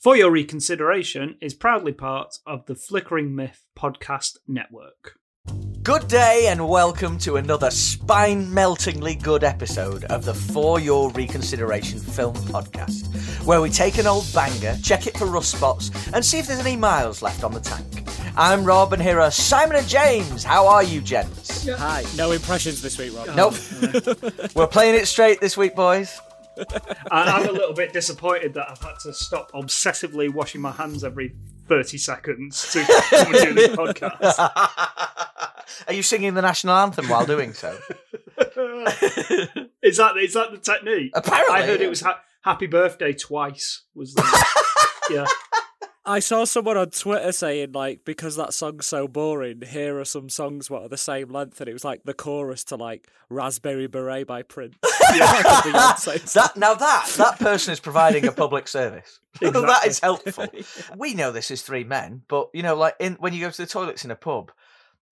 For 0.00 0.16
Your 0.16 0.30
Reconsideration 0.30 1.34
is 1.40 1.54
proudly 1.54 1.92
part 1.92 2.38
of 2.46 2.66
the 2.66 2.76
Flickering 2.76 3.34
Myth 3.34 3.64
podcast 3.76 4.36
network. 4.46 5.18
Good 5.82 6.06
day 6.06 6.46
and 6.48 6.68
welcome 6.68 7.18
to 7.18 7.34
another 7.34 7.72
spine 7.72 8.54
meltingly 8.54 9.16
good 9.16 9.42
episode 9.42 10.04
of 10.04 10.24
the 10.24 10.34
For 10.34 10.78
Your 10.78 11.10
Reconsideration 11.10 11.98
Film 11.98 12.36
Podcast, 12.36 13.08
where 13.44 13.60
we 13.60 13.70
take 13.70 13.98
an 13.98 14.06
old 14.06 14.32
banger, 14.32 14.76
check 14.84 15.08
it 15.08 15.16
for 15.16 15.26
rust 15.26 15.56
spots, 15.56 15.90
and 16.12 16.24
see 16.24 16.38
if 16.38 16.46
there's 16.46 16.60
any 16.60 16.76
miles 16.76 17.20
left 17.20 17.42
on 17.42 17.52
the 17.52 17.58
tank. 17.58 18.04
I'm 18.36 18.62
Rob, 18.62 18.92
and 18.92 19.02
here 19.02 19.20
are 19.20 19.32
Simon 19.32 19.78
and 19.78 19.88
James. 19.88 20.44
How 20.44 20.68
are 20.68 20.84
you, 20.84 21.00
gents? 21.00 21.66
Hi. 21.68 22.04
No 22.16 22.30
impressions 22.30 22.80
this 22.82 22.98
week, 22.98 23.16
Rob. 23.16 23.34
Nope. 23.34 23.54
We're 24.54 24.68
playing 24.68 24.94
it 24.94 25.08
straight 25.08 25.40
this 25.40 25.56
week, 25.56 25.74
boys. 25.74 26.20
And 27.10 27.30
I'm 27.30 27.48
a 27.48 27.52
little 27.52 27.74
bit 27.74 27.92
disappointed 27.92 28.54
that 28.54 28.70
I've 28.70 28.82
had 28.82 28.98
to 29.02 29.12
stop 29.12 29.52
obsessively 29.52 30.32
washing 30.32 30.60
my 30.60 30.72
hands 30.72 31.04
every 31.04 31.34
30 31.68 31.98
seconds 31.98 32.72
to 32.72 32.84
come 32.84 33.34
and 33.34 33.44
do 33.44 33.54
this 33.54 33.76
podcast. 33.76 34.38
Are 35.88 35.92
you 35.92 36.02
singing 36.02 36.34
the 36.34 36.42
national 36.42 36.74
anthem 36.76 37.08
while 37.08 37.26
doing 37.26 37.52
so? 37.52 37.78
Is 39.82 39.96
that 39.96 40.16
is 40.16 40.34
that 40.34 40.50
the 40.50 40.58
technique? 40.58 41.12
Apparently, 41.14 41.54
I 41.54 41.62
heard 41.64 41.80
yeah. 41.80 41.86
it 41.86 41.90
was 41.90 42.00
ha- 42.00 42.20
Happy 42.42 42.66
Birthday 42.66 43.12
twice. 43.12 43.82
Was 43.94 44.14
the 44.14 44.46
yeah? 45.10 45.26
I 46.08 46.20
saw 46.20 46.44
someone 46.44 46.78
on 46.78 46.88
Twitter 46.88 47.32
saying 47.32 47.72
like 47.72 48.04
because 48.04 48.36
that 48.36 48.54
song's 48.54 48.86
so 48.86 49.06
boring, 49.06 49.60
here 49.60 49.98
are 49.98 50.06
some 50.06 50.30
songs 50.30 50.70
what 50.70 50.82
are 50.82 50.88
the 50.88 50.96
same 50.96 51.28
length, 51.28 51.60
and 51.60 51.68
it 51.68 51.74
was 51.74 51.84
like 51.84 52.02
the 52.04 52.14
chorus 52.14 52.64
to 52.64 52.76
like 52.76 53.08
Raspberry 53.28 53.86
Beret 53.86 54.26
by 54.26 54.42
Prince. 54.42 54.76
Like 55.08 55.44
a 55.44 55.48
Beyonce 55.48 56.28
song. 56.28 56.42
That 56.42 56.56
now 56.58 56.74
that 56.74 57.10
that 57.16 57.38
person 57.38 57.72
is 57.72 57.80
providing 57.80 58.26
a 58.26 58.32
public 58.32 58.68
service. 58.68 59.20
that 59.40 59.54
Exactly. 59.54 59.88
is 59.88 60.00
helpful. 60.00 60.46
We 60.98 61.14
know 61.14 61.32
this 61.32 61.50
is 61.50 61.62
three 61.62 61.84
men, 61.84 62.22
but 62.28 62.48
you 62.52 62.62
know, 62.62 62.74
like 62.74 62.94
in 63.00 63.14
when 63.14 63.32
you 63.32 63.40
go 63.40 63.50
to 63.50 63.62
the 63.62 63.66
toilets 63.66 64.04
in 64.04 64.10
a 64.10 64.16
pub, 64.16 64.52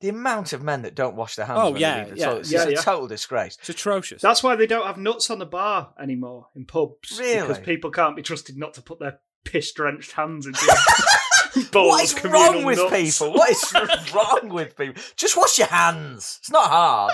the 0.01 0.11
amount 0.11 0.53
of 0.53 0.63
men 0.63 0.83
that 0.83 0.95
don't 0.95 1.17
wash 1.17 1.37
their 1.37 1.47
hands. 1.47 1.61
Oh, 1.63 1.71
when 1.71 1.81
yeah, 1.81 1.95
they 1.95 2.05
leave 2.05 2.15
the 2.15 2.21
yeah, 2.21 2.27
toilets 2.27 2.53
yeah, 2.53 2.65
is 2.65 2.73
yeah. 2.73 2.79
a 2.79 2.83
total 2.83 3.07
disgrace. 3.07 3.57
It's 3.59 3.71
atrocious. 3.71 4.21
That's 4.21 4.43
why 4.43 4.55
they 4.55 4.67
don't 4.67 4.87
have 4.87 4.99
nuts 4.99 5.31
on 5.31 5.39
the 5.39 5.47
bar 5.47 5.95
anymore 5.99 6.49
in 6.55 6.67
pubs. 6.67 7.19
Really? 7.19 7.41
Because 7.41 7.59
people 7.61 7.91
can't 7.91 8.17
be 8.17 8.23
trusted 8.23 8.59
not 8.59 8.75
to 8.75 8.83
put 8.83 8.99
their 8.99 9.21
piss 9.47 9.73
drenched 9.73 10.13
hands 10.13 10.47
into 10.47 10.61
a 10.61 11.65
bowl 11.73 11.89
What 11.89 12.13
of 12.13 12.17
communal 12.19 12.53
wrong 12.53 12.65
with 12.65 12.79
nuts. 12.79 13.19
people? 13.19 13.33
What 13.35 13.51
is 13.51 13.75
wrong 14.15 14.49
with 14.51 14.77
people? 14.77 15.03
Just 15.17 15.37
wash 15.37 15.59
your 15.59 15.69
hands. 15.69 16.39
It's 16.41 16.51
not 16.51 16.69
hard. 16.69 17.13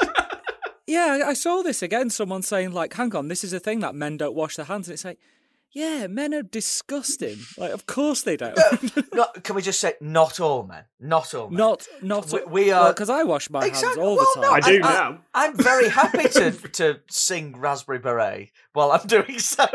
yeah, 0.86 1.20
I- 1.24 1.28
I 1.30 1.34
saw 1.34 1.62
this 1.62 1.82
again. 1.82 2.10
Someone 2.10 2.42
saying 2.42 2.72
like, 2.72 2.94
"Hang 2.94 3.14
on, 3.14 3.28
this 3.28 3.44
is 3.44 3.52
a 3.52 3.60
thing 3.60 3.80
that 3.80 3.94
men 3.94 4.16
don't 4.16 4.34
wash 4.34 4.56
their 4.56 4.66
hands," 4.66 4.88
and 4.88 4.94
it's 4.94 5.04
like, 5.04 5.18
yeah, 5.72 6.06
men 6.06 6.34
are 6.34 6.42
disgusting. 6.42 7.38
Like, 7.56 7.72
of 7.72 7.86
course 7.86 8.22
they 8.22 8.36
don't. 8.36 8.56
not, 9.14 9.42
can 9.42 9.56
we 9.56 9.62
just 9.62 9.80
say 9.80 9.94
not 10.00 10.38
all 10.40 10.64
men? 10.66 10.84
Not 11.00 11.34
all 11.34 11.48
men. 11.48 11.58
not, 11.58 11.86
not. 12.02 12.30
We- 12.32 12.44
we 12.64 12.70
are- 12.72 12.90
because 12.92 13.08
I 13.10 13.22
wash 13.24 13.48
my 13.50 13.64
hands 13.64 13.82
all 13.98 14.16
Well, 14.16 14.26
the 14.34 14.40
no, 14.42 14.48
time. 14.48 14.54
I 14.54 14.60
do 14.60 14.78
now. 14.80 15.18
I'm 15.34 15.56
very 15.56 15.88
happy 15.88 16.28
to 16.28 16.50
to 16.72 17.00
sing 17.08 17.58
Raspberry 17.58 17.98
Beret 18.00 18.50
while 18.74 18.92
I'm 18.92 19.06
doing 19.06 19.38
so. 19.38 19.66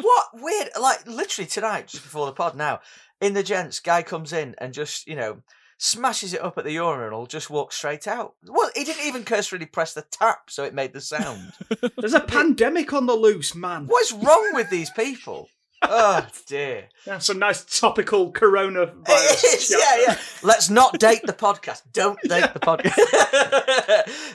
what 0.00 0.26
weird? 0.34 0.68
Like 0.80 1.06
literally 1.06 1.46
tonight, 1.48 1.88
just 1.88 2.02
before 2.02 2.26
the 2.26 2.32
pod. 2.32 2.56
Now, 2.56 2.80
in 3.20 3.34
the 3.34 3.42
gents, 3.42 3.80
guy 3.80 4.02
comes 4.02 4.32
in 4.32 4.54
and 4.58 4.72
just 4.72 5.06
you 5.06 5.16
know 5.16 5.42
smashes 5.82 6.34
it 6.34 6.42
up 6.42 6.58
at 6.58 6.64
the 6.64 6.72
urinal, 6.72 7.26
just 7.26 7.48
walks 7.48 7.76
straight 7.76 8.06
out. 8.06 8.34
Well, 8.46 8.70
he 8.76 8.84
didn't 8.84 9.06
even 9.06 9.24
cursorily 9.24 9.64
press 9.66 9.94
the 9.94 10.02
tap, 10.02 10.50
so 10.50 10.62
it 10.62 10.74
made 10.74 10.92
the 10.92 11.00
sound. 11.00 11.52
There's 11.96 12.12
a 12.12 12.20
pandemic 12.20 12.92
on 12.92 13.06
the 13.06 13.14
loose, 13.14 13.54
man. 13.54 13.86
what 13.86 14.02
is 14.04 14.12
wrong 14.12 14.50
with 14.52 14.68
these 14.70 14.90
people? 14.90 15.48
Oh 15.82 16.26
dear. 16.46 16.90
That's 17.06 17.30
a 17.30 17.34
nice 17.34 17.64
topical 17.80 18.30
coronavirus. 18.34 19.06
It 19.08 19.44
is, 19.54 19.70
yeah, 19.70 20.04
yeah. 20.08 20.18
Let's 20.42 20.68
not 20.68 20.98
date 20.98 21.22
the 21.24 21.32
podcast. 21.32 21.84
Don't 21.94 22.20
date 22.28 22.52
the 22.52 22.60
podcast. 22.60 22.98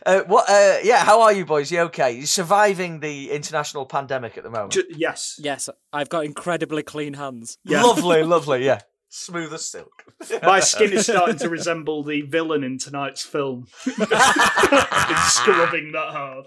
uh, 0.08 0.24
what? 0.24 0.50
Uh, 0.50 0.78
yeah. 0.84 1.06
How 1.06 1.22
are 1.22 1.32
you, 1.32 1.46
boys? 1.46 1.72
You 1.72 1.82
okay? 1.82 2.14
You 2.14 2.26
surviving 2.26 3.00
the 3.00 3.30
international 3.30 3.86
pandemic 3.86 4.38
at 4.40 4.44
the 4.44 4.50
moment? 4.50 4.72
Ju- 4.74 4.88
yes. 4.90 5.40
yes, 5.40 5.70
I've 5.94 6.10
got 6.10 6.26
incredibly 6.26 6.82
clean 6.82 7.14
hands. 7.14 7.60
Yeah. 7.64 7.84
Lovely, 7.84 8.24
lovely. 8.24 8.66
Yeah, 8.66 8.82
smooth 9.16 9.54
as 9.54 9.66
silk. 9.66 10.04
My 10.44 10.60
skin 10.60 10.94
is 10.94 11.06
starting 11.06 11.38
to 11.38 11.50
resemble 11.50 12.04
the 12.04 12.22
villain 12.22 12.64
in 12.64 12.78
tonight's 12.78 13.24
film. 13.24 13.68
Scrubbing 13.78 15.92
that 15.94 16.10
hard. 16.12 16.46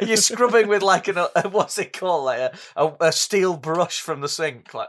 you're 0.08 0.16
scrubbing 0.16 0.68
with 0.68 0.82
like 0.82 1.08
an 1.08 1.18
uh, 1.18 1.28
what's 1.50 1.78
it 1.78 1.92
called, 1.92 2.24
like 2.24 2.38
a, 2.38 2.52
a, 2.76 2.92
a 3.00 3.12
steel 3.12 3.56
brush 3.56 4.00
from 4.00 4.20
the 4.20 4.28
sink. 4.28 4.72
Like, 4.72 4.88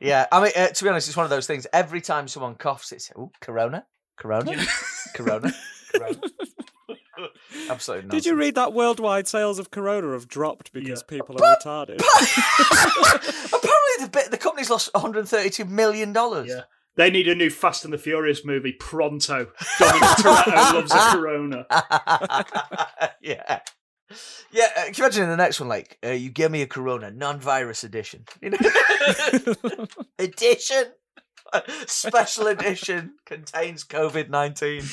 yeah. 0.00 0.26
I 0.30 0.42
mean, 0.42 0.52
uh, 0.56 0.68
to 0.68 0.84
be 0.84 0.90
honest, 0.90 1.08
it's 1.08 1.16
one 1.16 1.24
of 1.24 1.30
those 1.30 1.46
things. 1.46 1.66
Every 1.72 2.00
time 2.00 2.28
someone 2.28 2.54
coughs, 2.54 2.92
it's 2.92 3.10
oh, 3.16 3.32
Corona, 3.40 3.86
Corona, 4.16 4.64
Corona, 5.14 5.52
Corona. 5.92 6.20
Absolutely. 7.70 8.06
Not. 8.08 8.12
Did 8.12 8.26
you 8.26 8.34
read 8.36 8.54
that 8.54 8.72
worldwide 8.72 9.26
sales 9.28 9.58
of 9.58 9.70
Corona 9.70 10.12
have 10.12 10.28
dropped 10.28 10.72
because 10.72 11.02
Yeah. 11.02 11.18
people 11.18 11.36
are 11.42 11.56
retarded? 11.56 11.98
Apparently, 13.46 13.96
the 14.00 14.08
bit 14.12 14.30
the 14.30 14.38
company's 14.38 14.70
lost 14.70 14.90
132 14.94 15.64
million 15.64 16.12
dollars. 16.12 16.48
Yeah. 16.48 16.62
They 16.96 17.10
need 17.10 17.28
a 17.28 17.34
new 17.34 17.50
Fast 17.50 17.84
and 17.84 17.92
the 17.92 17.98
Furious 17.98 18.42
movie 18.44 18.72
pronto. 18.72 19.48
Dominic 19.78 20.02
Toretto 20.02 20.46
loves 20.74 20.92
a 20.92 20.98
Corona. 21.12 21.66
yeah. 23.20 23.60
Yeah, 24.52 24.66
uh, 24.78 24.84
can 24.84 24.94
you 24.96 25.04
imagine 25.04 25.24
in 25.24 25.28
the 25.30 25.36
next 25.36 25.58
one, 25.60 25.68
like, 25.68 25.98
uh, 26.02 26.10
you 26.12 26.30
give 26.30 26.50
me 26.50 26.62
a 26.62 26.66
Corona 26.66 27.10
non-virus 27.10 27.84
edition, 27.84 28.24
you 28.40 28.50
know, 28.50 28.58
edition, 30.18 30.84
special 31.86 32.46
edition 32.48 33.14
contains 33.24 33.84
COVID 33.84 34.28
nineteen. 34.28 34.82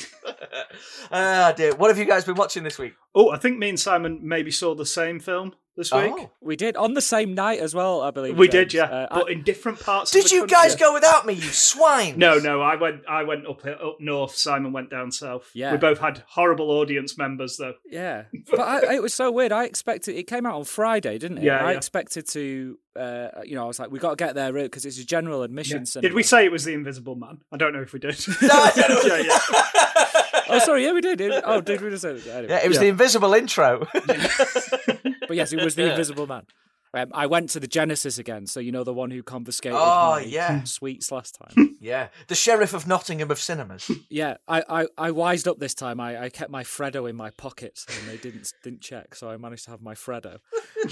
Ah, 1.10 1.52
dear. 1.56 1.74
What 1.76 1.90
have 1.90 1.98
you 1.98 2.04
guys 2.04 2.24
been 2.24 2.34
watching 2.34 2.64
this 2.64 2.78
week? 2.78 2.94
Oh, 3.14 3.30
I 3.30 3.38
think 3.38 3.58
me 3.58 3.68
and 3.68 3.78
Simon 3.80 4.20
maybe 4.22 4.50
saw 4.50 4.74
the 4.74 4.86
same 4.86 5.20
film 5.20 5.54
this 5.76 5.92
week. 5.92 6.12
Oh. 6.16 6.30
we 6.40 6.54
did 6.54 6.76
on 6.76 6.94
the 6.94 7.00
same 7.00 7.34
night 7.34 7.58
as 7.58 7.74
well, 7.74 8.00
I 8.00 8.10
believe. 8.12 8.36
We 8.38 8.46
James. 8.48 8.72
did, 8.72 8.74
yeah, 8.74 8.84
Uh, 8.84 9.06
but 9.18 9.28
I- 9.28 9.32
in 9.32 9.42
different 9.42 9.80
parts. 9.80 10.14
of 10.14 10.20
Did 10.22 10.30
the 10.30 10.34
you 10.36 10.40
country. 10.42 10.54
guys 10.56 10.76
go 10.76 10.92
without 10.94 11.26
me, 11.26 11.34
you 11.34 11.42
swine? 11.42 12.16
No, 12.16 12.38
no. 12.38 12.60
I 12.60 12.76
went. 12.76 13.02
I 13.08 13.24
went 13.24 13.46
up 13.46 13.64
up 13.66 13.96
north. 14.00 14.34
Simon 14.36 14.72
went 14.72 14.88
down 14.90 15.10
south. 15.10 15.50
Yeah. 15.54 15.72
we 15.72 15.78
both 15.78 15.98
had 15.98 16.22
horrible 16.28 16.70
audience 16.70 17.18
members 17.18 17.56
though. 17.56 17.74
yeah, 17.90 18.24
but 18.50 18.60
I, 18.60 18.94
it 18.94 19.02
was 19.02 19.14
so 19.14 19.30
weird. 19.32 19.50
I 19.52 19.64
expected 19.64 20.16
it 20.16 20.24
came 20.28 20.46
out 20.46 20.54
on 20.56 20.64
Friday, 20.64 21.18
didn't 21.18 21.38
it? 21.38 21.44
Yeah, 21.44 21.64
I 21.64 21.72
yeah. 21.72 21.76
expected 21.76 22.28
to, 22.28 22.78
uh, 22.96 23.28
you 23.44 23.56
know, 23.56 23.64
I 23.64 23.66
was 23.66 23.78
like, 23.80 23.90
we 23.90 23.98
got 23.98 24.10
to 24.10 24.24
get 24.24 24.34
there 24.36 24.52
because 24.52 24.84
it's 24.84 24.98
a 25.00 25.04
general 25.06 25.42
admission. 25.42 25.86
cinema. 25.86 26.08
Did 26.08 26.14
we 26.14 26.22
say 26.22 26.44
it 26.44 26.52
was 26.52 26.64
the 26.64 26.72
Invisible 26.74 27.16
Man? 27.16 27.38
I 27.52 27.56
don't 27.56 27.72
know 27.72 27.82
if 27.82 27.92
we 27.92 27.98
did. 27.98 28.16
No, 28.42 28.48
I 28.50 28.72
don't 28.76 29.08
know. 29.08 29.14
yeah, 29.16 29.22
yeah. 29.24 30.20
Oh, 30.48 30.58
sorry, 30.60 30.84
yeah, 30.84 30.92
we 30.92 31.00
did. 31.00 31.20
It- 31.20 31.42
oh, 31.46 31.60
did 31.60 31.80
we 31.80 31.90
just 31.90 32.02
say 32.02 32.10
it? 32.10 32.26
Anyway. 32.26 32.46
Yeah, 32.52 32.64
it 32.64 32.68
was 32.68 32.76
Yeah. 32.76 32.82
the 32.82 32.88
invisible 32.88 33.34
intro. 33.34 33.86
But 35.26 35.36
yes, 35.36 35.52
it 35.54 35.62
was 35.64 35.74
the 35.74 35.90
Invisible 35.90 36.26
Man. 36.26 36.42
Um, 36.92 37.10
I 37.12 37.26
went 37.26 37.48
to 37.50 37.60
the 37.60 37.66
Genesis 37.66 38.18
again, 38.18 38.46
so 38.46 38.60
you 38.60 38.70
know 38.70 38.84
the 38.84 38.92
one 38.94 39.10
who 39.10 39.22
confiscated 39.22 39.76
Oh, 39.80 40.12
my 40.16 40.20
yeah. 40.20 40.62
sweets 40.64 41.10
last 41.10 41.36
time. 41.42 41.76
yeah, 41.80 42.08
the 42.28 42.34
sheriff 42.36 42.72
of 42.74 42.86
Nottingham 42.86 43.30
of 43.32 43.40
cinemas. 43.40 43.90
yeah, 44.10 44.36
I, 44.46 44.62
I, 44.68 44.86
I 44.98 45.10
wised 45.10 45.48
up 45.48 45.58
this 45.58 45.74
time. 45.74 45.98
I, 45.98 46.24
I 46.24 46.28
kept 46.28 46.50
my 46.50 46.62
Freddo 46.62 47.08
in 47.10 47.16
my 47.16 47.30
pocket, 47.30 47.80
and 47.88 48.08
they 48.08 48.16
didn't 48.18 48.52
didn't 48.62 48.80
check, 48.82 49.14
so 49.16 49.28
I 49.30 49.36
managed 49.38 49.64
to 49.64 49.70
have 49.70 49.80
my 49.82 49.94
Freddo. 49.94 50.38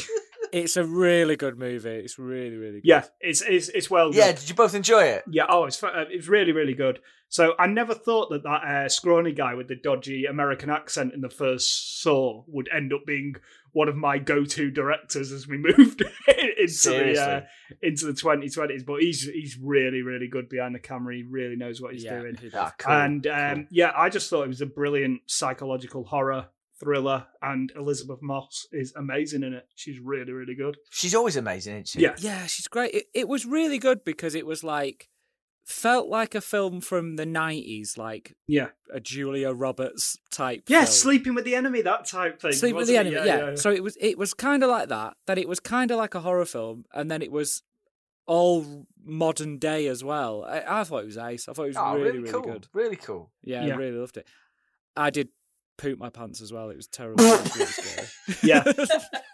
it's 0.52 0.76
a 0.76 0.84
really 0.84 1.36
good 1.36 1.56
movie. 1.58 1.90
It's 1.90 2.18
really 2.18 2.56
really 2.56 2.80
good. 2.80 2.88
yeah, 2.88 3.04
it's 3.20 3.42
it's 3.42 3.68
it's 3.68 3.88
well. 3.90 4.10
Done. 4.10 4.18
yeah, 4.18 4.32
did 4.32 4.48
you 4.48 4.54
both 4.56 4.74
enjoy 4.74 5.04
it? 5.04 5.22
Yeah, 5.30 5.44
oh, 5.48 5.66
it's 5.66 5.76
fu- 5.76 5.86
uh, 5.86 6.06
it's 6.10 6.26
really 6.26 6.52
really 6.52 6.74
good. 6.74 6.98
So 7.32 7.54
I 7.58 7.66
never 7.66 7.94
thought 7.94 8.28
that 8.28 8.42
that 8.42 8.62
uh, 8.62 8.88
scrawny 8.90 9.32
guy 9.32 9.54
with 9.54 9.66
the 9.66 9.74
dodgy 9.74 10.26
American 10.26 10.68
accent 10.68 11.14
in 11.14 11.22
the 11.22 11.30
first 11.30 12.02
Saw 12.02 12.44
would 12.46 12.68
end 12.70 12.92
up 12.92 13.06
being 13.06 13.36
one 13.72 13.88
of 13.88 13.96
my 13.96 14.18
go-to 14.18 14.70
directors 14.70 15.32
as 15.32 15.48
we 15.48 15.56
moved 15.78 16.02
into 16.28 16.90
the 16.90 17.18
uh, 17.18 17.40
into 17.80 18.04
the 18.04 18.12
2020s. 18.12 18.84
But 18.84 19.00
he's 19.00 19.22
he's 19.22 19.56
really 19.56 20.02
really 20.02 20.28
good 20.28 20.50
behind 20.50 20.74
the 20.74 20.78
camera. 20.78 21.14
He 21.14 21.22
really 21.22 21.56
knows 21.56 21.80
what 21.80 21.94
he's 21.94 22.04
yeah, 22.04 22.18
doing. 22.18 22.36
he 22.36 22.50
does. 22.50 22.54
Ah, 22.54 22.74
cool. 22.76 22.92
and 22.92 23.26
um, 23.26 23.66
yeah, 23.70 23.92
I 23.96 24.10
just 24.10 24.28
thought 24.28 24.42
it 24.42 24.48
was 24.48 24.60
a 24.60 24.66
brilliant 24.66 25.22
psychological 25.24 26.04
horror 26.04 26.48
thriller, 26.78 27.28
and 27.40 27.72
Elisabeth 27.74 28.20
Moss 28.20 28.66
is 28.72 28.92
amazing 28.94 29.42
in 29.42 29.54
it. 29.54 29.66
She's 29.74 29.98
really 29.98 30.32
really 30.32 30.54
good. 30.54 30.76
She's 30.90 31.14
always 31.14 31.36
amazing, 31.36 31.76
isn't 31.76 31.88
she? 31.88 32.00
Yeah, 32.00 32.14
Yeah, 32.18 32.44
she's 32.44 32.68
great. 32.68 32.92
It, 32.92 33.06
it 33.14 33.26
was 33.26 33.46
really 33.46 33.78
good 33.78 34.04
because 34.04 34.34
it 34.34 34.44
was 34.44 34.62
like 34.62 35.08
felt 35.64 36.08
like 36.08 36.34
a 36.34 36.40
film 36.40 36.80
from 36.80 37.16
the 37.16 37.24
nineties, 37.26 37.96
like 37.96 38.34
yeah, 38.46 38.68
a 38.92 39.00
Julia 39.00 39.52
Roberts 39.52 40.18
type. 40.30 40.64
yeah. 40.68 40.80
film. 40.80 40.86
sleeping 40.92 41.34
with 41.34 41.44
the 41.44 41.54
enemy, 41.54 41.82
that 41.82 42.06
type 42.06 42.40
thing. 42.40 42.52
Sleep 42.52 42.74
with 42.74 42.86
the 42.88 42.94
wasn't 42.96 43.14
it? 43.14 43.18
enemy. 43.26 43.50
Yeah, 43.50 43.54
So 43.56 43.70
it 43.70 43.82
was 43.82 43.96
it 44.00 44.18
was 44.18 44.34
kind 44.34 44.62
of 44.62 44.70
like 44.70 44.88
that. 44.88 45.14
Then 45.26 45.38
it 45.38 45.48
was 45.48 45.60
kind 45.60 45.90
of 45.90 45.98
like 45.98 46.14
a 46.14 46.20
horror 46.20 46.44
film, 46.44 46.84
and 46.92 47.10
then 47.10 47.22
it 47.22 47.30
was 47.32 47.62
all 48.26 48.86
modern 49.04 49.58
day 49.58 49.86
as 49.88 50.04
well. 50.04 50.44
I, 50.44 50.80
I 50.80 50.84
thought 50.84 51.02
it 51.02 51.06
was 51.06 51.18
ace. 51.18 51.48
I 51.48 51.52
thought 51.52 51.64
it 51.64 51.68
was 51.68 51.76
Oh, 51.76 51.92
really 51.94 52.02
really, 52.04 52.18
really 52.20 52.32
cool. 52.32 52.42
good. 52.42 52.68
Really 52.72 52.96
cool. 52.96 53.30
Yeah, 53.42 53.64
Yeah. 53.66 53.74
I 53.74 53.76
really 53.76 53.96
loved 53.98 54.16
it. 54.16 54.26
I 54.96 55.10
did 55.10 55.28
poop 55.76 55.98
my 55.98 56.10
pants 56.10 56.40
as 56.40 56.52
well. 56.52 56.70
It 56.70 56.76
was 56.76 56.86
terrible. 56.86 57.24
It 57.24 57.42
was 57.42 57.56
really 57.56 57.66
scary. 57.72 58.08
yeah. 58.42 58.62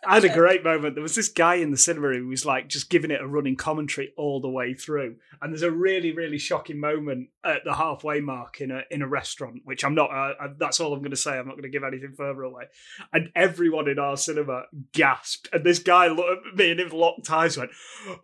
I 0.06 0.14
had 0.14 0.25
a 0.25 0.29
great 0.35 0.64
moment. 0.64 0.94
There 0.94 1.02
was 1.02 1.14
this 1.14 1.29
guy 1.29 1.56
in 1.56 1.70
the 1.70 1.76
cinema 1.76 2.14
who 2.14 2.29
was 2.29 2.46
like 2.46 2.69
just 2.69 2.88
giving 2.90 3.11
it 3.11 3.20
a 3.20 3.26
running 3.26 3.56
commentary 3.56 4.12
all 4.17 4.40
the 4.40 4.49
way 4.49 4.73
through. 4.75 5.17
And 5.43 5.52
there's 5.52 5.62
a 5.62 5.70
really, 5.70 6.12
really 6.12 6.38
shocking 6.38 6.81
moment 6.81 7.29
at 7.44 7.64
the 7.64 7.75
halfway 7.75 8.20
mark 8.20 8.61
in 8.61 8.70
a 8.70 8.82
in 8.90 9.02
a 9.02 9.08
restaurant, 9.08 9.61
which 9.64 9.85
I'm 9.85 9.94
not. 9.94 10.11
Uh, 10.11 10.35
I, 10.40 10.46
that's 10.58 10.81
all 10.81 10.93
I'm 10.93 11.00
going 11.00 11.11
to 11.11 11.17
say. 11.17 11.32
I'm 11.38 11.46
not 11.46 11.52
going 11.55 11.62
to 11.62 11.69
give 11.69 11.85
anything 11.85 12.14
further 12.17 12.43
away. 12.43 12.64
And 13.12 13.31
everyone 13.37 13.88
in 13.88 13.99
our 13.99 14.17
cinema 14.17 14.64
gasped, 14.93 15.49
and 15.52 15.64
this 15.64 15.79
guy 15.79 16.08
looked 16.08 16.46
at 16.46 16.56
me 16.56 16.70
and 16.70 16.81
his 16.81 16.93
locked 16.93 17.31
eyes 17.31 17.56
went, 17.58 17.70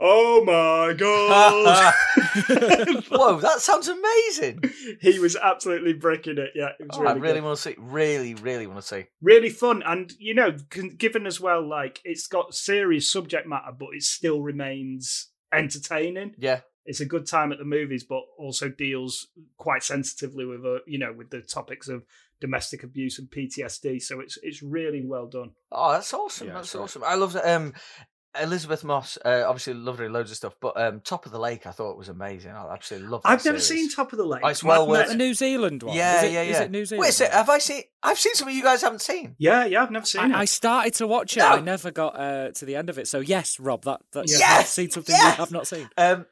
"Oh 0.00 0.44
my 0.44 0.94
god!" 0.94 1.94
Whoa, 3.10 3.40
that 3.40 3.60
sounds 3.60 3.88
amazing. 3.88 4.62
he 5.00 5.18
was 5.18 5.36
absolutely 5.36 5.92
bricking 5.92 6.38
it. 6.38 6.50
Yeah, 6.54 6.70
it 6.80 6.88
was 6.88 6.98
Oh, 6.98 7.02
really 7.02 7.12
I 7.12 7.16
really 7.18 7.34
good. 7.34 7.44
want 7.44 7.56
to 7.58 7.62
see. 7.62 7.74
Really, 7.78 8.03
really 8.04 8.34
really 8.34 8.66
want 8.66 8.80
to 8.80 8.86
see. 8.86 9.04
really 9.22 9.50
fun 9.50 9.82
and 9.86 10.12
you 10.18 10.34
know 10.34 10.52
given 10.96 11.26
as 11.26 11.40
well 11.40 11.66
like 11.66 12.00
it's 12.04 12.26
got 12.26 12.54
serious 12.54 13.10
subject 13.10 13.46
matter 13.46 13.72
but 13.78 13.88
it 13.94 14.02
still 14.02 14.40
remains 14.42 15.28
entertaining 15.52 16.34
Yeah. 16.38 16.60
it's 16.84 17.00
a 17.00 17.06
good 17.06 17.26
time 17.26 17.52
at 17.52 17.58
the 17.58 17.64
movies 17.64 18.04
but 18.04 18.22
also 18.38 18.68
deals 18.68 19.28
quite 19.56 19.82
sensitively 19.82 20.44
with 20.44 20.64
uh, 20.64 20.78
you 20.86 20.98
know 20.98 21.12
with 21.12 21.30
the 21.30 21.40
topics 21.40 21.88
of 21.88 22.04
domestic 22.40 22.82
abuse 22.82 23.18
and 23.18 23.30
PTSD 23.30 24.02
so 24.02 24.20
it's 24.20 24.36
it's 24.42 24.62
really 24.62 25.02
well 25.04 25.26
done 25.26 25.52
Oh, 25.76 25.92
that's 25.92 26.12
awesome. 26.14 26.48
Yeah, 26.48 26.54
that's 26.54 26.68
it's 26.68 26.74
awesome. 26.76 27.02
I 27.04 27.14
love 27.16 27.32
that. 27.32 27.48
Um, 27.52 27.72
Elisabeth 28.40 28.84
Moss, 28.84 29.16
uh, 29.24 29.44
obviously 29.46 29.74
loved 29.74 29.98
her 30.00 30.06
in 30.06 30.12
loads 30.12 30.30
of 30.30 30.36
stuff, 30.36 30.54
but 30.60 30.76
um, 30.80 31.00
Top 31.00 31.26
of 31.26 31.32
the 31.32 31.38
Lake, 31.38 31.66
I 31.66 31.70
thought 31.70 31.96
was 31.96 32.08
amazing. 32.08 32.52
I 32.52 32.72
absolutely 32.72 33.08
love. 33.08 33.22
That 33.22 33.28
I've 33.30 33.44
never 33.44 33.58
series. 33.60 33.90
seen 33.90 33.96
Top 33.96 34.12
of 34.12 34.18
the 34.18 34.24
Lake 34.24 34.42
Oh, 34.44 34.48
it's 34.48 34.64
well 34.64 34.86
worth 34.86 34.96
Men- 34.98 35.04
Is 35.04 35.08
that 35.10 35.18
the 35.18 35.24
New 35.24 35.34
Zealand 35.34 35.82
one? 35.82 35.96
Yeah, 35.96 36.18
is 36.18 36.24
it, 36.24 36.32
yeah, 36.32 36.42
is 36.42 36.60
it 36.60 36.70
New 36.70 36.84
Zealand? 36.84 37.00
Wait 37.02 37.08
a 37.10 37.12
sec, 37.12 37.30
have 37.32 37.48
I 37.50 37.58
seen? 37.58 37.82
I've 38.02 38.18
seen 38.18 38.34
some 38.34 38.48
of 38.48 38.54
you 38.54 38.62
guys 38.62 38.82
haven't 38.82 39.00
seen. 39.02 39.34
yeah 39.38 39.64
yeah 39.64 39.82
I've 39.82 39.90
never 39.90 40.04
seen 40.04 40.32
I, 40.32 40.40
I 40.40 40.44
started 40.44 40.94
to 40.94 41.06
watch 41.06 41.36
it. 41.36 41.40
No. 41.40 41.46
I 41.48 41.60
never 41.60 41.90
got 41.90 42.18
uh, 42.18 42.50
to 42.50 42.64
the 42.64 42.76
end 42.76 42.90
of 42.90 42.98
it. 42.98 43.08
So 43.08 43.20
yes, 43.20 43.58
Rob, 43.58 43.84
that 43.84 44.00
that's 44.12 44.38
Yes! 44.38 44.60
I've 44.60 44.66
seen 44.68 44.90
something 44.90 45.14
Yes! 45.14 45.36
you 45.36 45.42
have 45.42 45.50
not 45.52 45.66
seen. 45.66 45.88
Um, 45.96 46.26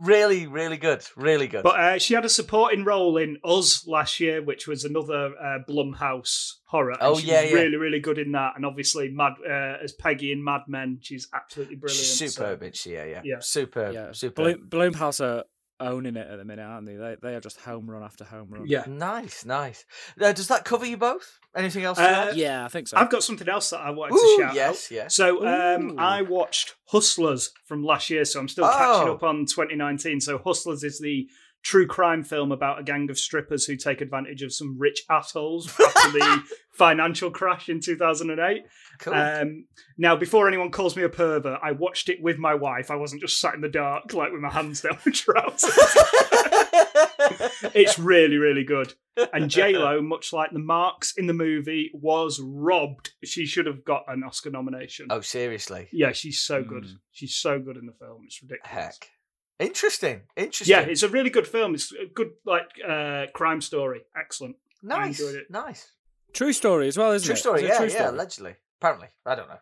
really, 0.00 0.46
really 0.46 0.76
good, 0.76 1.04
really 1.16 1.46
good. 1.46 1.62
but 1.62 1.78
uh, 1.78 1.98
she 1.98 2.14
had 2.14 2.24
a 2.24 2.28
supporting 2.28 2.84
role 2.84 3.16
in 3.16 3.38
Us 3.44 3.86
last 3.86 4.20
year, 4.20 4.42
which 4.42 4.66
was 4.66 4.84
another 4.84 5.32
uh, 5.40 5.58
Blumhouse 5.68 6.54
horror. 6.64 6.92
and 6.92 7.00
Oh, 7.02 7.18
she 7.18 7.26
yeah, 7.28 7.42
was 7.42 7.50
yeah. 7.50 7.56
really, 7.56 7.76
really 7.76 8.00
good 8.00 8.18
in 8.18 8.32
that. 8.32 8.52
And 8.56 8.64
obviously, 8.66 9.08
Mad 9.08 9.34
uh, 9.48 9.78
as 9.82 9.92
Peggy 9.92 10.32
in 10.32 10.42
Mad 10.44 10.62
Men, 10.68 10.98
she's 11.00 11.28
absolutely 11.34 11.76
brilliant. 11.76 12.04
She's 12.04 12.34
so- 12.34 12.42
superb, 12.42 12.62
isn't 12.62 12.76
she? 12.76 12.92
Yeah, 12.94 13.04
yeah, 13.04 13.20
Yeah. 13.24 13.36
superb, 13.40 13.94
Yeah, 13.94 14.12
superb. 14.12 14.68
Bloom, 14.70 14.92
Blumhouse 14.92 15.20
are 15.24 15.44
owning 15.80 16.16
it 16.16 16.26
at 16.28 16.38
the 16.38 16.44
minute, 16.44 16.62
aren't 16.62 16.86
they? 16.86 16.96
They 16.96 17.16
they 17.22 17.34
are 17.34 17.40
just 17.40 17.60
home 17.60 17.90
run 17.90 18.02
after 18.02 18.24
home 18.24 18.48
run. 18.50 18.66
Yeah, 18.66 18.84
Nice, 18.86 19.44
nice. 19.44 19.84
Uh, 20.20 20.32
does 20.32 20.48
that 20.48 20.64
cover 20.64 20.86
you 20.86 20.96
both? 20.96 21.38
Anything 21.56 21.84
else? 21.84 21.98
to 21.98 22.04
Uh, 22.04 22.30
add? 22.30 22.36
yeah, 22.36 22.64
I 22.64 22.68
think 22.68 22.88
so. 22.88 22.96
I've 22.96 23.10
got 23.10 23.22
something 23.22 23.48
else 23.48 23.70
that 23.70 23.80
I 23.80 23.90
wanted 23.90 24.14
Ooh, 24.14 24.36
to 24.36 24.42
shout 24.42 24.54
yes, 24.54 24.86
out. 24.86 24.94
yes. 24.94 25.14
So 25.14 25.46
um, 25.46 25.98
I 25.98 26.22
watched 26.22 26.74
Hustlers 26.86 27.50
from 27.64 27.82
last 27.84 28.10
year, 28.10 28.24
so 28.24 28.40
I'm 28.40 28.48
still 28.48 28.66
catching 28.68 29.08
Oh. 29.08 29.14
up 29.14 29.22
on 29.22 29.46
2019. 29.46 30.20
So 30.20 30.38
Hustlers 30.38 30.84
is 30.84 30.98
the 30.98 31.28
true 31.66 31.86
crime 31.86 32.22
film 32.22 32.52
about 32.52 32.78
a 32.78 32.82
gang 32.84 33.10
of 33.10 33.18
strippers 33.18 33.64
who 33.64 33.74
take 33.74 34.00
advantage 34.00 34.40
of 34.40 34.52
some 34.52 34.78
rich 34.78 35.02
assholes 35.10 35.66
after 35.80 36.12
the 36.12 36.42
financial 36.72 37.28
crash 37.28 37.68
in 37.68 37.80
2008. 37.80 38.62
cool. 39.00 39.12
Um, 39.12 39.66
now, 39.98 40.14
before 40.14 40.46
anyone 40.46 40.70
calls 40.70 40.94
me 40.94 41.02
a 41.02 41.08
pervert, 41.08 41.58
I 41.60 41.72
watched 41.72 42.08
it 42.08 42.22
with 42.22 42.38
my 42.38 42.54
wife. 42.54 42.92
I 42.92 42.94
wasn't 42.94 43.20
just 43.20 43.40
sat 43.40 43.56
in 43.56 43.62
the 43.62 43.68
dark, 43.68 44.14
like 44.14 44.30
with 44.30 44.40
my 44.40 44.50
hands 44.50 44.82
down 44.82 44.96
my 45.04 45.10
trousers. 45.10 45.72
it's 47.74 47.98
really, 47.98 48.36
really 48.36 48.62
good. 48.62 48.94
And 49.32 49.50
J 49.50 49.72
Lo, 49.72 50.00
much 50.00 50.32
like 50.32 50.52
the 50.52 50.60
marks 50.60 51.14
in 51.16 51.26
the 51.26 51.32
movie, 51.32 51.90
was 51.94 52.40
robbed. 52.40 53.10
She 53.24 53.44
should 53.44 53.66
have 53.66 53.84
got 53.84 54.04
an 54.06 54.22
Oscar 54.22 54.50
nomination. 54.50 55.08
oh, 55.10 55.20
seriously? 55.20 55.88
Yeah, 55.92 56.12
she's 56.12 56.38
so 56.38 56.62
good. 56.62 56.84
Mm. 56.84 56.98
She's 57.10 57.34
so 57.34 57.58
good 57.58 57.76
in 57.76 57.86
the 57.86 57.94
film. 57.98 58.22
It's 58.24 58.40
ridiculous. 58.40 58.70
Heck, 58.70 59.10
interesting, 59.58 60.22
interesting. 60.36 60.76
Yeah, 60.76 60.82
it's 60.82 61.02
a 61.02 61.08
really 61.08 61.30
good 61.30 61.46
film. 61.46 61.74
It's 61.74 61.92
a 61.92 62.06
good 62.06 62.30
like 62.44 62.70
uh, 62.86 63.26
crime 63.34 63.60
story. 63.60 64.02
Excellent. 64.16 64.56
nice, 64.82 65.20
enjoyed 65.20 65.36
it. 65.36 65.50
nice. 65.50 65.92
True 66.32 66.52
story 66.52 66.88
as 66.88 66.98
well, 66.98 67.12
isn't 67.12 67.24
it? 67.24 67.28
True 67.28 67.34
it? 67.34 67.38
story, 67.38 67.58
Is 67.60 67.64
it 67.64 67.68
yeah, 67.68 67.78
true 67.78 67.88
yeah, 67.88 68.10
allegedly. 68.10 68.54
Apparently. 68.80 69.08
I 69.24 69.34
don't 69.34 69.48
know. 69.48 69.58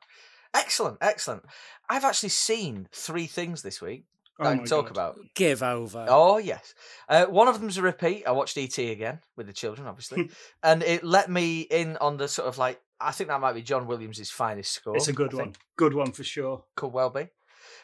Excellent, 0.54 0.98
excellent. 1.00 1.44
I've 1.88 2.04
actually 2.04 2.28
seen 2.30 2.88
three 2.92 3.26
things 3.26 3.62
this 3.62 3.80
week 3.80 4.04
that 4.38 4.46
Oh 4.46 4.50
I 4.50 4.56
can 4.56 4.64
talk 4.66 4.86
God. 4.86 4.90
about. 4.90 5.16
Give 5.34 5.62
over. 5.62 6.06
Oh, 6.08 6.38
yes. 6.38 6.74
Uh, 7.08 7.26
one 7.26 7.46
of 7.46 7.60
them's 7.60 7.78
a 7.78 7.82
repeat. 7.82 8.24
I 8.26 8.32
watched 8.32 8.56
E.T. 8.56 8.90
again 8.90 9.20
with 9.36 9.46
the 9.46 9.52
children, 9.52 9.86
obviously. 9.86 10.30
and 10.62 10.82
it 10.82 11.04
let 11.04 11.30
me 11.30 11.60
in 11.60 11.96
on 11.98 12.16
the 12.16 12.26
sort 12.26 12.48
of 12.48 12.58
like, 12.58 12.80
I 13.00 13.12
think 13.12 13.28
that 13.28 13.40
might 13.40 13.52
be 13.52 13.62
John 13.62 13.86
Williams' 13.86 14.30
finest 14.30 14.72
score. 14.72 14.96
It's 14.96 15.08
a 15.08 15.12
good 15.12 15.32
I 15.34 15.36
one. 15.36 15.44
think. 15.46 15.58
Good 15.76 15.94
one 15.94 16.10
for 16.12 16.24
sure. 16.24 16.64
Could 16.74 16.92
well 16.92 17.10
be. 17.10 17.28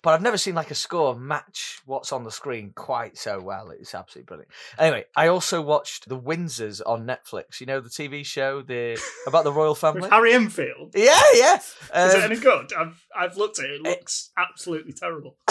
But 0.03 0.15
I've 0.15 0.23
never 0.23 0.39
seen 0.39 0.55
like 0.55 0.71
a 0.71 0.75
score 0.75 1.15
match 1.15 1.81
what's 1.85 2.13
on 2.13 2.25
the 2.25 2.31
screen 2.31 2.73
quite 2.75 3.19
so 3.19 3.41
well. 3.41 3.71
It's 3.71 3.95
absolutely 3.95 4.27
brilliant. 4.27 4.51
Anyway, 4.79 5.05
I 5.17 5.29
also 5.29 5.61
watched 5.61 6.09
The 6.09 6.19
Windsors 6.19 6.81
on 6.85 7.07
Netflix. 7.07 7.61
You 7.61 7.67
know 7.67 7.81
the 7.81 7.89
TV 7.91 8.25
show 8.25 8.63
the 8.63 9.01
about 9.27 9.45
the 9.45 9.53
royal 9.53 9.75
family. 9.75 10.03
With 10.03 10.11
Harry 10.11 10.33
Enfield. 10.33 10.93
Yeah, 10.95 11.21
yeah. 11.35 11.57
Is 11.57 11.75
Um, 11.93 12.21
it 12.21 12.25
any 12.25 12.37
good? 12.41 12.73
I've 12.73 13.05
I've 13.17 13.37
looked 13.37 13.59
at 13.59 13.67
it. 13.67 13.73
It 13.73 13.83
looks 13.83 14.31
absolutely 14.39 14.93
terrible. 14.93 15.37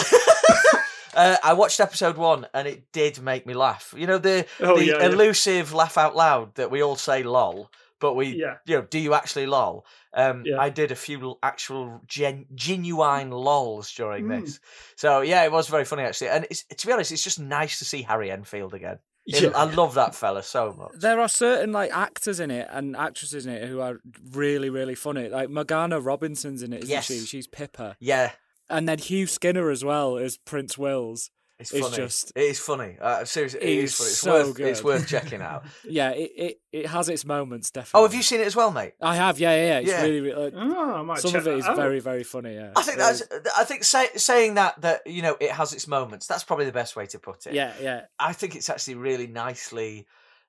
uh, 1.14 1.36
I 1.42 1.52
watched 1.54 1.80
episode 1.80 2.16
one 2.16 2.46
and 2.54 2.66
it 2.68 2.92
did 2.92 3.20
make 3.22 3.46
me 3.46 3.54
laugh. 3.54 3.94
You 3.96 4.06
know 4.06 4.18
the 4.18 4.46
Oh, 4.60 4.76
the 4.76 4.84
yeah, 4.84 4.98
yeah. 4.98 5.06
elusive 5.06 5.72
laugh 5.72 5.98
out 5.98 6.16
loud 6.16 6.54
that 6.56 6.70
we 6.70 6.82
all 6.82 6.96
say 6.96 7.22
lol, 7.22 7.70
but 8.00 8.14
we 8.14 8.26
Yeah. 8.28 8.56
you 8.66 8.76
know 8.76 8.82
do 8.82 8.98
you 8.98 9.14
actually 9.14 9.46
lol? 9.46 9.84
Um, 10.12 10.42
Yeah. 10.44 10.60
I 10.60 10.70
did 10.70 10.90
a 10.90 10.96
few 10.96 11.36
actual 11.42 12.00
gen- 12.06 12.46
genuine 12.54 13.30
lols 13.30 13.92
during 13.92 14.24
Mm. 14.26 14.42
this, 14.44 14.60
so 14.96 15.20
yeah, 15.20 15.44
it 15.44 15.52
was 15.52 15.68
very 15.68 15.84
funny 15.84 16.02
actually. 16.02 16.30
And 16.30 16.46
it's, 16.50 16.64
to 16.64 16.86
be 16.86 16.92
honest, 16.92 17.12
it's 17.12 17.22
just 17.24 17.38
nice 17.38 17.78
to 17.78 17.84
see 17.84 18.02
Harry 18.02 18.30
Enfield 18.30 18.74
again. 18.74 18.98
It- 19.26 19.42
Yeah. 19.42 19.50
I 19.54 19.64
love 19.64 19.94
that 19.94 20.14
fella 20.14 20.42
so 20.42 20.72
much. 20.72 20.92
There 20.98 21.20
are 21.20 21.28
certain 21.28 21.72
like 21.72 21.92
actors 21.92 22.40
in 22.40 22.50
it 22.50 22.66
and 22.70 22.96
actresses 22.96 23.46
in 23.46 23.52
it 23.52 23.68
who 23.68 23.80
are 23.80 24.00
really, 24.32 24.70
really 24.70 24.94
funny. 24.94 25.28
Like 25.28 25.50
Morgana 25.50 26.00
Robinson's 26.00 26.62
in 26.62 26.72
it, 26.72 26.78
isn't 26.84 26.90
Yes. 26.90 27.06
she? 27.06 27.20
She's 27.26 27.46
Pippa. 27.46 27.96
Yeah, 28.00 28.32
And 28.68 28.88
then 28.88 28.98
Hugh 28.98 29.26
Skinner 29.26 29.68
as 29.70 29.84
well 29.84 30.16
as 30.16 30.38
Prince 30.38 30.78
Wills. 30.78 31.30
It's 31.60 31.72
It's 31.72 31.80
funny. 31.86 31.96
just- 31.96 32.32
it 32.34 32.40
is 32.42 32.58
funny. 32.58 32.96
Uh, 33.00 33.24
seriously, 33.24 33.60
it 33.60 33.68
is 33.84 33.90
It's 33.90 33.98
funny. 33.98 34.08
It's 34.10 34.20
so 34.20 34.46
worth 34.48 34.60
it's 34.60 34.82
worth 34.84 35.06
checking 35.14 35.42
out. 35.42 35.64
Yeah, 35.84 36.10
it, 36.10 36.32
it, 36.36 36.60
it 36.72 36.86
has 36.86 37.08
its 37.08 37.24
moments, 37.24 37.70
definitely. 37.70 38.00
Oh, 38.00 38.02
have 38.08 38.14
you 38.14 38.22
seen 38.22 38.40
it 38.40 38.46
as 38.46 38.56
well, 38.56 38.70
mate? 38.72 38.94
I 39.00 39.14
have, 39.16 39.38
yeah, 39.38 39.54
yeah, 39.54 39.66
yeah. 39.66 39.78
It's 39.80 39.88
Yeah. 39.90 40.02
really, 40.02 40.20
really 40.20 40.44
like, 40.44 40.54
Oh, 40.56 40.94
I 40.94 41.02
might 41.02 41.18
some 41.18 41.32
check 41.32 41.42
of 41.42 41.46
it 41.46 41.50
that 41.50 41.56
is 41.58 41.66
out. 41.66 41.76
very, 41.76 42.00
very 42.00 42.24
funny. 42.24 42.54
Yeah, 42.54 42.72
I 42.74 42.82
think 42.82 42.98
It 42.98 43.02
is. 43.02 43.28
that's. 43.28 43.58
I 43.58 43.64
think 43.64 43.84
say, 43.84 44.08
saying 44.16 44.54
that 44.54 44.80
that 44.80 45.06
you 45.06 45.22
know 45.22 45.36
it 45.40 45.50
has 45.52 45.72
its 45.72 45.86
moments. 45.86 46.26
That's 46.26 46.42
probably 46.44 46.64
the 46.64 46.72
best 46.72 46.96
way 46.96 47.06
to 47.06 47.18
put 47.18 47.46
it. 47.46 47.52
Yeah, 47.52 47.72
yeah. 47.80 48.02
I 48.18 48.32
think 48.32 48.56
it's 48.56 48.68
actually 48.70 48.94
really 48.96 49.26
nicely 49.26 50.06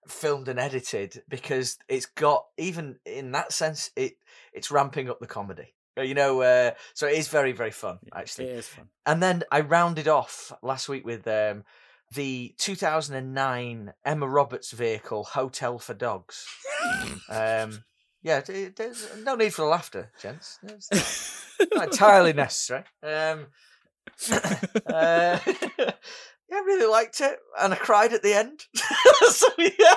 filmed 0.08 0.48
and 0.48 0.60
edited 0.60 1.22
because 1.30 1.78
it's 1.88 2.08
got 2.08 2.46
even 2.58 2.98
in 3.06 3.32
that 3.34 3.52
sense 3.54 3.92
it 3.96 4.14
it's 4.54 4.72
ramping 4.72 5.10
up 5.10 5.20
the 5.20 5.28
comedy. 5.28 5.76
Uh, 5.98 6.02
You 6.04 6.14
know, 6.14 6.42
uh, 6.42 6.72
so 6.94 7.08
it 7.08 7.18
is 7.18 7.28
very 7.28 7.52
very 7.52 7.72
fun 7.72 8.00
actually. 8.16 8.48
is 8.48 8.68
fun. 8.68 8.90
And 9.06 9.22
then 9.22 9.44
I 9.52 9.62
rounded 9.62 10.08
off 10.08 10.52
last 10.62 10.88
week 10.90 11.06
with 11.06 11.28
um, 11.28 11.64
the 12.14 12.54
2009 12.58 13.94
Emma 14.06 14.28
Roberts 14.28 14.72
vehicle 14.72 15.24
Hotel 15.24 15.80
for 15.80 15.94
Dogs. 15.94 16.46
um, 17.30 17.84
yeah, 18.24 18.42
there's 18.42 19.08
no 19.24 19.36
need 19.36 19.54
for 19.54 19.64
the 19.64 19.68
laughter, 19.68 20.12
gents. 20.22 20.60
It's 20.64 21.56
not 21.74 21.86
entirely 21.92 22.34
necessary. 22.34 22.84
Um, 23.02 23.48
uh, 24.32 25.40
yeah, 25.48 25.92
I 26.54 26.64
really 26.66 26.86
liked 26.86 27.20
it, 27.22 27.40
and 27.60 27.74
I 27.74 27.78
cried 27.78 28.14
at 28.14 28.22
the 28.22 28.34
end. 28.34 28.66
so 29.30 29.48
yeah, 29.58 29.96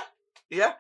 yeah. 0.51 0.73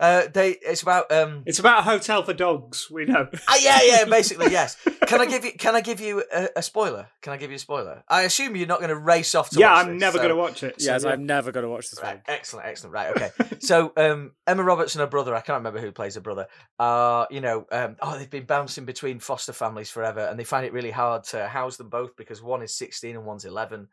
Uh, 0.00 0.22
they 0.32 0.50
it's 0.50 0.82
about 0.82 1.10
um, 1.12 1.42
It's 1.46 1.58
about 1.58 1.80
a 1.80 1.82
hotel 1.82 2.22
for 2.22 2.32
dogs. 2.32 2.90
We 2.90 3.04
know. 3.04 3.28
Ah, 3.48 3.56
yeah, 3.60 3.80
yeah, 3.82 4.04
basically, 4.04 4.50
yes. 4.50 4.76
Can 5.06 5.20
I 5.20 5.26
give 5.26 5.44
you? 5.44 5.52
Can 5.52 5.74
I 5.74 5.80
give 5.80 6.00
you 6.00 6.22
a, 6.32 6.48
a 6.56 6.62
spoiler? 6.62 7.08
Can 7.20 7.32
I 7.32 7.36
give 7.36 7.50
you 7.50 7.56
a 7.56 7.58
spoiler? 7.58 8.02
I 8.08 8.22
assume 8.22 8.56
you're 8.56 8.66
not 8.66 8.78
going 8.78 8.88
to 8.90 8.96
race 8.96 9.34
off 9.34 9.50
to. 9.50 9.58
yeah, 9.60 9.72
watch 9.74 9.86
I'm 9.86 9.92
this, 9.94 10.00
never 10.00 10.16
so- 10.18 10.22
going 10.22 10.34
to 10.34 10.36
watch 10.40 10.62
it. 10.62 10.80
so 10.80 10.92
yes, 10.92 11.04
yeah. 11.04 11.10
I'm 11.10 11.26
never 11.26 11.52
going 11.52 11.64
to 11.64 11.68
watch 11.70 11.90
this 11.90 12.00
Right, 12.02 12.12
film. 12.12 12.22
excellent, 12.28 12.66
excellent. 12.66 12.94
Right, 12.94 13.10
okay. 13.10 13.30
so 13.60 13.92
um, 13.96 14.32
Emma 14.46 14.62
Roberts 14.62 14.94
and 14.94 15.00
her 15.00 15.06
brother, 15.06 15.34
I 15.34 15.40
can't 15.40 15.58
remember 15.58 15.80
who 15.80 15.92
plays 15.92 16.14
her 16.14 16.20
brother. 16.20 16.46
Uh, 16.78 17.26
you 17.30 17.40
know, 17.40 17.66
um, 17.70 17.96
oh, 18.00 18.16
they've 18.18 18.30
been 18.30 18.46
bouncing 18.46 18.84
between 18.84 19.18
foster 19.18 19.52
families 19.52 19.90
forever, 19.90 20.20
and 20.20 20.38
they 20.38 20.44
find 20.44 20.64
it 20.64 20.72
really 20.72 20.90
hard 20.90 21.24
to 21.24 21.46
house 21.46 21.76
them 21.76 21.88
both 21.90 22.16
because 22.16 22.42
one 22.42 22.62
is 22.62 22.74
16 22.74 23.14
and 23.16 23.24
one's 23.26 23.44
11, 23.44 23.88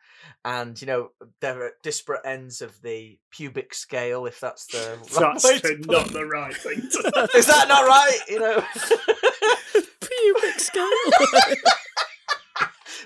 and 0.45 0.79
you 0.81 0.87
know 0.87 1.09
they're 1.41 1.67
at 1.67 1.73
disparate 1.83 2.21
ends 2.25 2.61
of 2.61 2.79
the 2.81 3.17
pubic 3.31 3.73
scale, 3.73 4.25
if 4.25 4.39
that's 4.39 4.67
the 4.67 4.97
right 5.19 5.33
That's 5.33 5.43
way 5.43 5.59
to 5.59 5.75
put 5.77 5.88
not 5.89 6.09
the 6.09 6.25
right 6.25 6.55
thing 6.55 6.81
to 6.81 7.29
Is 7.35 7.45
that 7.47 7.67
not 7.67 7.85
right? 7.87 8.19
You 8.27 8.39
know. 8.39 8.63
Pubic 10.01 10.59
scale. 10.59 10.89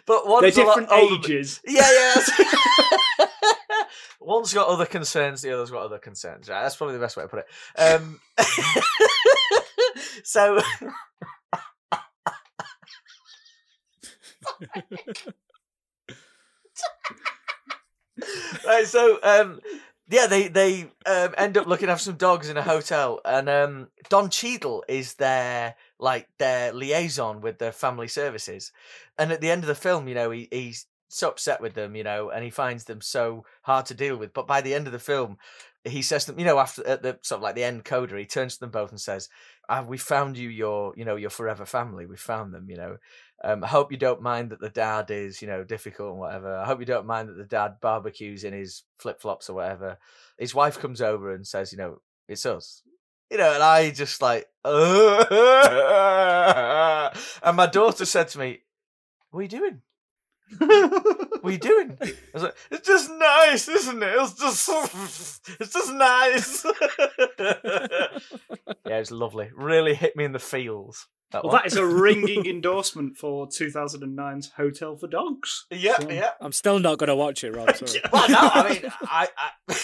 but 0.05 0.23
They're 0.23 0.31
one's 0.31 0.57
a 0.57 0.63
lot 0.63 0.75
different 0.79 0.91
older- 0.91 1.15
ages. 1.27 1.61
Yeah, 1.65 1.89
yeah. 1.91 3.27
One's 4.19 4.53
got 4.53 4.67
other 4.69 4.85
concerns, 4.85 5.41
the 5.41 5.51
other's 5.53 5.69
got 5.71 5.83
other 5.83 5.99
concerns. 5.99 6.47
Right, 6.49 6.61
that's 6.61 6.77
probably 6.77 6.95
the 6.95 7.01
best 7.01 7.17
way 7.17 7.23
to 7.23 7.29
put 7.29 7.39
it. 7.39 7.47
Um, 7.77 8.21
so, 10.23 10.61
right, 18.65 18.87
so 18.87 19.19
um, 19.23 19.59
yeah, 20.09 20.27
they 20.27 20.47
they 20.49 20.83
um, 21.05 21.33
end 21.37 21.57
up 21.57 21.65
looking 21.65 21.89
after 21.89 22.03
some 22.03 22.17
dogs 22.17 22.49
in 22.49 22.57
a 22.57 22.61
hotel, 22.61 23.21
and 23.23 23.49
um, 23.49 23.87
Don 24.09 24.29
Cheadle 24.29 24.83
is 24.87 25.13
their 25.15 25.75
like 25.99 26.27
their 26.39 26.73
liaison 26.73 27.41
with 27.41 27.59
the 27.59 27.71
family 27.71 28.07
services. 28.07 28.71
And 29.17 29.31
at 29.31 29.39
the 29.41 29.49
end 29.49 29.63
of 29.63 29.67
the 29.67 29.75
film, 29.75 30.07
you 30.07 30.15
know, 30.15 30.31
he, 30.31 30.49
he's 30.51 30.87
so 31.07 31.29
upset 31.29 31.61
with 31.61 31.73
them, 31.73 31.95
you 31.95 32.03
know, 32.03 32.29
and 32.29 32.43
he 32.43 32.49
finds 32.49 32.83
them 32.83 32.99
so 32.99 33.45
hard 33.61 33.85
to 33.85 33.93
deal 33.93 34.17
with. 34.17 34.33
But 34.33 34.47
by 34.47 34.61
the 34.61 34.73
end 34.73 34.87
of 34.87 34.93
the 34.93 34.99
film, 34.99 35.37
he 35.85 36.01
says 36.01 36.25
to 36.25 36.31
them, 36.31 36.39
you 36.39 36.45
know, 36.45 36.59
after 36.59 36.85
at 36.85 37.03
the 37.03 37.19
sort 37.21 37.39
of 37.39 37.43
like 37.43 37.55
the 37.55 37.63
end 37.63 37.85
coda, 37.85 38.17
he 38.17 38.25
turns 38.25 38.55
to 38.55 38.61
them 38.61 38.71
both 38.71 38.91
and 38.91 38.99
says, 38.99 39.29
ah, 39.69 39.83
"We 39.83 39.97
found 39.97 40.37
you 40.37 40.49
your, 40.49 40.93
you 40.95 41.05
know, 41.05 41.15
your 41.15 41.29
forever 41.29 41.65
family. 41.65 42.05
We 42.05 42.17
found 42.17 42.53
them, 42.53 42.69
you 42.69 42.77
know. 42.77 42.97
Um, 43.43 43.63
I 43.63 43.67
hope 43.67 43.91
you 43.91 43.97
don't 43.97 44.21
mind 44.21 44.51
that 44.51 44.61
the 44.61 44.69
dad 44.69 45.11
is, 45.11 45.41
you 45.41 45.47
know, 45.47 45.63
difficult 45.63 46.11
and 46.11 46.19
whatever. 46.19 46.55
I 46.55 46.65
hope 46.65 46.79
you 46.79 46.85
don't 46.85 47.05
mind 47.05 47.29
that 47.29 47.37
the 47.37 47.43
dad 47.43 47.75
barbecues 47.81 48.43
in 48.43 48.53
his 48.53 48.83
flip 48.99 49.21
flops 49.21 49.49
or 49.49 49.55
whatever. 49.55 49.97
His 50.37 50.55
wife 50.55 50.79
comes 50.79 51.01
over 51.01 51.33
and 51.33 51.45
says, 51.45 51.71
you 51.73 51.77
know, 51.77 52.01
it's 52.27 52.45
us. 52.45 52.83
You 53.29 53.37
know, 53.37 53.53
and 53.53 53.63
I 53.63 53.89
just 53.89 54.21
like, 54.21 54.47
and 54.63 54.77
my 57.57 57.67
daughter 57.67 58.05
said 58.05 58.27
to 58.29 58.39
me, 58.39 58.61
"What 59.31 59.39
are 59.39 59.43
you 59.43 59.49
doing? 59.49 59.81
What 60.57 61.43
are 61.45 61.51
you 61.51 61.57
doing?" 61.57 61.97
I 62.01 62.13
was 62.33 62.43
like, 62.43 62.55
"It's 62.71 62.87
just 62.87 63.09
nice, 63.11 63.67
isn't 63.67 64.01
it? 64.03 64.15
It's 64.15 64.33
just, 64.33 64.69
it's 65.59 65.73
just 65.73 65.93
nice." 65.93 66.65
yeah, 68.85 68.97
it's 68.99 69.11
lovely. 69.11 69.49
Really 69.55 69.93
hit 69.95 70.15
me 70.15 70.23
in 70.25 70.31
the 70.31 70.39
feels. 70.39 71.07
That 71.31 71.43
Well, 71.43 71.53
one. 71.53 71.61
that 71.63 71.67
is 71.67 71.77
a 71.77 71.85
ringing 71.85 72.45
endorsement 72.49 73.17
for 73.17 73.47
2009's 73.47 74.51
Hotel 74.55 74.95
for 74.95 75.07
Dogs. 75.07 75.65
yeah, 75.71 75.97
So- 75.97 76.09
yeah. 76.09 76.29
I'm 76.39 76.51
still 76.51 76.77
not 76.79 76.99
going 76.99 77.07
to 77.07 77.15
watch 77.15 77.43
it, 77.43 77.55
Rob. 77.55 77.75
Sorry. 77.75 78.01
Well, 78.13 78.29
no, 78.29 78.37
I 78.53 78.69
mean, 78.69 78.91
I, 79.01 79.27
I, 79.67 79.77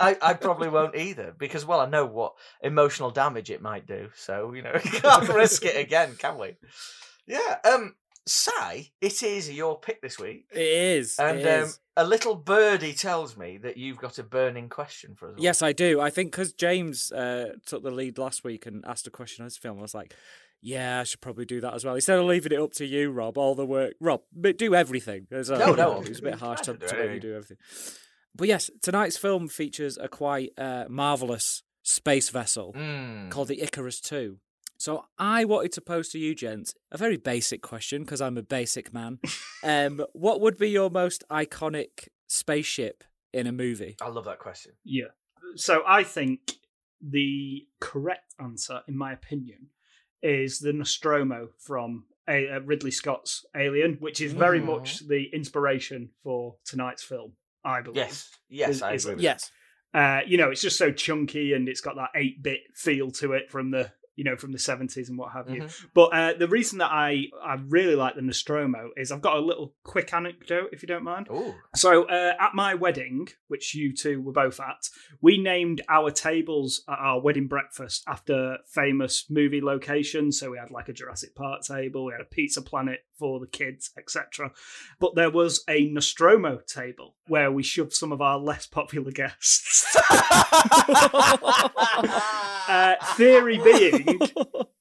I, 0.00 0.16
I 0.20 0.34
probably 0.34 0.68
won't 0.68 0.96
either 0.96 1.32
because, 1.38 1.64
well, 1.64 1.78
I 1.78 1.86
know 1.88 2.04
what 2.04 2.32
emotional 2.62 3.10
damage 3.12 3.48
it 3.50 3.62
might 3.62 3.86
do. 3.86 4.08
So 4.16 4.52
you 4.54 4.62
know, 4.62 4.72
we 4.74 4.90
can't 4.90 5.28
risk 5.28 5.64
it 5.64 5.76
again, 5.76 6.16
can 6.18 6.36
we? 6.38 6.56
Yeah. 7.28 7.58
Um, 7.64 7.94
Si, 8.26 8.92
it 9.00 9.22
is 9.22 9.50
your 9.50 9.78
pick 9.78 10.00
this 10.00 10.18
week, 10.18 10.46
It 10.52 10.60
is. 10.60 11.18
and 11.18 11.40
it 11.40 11.62
um, 11.64 11.70
a 11.96 12.04
little 12.06 12.34
birdie 12.34 12.94
tells 12.94 13.36
me 13.36 13.58
that 13.58 13.76
you've 13.76 13.98
got 13.98 14.18
a 14.18 14.22
burning 14.22 14.68
question 14.70 15.14
for 15.14 15.28
us. 15.28 15.34
Yes, 15.38 15.60
I 15.60 15.72
do. 15.72 16.00
I 16.00 16.08
think 16.10 16.30
because 16.30 16.52
James 16.54 17.12
uh, 17.12 17.52
took 17.66 17.82
the 17.82 17.90
lead 17.90 18.16
last 18.16 18.42
week 18.42 18.64
and 18.66 18.82
asked 18.86 19.06
a 19.06 19.10
question 19.10 19.42
on 19.42 19.46
his 19.46 19.58
film, 19.58 19.78
I 19.78 19.82
was 19.82 19.94
like, 19.94 20.14
yeah, 20.62 21.00
I 21.00 21.04
should 21.04 21.20
probably 21.20 21.44
do 21.44 21.60
that 21.60 21.74
as 21.74 21.84
well. 21.84 21.94
Instead 21.94 22.18
of 22.18 22.24
leaving 22.24 22.52
it 22.52 22.58
up 22.58 22.72
to 22.74 22.86
you, 22.86 23.10
Rob, 23.10 23.36
all 23.36 23.54
the 23.54 23.66
work. 23.66 23.92
Rob, 24.00 24.22
but 24.32 24.56
do 24.56 24.74
everything. 24.74 25.26
as 25.30 25.50
No, 25.50 25.74
no, 25.74 26.00
It 26.00 26.08
was 26.08 26.20
a 26.20 26.22
bit 26.22 26.34
harsh 26.36 26.62
to, 26.62 26.74
to 26.78 27.12
you 27.12 27.20
do 27.20 27.34
everything. 27.34 27.58
But 28.34 28.48
yes, 28.48 28.70
tonight's 28.80 29.18
film 29.18 29.48
features 29.48 29.98
a 29.98 30.08
quite 30.08 30.52
uh, 30.56 30.86
marvelous 30.88 31.62
space 31.82 32.30
vessel 32.30 32.72
Mm. 32.74 33.30
called 33.30 33.48
the 33.48 33.60
Icarus 33.60 34.00
2. 34.00 34.38
So 34.78 35.04
I 35.18 35.44
wanted 35.44 35.72
to 35.72 35.80
pose 35.80 36.08
to 36.10 36.18
you, 36.18 36.34
gents, 36.34 36.74
a 36.90 36.98
very 36.98 37.16
basic 37.16 37.62
question 37.62 38.02
because 38.02 38.20
I'm 38.20 38.36
a 38.36 38.42
basic 38.42 38.92
man. 38.92 39.18
um, 39.62 40.04
what 40.12 40.40
would 40.40 40.56
be 40.58 40.70
your 40.70 40.90
most 40.90 41.24
iconic 41.30 42.08
spaceship 42.26 43.04
in 43.32 43.46
a 43.46 43.52
movie? 43.52 43.96
I 44.00 44.08
love 44.08 44.24
that 44.26 44.38
question. 44.38 44.72
Yeah. 44.84 45.08
So 45.56 45.82
I 45.86 46.02
think 46.02 46.56
the 47.00 47.66
correct 47.80 48.34
answer, 48.40 48.80
in 48.88 48.96
my 48.96 49.12
opinion, 49.12 49.68
is 50.22 50.58
the 50.58 50.72
Nostromo 50.72 51.50
from 51.58 52.06
A- 52.28 52.48
uh, 52.48 52.60
Ridley 52.60 52.90
Scott's 52.90 53.44
Alien, 53.54 53.96
which 54.00 54.20
is 54.20 54.32
very 54.32 54.60
Mhm. 54.60 54.66
much 54.66 55.00
the 55.06 55.24
inspiration 55.32 56.10
for 56.22 56.56
tonight's 56.64 57.02
film. 57.02 57.32
I 57.66 57.80
believe. 57.80 57.96
Yes, 57.96 58.30
yes, 58.48 58.70
Is- 58.70 58.82
I 58.82 58.92
agree. 58.92 59.14
With 59.14 59.22
Yes. 59.22 59.50
Uh, 59.94 60.20
you 60.26 60.36
know, 60.36 60.50
it's 60.50 60.60
just 60.60 60.76
so 60.76 60.90
chunky 60.92 61.52
and 61.54 61.68
it's 61.68 61.80
got 61.80 61.94
that 61.96 62.10
eight 62.14 62.42
bit 62.42 62.60
feel 62.74 63.10
to 63.12 63.32
it 63.32 63.50
from 63.50 63.70
the 63.70 63.90
you 64.16 64.24
know 64.24 64.36
from 64.36 64.52
the 64.52 64.58
seventies 64.58 65.08
and 65.08 65.18
what 65.18 65.32
have 65.32 65.50
you. 65.50 65.62
Mhm. 65.62 65.86
But 65.94 66.12
uh, 66.12 66.32
the 66.38 66.48
reason 66.48 66.78
that 66.78 66.90
I 66.90 67.26
I 67.42 67.54
really 67.66 67.94
like 67.94 68.14
the 68.14 68.22
Nostromo 68.22 68.90
is 68.96 69.10
I've 69.10 69.20
got 69.20 69.36
a 69.36 69.40
little 69.40 69.74
quick 69.82 70.12
anecdote, 70.12 70.70
if 70.72 70.82
you 70.82 70.86
don't 70.88 71.04
mind. 71.04 71.28
Ooh. 71.30 71.54
So 71.74 72.04
uh, 72.04 72.34
at 72.38 72.54
my 72.54 72.74
wedding, 72.74 73.28
which 73.48 73.74
you 73.74 73.94
two 73.94 74.20
were 74.20 74.32
both 74.32 74.60
at, 74.60 74.88
we 75.20 75.38
named 75.38 75.82
our 75.88 76.10
tables 76.10 76.82
at 76.88 76.98
our 76.98 77.20
wedding 77.20 77.48
breakfast 77.48 78.04
after 78.06 78.58
famous 78.66 79.26
movie 79.30 79.60
locations. 79.60 80.38
So 80.38 80.50
we 80.50 80.58
had 80.58 80.70
like 80.70 80.88
a 80.88 80.92
Jurassic 80.92 81.34
Park 81.34 81.62
table, 81.62 82.06
we 82.06 82.12
had 82.12 82.20
a 82.20 82.24
Pizza 82.24 82.62
Planet 82.62 83.00
for 83.18 83.40
the 83.40 83.46
kids, 83.46 83.90
etc. 83.96 84.50
But 84.98 85.14
there 85.14 85.30
was 85.30 85.62
a 85.68 85.86
Nostromo 85.86 86.60
table 86.66 87.14
where 87.26 87.50
we 87.50 87.62
shoved 87.62 87.92
some 87.92 88.12
of 88.12 88.20
our 88.20 88.38
less 88.38 88.66
popular 88.66 89.10
guests. 89.12 89.96
uh, 92.68 92.94
theory 93.16 93.58
being, 93.58 94.03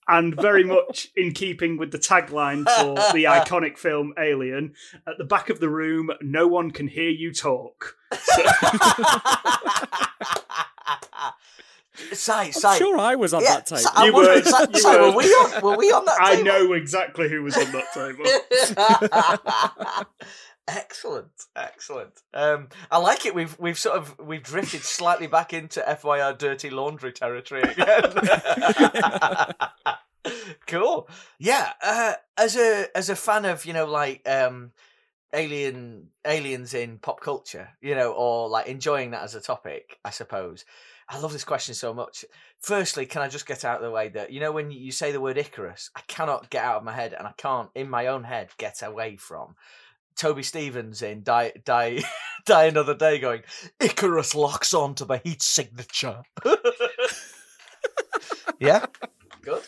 and 0.07 0.35
very 0.35 0.63
much 0.63 1.09
in 1.15 1.31
keeping 1.33 1.77
with 1.77 1.91
the 1.91 1.97
tagline 1.99 2.63
for 2.65 2.95
the 3.13 3.23
iconic 3.25 3.77
film 3.77 4.13
Alien, 4.19 4.73
at 5.07 5.17
the 5.17 5.23
back 5.23 5.49
of 5.49 5.59
the 5.59 5.69
room, 5.69 6.11
no 6.21 6.47
one 6.47 6.69
can 6.71 6.87
hear 6.87 7.09
you 7.09 7.33
talk. 7.33 7.95
Si, 12.11 12.31
I'm 12.31 12.51
Si. 12.51 12.77
sure 12.79 12.97
I 12.97 13.13
was 13.15 13.33
on 13.35 13.43
yeah, 13.43 13.53
that 13.55 13.67
tape. 13.67 13.77
Si- 13.79 13.87
I'm 13.93 14.07
You 14.07 14.13
were, 14.15 14.41
Si- 14.41 14.65
you 14.73 14.79
Si, 14.79 14.89
were 14.89 15.11
were. 15.11 15.17
we 15.17 15.23
on? 15.25 15.61
Were 15.61 15.77
we 15.77 15.91
on 15.91 16.05
that? 16.05 16.17
Table? 16.17 16.39
I 16.39 16.41
know 16.41 16.73
exactly 16.73 17.29
who 17.29 17.43
was 17.43 17.55
on 17.55 17.71
that 17.71 17.93
table. 17.93 18.25
excellent, 20.67 21.45
excellent. 21.55 22.21
Um, 22.33 22.69
I 22.91 22.97
like 22.97 23.25
it. 23.25 23.35
We've 23.35 23.57
we've 23.59 23.77
sort 23.77 23.97
of 23.97 24.17
we've 24.19 24.43
drifted 24.43 24.83
slightly 24.83 25.27
back 25.27 25.53
into 25.53 25.81
FYR 25.81 26.37
dirty 26.37 26.69
laundry 26.69 27.11
territory 27.11 27.61
again. 27.63 28.13
cool. 30.67 31.07
Yeah. 31.39 31.73
Uh, 31.81 32.13
as 32.37 32.55
a 32.55 32.87
as 32.95 33.09
a 33.09 33.15
fan 33.15 33.45
of 33.45 33.65
you 33.65 33.73
know 33.73 33.85
like 33.85 34.27
um, 34.27 34.71
alien 35.33 36.09
aliens 36.25 36.73
in 36.73 36.99
pop 36.99 37.21
culture, 37.21 37.69
you 37.81 37.95
know, 37.95 38.11
or 38.11 38.49
like 38.49 38.67
enjoying 38.67 39.11
that 39.11 39.23
as 39.23 39.35
a 39.35 39.41
topic, 39.41 39.99
I 40.05 40.11
suppose. 40.11 40.65
I 41.09 41.19
love 41.19 41.33
this 41.33 41.43
question 41.43 41.75
so 41.75 41.93
much. 41.93 42.23
Firstly, 42.59 43.05
can 43.05 43.21
I 43.21 43.27
just 43.27 43.45
get 43.45 43.65
out 43.65 43.77
of 43.77 43.83
the 43.83 43.91
way 43.91 44.07
that 44.09 44.31
you 44.31 44.39
know 44.39 44.51
when 44.51 44.71
you 44.71 44.91
say 44.91 45.11
the 45.11 45.21
word 45.21 45.37
Icarus, 45.37 45.89
I 45.95 46.01
cannot 46.07 46.49
get 46.49 46.63
out 46.63 46.77
of 46.77 46.83
my 46.83 46.93
head, 46.93 47.13
and 47.13 47.27
I 47.27 47.33
can't 47.37 47.69
in 47.75 47.89
my 47.89 48.07
own 48.07 48.23
head 48.23 48.49
get 48.57 48.81
away 48.81 49.17
from 49.17 49.55
Toby 50.15 50.43
Stephens 50.43 51.01
in 51.01 51.23
Die 51.23 51.51
Die 51.65 52.03
Die 52.45 52.63
Another 52.65 52.93
Day, 52.95 53.19
going 53.19 53.41
Icarus 53.79 54.35
locks 54.35 54.73
on 54.73 54.95
to 54.95 55.05
the 55.05 55.17
heat 55.17 55.41
signature. 55.41 56.23
yeah, 58.59 58.85
good. 59.41 59.61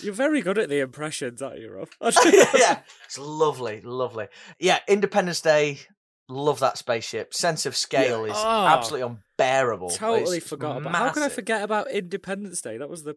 You're 0.00 0.14
very 0.14 0.40
good 0.40 0.58
at 0.58 0.68
the 0.68 0.80
impressions, 0.80 1.42
aren't 1.42 1.58
you, 1.60 1.70
Rob? 1.72 1.88
yeah, 2.56 2.80
it's 3.04 3.18
lovely, 3.18 3.80
lovely. 3.82 4.28
Yeah, 4.58 4.78
Independence 4.88 5.40
Day. 5.40 5.80
Love 6.28 6.60
that 6.60 6.78
spaceship. 6.78 7.34
Sense 7.34 7.66
of 7.66 7.74
scale 7.76 8.24
is 8.24 8.36
Oh. 8.36 8.66
absolutely 8.68 9.16
unbearable. 9.36 9.90
totally 9.90 10.36
It's 10.38 10.48
forgot 10.48 10.76
about. 10.76 10.94
How 10.94 11.10
can 11.10 11.24
I 11.24 11.28
forget 11.28 11.62
about 11.62 11.90
Independence 11.90 12.60
Day? 12.60 12.78
That 12.78 12.88
was 12.88 13.02
the. 13.02 13.16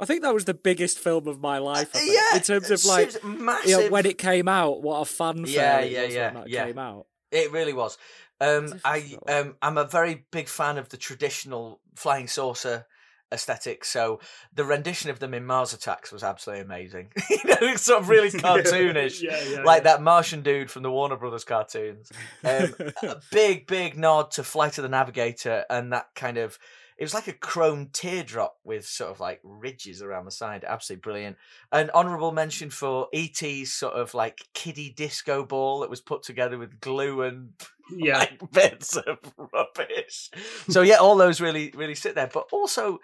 I 0.00 0.04
think 0.04 0.22
that 0.22 0.32
was 0.32 0.44
the 0.44 0.54
biggest 0.54 0.98
film 0.98 1.26
of 1.26 1.40
my 1.40 1.58
life. 1.58 1.90
I 1.94 1.98
think, 1.98 2.14
Yeah, 2.14 2.36
in 2.36 2.42
terms 2.42 2.70
of 2.70 2.84
like 2.84 3.24
massive. 3.24 3.70
you 3.70 3.80
know, 3.80 3.90
when 3.90 4.06
it 4.06 4.18
came 4.18 4.48
out, 4.48 4.82
what 4.82 5.00
a 5.00 5.04
fanfare 5.04 5.46
Yeah, 5.46 5.80
it 5.80 5.92
yeah, 5.92 6.04
was 6.04 6.14
yeah, 6.14 6.24
when 6.26 6.34
that 6.34 6.48
yeah. 6.48 6.66
came 6.66 6.78
out. 6.78 7.06
It 7.30 7.52
really 7.52 7.72
was. 7.72 7.98
Um, 8.40 8.80
I 8.84 9.16
um, 9.28 9.56
I'm 9.60 9.78
a 9.78 9.84
very 9.84 10.26
big 10.30 10.48
fan 10.48 10.78
of 10.78 10.88
the 10.90 10.96
traditional 10.96 11.80
flying 11.96 12.28
saucer 12.28 12.86
aesthetic. 13.32 13.84
So 13.84 14.20
the 14.54 14.64
rendition 14.64 15.10
of 15.10 15.18
them 15.18 15.34
in 15.34 15.44
Mars 15.44 15.72
Attacks 15.72 16.12
was 16.12 16.22
absolutely 16.22 16.64
amazing. 16.64 17.08
you 17.30 17.38
know, 17.44 17.56
it's 17.60 17.82
sort 17.82 18.00
of 18.00 18.08
really 18.08 18.30
cartoonish, 18.30 19.22
yeah, 19.22 19.42
yeah, 19.42 19.62
like 19.62 19.80
yeah. 19.80 19.94
that 19.94 20.02
Martian 20.02 20.42
dude 20.42 20.70
from 20.70 20.82
the 20.82 20.90
Warner 20.90 21.16
Brothers 21.16 21.44
cartoons. 21.44 22.10
Um, 22.44 22.74
a 23.02 23.16
big, 23.30 23.66
big 23.66 23.98
nod 23.98 24.30
to 24.32 24.44
Flight 24.44 24.78
of 24.78 24.82
the 24.82 24.88
Navigator 24.88 25.64
and 25.68 25.92
that 25.92 26.08
kind 26.14 26.38
of. 26.38 26.58
It 26.98 27.04
was 27.04 27.14
like 27.14 27.28
a 27.28 27.32
chrome 27.32 27.90
teardrop 27.92 28.56
with 28.64 28.84
sort 28.84 29.10
of 29.12 29.20
like 29.20 29.40
ridges 29.44 30.02
around 30.02 30.24
the 30.24 30.32
side. 30.32 30.64
Absolutely 30.66 31.00
brilliant. 31.02 31.36
An 31.70 31.90
honourable 31.90 32.32
mention 32.32 32.70
for 32.70 33.06
E.T.'s 33.12 33.72
sort 33.72 33.94
of 33.94 34.14
like 34.14 34.40
kiddie 34.52 34.90
disco 34.90 35.44
ball 35.44 35.80
that 35.80 35.90
was 35.90 36.00
put 36.00 36.24
together 36.24 36.58
with 36.58 36.80
glue 36.80 37.22
and 37.22 37.50
Yeah. 37.90 38.18
like 38.18 38.50
bits 38.52 38.96
of 38.96 39.18
rubbish. 39.52 40.30
So 40.68 40.82
yeah, 40.82 40.96
all 40.96 41.16
those 41.16 41.40
really, 41.40 41.72
really 41.76 41.94
sit 41.94 42.14
there. 42.16 42.30
But 42.32 42.48
also, 42.52 42.98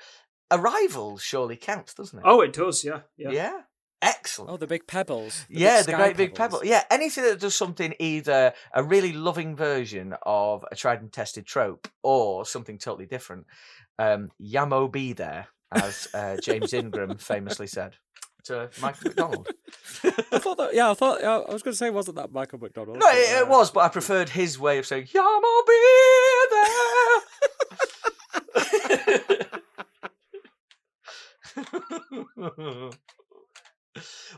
Arrival 0.51 1.17
surely 1.19 1.57
counts, 1.57 1.95
doesn't 1.95 2.19
it? 2.19 2.25
Oh, 2.27 2.41
it 2.41 2.53
does. 2.53 2.85
Yeah. 2.85 3.01
Yeah. 3.17 3.31
yeah. 3.31 3.61
Excellent. 4.03 4.51
oh, 4.51 4.57
the 4.59 4.67
big 4.67 4.87
pebbles. 4.87 5.47
the 5.49 5.55
big 5.55 5.63
yeah, 5.63 5.77
the 5.79 5.83
sky 5.85 5.97
great 5.97 6.17
big 6.19 6.35
pebbles. 6.35 6.61
pebble. 6.61 6.69
Yeah, 6.71 6.83
anything 6.91 7.25
that 7.25 7.41
does 7.41 7.55
something 7.57 7.95
either 7.99 8.53
a 8.75 8.83
really 8.83 9.15
loving 9.15 9.57
version 9.57 10.15
of 10.25 10.63
a 10.71 10.77
tried 10.77 11.01
and 11.01 11.11
tested 11.11 11.47
trope 11.47 11.89
or 12.03 12.45
something 12.45 12.77
totally 12.77 13.07
different. 13.07 13.47
Um, 13.99 14.31
Yah 14.39 14.67
Mo 14.67 14.89
B 14.89 15.13
There, 15.13 15.47
as 15.73 16.09
uh, 16.15 16.37
James 16.43 16.73
Ingram 16.73 17.17
famously 17.19 17.67
said. 17.67 17.97
to 18.45 18.69
Michael 18.83 19.09
McDonald. 19.09 19.49
I 20.05 20.39
thought 20.39 20.59
that. 20.59 20.75
Yeah, 20.75 20.91
I 20.91 20.95
thought. 20.95 21.21
Yeah, 21.23 21.39
I 21.49 21.53
was 21.53 21.63
going 21.63 21.73
to 21.73 21.79
say, 21.79 21.91
wasn't 21.91 22.17
that 22.17 22.33
Michael 22.33 22.59
McDonald? 22.59 22.99
No, 22.99 23.09
it, 23.09 23.43
it 23.43 23.49
was, 23.49 23.71
but 23.71 23.81
I 23.81 23.89
preferred 23.89 24.29
his 24.29 24.59
way 24.59 24.79
of 24.79 24.87
saying, 24.87 25.07
"Yeah, 25.15 25.23
I'll 25.23 25.65
be 25.65 25.81
there." 26.51 27.21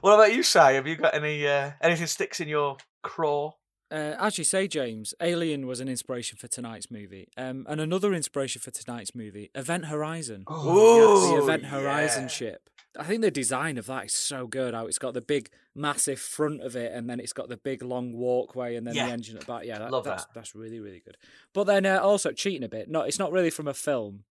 what 0.01 0.15
about 0.15 0.35
you, 0.35 0.43
Si? 0.43 0.59
Have 0.59 0.87
you 0.87 0.97
got 0.97 1.15
any 1.15 1.47
uh, 1.47 1.73
anything 1.81 2.07
sticks 2.07 2.41
in 2.41 2.49
your 2.49 2.77
craw? 3.03 3.53
Uh, 3.91 4.17
as 4.19 4.37
you 4.37 4.43
say, 4.45 4.67
James, 4.67 5.15
Alien 5.21 5.67
was 5.67 5.79
an 5.79 5.89
inspiration 5.89 6.37
for 6.37 6.49
tonight's 6.49 6.91
movie, 6.91 7.29
um, 7.37 7.65
and 7.69 7.81
another 7.81 8.13
inspiration 8.13 8.61
for 8.61 8.73
tonight's 8.73 9.15
movie, 9.15 9.51
Event 9.55 9.87
Horizon. 9.87 10.45
Ooh, 10.51 11.37
the 11.37 11.43
Event 11.43 11.67
Horizon 11.67 12.23
yeah. 12.25 12.29
ship. 12.29 12.71
I 12.99 13.05
think 13.05 13.23
the 13.23 13.31
design 13.31 13.79
of 13.79 13.87
that 13.87 14.07
is 14.07 14.13
so 14.15 14.47
good. 14.47 14.75
How 14.75 14.87
it's 14.87 14.99
got 14.99 15.15
the 15.15 15.21
big, 15.21 15.51
massive 15.75 16.19
front 16.19 16.63
of 16.63 16.75
it, 16.75 16.93
and 16.93 17.09
then 17.09 17.21
it's 17.21 17.33
got 17.33 17.49
the 17.49 17.57
big, 17.57 17.83
long 17.83 18.13
walkway, 18.13 18.75
and 18.75 18.87
then 18.87 18.95
Yeah. 18.95 19.07
the 19.07 19.13
engine 19.13 19.37
at 19.37 19.41
the 19.43 19.53
back. 19.53 19.65
Yeah, 19.65 19.79
that, 19.79 19.93
Love 19.93 20.05
that's 20.05 20.25
that. 20.25 20.35
that's 20.35 20.55
really, 20.57 20.81
really 20.81 21.01
good. 21.05 21.17
But 21.53 21.65
then 21.65 21.87
uh, 21.87 21.99
also 21.99 22.33
cheating 22.33 22.65
a 22.65 22.69
bit. 22.69 22.91
Not, 22.91 23.07
it's 23.07 23.19
not 23.19 23.31
really 23.31 23.51
from 23.51 23.69
a 23.69 23.75
film. 23.75 24.25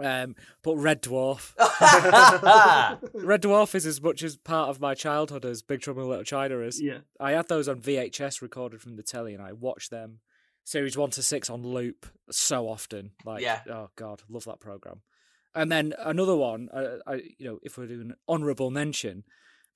Um, 0.00 0.34
but 0.62 0.76
Red 0.76 1.02
Dwarf. 1.02 1.52
Red 3.14 3.42
Dwarf 3.42 3.74
is 3.74 3.86
as 3.86 4.00
much 4.02 4.22
as 4.22 4.36
part 4.36 4.68
of 4.70 4.80
my 4.80 4.94
childhood 4.94 5.44
as 5.44 5.62
Big 5.62 5.80
Trouble 5.80 6.02
in 6.02 6.08
Little 6.08 6.24
China 6.24 6.58
is. 6.60 6.80
Yeah. 6.82 6.98
I 7.20 7.32
had 7.32 7.48
those 7.48 7.68
on 7.68 7.80
VHS 7.80 8.42
recorded 8.42 8.80
from 8.80 8.96
the 8.96 9.02
telly, 9.02 9.34
and 9.34 9.42
I 9.42 9.52
watched 9.52 9.90
them 9.90 10.20
series 10.64 10.96
one 10.96 11.10
to 11.10 11.22
six 11.22 11.48
on 11.50 11.62
loop 11.62 12.06
so 12.30 12.68
often. 12.68 13.12
Like, 13.24 13.42
Yeah. 13.42 13.60
oh 13.70 13.90
god, 13.96 14.22
love 14.28 14.44
that 14.44 14.60
program. 14.60 15.02
And 15.54 15.70
then 15.70 15.94
another 16.00 16.34
one, 16.34 16.68
uh, 16.72 16.96
I, 17.06 17.14
you 17.38 17.46
know, 17.46 17.58
if 17.62 17.78
we're 17.78 17.86
doing 17.86 18.00
an 18.10 18.14
honourable 18.28 18.70
mention, 18.72 19.22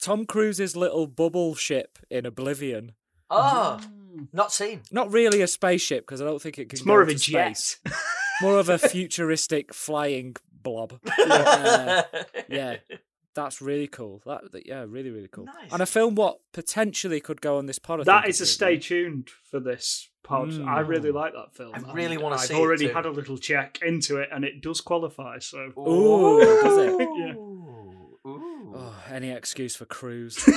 Tom 0.01 0.27
Cruise's 0.27 0.77
little 0.77 1.07
bubble 1.07 1.55
ship 1.55 1.99
in 2.11 2.27
Oblivion. 2.27 2.93
oh, 3.31 3.79
not 4.33 4.51
seen. 4.53 4.81
Not 4.91 5.13
really 5.13 5.43
a 5.43 5.47
spaceship 5.47 6.05
because 6.07 6.21
I 6.21 6.25
don't 6.25 6.43
think 6.43 6.59
it 6.59 6.69
can. 6.71 6.77
It's 6.77 6.83
go 6.83 6.89
more 6.89 7.03
of 7.03 7.09
a 7.09 7.13
into 7.13 7.31
jet. 7.31 7.77
space. 8.39 8.43
More 8.43 8.59
of 8.59 8.69
a 8.69 8.79
futuristic 8.89 9.75
flying 9.75 10.37
blob. 10.63 10.99
Uh, 11.31 12.03
yeah, 12.49 12.77
that's 13.35 13.61
really 13.63 13.87
cool. 13.87 14.21
That, 14.27 14.51
that- 14.53 14.67
yeah, 14.67 14.85
really 14.89 15.11
really 15.11 15.29
cool. 15.29 15.45
Nice. 15.45 15.73
And 15.73 15.83
a 15.83 15.87
film 15.87 16.15
what 16.15 16.39
potentially 16.53 17.21
could 17.21 17.41
go 17.41 17.59
on 17.59 17.67
this 17.67 17.79
pod. 17.79 18.01
I 18.01 18.05
That 18.05 18.23
think, 18.23 18.31
is 18.31 18.41
a 18.41 18.47
stay 18.47 18.75
we- 18.75 18.79
tuned 18.81 19.29
for 19.51 19.61
this 19.61 20.11
pod. 20.25 20.49
Mm. 20.51 20.67
I 20.67 20.81
really 20.81 21.11
like 21.13 21.33
that 21.35 21.55
film. 21.55 21.73
I 21.75 21.93
really 21.93 22.17
wanna 22.19 22.39
see. 22.39 22.43
I've 22.43 22.49
see 22.49 22.55
it 22.55 22.61
already 22.61 22.87
too. 22.89 22.95
had 22.95 23.07
a 23.07 23.11
little 23.11 23.39
check 23.39 23.79
into 23.87 24.17
it, 24.19 24.29
and 24.33 24.45
it 24.45 24.61
does 24.63 24.81
qualify. 24.81 25.39
So 25.39 25.71
Ooh, 25.79 26.41
does 26.63 26.79
it? 26.79 26.99
Yeah. 27.19 27.35
Ooh. 27.35 28.75
Oh, 28.77 28.95
any 29.11 29.31
excuse 29.31 29.75
for 29.77 29.87
Cruise. 29.87 30.39
Um, 30.47 30.55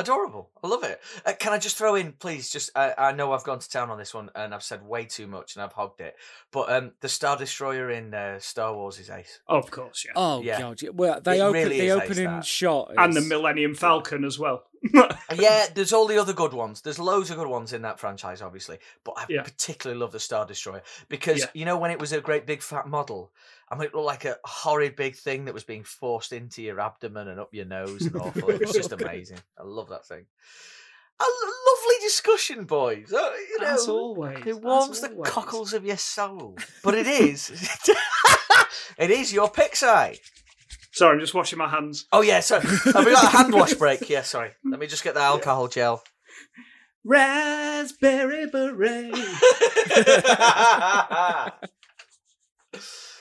Adorable. 0.00 0.48
I 0.64 0.68
love 0.68 0.82
it. 0.82 1.00
Uh, 1.26 1.32
can 1.38 1.52
I 1.52 1.58
just 1.58 1.76
throw 1.76 1.94
in, 1.94 2.12
please? 2.12 2.48
Just 2.50 2.70
I, 2.74 2.94
I 2.96 3.12
know 3.12 3.32
I've 3.32 3.44
gone 3.44 3.58
to 3.58 3.68
town 3.68 3.90
on 3.90 3.98
this 3.98 4.14
one 4.14 4.30
and 4.34 4.54
I've 4.54 4.62
said 4.62 4.82
way 4.86 5.04
too 5.04 5.26
much 5.26 5.54
and 5.54 5.62
I've 5.62 5.72
hogged 5.74 6.00
it, 6.00 6.16
but 6.50 6.72
um, 6.72 6.92
the 7.00 7.08
Star 7.08 7.36
Destroyer 7.36 7.90
in 7.90 8.14
uh, 8.14 8.38
Star 8.38 8.74
Wars 8.74 8.98
is 8.98 9.10
ace. 9.10 9.40
of 9.46 9.70
course, 9.70 10.04
yeah. 10.06 10.12
oh 10.16 10.40
Yeah. 10.42 10.58
god, 10.58 10.80
yeah. 10.82 10.90
well 10.92 11.20
they 11.20 11.38
It 11.38 11.42
open 11.42 11.62
really 11.62 11.80
the 11.80 11.86
is 11.86 11.96
ace, 11.96 12.02
opening 12.02 12.24
that. 12.24 12.44
shot, 12.46 12.92
and 12.96 13.12
the 13.14 13.20
Millennium 13.20 13.74
Falcon 13.74 14.24
as 14.24 14.38
well. 14.38 14.64
Yeah, 15.34 15.66
there's 15.74 15.92
all 15.92 16.06
the 16.06 16.18
other 16.18 16.32
good 16.32 16.52
ones. 16.52 16.80
There's 16.80 16.98
loads 16.98 17.30
of 17.30 17.36
good 17.36 17.46
ones 17.46 17.72
in 17.72 17.82
that 17.82 18.00
franchise, 18.00 18.42
obviously, 18.42 18.78
but 19.04 19.14
I 19.16 19.26
Yeah. 19.28 19.42
particularly 19.42 20.00
love 20.00 20.12
the 20.12 20.20
Star 20.20 20.44
Destroyer 20.46 20.82
because 21.08 21.40
Yeah. 21.40 21.46
you 21.54 21.64
know 21.64 21.76
when 21.78 21.90
it 21.90 21.98
was 21.98 22.12
a 22.12 22.20
great 22.20 22.46
big 22.46 22.62
fat 22.62 22.86
model. 22.88 23.30
I 23.68 23.76
mean, 23.76 23.84
it 23.84 23.94
looked 23.94 24.06
like 24.06 24.24
a 24.24 24.38
horrid 24.44 24.96
big 24.96 25.14
thing 25.16 25.44
that 25.44 25.54
was 25.54 25.62
being 25.64 25.84
forced 25.84 26.32
into 26.32 26.62
your 26.62 26.80
abdomen 26.80 27.28
and 27.28 27.38
up 27.38 27.54
your 27.54 27.66
nose 27.66 28.02
and 28.02 28.16
awful. 28.16 28.50
It 28.50 28.60
was 28.60 28.72
just 28.72 28.90
amazing. 29.00 29.38
I 29.58 29.62
love 29.62 29.88
that 29.90 30.04
thing. 30.06 30.26
A 31.20 31.22
lovely 31.22 31.96
discussion, 32.00 32.64
boys. 32.64 33.12
Uh, 33.12 33.30
you 33.50 33.60
know, 33.60 33.66
As 33.66 33.86
always, 33.88 34.44
It 34.46 34.60
warms 34.60 35.00
the 35.02 35.10
always. 35.10 35.30
cockles 35.30 35.72
of 35.74 35.84
your 35.84 35.98
soul. 35.98 36.56
But 36.82 36.94
it 36.94 37.06
is. 37.06 37.50
it 38.98 39.10
is 39.10 39.32
your 39.32 39.50
pick 39.50 39.76
side. 39.76 40.18
Sorry, 41.00 41.14
I'm 41.14 41.20
just 41.20 41.32
washing 41.32 41.58
my 41.58 41.66
hands. 41.66 42.04
Oh, 42.12 42.20
yeah, 42.20 42.40
so 42.40 42.60
have 42.60 43.06
we 43.06 43.12
got 43.12 43.24
a 43.24 43.28
hand 43.34 43.54
wash 43.54 43.72
break? 43.72 44.10
Yeah, 44.10 44.20
sorry. 44.20 44.50
Let 44.62 44.78
me 44.78 44.86
just 44.86 45.02
get 45.02 45.14
the 45.14 45.22
alcohol 45.22 45.66
gel. 45.66 46.02
Raspberry 47.04 48.44
beret. 48.50 49.10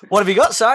what 0.09 0.19
have 0.19 0.27
you 0.27 0.35
got, 0.35 0.53
Si? 0.53 0.65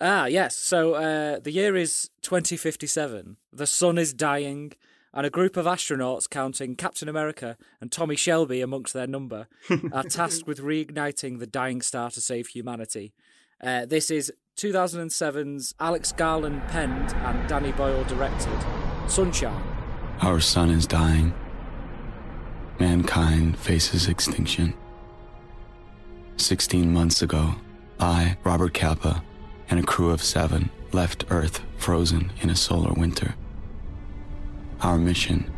Ah, 0.00 0.26
yes. 0.26 0.56
So 0.56 0.94
uh, 0.94 1.38
the 1.38 1.52
year 1.52 1.76
is 1.76 2.10
2057. 2.22 3.36
The 3.52 3.64
sun 3.64 3.96
is 3.96 4.12
dying, 4.12 4.72
and 5.14 5.24
a 5.24 5.30
group 5.30 5.56
of 5.56 5.64
astronauts, 5.64 6.28
counting 6.28 6.74
Captain 6.74 7.08
America 7.08 7.56
and 7.80 7.92
Tommy 7.92 8.16
Shelby 8.16 8.62
amongst 8.62 8.94
their 8.94 9.06
number, 9.06 9.46
are 9.92 10.02
tasked 10.02 10.48
with 10.48 10.58
reigniting 10.58 11.38
the 11.38 11.46
dying 11.46 11.82
star 11.82 12.10
to 12.10 12.20
save 12.20 12.48
humanity. 12.48 13.14
Uh, 13.62 13.86
this 13.86 14.10
is 14.10 14.32
2007's 14.58 15.72
Alex 15.78 16.10
Garland 16.10 16.60
penned 16.66 17.14
and 17.14 17.48
Danny 17.48 17.70
Boyle 17.70 18.02
directed 18.02 18.58
Sunshine. 19.06 19.62
Our 20.20 20.40
sun 20.40 20.70
is 20.70 20.84
dying. 20.84 21.32
Mankind 22.80 23.56
faces 23.56 24.08
extinction. 24.08 24.74
16 26.38 26.92
months 26.92 27.22
ago, 27.22 27.54
I, 28.00 28.36
Robert 28.42 28.74
Capa, 28.74 29.22
and 29.70 29.78
a 29.78 29.84
crew 29.84 30.10
of 30.10 30.24
seven 30.24 30.70
left 30.90 31.24
Earth 31.30 31.60
frozen 31.76 32.32
in 32.40 32.50
a 32.50 32.56
solar 32.56 32.92
winter. 32.94 33.36
Our 34.80 34.98
mission 34.98 35.52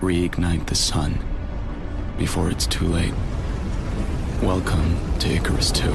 reignite 0.00 0.64
the 0.64 0.74
sun 0.74 1.22
before 2.16 2.50
it's 2.50 2.66
too 2.66 2.86
late. 2.86 3.12
Welcome 4.42 5.18
to 5.18 5.28
Icarus 5.28 5.70
2. 5.72 5.94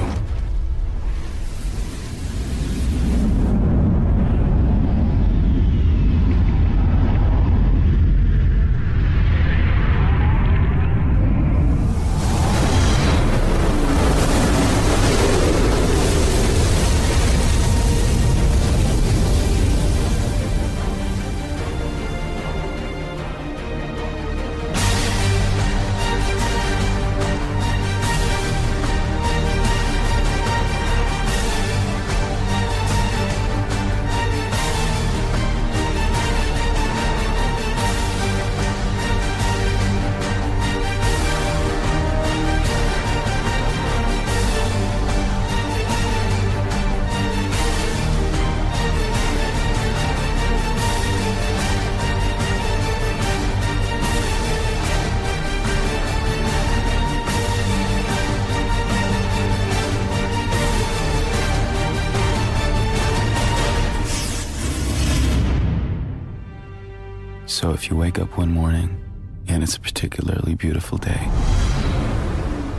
Morning 68.69 69.01
and 69.47 69.63
it's 69.63 69.77
a 69.77 69.79
particularly 69.79 70.53
beautiful 70.53 70.99
day, 70.99 71.27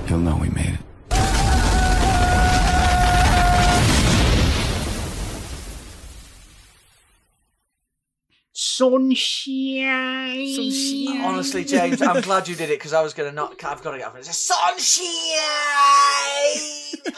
you'll 0.09 0.21
know 0.21 0.37
we 0.37 0.49
made 0.51 0.75
it. 0.75 0.81
Sunshine. 8.53 9.60
Honestly, 11.41 11.65
James, 11.65 12.03
I'm 12.03 12.21
glad 12.21 12.49
you 12.49 12.55
did 12.55 12.69
it 12.69 12.79
because 12.79 12.93
I 12.93 13.01
was 13.01 13.15
going 13.15 13.31
to 13.31 13.35
not. 13.35 13.53
I've 13.65 13.83
got 13.83 13.93
to 13.93 13.99
get 13.99 14.09
off 14.09 14.15
it. 14.15 14.19
It's 14.19 14.29
a 14.29 14.33
sunshine. 14.35 15.07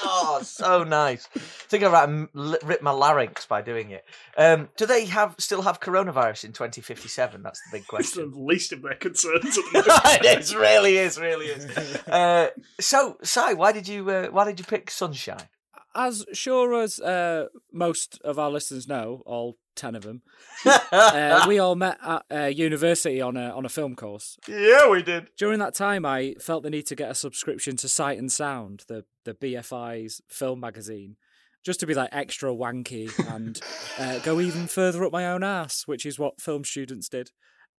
oh, 0.04 0.40
so 0.44 0.84
nice. 0.84 1.28
I 1.34 1.38
think 1.40 1.82
I 1.82 2.04
ri- 2.06 2.28
li- 2.34 2.58
ripped 2.62 2.84
my 2.84 2.92
larynx 2.92 3.46
by 3.46 3.62
doing 3.62 3.90
it. 3.90 4.04
Um, 4.38 4.68
do 4.76 4.86
they 4.86 5.06
have 5.06 5.34
still 5.38 5.62
have 5.62 5.80
coronavirus 5.80 6.44
in 6.44 6.52
2057? 6.52 7.42
That's 7.42 7.60
the 7.60 7.78
big 7.78 7.82
It's 7.98 8.12
the 8.12 8.22
question. 8.22 8.46
least 8.46 8.72
of 8.72 8.82
their 8.82 8.94
concerns. 8.94 9.58
at 9.58 9.64
the 9.72 9.72
moment. 10.04 10.24
it 10.24 10.38
is, 10.38 10.54
really 10.54 10.96
is, 10.98 11.18
really 11.18 11.46
is. 11.46 11.64
Uh, 12.06 12.50
so, 12.80 13.16
Si, 13.24 13.54
why 13.54 13.72
did 13.72 13.88
you 13.88 14.08
uh, 14.08 14.28
why 14.28 14.44
did 14.44 14.60
you 14.60 14.64
pick 14.64 14.88
Sunshine? 14.90 15.48
As 15.96 16.24
sure 16.32 16.80
as 16.80 17.00
uh, 17.00 17.46
most 17.72 18.20
of 18.22 18.38
our 18.38 18.50
listeners 18.50 18.86
know, 18.86 19.22
all 19.26 19.56
ten 19.74 19.94
of 19.94 20.02
them. 20.02 20.22
uh, 20.66 21.44
we 21.48 21.58
all 21.58 21.74
met 21.74 21.98
at 22.02 22.24
uh, 22.30 22.46
university 22.46 23.20
on 23.20 23.36
a 23.36 23.50
on 23.50 23.64
a 23.64 23.68
film 23.68 23.94
course. 23.94 24.38
yeah, 24.48 24.88
we 24.88 25.02
did. 25.02 25.30
During 25.36 25.58
that 25.60 25.74
time, 25.74 26.04
I 26.04 26.34
felt 26.40 26.62
the 26.62 26.70
need 26.70 26.86
to 26.86 26.96
get 26.96 27.10
a 27.10 27.14
subscription 27.14 27.76
to 27.78 27.88
Sight 27.88 28.18
and 28.18 28.30
Sound, 28.30 28.84
the 28.88 29.04
the 29.24 29.34
BFI's 29.34 30.20
film 30.28 30.60
magazine, 30.60 31.16
just 31.64 31.80
to 31.80 31.86
be 31.86 31.94
like 31.94 32.10
extra 32.12 32.50
wanky 32.50 33.10
and 33.34 33.60
uh, 33.98 34.18
go 34.20 34.40
even 34.40 34.66
further 34.66 35.04
up 35.04 35.12
my 35.12 35.26
own 35.26 35.42
ass, 35.42 35.82
which 35.86 36.04
is 36.04 36.18
what 36.18 36.40
film 36.40 36.64
students 36.64 37.08
did. 37.08 37.30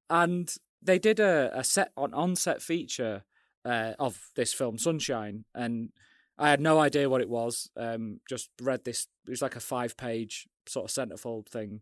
And 0.09 0.55
they 0.83 0.99
did 0.99 1.21
a, 1.21 1.51
a 1.59 1.65
set 1.65 1.93
on 1.97 2.13
on 2.15 2.37
set 2.37 2.63
feature 2.63 3.25
uh, 3.65 3.93
of 3.99 4.31
this 4.37 4.53
film 4.53 4.79
Sunshine, 4.79 5.45
and 5.55 5.91
I 6.39 6.51
had 6.51 6.61
no 6.61 6.79
idea 6.79 7.09
what 7.09 7.21
it 7.21 7.29
was. 7.29 7.71
Um, 7.77 8.21
just 8.29 8.51
read 8.61 8.85
this; 8.85 9.07
it 9.27 9.31
was 9.31 9.43
like 9.43 9.57
a 9.57 9.61
five 9.61 9.97
page 9.97 10.49
sort 10.67 10.91
of 10.91 11.09
centerfold 11.09 11.47
thing, 11.47 11.81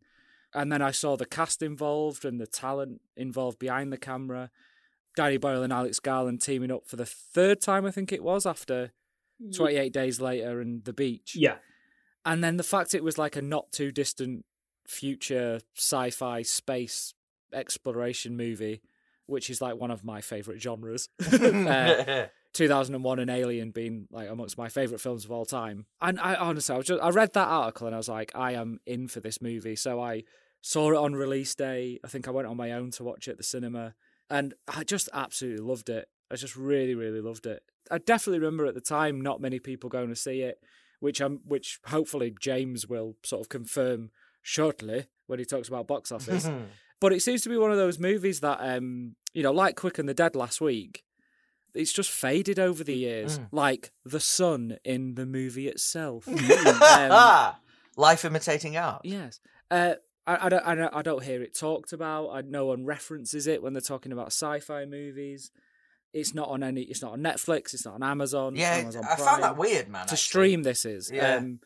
and 0.54 0.72
then 0.72 0.82
I 0.82 0.90
saw 0.90 1.16
the 1.16 1.26
cast 1.26 1.62
involved 1.62 2.24
and 2.24 2.40
the 2.40 2.46
talent 2.46 3.00
involved 3.16 3.58
behind 3.58 3.92
the 3.92 3.98
camera. 3.98 4.50
Danny 5.16 5.36
Boyle 5.36 5.62
and 5.62 5.72
Alex 5.72 6.00
Garland 6.00 6.40
teaming 6.40 6.70
up 6.70 6.86
for 6.86 6.96
the 6.96 7.06
third 7.06 7.60
time, 7.60 7.84
I 7.84 7.90
think 7.90 8.12
it 8.12 8.22
was, 8.22 8.46
after 8.46 8.92
28 9.54 9.92
days 9.92 10.20
later 10.20 10.60
and 10.60 10.84
the 10.84 10.92
beach. 10.92 11.34
Yeah. 11.36 11.56
And 12.24 12.44
then 12.44 12.56
the 12.56 12.62
fact 12.62 12.94
it 12.94 13.04
was 13.04 13.18
like 13.18 13.36
a 13.36 13.42
not 13.42 13.72
too 13.72 13.90
distant 13.90 14.44
future 14.86 15.60
sci 15.76 16.10
fi 16.10 16.42
space 16.42 17.14
exploration 17.52 18.36
movie, 18.36 18.82
which 19.26 19.50
is 19.50 19.60
like 19.60 19.76
one 19.76 19.90
of 19.90 20.04
my 20.04 20.20
favourite 20.20 20.60
genres. 20.60 21.08
uh, 21.32 22.26
2001 22.52 23.18
and 23.18 23.30
Alien 23.30 23.70
being 23.70 24.06
like 24.10 24.28
amongst 24.28 24.58
my 24.58 24.68
favourite 24.68 25.00
films 25.00 25.24
of 25.24 25.30
all 25.30 25.44
time. 25.44 25.86
And 26.00 26.20
I 26.20 26.34
honestly, 26.34 26.74
I 26.74 26.78
was 26.78 26.86
just, 26.86 27.02
I 27.02 27.10
read 27.10 27.32
that 27.34 27.48
article 27.48 27.86
and 27.86 27.94
I 27.94 27.98
was 27.98 28.08
like, 28.08 28.32
I 28.34 28.52
am 28.52 28.80
in 28.86 29.08
for 29.08 29.20
this 29.20 29.40
movie. 29.40 29.76
So 29.76 30.00
I 30.00 30.24
saw 30.60 30.90
it 30.90 30.96
on 30.96 31.14
release 31.14 31.54
day. 31.54 32.00
I 32.04 32.08
think 32.08 32.26
I 32.26 32.32
went 32.32 32.48
on 32.48 32.56
my 32.56 32.72
own 32.72 32.90
to 32.92 33.04
watch 33.04 33.28
it 33.28 33.32
at 33.32 33.36
the 33.38 33.44
cinema 33.44 33.94
and 34.28 34.54
I 34.68 34.84
just 34.84 35.08
absolutely 35.12 35.64
loved 35.64 35.88
it. 35.88 36.08
I 36.30 36.36
just 36.36 36.56
really, 36.56 36.94
really 36.94 37.20
loved 37.20 37.46
it. 37.46 37.62
I 37.90 37.98
definitely 37.98 38.38
remember 38.38 38.66
at 38.66 38.74
the 38.74 38.80
time 38.80 39.20
not 39.20 39.40
many 39.40 39.58
people 39.58 39.90
going 39.90 40.08
to 40.08 40.16
see 40.16 40.42
it, 40.42 40.58
which 41.00 41.20
I'm, 41.20 41.40
which 41.44 41.80
hopefully 41.86 42.34
James 42.40 42.86
will 42.86 43.16
sort 43.24 43.40
of 43.40 43.48
confirm 43.48 44.10
shortly 44.42 45.06
when 45.26 45.38
he 45.38 45.44
talks 45.44 45.68
about 45.68 45.88
box 45.88 46.12
office. 46.12 46.48
but 47.00 47.12
it 47.12 47.22
seems 47.22 47.42
to 47.42 47.48
be 47.48 47.56
one 47.56 47.72
of 47.72 47.78
those 47.78 47.98
movies 47.98 48.40
that, 48.40 48.58
um, 48.60 49.16
you 49.32 49.42
know, 49.42 49.52
like 49.52 49.76
Quick 49.76 49.98
and 49.98 50.08
the 50.08 50.14
Dead 50.14 50.36
last 50.36 50.60
week, 50.60 51.02
it's 51.74 51.92
just 51.92 52.10
faded 52.10 52.58
over 52.58 52.82
the 52.84 52.94
years, 52.96 53.38
Mm. 53.38 53.48
like 53.52 53.92
the 54.04 54.20
sun 54.20 54.78
in 54.84 55.14
the 55.14 55.26
movie 55.26 55.68
itself. 55.68 56.26
um, 56.28 57.54
Life 57.96 58.24
imitating 58.24 58.76
art. 58.76 59.02
yes. 59.04 59.40
Uh, 59.70 59.94
I, 60.26 60.46
I, 60.46 60.48
don't, 60.48 60.66
I, 60.66 60.74
don't, 60.74 60.94
I 60.96 61.02
don't 61.02 61.22
hear 61.22 61.42
it 61.42 61.56
talked 61.56 61.92
about. 61.92 62.28
I, 62.30 62.40
no 62.42 62.66
one 62.66 62.84
references 62.84 63.46
it 63.46 63.62
when 63.62 63.72
they're 63.72 63.80
talking 63.80 64.12
about 64.12 64.28
sci-fi 64.28 64.84
movies. 64.84 65.50
It's 66.12 66.34
not 66.34 66.48
on 66.48 66.62
any. 66.62 66.82
It's 66.82 67.02
not 67.02 67.12
on 67.12 67.20
Netflix. 67.20 67.72
It's 67.74 67.84
not 67.84 67.94
on 67.94 68.02
Amazon. 68.02 68.56
Yeah, 68.56 68.74
Amazon 68.74 69.04
I 69.08 69.14
found 69.16 69.42
that 69.44 69.56
weird, 69.56 69.88
man. 69.88 70.06
To 70.06 70.12
actually. 70.12 70.16
stream 70.16 70.62
this 70.64 70.84
is. 70.84 71.10
Yeah. 71.12 71.36
Um, 71.36 71.60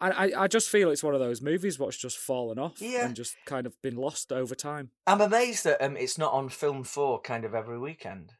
I, 0.00 0.10
I, 0.10 0.42
I 0.44 0.46
just 0.48 0.68
feel 0.68 0.90
it's 0.90 1.02
one 1.02 1.14
of 1.14 1.20
those 1.20 1.40
movies 1.40 1.78
what's 1.78 1.96
just 1.96 2.18
fallen 2.18 2.58
off 2.58 2.74
Yeah. 2.80 3.06
and 3.06 3.14
just 3.16 3.36
kind 3.46 3.66
of 3.66 3.80
been 3.82 3.96
lost 3.96 4.32
over 4.32 4.54
time. 4.54 4.90
I'm 5.06 5.20
amazed 5.20 5.64
that 5.64 5.82
um, 5.82 5.96
it's 5.96 6.18
not 6.18 6.32
on 6.32 6.48
Film 6.50 6.84
Four 6.84 7.20
kind 7.20 7.44
of 7.44 7.54
every 7.54 7.78
weekend. 7.78 8.32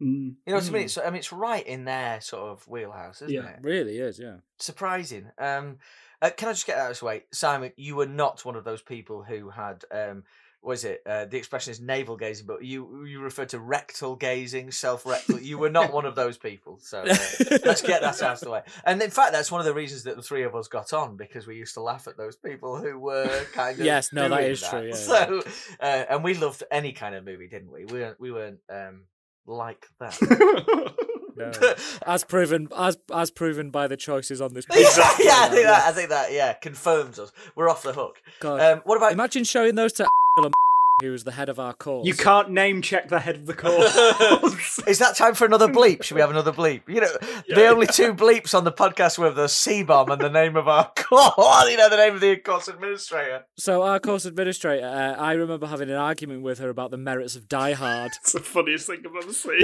Mm. 0.00 0.34
You 0.46 0.52
know 0.52 0.54
what 0.54 0.68
I 0.68 0.70
mean? 0.70 0.82
Mm. 0.82 0.84
It's, 0.84 0.98
I 0.98 1.06
mean, 1.06 1.16
it's 1.16 1.32
right 1.32 1.66
in 1.66 1.84
their 1.84 2.20
sort 2.20 2.50
of 2.50 2.66
wheelhouse, 2.66 3.22
isn't 3.22 3.30
it? 3.30 3.34
Yeah. 3.34 3.48
it? 3.50 3.58
Really 3.62 3.98
is, 3.98 4.18
yeah. 4.18 4.36
Surprising. 4.58 5.30
Um, 5.38 5.78
uh, 6.22 6.30
can 6.36 6.48
I 6.48 6.52
just 6.52 6.66
get 6.66 6.76
that 6.76 6.86
out 6.86 6.90
of 6.92 6.98
the 6.98 7.04
way, 7.04 7.24
Simon? 7.32 7.72
You 7.76 7.96
were 7.96 8.06
not 8.06 8.44
one 8.44 8.56
of 8.56 8.64
those 8.64 8.82
people 8.82 9.22
who 9.22 9.50
had, 9.50 9.84
um, 9.90 10.24
was 10.62 10.84
it? 10.84 11.02
Uh, 11.06 11.24
the 11.24 11.38
expression 11.38 11.70
is 11.70 11.80
navel 11.80 12.16
gazing, 12.16 12.46
but 12.46 12.62
you 12.62 13.06
you 13.06 13.20
referred 13.20 13.48
to 13.50 13.58
rectal 13.58 14.14
gazing, 14.16 14.70
self 14.70 15.06
rectal. 15.06 15.40
you 15.40 15.56
were 15.56 15.70
not 15.70 15.92
one 15.92 16.04
of 16.04 16.14
those 16.14 16.36
people. 16.36 16.78
So 16.82 17.00
uh, 17.00 17.16
let's 17.64 17.80
get 17.80 18.02
that 18.02 18.22
out 18.22 18.34
of 18.34 18.40
the 18.40 18.50
way. 18.50 18.62
And 18.84 19.00
in 19.00 19.10
fact, 19.10 19.32
that's 19.32 19.50
one 19.50 19.60
of 19.60 19.64
the 19.64 19.72
reasons 19.72 20.02
that 20.02 20.16
the 20.16 20.22
three 20.22 20.42
of 20.42 20.54
us 20.54 20.68
got 20.68 20.92
on 20.92 21.16
because 21.16 21.46
we 21.46 21.56
used 21.56 21.74
to 21.74 21.80
laugh 21.80 22.06
at 22.06 22.18
those 22.18 22.36
people 22.36 22.76
who 22.76 22.98
were 22.98 23.46
kind 23.54 23.78
of 23.80 23.86
Yes, 23.86 24.12
no, 24.12 24.28
that 24.28 24.44
is 24.44 24.60
true, 24.60 24.88
yeah, 24.88 24.94
so, 24.94 25.42
uh, 25.80 26.04
and 26.10 26.22
we 26.22 26.34
loved 26.34 26.62
any 26.70 26.92
kind 26.92 27.14
of 27.14 27.24
movie, 27.24 27.48
didn't 27.48 27.72
we? 27.72 27.86
We 27.86 28.00
weren't 28.00 28.20
we 28.20 28.30
weren't 28.30 28.60
um, 28.68 29.04
like 29.46 29.86
that. 30.00 30.94
No. 31.36 31.52
as 32.06 32.22
proven 32.22 32.68
as 32.76 32.98
as 33.14 33.30
proven 33.30 33.70
by 33.70 33.86
the 33.86 33.96
choices 33.96 34.42
on 34.42 34.52
this 34.52 34.66
yeah, 34.70 34.76
yeah, 35.20 35.36
I 35.38 35.48
think 35.48 35.64
that. 35.66 35.82
I 35.86 35.92
think 35.92 36.08
that. 36.10 36.32
Yeah, 36.32 36.52
confirms 36.52 37.18
us. 37.18 37.32
We're 37.54 37.70
off 37.70 37.82
the 37.82 37.94
hook. 37.94 38.20
God. 38.40 38.60
Um, 38.60 38.82
what 38.84 38.96
about? 38.96 39.12
Imagine 39.12 39.44
showing 39.44 39.74
those 39.74 39.94
to 39.94 40.08
who 41.00 41.12
was 41.12 41.24
the 41.24 41.32
head 41.32 41.48
of 41.48 41.58
our 41.58 41.72
course. 41.72 42.06
You 42.06 42.14
can't 42.14 42.50
name 42.50 42.82
check 42.82 43.08
the 43.08 43.20
head 43.20 43.36
of 43.36 43.46
the 43.46 43.54
course. 43.54 44.78
Is 44.86 44.98
that 44.98 45.16
time 45.16 45.34
for 45.34 45.44
another 45.44 45.68
bleep? 45.68 46.02
Should 46.02 46.14
we 46.14 46.20
have 46.20 46.30
another 46.30 46.52
bleep? 46.52 46.82
You 46.88 47.00
know, 47.00 47.12
the 47.48 47.66
only 47.66 47.86
two 47.86 48.14
bleeps 48.14 48.54
on 48.56 48.64
the 48.64 48.72
podcast 48.72 49.18
were 49.18 49.30
the 49.30 49.48
C 49.48 49.82
bomb 49.82 50.10
and 50.10 50.20
the 50.20 50.30
name 50.30 50.56
of 50.56 50.68
our 50.68 50.84
course. 50.96 51.66
You 51.70 51.76
know, 51.76 51.88
the 51.88 51.96
name 51.96 52.14
of 52.14 52.20
the 52.20 52.36
course 52.36 52.68
administrator. 52.68 53.44
So 53.56 53.82
our 53.82 54.00
course 54.00 54.24
administrator, 54.24 54.86
uh, 54.86 55.14
I 55.20 55.32
remember 55.32 55.66
having 55.66 55.88
an 55.90 55.96
argument 55.96 56.42
with 56.42 56.58
her 56.58 56.68
about 56.68 56.90
the 56.90 56.96
merits 56.96 57.36
of 57.36 57.48
Die 57.48 57.72
Hard 57.72 58.10
it's 58.22 58.32
the 58.32 58.40
funniest 58.40 58.86
thing 58.86 59.02
I've 59.06 59.14
ever 59.22 59.32
seen. 59.32 59.60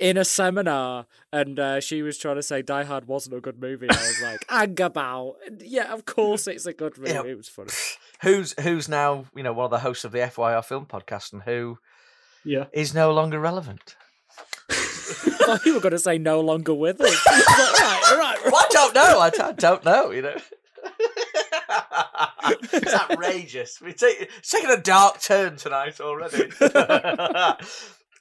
in 0.00 0.16
a 0.16 0.24
seminar, 0.24 1.06
and 1.32 1.58
uh, 1.58 1.80
she 1.80 2.02
was 2.02 2.18
trying 2.18 2.36
to 2.36 2.42
say 2.42 2.62
Die 2.62 2.84
Hard 2.84 3.06
wasn't 3.06 3.36
a 3.36 3.40
good 3.40 3.60
movie. 3.60 3.88
I 3.90 3.94
was 3.94 4.22
like, 4.22 4.44
"Hang 4.48 4.80
about, 4.80 5.36
yeah, 5.60 5.92
of 5.92 6.04
course 6.06 6.46
it's 6.46 6.66
a 6.66 6.72
good 6.72 6.96
movie." 6.98 7.12
Yeah. 7.12 7.24
It 7.24 7.36
was 7.36 7.48
funny. 7.48 7.70
who's 8.22 8.54
who's 8.60 8.88
now 8.88 9.26
you 9.34 9.42
know 9.42 9.52
one 9.52 9.66
of 9.66 9.70
the 9.70 9.80
hosts 9.80 10.04
of 10.04 10.12
the 10.12 10.18
FYR 10.18 10.64
film 10.64 10.86
podcast 10.86 11.32
and 11.32 11.42
who 11.42 11.78
yeah. 12.44 12.64
is 12.72 12.94
no 12.94 13.12
longer 13.12 13.38
relevant. 13.38 13.96
I 14.70 14.74
thought 14.74 15.66
you 15.66 15.74
were 15.74 15.80
going 15.80 15.92
to 15.92 15.98
say 15.98 16.18
no 16.18 16.40
longer 16.40 16.74
with 16.74 17.00
us. 17.00 17.24
I 17.26 17.40
right, 17.78 18.18
right, 18.18 18.18
right. 18.18 18.52
Well, 18.52 18.62
I 18.62 18.68
don't 18.70 18.94
know. 18.94 19.18
I, 19.18 19.30
I 19.48 19.52
don't 19.52 19.84
know. 19.84 20.10
You 20.10 20.22
know. 20.22 20.36
it's 22.72 22.94
outrageous. 22.94 23.80
We 23.80 23.94
take, 23.94 24.20
it's 24.20 24.50
taking 24.50 24.70
a 24.70 24.76
dark 24.76 25.20
turn 25.20 25.56
tonight 25.56 26.00
already. 26.00 26.50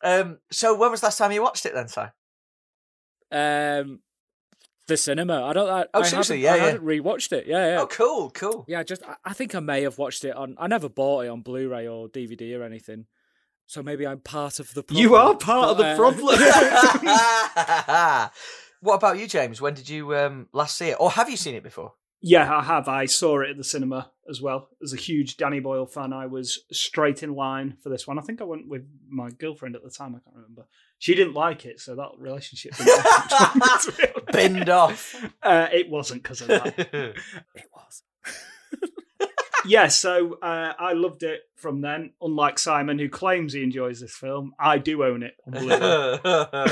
um, 0.01 0.39
so 0.49 0.75
when 0.77 0.91
was 0.91 1.01
the 1.01 1.07
last 1.07 1.17
time 1.17 1.33
you 1.33 1.41
watched 1.41 1.65
it 1.65 1.73
then, 1.73 1.89
Si? 1.89 2.01
Um, 3.31 3.99
the 4.87 4.95
cinema. 4.97 5.43
I 5.43 5.53
don't. 5.53 5.69
I, 5.69 5.85
Oh, 5.93 5.99
I 5.99 6.03
seriously? 6.03 6.41
haven't- 6.41 6.43
Yeah, 6.43 6.53
I 6.53 6.55
yeah. 6.65 6.71
hadn't 6.71 6.85
rewatched 6.85 7.31
it. 7.33 7.45
Yeah, 7.45 7.67
yeah. 7.73 7.81
Oh, 7.81 7.87
cool, 7.87 8.29
cool. 8.31 8.65
Yeah, 8.67 8.83
just 8.83 9.03
I- 9.03 9.17
I 9.25 9.33
think 9.33 9.53
I 9.53 9.59
may 9.59 9.81
have 9.83 9.97
watched 9.97 10.23
it 10.23 10.35
on. 10.35 10.55
I 10.57 10.67
never 10.67 10.87
bought 10.89 11.25
it 11.25 11.27
on 11.29 11.41
Blu-ray 11.41 11.87
or 11.87 12.07
DVD 12.07 12.57
or 12.57 12.63
anything, 12.63 13.05
so 13.65 13.83
maybe 13.83 14.07
I'm 14.07 14.19
part 14.19 14.59
of 14.59 14.73
the. 14.73 14.83
problem. 14.83 15.01
You 15.03 15.15
are 15.15 15.35
part 15.35 15.69
of 15.71 15.77
But, 15.77 15.83
the 15.83 15.89
uh, 15.89 15.95
problem. 15.97 16.39
what 18.81 18.95
about 18.95 19.17
you, 19.19 19.27
James? 19.27 19.59
When 19.61 19.73
did 19.73 19.89
you 19.89 20.15
um, 20.15 20.47
last 20.53 20.77
see 20.77 20.89
it, 20.89 20.97
or 20.99 21.11
have 21.11 21.29
you 21.29 21.37
seen 21.37 21.55
it 21.55 21.63
before? 21.63 21.93
Yeah, 22.21 22.51
I 22.51 22.63
have. 22.63 22.87
I 22.87 23.05
saw 23.05 23.41
it 23.41 23.51
at 23.51 23.57
the 23.57 23.63
cinema 23.63 24.11
as 24.29 24.41
well. 24.41 24.69
As 24.81 24.91
a 24.93 24.97
huge 24.97 25.37
Danny 25.37 25.59
Boyle 25.59 25.85
fan, 25.85 26.13
I 26.13 26.25
was 26.25 26.63
straight 26.71 27.21
in 27.23 27.35
line 27.35 27.77
for 27.83 27.89
this 27.89 28.07
one. 28.07 28.17
I 28.17 28.21
think 28.23 28.41
I 28.41 28.45
went 28.45 28.67
with 28.67 28.87
my 29.07 29.29
girlfriend 29.29 29.75
at 29.75 29.83
the 29.83 29.91
time. 29.91 30.15
I 30.15 30.19
can't 30.19 30.35
remember. 30.35 30.65
She 30.99 31.13
didn't 31.13 31.33
like 31.33 31.65
it, 31.65 31.79
so 31.79 31.95
that 31.95 32.11
relationship 32.17 32.75
didn't 32.75 33.05
last 33.05 33.55
much 33.55 33.57
longer, 33.57 33.91
to 33.91 33.91
be 33.91 34.03
honest. 34.15 34.31
Binned 34.31 34.69
off. 34.69 35.25
Uh, 35.43 35.67
it 35.71 35.89
wasn't 35.89 36.23
because 36.23 36.41
of 36.41 36.47
that. 36.47 36.75
It 37.55 37.65
was. 37.73 38.03
yeah, 39.65 39.87
so 39.87 40.35
uh, 40.41 40.73
I 40.77 40.93
loved 40.93 41.23
it 41.23 41.41
from 41.55 41.81
then. 41.81 42.13
Unlike 42.21 42.59
Simon, 42.59 42.97
who 42.99 43.09
claims 43.09 43.53
he 43.53 43.63
enjoys 43.63 43.99
this 43.99 44.15
film, 44.15 44.53
I 44.59 44.77
do 44.79 45.03
own 45.03 45.23
it. 45.23 45.35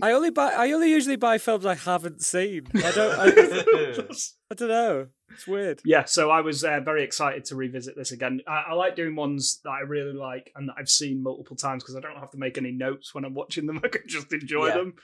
I 0.00 0.12
only 0.12 0.30
buy. 0.30 0.52
I 0.52 0.70
only 0.72 0.90
usually 0.90 1.16
buy 1.16 1.38
films 1.38 1.66
I 1.66 1.74
haven't 1.74 2.22
seen. 2.22 2.66
I 2.74 2.92
don't. 2.92 3.18
I, 3.18 3.26
I 4.50 4.54
don't 4.54 4.68
know. 4.68 5.06
It's 5.30 5.46
weird. 5.46 5.80
yeah, 5.84 6.04
so 6.04 6.30
I 6.30 6.40
was 6.40 6.64
uh, 6.64 6.80
very 6.80 7.04
excited 7.04 7.44
to 7.46 7.56
revisit 7.56 7.96
this 7.96 8.12
again. 8.12 8.40
I, 8.48 8.64
I 8.70 8.72
like 8.74 8.96
doing 8.96 9.14
ones 9.14 9.60
that 9.64 9.70
I 9.70 9.80
really 9.80 10.14
like 10.14 10.50
and 10.56 10.68
that 10.68 10.76
I've 10.78 10.88
seen 10.88 11.22
multiple 11.22 11.56
times 11.56 11.82
because 11.82 11.96
I 11.96 12.00
don't 12.00 12.16
have 12.18 12.30
to 12.30 12.38
make 12.38 12.56
any 12.56 12.72
notes 12.72 13.14
when 13.14 13.24
I'm 13.24 13.34
watching 13.34 13.66
them. 13.66 13.80
I 13.84 13.88
can 13.88 14.02
just 14.06 14.32
enjoy 14.32 14.68
Yeah. 14.68 14.74
them. 14.78 14.94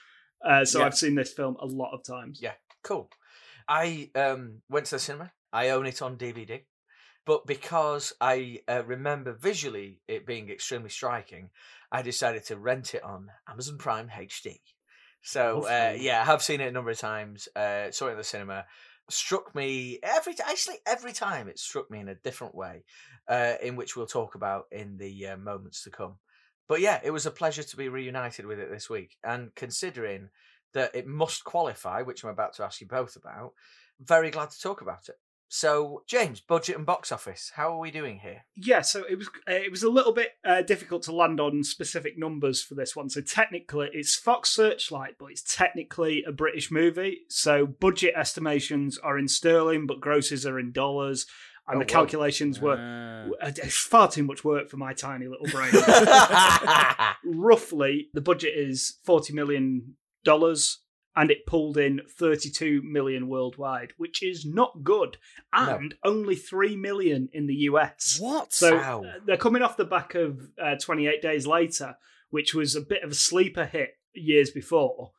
Uh, 0.45 0.65
so 0.65 0.79
Yeah. 0.81 0.87
I've 0.87 0.97
seen 0.97 1.15
this 1.15 1.33
film 1.33 1.57
a 1.61 1.67
lot 1.67 1.93
of 1.93 2.03
times. 2.05 2.41
Yeah, 2.43 2.53
cool. 2.83 3.11
I 3.69 4.11
um, 4.15 4.63
went 4.71 4.87
to 4.87 4.97
the 4.97 4.99
cinema. 4.99 5.33
I 5.53 5.71
own 5.71 5.87
it 5.87 6.01
on 6.03 6.17
DVD. 6.17 6.63
But 7.27 7.47
because 7.47 8.13
I 8.21 8.61
uh, 8.69 8.83
remember 8.85 9.33
visually 9.33 10.01
it 10.09 10.27
being 10.27 10.51
extremely 10.51 10.91
striking, 10.91 11.51
I 11.93 12.03
decided 12.03 12.45
to 12.47 12.57
rent 12.57 12.95
it 12.95 13.03
on 13.03 13.29
Amazon 13.49 13.79
Prime 13.79 14.09
HD. 14.09 14.59
So 15.25 15.67
uh, 15.67 15.97
yeah, 15.99 16.21
I 16.21 16.25
have 16.25 16.43
seen 16.43 16.61
it 16.61 16.69
a 16.69 16.73
number 16.73 16.91
of 16.91 16.99
times. 16.99 17.49
Uh, 17.57 17.91
saw 17.91 18.09
it 18.09 18.13
in 18.13 18.19
the 18.19 18.25
cinema. 18.25 18.67
Struck 19.09 19.55
me 19.55 19.99
every 20.03 20.35
actually 20.47 20.77
every 20.87 21.13
time 21.13 21.49
it 21.49 21.59
struck 21.59 21.91
me 21.91 21.99
in 21.99 22.09
a 22.09 22.15
different 22.15 22.55
way, 22.55 22.85
uh, 23.27 23.55
in 23.63 23.75
which 23.75 23.97
we'll 23.97 24.07
talk 24.07 24.35
about 24.35 24.67
in 24.71 24.99
the 24.99 25.29
uh, 25.29 25.37
moments 25.39 25.83
to 25.85 25.91
come. 25.91 26.17
But 26.69 26.81
yeah, 26.81 27.01
it 27.03 27.11
was 27.11 27.27
a 27.27 27.31
pleasure 27.31 27.63
to 27.63 27.77
be 27.77 27.89
reunited 27.89 28.47
with 28.47 28.59
it 28.59 28.71
this 28.71 28.89
week. 28.89 29.17
And 29.25 29.55
considering 29.55 30.29
that 30.75 30.95
it 30.95 31.07
must 31.07 31.45
qualify, 31.45 32.03
which 32.03 32.23
I'm 32.23 32.31
about 32.31 32.55
to 32.55 32.65
ask 32.65 32.81
you 32.81 32.87
both 32.87 33.17
about, 33.17 33.53
very 34.01 34.31
glad 34.31 34.51
to 34.51 34.61
talk 34.61 34.83
about 34.83 35.09
it. 35.09 35.17
So, 35.49 36.03
James, 36.09 36.41
budget 36.41 36.77
and 36.77 36.85
box 36.87 37.13
office. 37.13 37.53
How 37.55 37.73
are 37.73 37.79
we 37.79 37.91
doing 37.93 38.19
here? 38.19 38.45
Yeah, 38.57 38.81
so 38.81 39.05
it 39.09 39.17
was 39.17 39.29
uh, 39.49 39.53
it 39.53 39.71
was 39.71 39.83
a 39.85 39.91
little 39.91 40.13
bit 40.13 40.31
uh, 40.45 40.63
difficult 40.63 41.03
to 41.05 41.15
land 41.15 41.39
on 41.41 41.63
specific 41.63 42.19
numbers 42.19 42.63
for 42.63 42.75
this 42.75 42.97
one. 42.97 43.09
So 43.09 43.21
technically, 43.21 43.89
it's 43.93 44.17
Fox 44.17 44.51
Searchlight, 44.51 45.15
but 45.19 45.27
it's 45.31 45.55
technically 45.57 46.25
a 46.27 46.33
British 46.33 46.71
movie. 46.73 47.21
So 47.29 47.67
budget 47.67 48.15
estimations 48.17 48.99
are 48.99 49.17
in 49.19 49.29
sterling, 49.29 49.87
but 49.87 50.01
grosses 50.01 50.45
are 50.45 50.59
in 50.59 50.73
dollars, 50.73 51.27
and 51.69 51.77
Oh, 51.77 51.79
the 51.79 51.85
wow. 51.85 52.01
calculations 52.01 52.61
were 52.61 52.77
Ah. 52.79 53.47
uh, 53.47 53.53
it's 53.57 53.77
far 53.87 54.11
too 54.11 54.25
much 54.25 54.45
work 54.45 54.69
for 54.69 54.77
my 54.77 54.93
tiny 54.93 55.29
little 55.29 55.47
brain. 55.47 55.71
Roughly, 57.25 58.09
the 58.13 58.21
budget 58.21 58.55
is 58.57 58.99
forty 59.05 59.33
million 59.33 59.97
dollars, 60.25 60.81
and 61.17 61.31
it 61.31 61.47
pulled 61.47 61.77
in 61.79 62.01
thirty-two 62.19 62.83
million 62.83 63.29
worldwide, 63.29 63.93
which 63.97 64.23
is 64.23 64.45
not 64.45 64.83
good, 64.83 65.17
and 65.53 65.95
only 66.05 66.35
three 66.35 66.77
million 66.77 67.29
in 67.33 67.47
the 67.47 67.55
US. 67.71 68.19
What? 68.21 68.53
So 68.53 68.75
Wow. 68.77 69.05
uh, 69.05 69.19
they're 69.25 69.37
coming 69.37 69.63
off 69.63 69.77
the 69.77 69.85
back 69.85 70.15
of 70.15 70.49
uh, 70.61 70.77
28 70.81 71.23
Days 71.23 71.47
Later, 71.47 71.97
which 72.31 72.55
was 72.55 72.75
a 72.75 72.81
bit 72.81 73.03
of 73.03 73.11
a 73.13 73.15
sleeper 73.15 73.65
hit 73.65 73.97
years 74.13 74.51
before. 74.51 75.13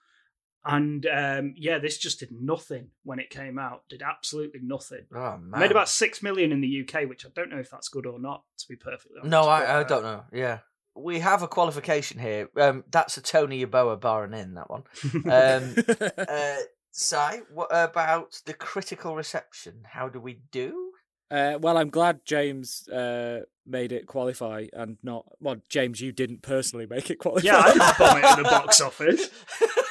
And 0.68 1.06
um, 1.06 1.54
yeah, 1.56 1.78
this 1.78 1.98
just 2.00 2.20
did 2.20 2.32
nothing 2.32 2.90
when 3.04 3.20
it 3.20 3.30
came 3.30 3.60
out. 3.60 3.84
Did 3.88 4.02
absolutely 4.02 4.62
nothing. 4.64 5.06
oh, 5.14 5.38
man. 5.38 5.60
Made 5.60 5.70
about 5.72 5.90
six 5.90 6.24
million 6.24 6.52
in 6.52 6.60
the 6.60 6.82
UK, 6.82 7.08
which 7.08 7.24
I 7.24 7.30
don't 7.36 7.52
know 7.52 7.60
if 7.60 7.70
that's 7.70 7.88
good 7.88 8.08
or 8.08 8.20
not. 8.20 8.44
To 8.58 8.66
be 8.68 8.76
perfectly 8.76 9.18
honest. 9.20 9.30
No, 9.30 9.44
I, 9.44 9.62
I 9.62 9.82
uh, 9.82 9.84
don't 9.84 10.02
know. 10.04 10.24
Yeah. 10.34 10.60
We 10.96 11.20
have 11.20 11.44
a 11.44 11.48
qualification 11.48 12.20
here. 12.20 12.50
Um, 12.58 12.86
that's 12.90 13.18
a 13.18 13.22
Tony 13.22 13.66
Yeboah 13.66 14.00
bar 14.00 14.24
and 14.24 14.34
in, 14.34 14.54
that 14.56 14.70
one. 14.70 14.84
Um, 15.26 15.76
uh, 16.30 16.64
Si, 16.92 17.42
what 17.54 17.68
about 17.72 18.42
the 18.46 18.54
critical 18.54 19.16
reception? 19.16 19.84
How 19.84 20.08
do 20.08 20.22
we 20.22 20.40
do? 20.52 20.94
Uh, 21.30 21.58
well, 21.60 21.78
I'm 21.78 21.90
glad 21.90 22.22
James 22.24 22.88
uh, 22.88 23.42
made 23.66 23.92
it 23.92 24.08
qualify 24.08 24.68
and 24.72 24.98
not. 25.04 25.26
Well, 25.42 25.58
James, 25.68 26.00
you 26.00 26.14
didn't 26.14 26.44
personally 26.44 26.86
make 26.86 27.10
it 27.10 27.16
qualify. 27.18 27.48
yeah, 27.48 27.58
I 27.58 27.74
didn't 27.74 27.98
bomb 27.98 28.18
it 28.18 28.24
at 28.24 28.36
the 28.38 28.44
box 28.44 28.80
office. 28.86 29.30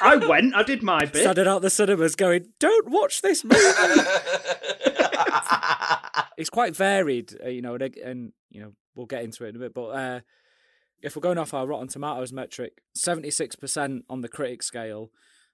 I 0.01 0.15
went. 0.15 0.55
I 0.55 0.63
did 0.63 0.81
my 0.81 1.05
bit. 1.05 1.21
Standing 1.21 1.45
out 1.47 1.61
the 1.61 1.69
cinemas 1.69 2.15
going, 2.15 2.47
don't 2.59 2.89
watch 2.89 3.21
this 3.21 3.43
movie. 3.43 3.59
it's 6.37 6.49
quite 6.49 6.75
varied, 6.75 7.35
uh, 7.45 7.49
you 7.49 7.61
know, 7.61 7.75
and, 7.75 7.97
and 7.97 8.31
you 8.49 8.61
know 8.61 8.71
we'll 8.95 9.05
get 9.05 9.23
into 9.23 9.45
it 9.45 9.49
in 9.49 9.57
a 9.57 9.59
bit. 9.59 9.73
But 9.75 9.87
uh, 9.89 10.21
if 11.05 11.15
we're 11.15 11.21
going 11.21 11.37
off 11.37 11.53
our 11.53 11.67
Rotten 11.67 11.87
Tomatoes 11.87 12.33
metric, 12.33 12.81
seventy 12.95 13.29
six 13.29 13.55
percent 13.55 14.05
on 14.09 14.21
the 14.21 14.27
critic 14.27 14.63
scale 14.63 15.11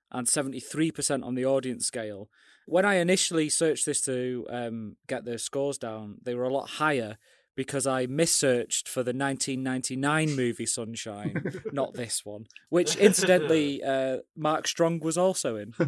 and 0.10 0.28
seventy 0.28 0.62
three 0.62 0.92
percent 0.92 1.26
on 1.26 1.36
the 1.36 1.46
audience 1.46 1.86
scale. 1.86 2.30
When 2.66 2.86
I 2.86 2.96
initially 2.96 3.50
searched 3.50 3.86
this 3.86 4.02
to 4.04 4.48
um, 4.50 4.96
get 5.08 5.26
the 5.26 5.38
scores 5.38 5.78
down, 5.78 6.20
they 6.24 6.36
were 6.36 6.46
a 6.46 6.54
lot 6.54 6.70
higher 6.70 7.18
because 7.56 7.86
I 7.86 8.06
missearched 8.06 8.88
for 8.88 9.04
the 9.04 9.14
1999 9.14 10.36
movie 10.36 10.66
Sunshine, 10.66 11.62
not 11.72 11.94
this 11.94 12.26
one, 12.26 12.46
which 12.70 12.96
incidentally 12.96 13.84
uh, 13.88 14.18
Mark 14.36 14.68
Strong 14.68 15.00
was 15.00 15.18
also 15.18 15.56
in. 15.58 15.74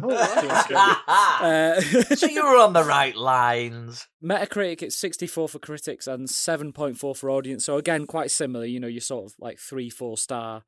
Uh, 1.40 1.80
so 1.80 2.26
you 2.26 2.44
were 2.44 2.56
on 2.56 2.72
the 2.72 2.84
right 2.84 3.16
lines. 3.16 4.08
Metacritic, 4.22 4.82
it's 4.82 4.96
64 4.96 5.48
for 5.48 5.58
critics 5.58 6.06
and 6.06 6.28
7.4 6.28 7.16
for 7.16 7.30
audience. 7.30 7.64
So 7.64 7.76
again, 7.76 8.06
quite 8.06 8.30
similar. 8.30 8.64
You 8.64 8.80
know, 8.80 8.86
you're 8.86 9.00
sort 9.00 9.26
of 9.26 9.34
like 9.38 9.58
three, 9.58 9.90
four 9.90 10.16
star 10.16 10.62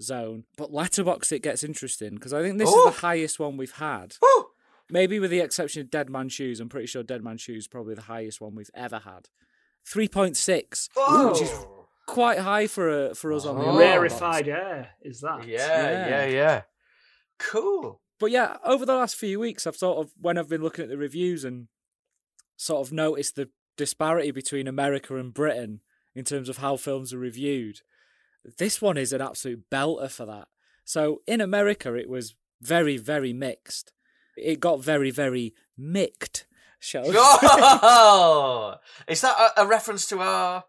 zone. 0.00 0.44
But 0.56 0.70
Letterboxd, 0.70 1.32
it 1.32 1.42
gets 1.42 1.64
interesting 1.64 2.14
because 2.14 2.32
I 2.32 2.42
think 2.42 2.58
this 2.58 2.68
Ooh. 2.68 2.78
is 2.88 2.94
the 2.94 3.00
highest 3.00 3.38
one 3.38 3.56
we've 3.56 3.72
had. 3.72 4.14
Woo! 4.20 4.46
Maybe 4.90 5.18
with 5.18 5.30
the 5.30 5.40
exception 5.40 5.82
of 5.82 5.90
Dead 5.90 6.10
Man 6.10 6.28
Shoes. 6.28 6.60
I'm 6.60 6.68
pretty 6.68 6.86
sure 6.86 7.02
Dead 7.02 7.22
Man 7.22 7.38
Shoes 7.38 7.64
is 7.64 7.68
probably 7.68 7.94
the 7.94 8.02
highest 8.02 8.40
one 8.40 8.54
we've 8.54 8.70
ever 8.74 8.98
had. 8.98 9.28
3.6, 9.86 10.88
which 11.32 11.42
is 11.42 11.50
Oh. 11.52 11.86
quite 12.06 12.38
high 12.38 12.66
for 12.66 12.88
a, 13.10 13.14
for 13.14 13.32
us 13.32 13.44
on 13.46 13.58
the 13.58 13.64
Oh. 13.64 13.78
Rarefied 13.78 14.48
air 14.48 14.90
is 15.02 15.20
that? 15.20 15.46
Yeah, 15.46 16.08
yeah, 16.08 16.26
yeah, 16.26 16.62
Cool. 17.38 18.00
But 18.18 18.30
yeah, 18.30 18.58
over 18.64 18.84
the 18.84 18.94
last 18.94 19.16
few 19.16 19.40
weeks, 19.40 19.66
I've 19.66 19.76
sort 19.76 19.98
of, 19.98 20.12
when 20.20 20.36
I've 20.36 20.48
been 20.48 20.62
looking 20.62 20.82
at 20.84 20.90
the 20.90 20.98
reviews 20.98 21.42
and 21.44 21.68
sort 22.56 22.86
of 22.86 22.92
noticed 22.92 23.36
the 23.36 23.48
disparity 23.78 24.30
between 24.30 24.68
America 24.68 25.16
and 25.16 25.32
Britain 25.32 25.80
in 26.14 26.24
terms 26.24 26.48
of 26.50 26.58
how 26.58 26.76
films 26.76 27.14
are 27.14 27.18
reviewed, 27.18 27.80
this 28.58 28.82
one 28.82 28.98
is 28.98 29.12
an 29.14 29.22
absolute 29.22 29.64
belter 29.70 30.10
for 30.10 30.26
that. 30.26 30.48
So 30.84 31.22
in 31.26 31.40
America, 31.40 31.94
it 31.94 32.08
was 32.10 32.34
very, 32.60 32.98
very 32.98 33.32
mixed. 33.32 33.92
It 34.36 34.60
got 34.60 34.82
very, 34.82 35.10
very 35.10 35.54
micked, 35.78 36.46
shall 36.80 37.02
we 37.02 37.08
say. 37.12 37.14
Oh, 37.18 38.74
is 39.06 39.20
that 39.20 39.36
a, 39.56 39.62
a 39.62 39.66
reference 39.66 40.06
to 40.08 40.18
our, 40.20 40.64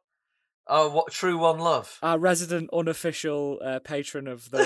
our 0.68 0.90
what 0.90 1.12
True 1.12 1.38
One 1.38 1.60
Love? 1.60 1.98
Our 2.04 2.20
resident 2.20 2.70
unofficial 2.74 3.60
uh, 3.64 3.80
patron 3.80 4.28
of 4.28 4.50
the 4.52 4.60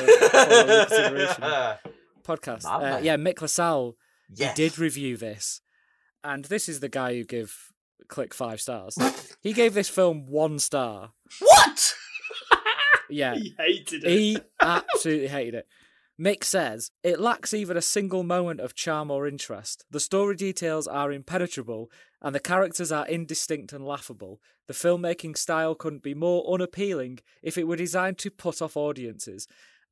podcast. 2.23 2.65
Uh, 2.65 2.99
yeah, 3.01 3.15
Mick 3.17 3.41
LaSalle 3.41 3.95
yes. 4.33 4.57
he 4.57 4.63
did 4.63 4.77
review 4.79 5.17
this, 5.17 5.61
and 6.23 6.45
this 6.45 6.67
is 6.69 6.79
the 6.79 6.89
guy 6.89 7.13
who 7.15 7.23
give 7.23 7.71
Click 8.07 8.33
five 8.35 8.61
stars. 8.61 8.97
he 9.41 9.51
gave 9.53 9.73
this 9.73 9.89
film 9.89 10.27
one 10.27 10.59
star. 10.59 11.11
What? 11.39 11.93
Yeah, 13.07 13.35
He 13.35 13.53
hated 13.55 14.03
it. 14.03 14.09
he 14.09 14.37
absolutely 14.59 15.27
hated 15.27 15.53
it. 15.53 15.67
Mick 16.19 16.45
says 16.45 16.91
it 17.03 17.19
lacks 17.19 17.53
even 17.53 17.75
a 17.75 17.81
single 17.81 18.23
moment 18.23 18.61
of 18.61 18.73
charm 18.73 19.11
or 19.11 19.27
interest. 19.27 19.83
The 19.91 19.99
story 19.99 20.37
details 20.37 20.87
are 20.87 21.11
impenetrable, 21.11 21.91
and 22.21 22.33
the 22.33 22.39
characters 22.39 22.89
are 22.89 23.05
indistinct 23.05 23.73
and 23.73 23.85
laughable. 23.85 24.39
The 24.67 24.73
filmmaking 24.73 25.37
style 25.37 25.75
couldn't 25.75 26.03
be 26.03 26.13
more 26.13 26.49
unappealing 26.49 27.19
if 27.43 27.57
it 27.57 27.67
were 27.67 27.75
designed 27.75 28.17
to 28.19 28.31
put 28.31 28.61
off 28.61 28.77
audiences. 28.77 29.45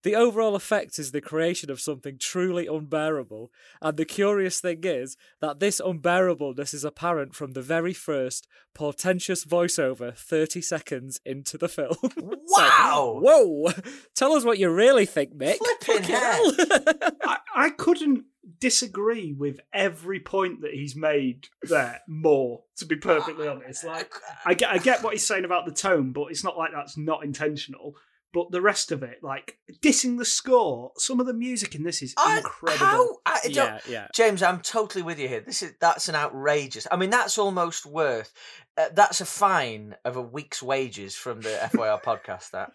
The 0.03 0.15
overall 0.15 0.55
effect 0.55 0.99
is 0.99 1.11
the 1.11 1.21
creation 1.21 1.71
of 1.71 1.79
something 1.79 2.17
truly 2.19 2.67
unbearable, 2.67 3.51
and 3.81 3.97
the 3.97 4.05
curious 4.05 4.59
thing 4.59 4.81
is 4.83 5.15
that 5.39 5.59
this 5.59 5.79
unbearableness 5.79 6.73
is 6.73 6.83
apparent 6.83 7.33
from 7.35 7.53
the 7.53 7.61
very 7.61 7.93
first 7.93 8.47
portentous 8.73 9.45
voiceover 9.45 10.15
30 10.15 10.61
seconds 10.61 11.21
into 11.25 11.57
the 11.57 11.69
film. 11.69 11.95
It's 12.03 12.51
like, 12.57 12.79
Wow. 12.79 13.19
whoa! 13.23 13.71
Tell 14.15 14.33
us 14.33 14.43
what 14.43 14.59
you 14.59 14.69
really 14.69 15.05
think, 15.05 15.33
Mick. 15.35 15.57
Flipping 15.81 16.03
hell. 16.03 16.53
I, 17.23 17.37
I 17.55 17.69
couldn't 17.69 18.25
disagree 18.59 19.33
with 19.33 19.59
every 19.71 20.19
point 20.19 20.61
that 20.61 20.73
he's 20.73 20.95
made 20.95 21.47
there 21.63 22.01
more, 22.07 22.63
to 22.77 22.85
be 22.85 22.95
perfectly 22.97 23.47
honest. 23.47 23.83
Like 23.85 24.13
I 24.45 24.53
get 24.53 24.69
I 24.69 24.77
get 24.77 25.01
what 25.03 25.13
he's 25.13 25.25
saying 25.25 25.45
about 25.45 25.65
the 25.65 25.71
tone, 25.71 26.11
but 26.11 26.25
it's 26.25 26.43
not 26.43 26.57
like 26.57 26.71
that's 26.73 26.97
not 26.97 27.23
intentional. 27.23 27.95
But 28.33 28.49
the 28.49 28.61
rest 28.61 28.91
of 28.91 29.03
it, 29.03 29.19
like 29.21 29.59
dissing 29.81 30.17
the 30.17 30.25
score, 30.25 30.91
some 30.97 31.19
of 31.19 31.27
the 31.27 31.33
music 31.35 31.75
in 31.75 31.83
this 31.83 32.01
is 32.01 32.15
I- 32.17 32.37
incredible. 32.37 32.85
How? 32.85 33.17
I 33.27 33.39
yeah, 33.47 33.79
yeah. 33.87 34.07
James, 34.15 34.41
I'm 34.41 34.59
totally 34.59 35.03
with 35.03 35.19
you 35.19 35.27
here. 35.27 35.41
This 35.41 35.61
is 35.61 35.73
that's 35.79 36.09
an 36.09 36.15
outrageous. 36.15 36.87
I 36.91 36.95
mean, 36.95 37.11
that's 37.11 37.37
almost 37.37 37.85
worth. 37.85 38.33
Uh, 38.75 38.85
that's 38.93 39.21
a 39.21 39.25
fine 39.25 39.95
of 40.03 40.15
a 40.17 40.21
week's 40.21 40.63
wages 40.63 41.15
from 41.15 41.41
the 41.41 41.49
FYR 41.73 42.01
podcast. 42.01 42.49
That 42.51 42.71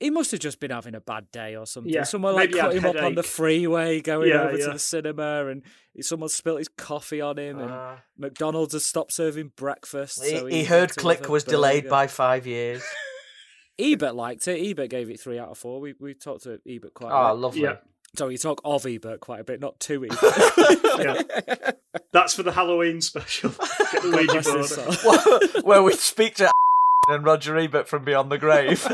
He 0.00 0.08
must 0.08 0.30
have 0.30 0.40
just 0.40 0.58
been 0.58 0.70
having 0.70 0.94
a 0.94 1.00
bad 1.02 1.30
day 1.30 1.54
or 1.56 1.66
something. 1.66 1.92
Yeah, 1.92 2.04
someone 2.04 2.34
like 2.34 2.52
cut 2.52 2.72
had 2.72 2.82
him 2.82 2.86
up 2.86 3.02
on 3.04 3.14
the 3.14 3.22
freeway 3.22 4.00
going 4.00 4.30
Yeah, 4.30 4.44
over 4.44 4.56
yeah. 4.56 4.66
to 4.68 4.72
the 4.72 4.78
cinema, 4.78 5.48
and 5.48 5.62
someone 6.00 6.30
spilled 6.30 6.58
his 6.60 6.68
coffee 6.68 7.20
on 7.20 7.38
him, 7.38 7.58
and 7.58 7.70
uh, 7.70 7.96
McDonald's 8.16 8.72
has 8.72 8.86
stopped 8.86 9.12
serving 9.12 9.52
breakfast. 9.56 10.24
he, 10.24 10.30
so 10.30 10.46
he 10.46 10.58
had 10.64 10.66
heard 10.66 10.96
Click 10.96 11.18
have 11.18 11.28
a 11.28 11.32
was 11.32 11.44
delayed 11.44 11.90
by 11.90 12.06
five 12.06 12.46
years. 12.46 12.82
Ebert 13.80 14.14
liked 14.14 14.46
it. 14.48 14.60
Ebert 14.70 14.90
gave 14.90 15.10
it 15.10 15.18
three 15.20 15.38
out 15.38 15.48
of 15.48 15.58
four. 15.58 15.80
We 15.80 15.94
we 15.98 16.14
talked 16.14 16.42
to 16.44 16.60
Ebert 16.68 16.94
quite. 16.94 17.10
a 17.10 17.14
Oh, 17.14 17.34
bit. 17.34 17.40
lovely. 17.40 17.62
Yeah. 17.62 17.76
So 18.16 18.26
we 18.26 18.36
talk 18.38 18.60
of 18.64 18.84
Ebert 18.86 19.20
quite 19.20 19.40
a 19.40 19.44
bit, 19.44 19.60
not 19.60 19.78
to 19.80 20.04
Ebert. 20.04 20.18
Yeah. 21.00 21.70
That's 22.12 22.34
for 22.34 22.42
the 22.42 22.52
Halloween 22.52 23.00
special. 23.00 23.50
Get 23.50 24.02
the 24.02 24.10
God 24.10 24.26
Ouija 24.28 24.42
board. 24.42 24.96
Where- 25.54 25.62
Where 25.62 25.82
we 25.82 25.92
speak 25.94 26.34
to 26.36 26.50
and 27.08 27.24
Roger 27.24 27.56
Ebert 27.56 27.88
from 27.88 28.04
beyond 28.04 28.30
the 28.30 28.38
grave. 28.38 28.84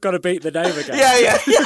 Got 0.00 0.12
to 0.12 0.18
beat 0.20 0.42
the 0.42 0.50
name 0.50 0.76
again. 0.78 0.96
yeah, 0.96 1.18
yeah, 1.18 1.38
yeah. 1.46 1.64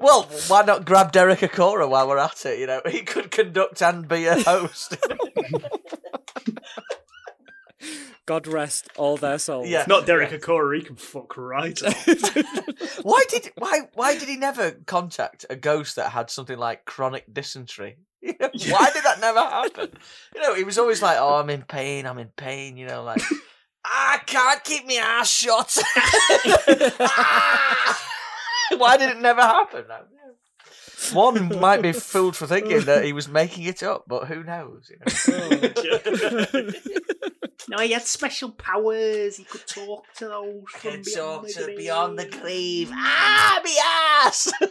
well, 0.00 0.24
why 0.48 0.62
not 0.62 0.84
grab 0.84 1.12
Derek 1.12 1.40
Acorah 1.40 1.88
while 1.88 2.08
we're 2.08 2.18
at 2.18 2.44
it? 2.46 2.58
You 2.58 2.66
know, 2.66 2.80
he 2.88 3.02
could 3.02 3.30
conduct 3.30 3.80
and 3.82 4.06
be 4.06 4.26
a 4.26 4.38
host. 4.42 4.96
God 8.26 8.46
rest 8.46 8.88
all 8.96 9.16
their 9.16 9.38
souls. 9.38 9.68
Yeah. 9.68 9.84
Not 9.88 10.06
Derek 10.06 10.30
Acorah, 10.30 10.76
he 10.78 10.82
can 10.84 10.96
fuck 10.96 11.36
right 11.36 11.80
off. 11.86 12.98
why 13.02 13.24
did 13.28 13.50
why 13.58 13.80
why 13.94 14.16
did 14.16 14.28
he 14.28 14.36
never 14.36 14.72
contact 14.86 15.44
a 15.50 15.56
ghost 15.56 15.96
that 15.96 16.12
had 16.12 16.30
something 16.30 16.56
like 16.58 16.84
chronic 16.84 17.24
dysentery? 17.32 17.98
You 18.22 18.34
know, 18.38 18.50
Why 18.68 18.88
did 18.94 19.02
that 19.02 19.20
never 19.20 19.40
happen? 19.40 19.88
You 20.32 20.42
know, 20.42 20.54
he 20.54 20.62
was 20.62 20.78
always 20.78 21.02
like, 21.02 21.18
"Oh, 21.18 21.34
I'm 21.40 21.50
in 21.50 21.62
pain. 21.62 22.06
I'm 22.06 22.18
in 22.18 22.28
pain." 22.36 22.76
You 22.76 22.86
know, 22.86 23.02
like, 23.02 23.20
"I 23.84 24.20
can't 24.24 24.62
keep 24.62 24.86
my 24.86 24.94
ass 24.94 25.28
shut." 25.28 25.76
Ah! 27.00 28.02
Why 28.76 28.96
did 28.96 29.10
it 29.10 29.20
never 29.20 29.40
happen? 29.40 29.86
One 31.12 31.58
might 31.60 31.82
be 31.82 31.92
fooled 31.92 32.36
for 32.36 32.46
thinking 32.46 32.82
that 32.82 33.04
he 33.04 33.12
was 33.12 33.28
making 33.40 33.64
it 33.64 33.82
up, 33.82 34.04
but 34.06 34.28
who 34.28 34.42
knows? 34.44 34.90
You 34.90 34.98
know? 34.98 36.70
no, 37.68 37.78
he 37.78 37.92
had 37.92 38.02
special 38.02 38.50
powers. 38.50 39.36
He 39.36 39.44
could 39.44 39.66
talk 39.66 40.04
to 40.16 40.26
those 40.26 40.62
from 40.68 41.02
Could 41.02 41.14
talk 41.14 41.48
to 41.48 41.64
grave. 41.64 41.76
beyond 41.76 42.18
the 42.18 42.26
grave. 42.26 42.90
Ah, 42.92 43.60
me 43.64 43.76
ass! 44.24 44.52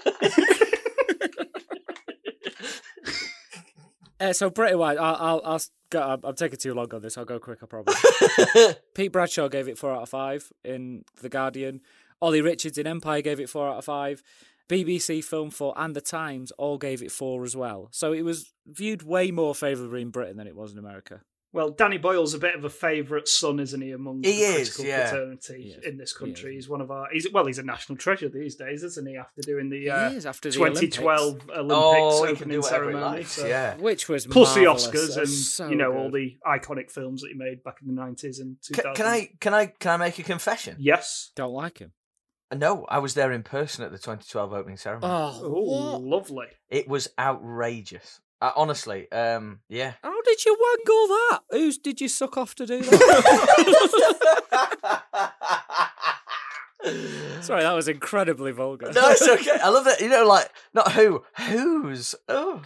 Uh, 4.19 4.33
so 4.33 4.51
pretty 4.51 4.75
wise, 4.75 4.97
I'll, 4.99 5.15
I'll, 5.15 5.41
I'll 5.43 5.61
go. 5.89 5.99
I'm, 5.99 6.19
I'm 6.23 6.35
taking 6.35 6.59
too 6.59 6.75
long 6.75 6.93
on 6.93 7.01
this. 7.01 7.17
I'll 7.17 7.25
go 7.25 7.39
quick. 7.39 7.57
I 7.63 7.65
promise. 7.65 8.75
Pete 8.93 9.11
Bradshaw 9.11 9.47
gave 9.47 9.67
it 9.67 9.79
four 9.79 9.93
out 9.95 10.03
of 10.03 10.09
five 10.09 10.51
in 10.63 11.05
The 11.23 11.29
Guardian. 11.29 11.81
Olly 12.21 12.39
Richards 12.41 12.77
in 12.77 12.85
Empire 12.85 13.23
gave 13.23 13.39
it 13.39 13.49
four 13.49 13.67
out 13.67 13.79
of 13.79 13.85
five. 13.85 14.21
BBC 14.71 15.23
Film 15.23 15.49
4 15.49 15.73
and 15.77 15.95
The 15.95 16.01
Times 16.01 16.51
all 16.51 16.77
gave 16.77 17.01
it 17.03 17.11
four 17.11 17.43
as 17.43 17.55
well. 17.55 17.89
So 17.91 18.13
it 18.13 18.21
was 18.23 18.53
viewed 18.65 19.03
way 19.03 19.31
more 19.31 19.53
favourably 19.53 20.01
in 20.01 20.09
Britain 20.11 20.37
than 20.37 20.47
it 20.47 20.55
was 20.55 20.71
in 20.71 20.77
America. 20.79 21.21
Well, 21.53 21.71
Danny 21.71 21.97
Boyle's 21.97 22.33
a 22.33 22.39
bit 22.39 22.55
of 22.55 22.63
a 22.63 22.69
favourite 22.69 23.27
son, 23.27 23.59
isn't 23.59 23.81
he, 23.81 23.91
among 23.91 24.23
He 24.23 24.31
the 24.31 24.37
is, 24.37 24.69
critical 24.73 24.85
yeah. 24.85 25.09
fraternity 25.09 25.75
He 25.81 25.85
in 25.89 25.97
this 25.97 26.13
country. 26.13 26.51
is. 26.51 26.63
He's 26.63 26.69
one 26.69 26.79
of 26.79 26.89
our. 26.91 27.07
He's 27.11 27.27
well, 27.33 27.45
he's 27.45 27.57
a 27.57 27.63
national 27.63 27.97
treasure 27.97 28.29
these 28.29 28.55
days, 28.55 28.83
isn't 28.83 29.05
he? 29.05 29.17
After 29.17 29.41
doing 29.41 29.69
the 29.69 29.81
He 29.81 29.89
uh, 29.89 30.11
is 30.11 30.25
after 30.25 30.47
the 30.49 30.55
2012 30.55 31.49
Olympics, 31.49 31.49
oh, 31.75 32.25
opening 32.25 32.49
do 32.51 32.61
whatever 32.61 32.85
he 32.85 32.91
ceremony. 32.93 33.17
likes. 33.17 33.31
so- 33.33 33.45
Yeah. 33.47 33.75
Which 33.75 34.07
was 34.07 34.25
Plus 34.27 34.53
the. 34.55 34.61
Oscars 34.61 35.17
and 35.17 35.27
so 35.27 35.67
you 35.67 35.75
know 35.75 35.91
all 35.97 36.09
the 36.09 36.37
iconic 36.47 36.89
films 36.89 37.21
that 37.23 37.27
he 37.27 37.33
made 37.33 37.61
back 37.65 37.79
in 37.85 37.93
the 37.93 38.01
90s 38.01 38.39
and 38.39 38.55
2000s. 38.61 38.83
Can, 38.83 38.93
can 38.95 39.05
I 39.05 39.29
can 39.41 39.53
I 39.53 39.65
can 39.65 39.91
I 39.91 39.97
make 39.97 40.19
a 40.19 40.23
confession? 40.23 40.77
Yes. 40.79 41.31
Don't 41.35 41.51
like 41.51 41.79
him. 41.79 41.91
No, 42.55 42.85
I 42.89 42.99
was 42.99 43.13
there 43.13 43.31
in 43.31 43.43
person 43.43 43.83
at 43.85 43.91
the 43.91 43.97
2012 43.97 44.53
opening 44.53 44.77
ceremony. 44.77 45.11
Oh, 45.13 45.39
Oh, 45.43 45.91
what? 45.93 46.01
lovely. 46.03 46.47
It 46.69 46.87
was 46.87 47.07
outrageous. 47.17 48.19
Uh, 48.41 48.51
honestly, 48.55 49.09
um, 49.11 49.59
yeah. 49.69 49.93
How 50.03 50.21
did 50.23 50.43
you 50.45 50.57
wangle 50.59 51.07
that? 51.07 51.39
Who's 51.51 51.77
did 51.77 52.01
you 52.01 52.07
suck 52.07 52.37
off 52.37 52.55
to 52.55 52.65
do 52.65 52.81
that? 52.81 53.01
Sorry, 57.41 57.61
that 57.61 57.73
was 57.73 57.87
incredibly 57.87 58.51
vulgar. 58.51 58.91
No, 58.91 59.09
it's 59.11 59.21
okay. 59.27 59.59
I 59.63 59.69
love 59.69 59.85
that. 59.85 60.01
You 60.01 60.09
know, 60.09 60.25
like 60.25 60.49
not 60.73 60.91
who, 60.93 61.23
who's. 61.37 62.15
Oh, 62.27 62.61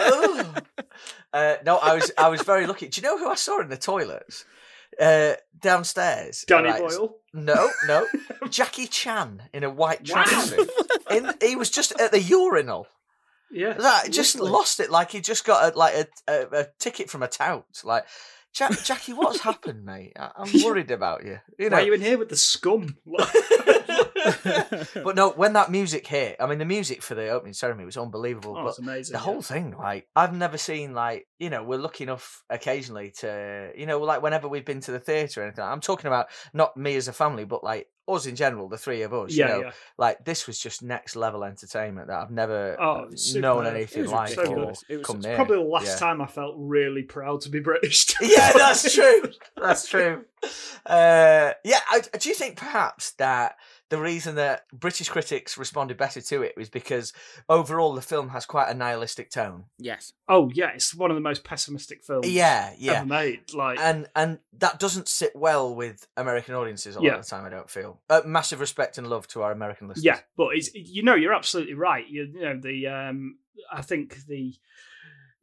oh. 0.00 0.54
Uh, 1.32 1.56
no, 1.66 1.78
I 1.78 1.96
was 1.96 2.12
I 2.16 2.28
was 2.28 2.42
very 2.42 2.64
lucky. 2.64 2.86
Do 2.86 3.00
you 3.00 3.08
know 3.08 3.18
who 3.18 3.28
I 3.28 3.34
saw 3.34 3.60
in 3.60 3.68
the 3.68 3.76
toilets 3.76 4.44
uh, 5.00 5.34
downstairs? 5.58 6.44
Danny 6.46 6.68
Right, 6.68 6.80
Boyle. 6.80 7.16
No, 7.32 7.70
no, 7.86 8.06
Jackie 8.50 8.86
Chan 8.86 9.42
in 9.52 9.64
a 9.64 9.70
white 9.70 10.08
Wow. 10.08 10.22
tracksuit. 10.24 10.68
in 11.10 11.32
he 11.42 11.56
was 11.56 11.70
just 11.70 11.98
at 12.00 12.12
the 12.12 12.20
urinal. 12.20 12.86
Yeah. 13.50 13.74
That 13.74 14.10
just 14.10 14.36
lovely. 14.36 14.52
lost 14.52 14.80
it. 14.80 14.90
Like 14.90 15.10
he 15.12 15.20
just 15.20 15.44
got 15.44 15.74
a, 15.74 15.78
like 15.78 15.94
a, 15.94 16.06
a, 16.32 16.60
a 16.60 16.66
ticket 16.78 17.10
from 17.10 17.22
a 17.22 17.28
tout. 17.28 17.64
Like. 17.84 18.04
Jack, 18.52 18.84
Jackie, 18.84 19.12
what's 19.12 19.40
happened, 19.40 19.84
mate? 19.84 20.12
I, 20.16 20.30
I'm 20.36 20.62
worried 20.64 20.92
about 20.92 21.24
you. 21.24 21.40
You 21.58 21.70
know, 21.70 21.76
Why 21.76 21.82
are 21.82 21.86
you 21.86 21.94
in 21.94 22.00
here 22.00 22.16
with 22.16 22.28
the 22.28 22.36
scum? 22.36 22.98
but 24.94 25.16
no, 25.16 25.30
when 25.30 25.54
that 25.54 25.70
music 25.70 26.06
hit, 26.06 26.36
I 26.40 26.46
mean, 26.46 26.58
the 26.58 26.64
music 26.64 27.02
for 27.02 27.14
the 27.14 27.28
opening 27.28 27.52
ceremony 27.52 27.84
was 27.84 27.96
unbelievable. 27.96 28.56
oh, 28.56 28.62
but 28.62 28.68
it's 28.70 28.78
amazing. 28.78 29.12
the 29.12 29.18
yeah. 29.18 29.24
whole 29.24 29.42
thing, 29.42 29.74
like, 29.76 30.06
I've 30.14 30.34
never 30.34 30.56
seen, 30.56 30.94
like, 30.94 31.26
you 31.38 31.50
know, 31.50 31.64
we're 31.64 31.78
lucky 31.78 32.04
enough 32.04 32.42
occasionally 32.48 33.12
to, 33.18 33.72
you 33.76 33.86
know, 33.86 33.98
like 33.98 34.22
whenever 34.22 34.48
we've 34.48 34.64
been 34.64 34.80
to 34.82 34.92
the 34.92 35.00
theatre 35.00 35.42
or 35.42 35.44
anything. 35.44 35.64
I'm 35.64 35.80
talking 35.80 36.06
about 36.06 36.26
not 36.52 36.76
me 36.76 36.96
as 36.96 37.08
a 37.08 37.12
family, 37.12 37.44
but 37.44 37.64
like 37.64 37.88
us 38.06 38.26
in 38.26 38.36
general, 38.36 38.68
the 38.68 38.78
three 38.78 39.02
of 39.02 39.12
us. 39.14 39.34
Yeah, 39.34 39.46
you 39.46 39.52
know, 39.52 39.60
yeah. 39.66 39.72
like 39.98 40.24
this 40.24 40.46
was 40.46 40.58
just 40.58 40.82
next 40.82 41.16
level 41.16 41.44
entertainment 41.44 42.08
that 42.08 42.18
I've 42.18 42.30
never 42.30 42.80
Oh, 42.80 43.08
known 43.34 43.66
anything 43.66 44.06
like 44.06 44.34
so 44.34 44.44
or. 44.44 44.72
It 44.88 44.98
was 44.98 45.06
come 45.06 45.20
near. 45.20 45.36
Probably 45.36 45.56
the 45.56 45.62
last 45.62 45.86
yeah. 45.86 45.96
time 45.96 46.20
I 46.20 46.26
felt 46.26 46.54
really 46.58 47.02
proud 47.02 47.40
to 47.42 47.48
be 47.48 47.60
British. 47.60 48.06
Yeah, 48.20 48.52
that's 48.52 48.94
true. 48.94 49.22
That's 49.56 49.88
true. 49.88 50.24
Uh, 50.86 51.52
yeah, 51.62 51.80
I, 51.90 52.00
do 52.18 52.28
you 52.28 52.34
think 52.34 52.56
perhaps 52.56 53.12
that 53.12 53.56
the 53.94 54.02
reason 54.02 54.34
that 54.34 54.64
British 54.72 55.08
critics 55.08 55.56
responded 55.56 55.96
better 55.96 56.20
to 56.20 56.42
it 56.42 56.54
was 56.56 56.68
because 56.68 57.12
overall 57.48 57.94
the 57.94 58.02
film 58.02 58.30
has 58.30 58.44
quite 58.46 58.68
a 58.68 58.74
nihilistic 58.74 59.30
tone? 59.30 59.64
yes. 59.78 60.12
Oh 60.28 60.50
yeah, 60.54 60.70
it's 60.74 60.94
one 60.94 61.10
of 61.10 61.14
the 61.16 61.20
most 61.20 61.44
pessimistic 61.44 62.02
films 62.02 62.28
Yeah, 62.28 62.72
yeah. 62.78 62.92
ever 62.98 63.06
made. 63.06 63.52
Like 63.54 63.78
and 63.78 64.08
and 64.16 64.38
that 64.58 64.78
doesn't 64.80 65.08
sit 65.08 65.32
well 65.36 65.74
with 65.74 66.06
American 66.16 66.54
audiences 66.54 66.96
a 66.96 67.00
lot 67.00 67.06
Yeah. 67.06 67.14
of 67.18 67.24
the 67.24 67.30
time. 67.30 67.44
I 67.44 67.50
don't 67.50 67.68
feel 67.70 68.00
uh, 68.10 68.22
massive 68.24 68.60
respect 68.60 68.98
and 68.98 69.06
love 69.08 69.26
to 69.28 69.42
our 69.42 69.52
American 69.52 69.88
listeners. 69.88 70.04
yeah, 70.04 70.18
but 70.36 70.48
it's 70.56 70.74
you 70.74 71.02
know 71.02 71.14
you're 71.14 71.34
absolutely 71.34 71.74
right. 71.74 72.06
You, 72.08 72.22
you 72.34 72.40
know 72.40 72.58
the 72.60 72.86
um 72.86 73.38
I 73.72 73.82
think 73.82 74.24
the 74.26 74.54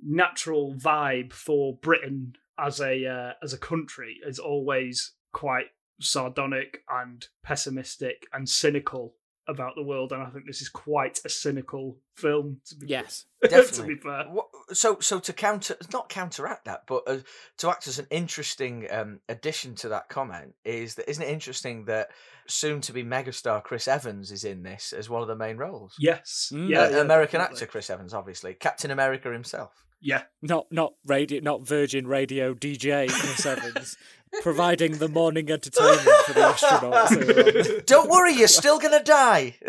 natural 0.03 0.75
vibe 0.75 1.33
for 1.33 1.75
Britain 1.77 2.33
as 2.57 2.79
a 2.81 3.05
uh, 3.05 3.33
as 3.43 3.53
a 3.53 3.57
country 3.57 4.17
is 4.25 4.39
always 4.39 5.13
quite 5.31 5.67
sardonic 5.99 6.83
and 6.89 7.27
pessimistic 7.43 8.27
and 8.33 8.47
cynical 8.47 9.15
about 9.47 9.73
the 9.75 9.83
world, 9.83 10.11
and 10.13 10.21
I 10.21 10.29
think 10.29 10.45
this 10.45 10.61
is 10.61 10.69
quite 10.69 11.19
a 11.25 11.29
cynical 11.29 11.97
film. 12.15 12.61
To 12.67 12.75
be, 12.75 12.87
Yes. 12.87 13.25
to 13.43 13.49
definitely. 13.49 13.95
be 13.95 13.99
fair. 14.01 14.25
So 14.71 14.99
so 14.99 15.19
to 15.19 15.33
counter 15.33 15.75
not 15.91 16.09
counteract 16.09 16.65
that, 16.65 16.83
but 16.87 17.03
uh, 17.07 17.17
to 17.57 17.69
act 17.69 17.87
as 17.87 17.97
an 17.99 18.05
interesting 18.11 18.87
um, 18.91 19.19
addition 19.27 19.75
to 19.75 19.89
that 19.89 20.09
comment 20.09 20.53
is 20.63 20.95
that 20.95 21.09
isn't 21.09 21.23
it 21.23 21.29
interesting 21.29 21.85
that 21.85 22.09
soon 22.47 22.81
to 22.81 22.93
be 22.93 23.03
megastar 23.03 23.63
Chris 23.63 23.87
Evans 23.87 24.31
is 24.31 24.43
in 24.43 24.61
this 24.63 24.93
as 24.93 25.09
one 25.09 25.21
of 25.23 25.27
the 25.27 25.35
main 25.35 25.57
roles? 25.57 25.95
Yes, 25.99 26.51
Mm. 26.53 26.69
yeah, 26.69 26.81
Uh, 26.83 26.89
yeah, 26.89 26.97
American 27.01 27.39
definitely. 27.39 27.55
actor 27.63 27.71
Chris 27.71 27.89
Evans, 27.89 28.13
obviously 28.13 28.53
Captain 28.53 28.91
America 28.91 29.31
himself. 29.31 29.73
Yeah, 30.03 30.23
Not 30.41 30.67
not 30.71 30.93
radio 31.05 31.41
not 31.41 31.67
Virgin 31.67 32.07
Radio 32.07 32.53
DJ 32.53 33.07
Chris 33.09 33.45
Evans. 33.45 33.97
Providing 34.41 34.97
the 34.97 35.07
morning 35.09 35.51
entertainment 35.51 36.01
for 36.25 36.33
the 36.33 36.39
astronauts. 36.39 37.09
who 37.09 37.71
are 37.71 37.75
on- 37.77 37.81
Don't 37.85 38.09
worry, 38.09 38.33
you're 38.33 38.47
still 38.47 38.79
gonna 38.79 39.03
die. 39.03 39.55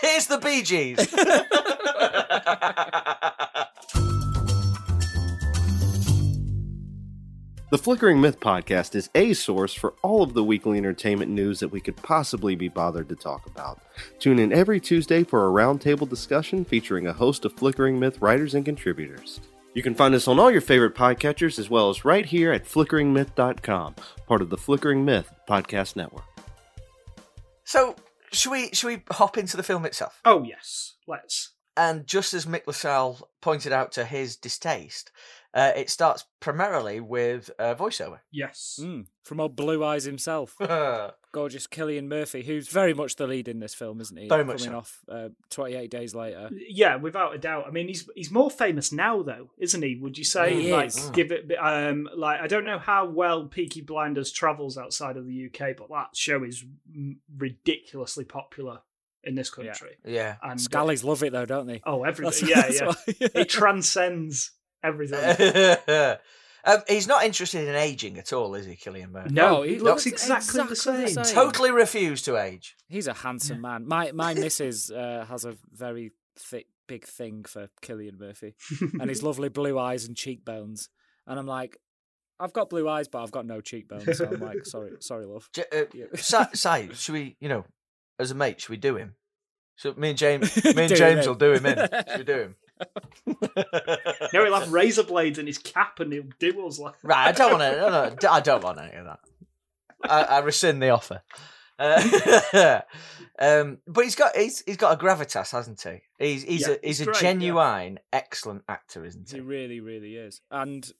Here's 0.00 0.26
the 0.26 0.38
Bee 0.42 0.62
Gees. 0.62 0.98
The 7.70 7.76
Flickering 7.76 8.22
Myth 8.22 8.40
podcast 8.40 8.94
is 8.94 9.10
a 9.14 9.34
source 9.34 9.74
for 9.74 9.92
all 10.02 10.22
of 10.22 10.32
the 10.32 10.42
weekly 10.42 10.78
entertainment 10.78 11.30
news 11.30 11.60
that 11.60 11.68
we 11.68 11.82
could 11.82 11.96
possibly 11.96 12.56
be 12.56 12.68
bothered 12.68 13.10
to 13.10 13.14
talk 13.16 13.44
about. 13.46 13.82
Tune 14.18 14.38
in 14.38 14.54
every 14.54 14.80
Tuesday 14.80 15.22
for 15.22 15.46
a 15.46 15.52
roundtable 15.52 16.08
discussion 16.08 16.64
featuring 16.64 17.06
a 17.06 17.12
host 17.12 17.44
of 17.44 17.52
Flickering 17.52 18.00
Myth 18.00 18.22
writers 18.22 18.54
and 18.54 18.64
contributors. 18.64 19.40
You 19.74 19.82
can 19.82 19.94
find 19.94 20.14
us 20.14 20.26
on 20.26 20.38
all 20.40 20.50
your 20.50 20.60
favorite 20.60 20.94
podcatchers 20.94 21.58
as 21.58 21.70
well 21.70 21.90
as 21.90 22.04
right 22.04 22.26
here 22.26 22.52
at 22.52 22.64
flickeringmyth.com, 22.64 23.94
part 24.26 24.42
of 24.42 24.50
the 24.50 24.56
Flickering 24.56 25.04
Myth 25.04 25.30
podcast 25.48 25.94
network. 25.94 26.24
so 27.64 27.94
should 28.32 28.50
we 28.50 28.68
should 28.72 28.88
we 28.88 29.02
hop 29.10 29.38
into 29.38 29.56
the 29.56 29.62
film 29.62 29.86
itself? 29.86 30.20
Oh 30.24 30.42
yes, 30.42 30.94
let's. 31.06 31.52
And 31.76 32.06
just 32.08 32.34
as 32.34 32.44
Mick 32.44 32.66
LaSalle 32.66 33.30
pointed 33.40 33.72
out 33.72 33.92
to 33.92 34.04
his 34.04 34.36
distaste, 34.36 35.12
uh, 35.54 35.70
it 35.76 35.90
starts 35.90 36.24
primarily 36.40 36.98
with 36.98 37.50
a 37.58 37.74
voiceover. 37.76 38.18
Yes. 38.32 38.80
Mm, 38.82 39.06
from 39.22 39.38
old 39.38 39.54
Blue 39.54 39.84
Eyes 39.84 40.02
himself. 40.04 40.56
Gorgeous 41.32 41.66
Cillian 41.66 42.06
Murphy, 42.08 42.42
who's 42.42 42.68
very 42.68 42.94
much 42.94 43.16
the 43.16 43.26
lead 43.26 43.48
in 43.48 43.60
this 43.60 43.74
film, 43.74 44.00
isn't 44.00 44.16
he? 44.16 44.28
Very 44.28 44.44
much 44.44 44.64
Coming 44.64 44.72
so. 44.72 44.78
off 44.78 44.98
uh, 45.10 45.28
28 45.50 45.90
days 45.90 46.14
later. 46.14 46.48
Yeah, 46.68 46.96
without 46.96 47.34
a 47.34 47.38
doubt. 47.38 47.64
I 47.66 47.70
mean, 47.70 47.88
he's 47.88 48.08
he's 48.14 48.30
more 48.30 48.50
famous 48.50 48.92
now, 48.92 49.22
though, 49.22 49.50
isn't 49.58 49.82
he? 49.82 49.96
Would 49.96 50.16
you 50.18 50.24
say? 50.24 50.60
He 50.62 50.72
like, 50.72 50.88
is. 50.88 51.10
give 51.10 51.30
it. 51.30 51.50
Um, 51.60 52.08
like 52.16 52.40
I 52.40 52.46
don't 52.46 52.64
know 52.64 52.78
how 52.78 53.06
well 53.06 53.44
Peaky 53.46 53.80
Blinders 53.82 54.32
travels 54.32 54.78
outside 54.78 55.16
of 55.16 55.26
the 55.26 55.46
UK, 55.46 55.76
but 55.76 55.88
that 55.90 56.16
show 56.16 56.42
is 56.44 56.64
ridiculously 57.36 58.24
popular 58.24 58.80
in 59.24 59.34
this 59.34 59.50
country. 59.50 59.96
yeah. 60.04 60.36
And 60.42 60.58
Scallies 60.58 61.04
love 61.04 61.22
it 61.22 61.32
though, 61.32 61.44
don't 61.46 61.66
they? 61.66 61.82
oh, 61.84 62.04
everything. 62.04 62.48
That's- 62.48 62.78
Yeah, 62.80 62.84
that's 62.86 63.08
yeah. 63.20 63.26
why- 63.28 63.40
It 63.42 63.48
transcends 63.48 64.52
everything. 64.82 65.18
um, 66.68 66.82
he's 66.86 67.06
not 67.08 67.24
interested 67.24 67.66
in 67.66 67.74
aging 67.74 68.18
at 68.18 68.32
all, 68.32 68.54
is 68.54 68.66
he, 68.66 68.74
Cillian 68.76 69.10
Murphy? 69.10 69.32
No, 69.34 69.48
No, 69.56 69.62
he 69.62 69.74
he 69.74 69.78
looks 69.80 70.06
looks 70.06 70.22
exactly, 70.24 70.60
the 70.62 70.68
exactly 70.70 71.02
the 71.04 71.08
same. 71.10 71.24
same. 71.24 71.34
Totally 71.34 71.70
refused 71.70 72.24
to 72.26 72.36
age. 72.36 72.76
He's 72.88 73.06
a 73.06 73.14
handsome 73.14 73.60
man. 73.60 73.86
My 73.86 74.12
my 74.12 74.34
missus 74.44 74.90
uh, 74.90 75.24
has 75.28 75.44
a 75.44 75.56
very 75.72 76.12
thick, 76.38 76.66
big 76.86 77.04
thing 77.06 77.44
for 77.44 77.68
Cillian 77.82 78.18
Murphy, 78.18 78.54
and 79.00 79.08
his 79.08 79.22
lovely 79.22 79.48
blue 79.48 79.78
eyes 79.78 80.04
and 80.06 80.16
cheekbones. 80.16 80.88
And 81.26 81.38
I'm 81.38 81.46
like, 81.46 81.76
I've 82.40 82.52
got 82.52 82.70
blue 82.70 82.88
eyes, 82.88 83.08
but 83.08 83.22
I've 83.22 83.32
got 83.32 83.46
no 83.46 83.60
cheekbones. 83.60 84.16
So 84.18 84.26
I'm 84.26 84.40
like, 84.40 84.64
sorry, 84.64 84.92
sorry, 85.00 85.26
love. 85.26 85.48
J- 85.52 85.64
uh, 85.72 85.84
Yeah. 85.92 86.06
Si, 86.16 86.36
Si, 86.54 86.88
should 86.94 87.12
we, 87.12 87.36
you 87.40 87.48
know, 87.48 87.64
as 88.18 88.30
a 88.30 88.34
mate, 88.34 88.60
should 88.60 88.70
we 88.70 88.76
do 88.76 88.96
him? 88.96 89.14
So 89.76 89.94
me 89.96 90.10
and 90.10 90.18
James, 90.18 90.64
me 90.64 90.70
and 90.84 90.96
James 90.96 91.24
him 91.24 91.30
will 91.30 91.34
do 91.36 91.52
him 91.52 91.64
in. 91.66 91.76
Should 91.78 92.18
we 92.18 92.24
do 92.24 92.38
him? 92.40 92.56
no, 93.26 94.44
he'll 94.44 94.54
have 94.54 94.72
razor 94.72 95.02
blades 95.02 95.38
in 95.38 95.46
his 95.46 95.58
cap, 95.58 96.00
and 96.00 96.12
he'll 96.12 96.24
do 96.38 96.66
us 96.66 96.78
like. 96.78 96.94
Right, 97.02 97.28
I 97.28 97.32
don't 97.32 97.52
want 97.58 97.62
to. 97.62 97.80
No, 97.80 97.88
no, 97.90 98.30
I 98.30 98.40
don't 98.40 98.62
want 98.62 98.78
any 98.80 98.94
of 98.96 99.04
that. 99.06 99.20
I, 100.04 100.22
I 100.22 100.38
rescind 100.40 100.82
the 100.82 100.90
offer. 100.90 101.22
Uh, 101.78 102.80
um, 103.38 103.78
but 103.86 104.04
he's 104.04 104.14
got 104.16 104.36
he's 104.36 104.62
he's 104.66 104.76
got 104.76 105.00
a 105.00 105.04
gravitas, 105.04 105.52
hasn't 105.52 105.80
he? 105.80 106.00
He's 106.24 106.42
he's 106.42 106.60
Yeah, 106.62 106.74
a 106.74 106.78
he's 106.82 106.98
he's 106.98 107.00
a 107.02 107.04
great, 107.06 107.14
yeah. 107.16 107.20
genuine, 107.20 107.98
excellent 108.12 108.64
actor, 108.68 109.04
isn't 109.04 109.30
He 109.30 109.36
he? 109.36 109.40
really, 109.40 109.80
really 109.80 110.16
is. 110.16 110.40
And 110.50 110.90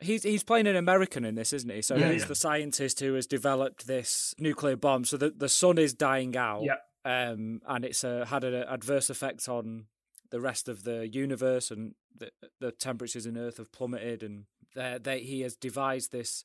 he's 0.00 0.22
he's 0.22 0.44
playing 0.44 0.66
an 0.68 0.76
American 0.76 1.24
in 1.24 1.34
this, 1.34 1.52
isn't 1.52 1.70
he? 1.70 1.82
So 1.82 1.96
Yeah. 1.96 2.12
he's 2.12 2.22
Yeah. 2.22 2.28
the 2.28 2.34
scientist 2.36 3.00
who 3.00 3.14
has 3.14 3.26
developed 3.26 3.86
this 3.86 4.34
nuclear 4.38 4.76
bomb. 4.76 5.04
So 5.04 5.16
the 5.16 5.30
the 5.30 5.48
sun 5.48 5.76
is 5.78 5.92
dying 5.92 6.36
out. 6.36 6.62
Yeah. 6.62 6.76
Um, 7.04 7.62
and 7.66 7.84
it's 7.84 8.04
uh, 8.04 8.26
had 8.28 8.44
an 8.44 8.54
adverse 8.68 9.08
effect 9.08 9.48
on 9.48 9.86
the 10.30 10.40
rest 10.40 10.68
of 10.68 10.84
the 10.84 11.08
universe, 11.08 11.70
and 11.70 11.94
the 12.16 12.30
the 12.60 12.70
temperatures 12.72 13.26
in 13.26 13.36
Earth 13.36 13.56
have 13.58 13.72
plummeted, 13.72 14.22
and 14.22 14.44
they, 14.74 14.98
they, 15.02 15.20
he 15.20 15.40
has 15.42 15.56
devised 15.56 16.12
this 16.12 16.44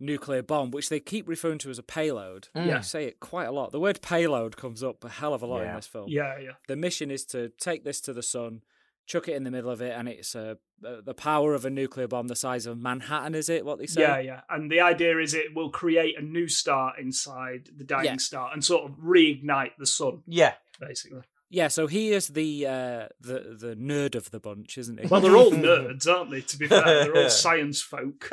nuclear 0.00 0.42
bomb, 0.42 0.70
which 0.70 0.88
they 0.88 1.00
keep 1.00 1.28
referring 1.28 1.58
to 1.58 1.70
as 1.70 1.78
a 1.78 1.82
payload. 1.82 2.48
Mm. 2.54 2.72
They 2.76 2.82
say 2.82 3.04
it 3.06 3.18
quite 3.20 3.46
a 3.46 3.52
lot. 3.52 3.72
The 3.72 3.80
word 3.80 4.00
payload 4.00 4.56
comes 4.56 4.82
up 4.82 5.02
a 5.04 5.08
hell 5.08 5.34
of 5.34 5.42
a 5.42 5.46
lot 5.46 5.62
Yeah. 5.62 5.70
in 5.70 5.76
this 5.76 5.86
film 5.88 6.06
Yeah, 6.08 6.38
yeah. 6.38 6.52
the 6.68 6.76
mission 6.76 7.10
is 7.10 7.24
to 7.26 7.48
take 7.60 7.82
this 7.82 8.00
to 8.02 8.12
the 8.12 8.22
sun, 8.22 8.62
chuck 9.06 9.26
it 9.26 9.34
in 9.34 9.42
the 9.42 9.50
middle 9.50 9.70
of 9.70 9.82
it, 9.82 9.92
and 9.98 10.08
it's 10.08 10.36
uh, 10.36 10.54
uh, 10.86 11.00
the 11.04 11.14
power 11.14 11.52
of 11.52 11.64
a 11.64 11.70
nuclear 11.70 12.06
bomb 12.06 12.28
the 12.28 12.36
size 12.36 12.64
of 12.64 12.78
Manhattan. 12.78 13.34
Is 13.34 13.48
it 13.48 13.64
what 13.64 13.78
they 13.80 13.86
say? 13.86 14.02
Yeah, 14.02 14.18
yeah. 14.20 14.40
And 14.48 14.70
the 14.70 14.80
idea 14.82 15.18
is 15.18 15.34
it 15.34 15.52
will 15.56 15.70
create 15.70 16.16
a 16.16 16.22
new 16.22 16.46
star 16.46 16.94
inside 16.96 17.68
the 17.76 17.82
dying 17.84 18.04
Yeah. 18.04 18.16
star 18.18 18.50
and 18.52 18.64
sort 18.64 18.88
of 18.88 18.98
reignite 18.98 19.72
the 19.78 19.86
sun, 19.86 20.22
Yeah, 20.28 20.54
basically. 20.78 21.22
Yeah, 21.50 21.68
So 21.68 21.86
he 21.86 22.12
is 22.12 22.28
the 22.28 22.66
uh, 22.66 23.06
the 23.20 23.56
the 23.58 23.76
nerd 23.76 24.14
of 24.14 24.30
the 24.30 24.40
bunch, 24.40 24.76
isn't 24.76 25.00
he? 25.00 25.06
Well, 25.06 25.20
they're 25.20 25.36
all 25.36 25.50
nerds, 25.52 26.06
aren't 26.06 26.30
they? 26.30 26.42
To 26.42 26.58
be 26.58 26.66
fair, 26.66 26.82
they're 26.84 27.16
all 27.16 27.30
science 27.44 27.80
folk. 27.80 28.30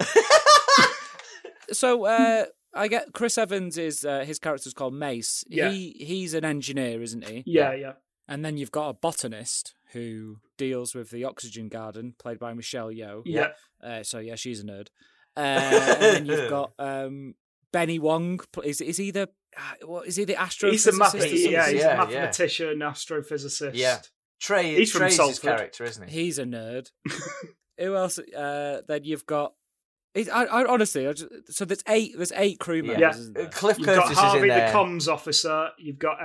so 1.71 2.05
uh, 2.05 2.45
I 2.73 2.87
get 2.87 3.13
Chris 3.13 3.37
Evans 3.37 3.77
is 3.77 4.03
uh, 4.03 4.25
his 4.25 4.39
character's 4.39 4.73
called 4.73 4.93
Mace. 4.93 5.43
Yeah. 5.47 5.69
He 5.69 5.95
he's 5.99 6.33
an 6.33 6.43
engineer, 6.43 7.01
isn't 7.01 7.25
he? 7.25 7.43
Yeah, 7.45 7.73
yeah. 7.73 7.93
And 8.27 8.43
then 8.43 8.57
you've 8.57 8.71
got 8.71 8.89
a 8.89 8.93
botanist 8.93 9.75
who 9.93 10.39
deals 10.57 10.93
with 10.93 11.09
the 11.09 11.23
oxygen 11.23 11.69
garden, 11.69 12.15
played 12.17 12.39
by 12.39 12.53
Michelle 12.53 12.89
Yeoh. 12.89 13.21
Yeah. 13.25 13.49
Uh, 13.81 14.03
so 14.03 14.19
yeah, 14.19 14.35
she's 14.35 14.61
a 14.61 14.65
nerd. 14.65 14.87
Uh, 15.37 15.39
and 15.41 16.01
then 16.01 16.25
you've 16.25 16.49
got 16.49 16.73
um, 16.79 17.35
Benny 17.71 17.99
Wong. 17.99 18.39
Is 18.63 18.81
is 18.81 18.97
he 18.97 19.11
the 19.11 19.29
what 19.83 20.07
is 20.07 20.15
he 20.15 20.25
the 20.25 20.33
astrophysicist? 20.35 20.71
He's 20.71 20.87
a 20.87 20.91
math- 20.93 21.15
yeah, 21.15 21.25
he's 21.25 21.43
Yeah, 21.45 21.67
a 21.67 21.73
yeah. 21.75 21.95
mathematician, 21.97 22.79
astrophysicist. 22.79 23.71
yeah. 23.73 23.99
Trey, 24.39 24.75
He's 24.75 24.91
from 24.91 24.99
Trey's 24.99 25.17
his 25.19 25.39
character, 25.39 25.83
isn't 25.85 26.09
he? 26.09 26.23
He's 26.23 26.39
a 26.39 26.43
nerd. 26.43 26.91
Who 27.79 27.95
else? 27.95 28.19
Uh, 28.19 28.81
then 28.87 29.03
you've 29.05 29.25
got. 29.25 29.53
It, 30.13 30.29
I, 30.29 30.43
I 30.45 30.65
honestly, 30.65 31.07
I 31.07 31.13
just, 31.13 31.27
so 31.49 31.65
there's 31.65 31.83
eight. 31.89 32.13
There's 32.15 32.31
eight 32.35 32.59
crew 32.59 32.83
members. 32.83 32.99
Yeah. 33.01 33.09
Isn't 33.11 33.37
Uh, 33.37 33.41
there? 33.41 33.49
Cliff 33.49 33.77
You've 33.79 33.87
Curtis 33.87 34.03
got 34.03 34.11
is 34.11 34.17
Harvey, 34.17 34.37
in 34.43 34.47
the 34.49 34.53
there. 34.55 34.73
comms 34.73 35.07
officer. 35.07 35.69
You've 35.77 35.99
got 35.99 36.17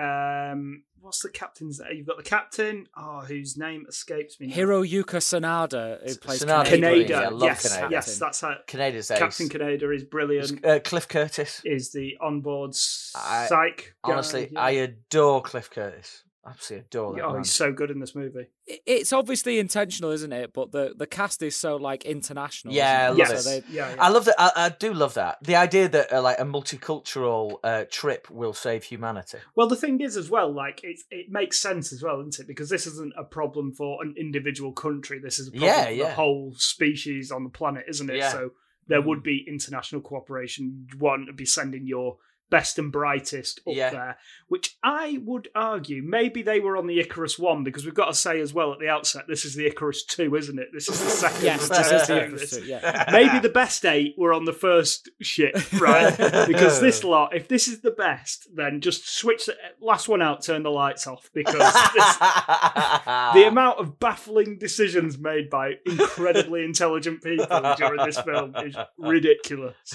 um, 0.53 0.83
what's 1.01 1.21
the 1.21 1.29
captain's? 1.29 1.81
name? 1.81 1.97
You've 1.97 2.07
got 2.07 2.17
the 2.17 2.23
captain. 2.23 2.87
Oh, 2.97 3.21
whose 3.21 3.57
name 3.57 3.87
escapes 3.89 4.39
me. 4.41 4.49
now. 4.49 4.55
Hiroyuki 4.55 5.05
Sanada, 5.05 5.99
who 6.07 6.15
plays 6.17 6.43
Sanada, 6.45 6.65
Kaneda. 6.65 6.81
brilliant. 6.81 7.09
Canada. 7.09 7.09
Yeah, 7.09 7.21
I 7.21 7.29
love 7.31 7.43
yes, 7.43 7.69
Canada. 7.75 7.89
yes, 7.93 8.19
that's 8.19 8.41
how. 8.41 8.55
Canada's 8.67 9.09
Captain 9.09 9.47
ace. 9.47 9.53
Canada 9.53 9.91
is 9.93 10.05
brilliant. 10.05 10.65
Uh, 10.65 10.81
Cliff 10.81 11.09
Curtis. 11.09 11.63
Is 11.65 11.93
the 11.93 12.17
onboard 12.21 12.71
I- 13.17 13.47
psych? 13.49 13.95
guy, 14.05 14.13
Honestly, 14.13 14.49
yeah. 14.53 14.61
I 14.61 14.71
adore 14.71 15.43
Cliff 15.43 15.71
Curtis. 15.71 16.25
Absolutely 16.47 16.87
adore 16.87 17.15
that 17.15 17.25
Oh, 17.25 17.33
man. 17.33 17.43
he's 17.43 17.53
so 17.53 17.71
good 17.71 17.91
in 17.91 18.01
this 18.01 18.15
movie. 18.15 18.47
It's 18.67 19.13
obviously 19.13 19.59
intentional, 19.59 20.11
isn't 20.11 20.33
it? 20.33 20.53
But 20.55 20.73
the, 20.73 20.95
the 20.97 21.07
cast 21.07 21.43
is 21.43 21.55
so 21.55 21.77
like 21.77 22.07
international. 22.07 22.73
Yeah, 22.73 23.05
I 23.05 23.09
love 23.09 23.19
yes, 23.19 23.45
So 23.45 23.51
they- 23.51 23.63
yeah, 23.71 23.91
yeah. 23.95 24.03
I 24.03 24.09
love 24.09 24.25
that. 24.25 24.37
I, 24.39 24.51
I 24.57 24.69
do 24.71 24.95
love 24.95 25.15
that. 25.15 25.37
The 25.43 25.57
idea 25.57 25.87
that 25.89 26.11
uh, 26.13 26.23
like 26.23 26.39
a 26.39 26.45
multicultural 26.45 27.59
uh, 27.63 27.85
trip 27.91 28.31
will 28.31 28.53
save 28.55 28.85
humanity. 28.85 29.39
Well, 29.55 29.67
the 29.69 29.77
thing 29.77 30.01
is, 30.01 30.17
as 30.17 30.31
well, 30.31 30.53
like 30.53 30.81
it, 30.83 31.01
it 31.11 31.27
makes 31.31 31.59
sense 31.59 31.93
as 31.93 32.03
well, 32.03 32.23
doesn't 32.23 32.43
it? 32.43 32.47
Because 32.49 32.71
this 32.71 32.87
isn't 32.87 33.13
a 33.19 33.25
problem 33.25 33.73
for 33.73 34.03
an 34.03 34.15
individual 34.17 34.73
country. 34.73 35.19
This 35.23 35.39
is 35.39 35.49
a 35.49 35.51
problem 35.51 35.69
Yeah, 35.69 35.85
for 35.87 35.91
yeah. 35.93 36.09
the 36.09 36.15
whole 36.15 36.55
species 36.57 37.31
on 37.31 37.45
the 37.45 37.51
planet, 37.51 37.85
isn't 37.89 38.09
it? 38.09 38.17
Yeah. 38.17 38.33
So 38.33 38.51
there 38.89 39.03
would 39.03 39.23
be 39.23 39.45
international 39.47 40.01
cooperation. 40.01 40.87
One 40.99 41.27
would 41.27 41.37
be 41.37 41.45
sending 41.45 41.87
your 41.87 42.17
best 42.51 42.79
and 42.79 42.91
brightest 42.93 43.61
up 43.67 43.75
Yeah. 43.75 43.91
there, 43.91 44.19
which 44.49 44.77
I 44.83 45.19
would 45.25 45.49
argue 45.55 46.03
maybe 46.03 46.43
they 46.43 46.61
were 46.61 46.77
on 46.77 46.87
the 46.87 46.99
Icarus 47.01 47.39
one 47.39 47.65
because 47.65 47.85
we've 47.85 47.95
got 47.95 48.07
to 48.07 48.15
say 48.15 48.41
as 48.41 48.53
well 48.53 48.73
at 48.73 48.79
the 48.81 48.89
outset, 48.89 49.25
this 49.29 49.45
is 49.45 49.55
the 49.55 49.67
Icarus 49.67 50.05
two, 50.05 50.35
isn't 50.37 50.59
it? 50.59 50.69
This 50.73 50.89
is 50.89 50.99
the 51.03 51.11
second. 51.11 51.45
Yes, 51.45 51.69
this 51.69 51.91
is 51.93 52.07
the 52.09 52.25
Icarus 52.25 52.51
two, 52.51 52.65
yeah. 52.65 53.05
Maybe 53.13 53.39
the 53.39 53.49
best 53.49 53.85
eight 53.87 54.15
were 54.19 54.33
on 54.33 54.45
the 54.45 54.53
first 54.53 55.09
ship, 55.23 55.57
right? 55.81 56.17
because 56.49 56.81
this 56.81 57.05
lot, 57.05 57.35
if 57.35 57.49
this 57.49 57.69
is 57.69 57.81
the 57.81 57.93
best, 57.93 58.49
then 58.55 58.81
just 58.81 59.09
switch 59.09 59.47
the 59.47 59.57
last 59.81 60.09
one 60.09 60.21
out, 60.23 60.43
turn 60.43 60.63
the 60.63 60.71
lights 60.71 61.07
off, 61.07 61.31
because 61.33 61.55
this, 61.95 62.17
the 62.17 63.47
amount 63.49 63.79
of 63.79 63.99
baffling 64.01 64.59
decisions 64.59 65.19
made 65.19 65.49
by 65.51 65.75
incredibly 65.87 66.65
intelligent 66.65 67.23
people 67.23 67.47
during 67.77 68.05
this 68.05 68.19
film 68.21 68.55
is 68.57 68.77
ridiculous. 68.99 69.95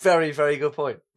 Very, 0.00 0.30
very 0.32 0.56
good 0.56 0.72
point. 0.72 0.98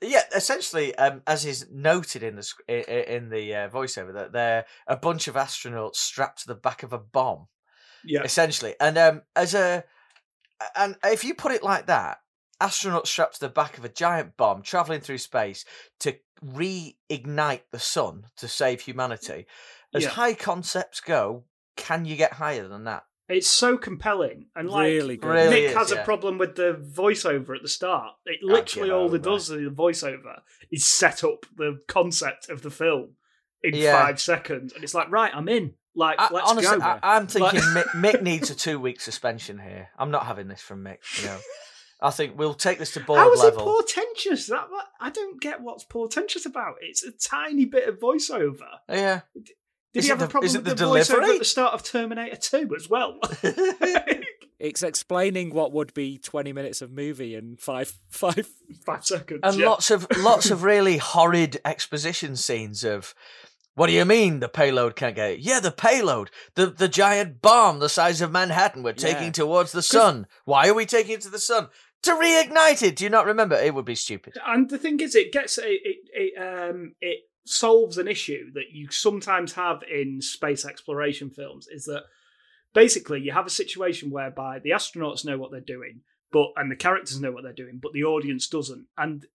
yeah, 0.00 0.22
essentially, 0.34 0.94
um, 0.96 1.22
as 1.26 1.44
is 1.44 1.66
noted 1.70 2.22
in 2.22 2.36
the 2.36 2.42
sc- 2.42 2.62
i- 2.68 2.84
i- 2.88 3.04
in 3.08 3.28
the 3.30 3.54
uh, 3.54 3.68
voiceover, 3.68 4.12
that 4.14 4.32
they're 4.32 4.66
a 4.86 4.96
bunch 4.96 5.28
of 5.28 5.34
astronauts 5.34 5.96
strapped 5.96 6.40
to 6.42 6.46
the 6.48 6.54
back 6.54 6.82
of 6.82 6.92
a 6.92 6.98
bomb, 6.98 7.48
Yeah, 8.04 8.22
essentially. 8.22 8.74
And 8.80 8.96
um, 8.98 9.22
as 9.36 9.54
a 9.54 9.84
and 10.76 10.96
if 11.04 11.24
you 11.24 11.34
put 11.34 11.52
it 11.52 11.62
like 11.62 11.86
that, 11.86 12.18
astronauts 12.60 13.06
strapped 13.06 13.34
to 13.34 13.40
the 13.40 13.48
back 13.48 13.78
of 13.78 13.84
a 13.84 13.88
giant 13.88 14.36
bomb 14.36 14.62
traveling 14.62 15.00
through 15.00 15.18
space 15.18 15.64
to 16.00 16.16
reignite 16.44 17.62
the 17.72 17.78
sun 17.78 18.24
to 18.36 18.48
save 18.48 18.82
humanity. 18.82 19.46
As 19.94 20.04
Yeah. 20.04 20.10
high 20.10 20.34
concepts 20.34 21.00
go, 21.00 21.44
can 21.76 22.04
you 22.04 22.16
get 22.16 22.34
higher 22.34 22.68
than 22.68 22.84
that? 22.84 23.04
It's 23.30 23.48
so 23.48 23.76
compelling, 23.78 24.46
and 24.56 24.68
like 24.68 24.84
Really 24.86 25.16
good. 25.16 25.28
Really 25.28 25.50
Nick 25.50 25.70
is, 25.70 25.76
has 25.76 25.90
yeah. 25.92 25.98
a 26.02 26.04
problem 26.04 26.38
with 26.38 26.56
the 26.56 26.74
voiceover 26.94 27.54
at 27.56 27.62
the 27.62 27.68
start. 27.68 28.14
It 28.26 28.40
literally 28.42 28.90
all 28.90 29.04
over 29.04 29.16
it 29.16 29.22
does 29.22 29.50
in 29.50 29.64
the 29.64 29.70
voiceover 29.70 30.40
is 30.70 30.86
set 30.86 31.22
up 31.24 31.46
the 31.56 31.80
concept 31.88 32.48
of 32.50 32.62
the 32.62 32.70
film 32.70 33.14
in 33.62 33.74
Yeah. 33.74 34.00
five 34.04 34.20
seconds, 34.20 34.72
and 34.72 34.82
it's 34.84 34.94
like, 34.94 35.10
right, 35.10 35.30
I'm 35.34 35.48
in. 35.48 35.74
Like, 35.94 36.16
I, 36.20 36.28
let's 36.32 36.48
honestly, 36.50 36.78
go. 36.78 36.84
I, 36.84 36.98
I'm 37.02 37.26
thinking 37.26 37.60
Like- 37.74 37.86
Mick, 37.86 38.14
Mick 38.14 38.22
needs 38.22 38.48
a 38.50 38.54
two 38.54 38.78
week 38.78 39.00
suspension 39.00 39.58
here. 39.58 39.88
I'm 39.98 40.10
not 40.10 40.24
having 40.26 40.48
this 40.48 40.60
from 40.62 40.84
Mick. 40.84 40.98
You 41.20 41.26
know, 41.28 41.38
I 42.00 42.10
think 42.10 42.38
we'll 42.38 42.54
take 42.54 42.78
this 42.78 42.92
to 42.92 43.00
board 43.00 43.18
How 43.18 43.32
is 43.32 43.40
level. 43.42 43.60
it 43.60 43.64
portentous? 43.64 44.46
That 44.46 44.68
that- 44.70 44.86
I 45.00 45.10
don't 45.10 45.40
get 45.40 45.60
what's 45.60 45.84
portentous 45.84 46.46
about 46.46 46.76
it. 46.80 46.86
It's 46.90 47.04
a 47.04 47.10
tiny 47.10 47.64
bit 47.66 47.88
of 47.88 47.98
voiceover. 47.98 48.68
yeah. 48.88 49.20
Did 49.92 50.00
Is 50.00 50.04
he 50.06 50.10
it 50.12 50.18
have 50.18 50.28
a 50.28 50.30
problem 50.30 50.46
is 50.46 50.56
with 50.56 50.64
the 50.64 50.74
the, 50.74 50.84
voiceover 50.84 51.06
delivery? 51.08 51.32
at 51.34 51.38
the 51.40 51.44
start 51.44 51.74
of 51.74 51.82
Terminator 51.82 52.36
2 52.36 52.70
as 52.76 52.88
well? 52.88 53.18
It's 54.58 54.82
explaining 54.82 55.54
what 55.54 55.72
would 55.72 55.94
be 55.94 56.18
20 56.18 56.52
minutes 56.52 56.82
of 56.82 56.90
movie 56.92 57.34
in 57.34 57.56
five 57.56 57.94
five. 58.10 58.46
Five 58.84 59.06
seconds. 59.06 59.40
and 59.42 59.56
yeah. 59.56 59.66
lots 59.66 59.90
of 59.90 60.06
lots 60.18 60.50
of 60.50 60.62
really 60.64 60.98
horrid 60.98 61.58
exposition 61.64 62.36
scenes 62.36 62.84
of. 62.84 63.14
What 63.74 63.86
do 63.86 63.94
you 63.94 64.04
mean 64.04 64.40
the 64.40 64.48
payload 64.50 64.96
can't 64.96 65.14
get 65.16 65.30
it? 65.30 65.38
Yeah, 65.40 65.60
the 65.60 65.70
payload, 65.70 66.30
the 66.56 66.66
the 66.66 66.88
giant 66.88 67.40
bomb 67.40 67.78
the 67.78 67.88
size 67.88 68.20
of 68.20 68.32
Manhattan 68.32 68.82
we're 68.82 68.92
taking 68.92 69.26
Yeah. 69.26 69.30
towards 69.32 69.72
the 69.72 69.80
sun. 69.80 70.26
Why 70.44 70.68
are 70.68 70.74
we 70.74 70.84
taking 70.84 71.14
it 71.14 71.20
to 71.22 71.30
the 71.30 71.38
sun? 71.38 71.68
To 72.02 72.10
reignite 72.12 72.82
it. 72.82 72.96
Do 72.96 73.04
you 73.04 73.10
not 73.10 73.24
remember? 73.24 73.56
It 73.56 73.74
would 73.74 73.86
be 73.86 73.94
stupid. 73.94 74.34
And 74.46 74.68
the 74.68 74.76
thing 74.76 75.00
is, 75.00 75.14
it 75.14 75.32
gets 75.32 75.56
it, 75.56 75.64
it, 75.84 75.96
it 76.12 76.38
um 76.38 76.92
it 77.00 77.20
solves 77.50 77.98
an 77.98 78.08
issue 78.08 78.52
that 78.54 78.70
you 78.72 78.90
sometimes 78.90 79.52
have 79.54 79.82
in 79.82 80.20
space 80.22 80.64
exploration 80.64 81.30
films. 81.30 81.66
Is 81.70 81.84
that 81.84 82.04
basically 82.74 83.20
you 83.20 83.32
have 83.32 83.46
a 83.46 83.50
situation 83.50 84.10
whereby 84.10 84.58
the 84.58 84.70
astronauts 84.70 85.24
know 85.24 85.38
what 85.38 85.50
they're 85.50 85.60
doing, 85.60 86.00
but 86.32 86.48
and 86.56 86.70
the 86.70 86.76
characters 86.76 87.20
know 87.20 87.32
what 87.32 87.42
they're 87.42 87.52
doing, 87.52 87.78
but 87.82 87.92
the 87.92 88.04
audience 88.04 88.46
doesn't. 88.48 88.86
And 88.96 89.26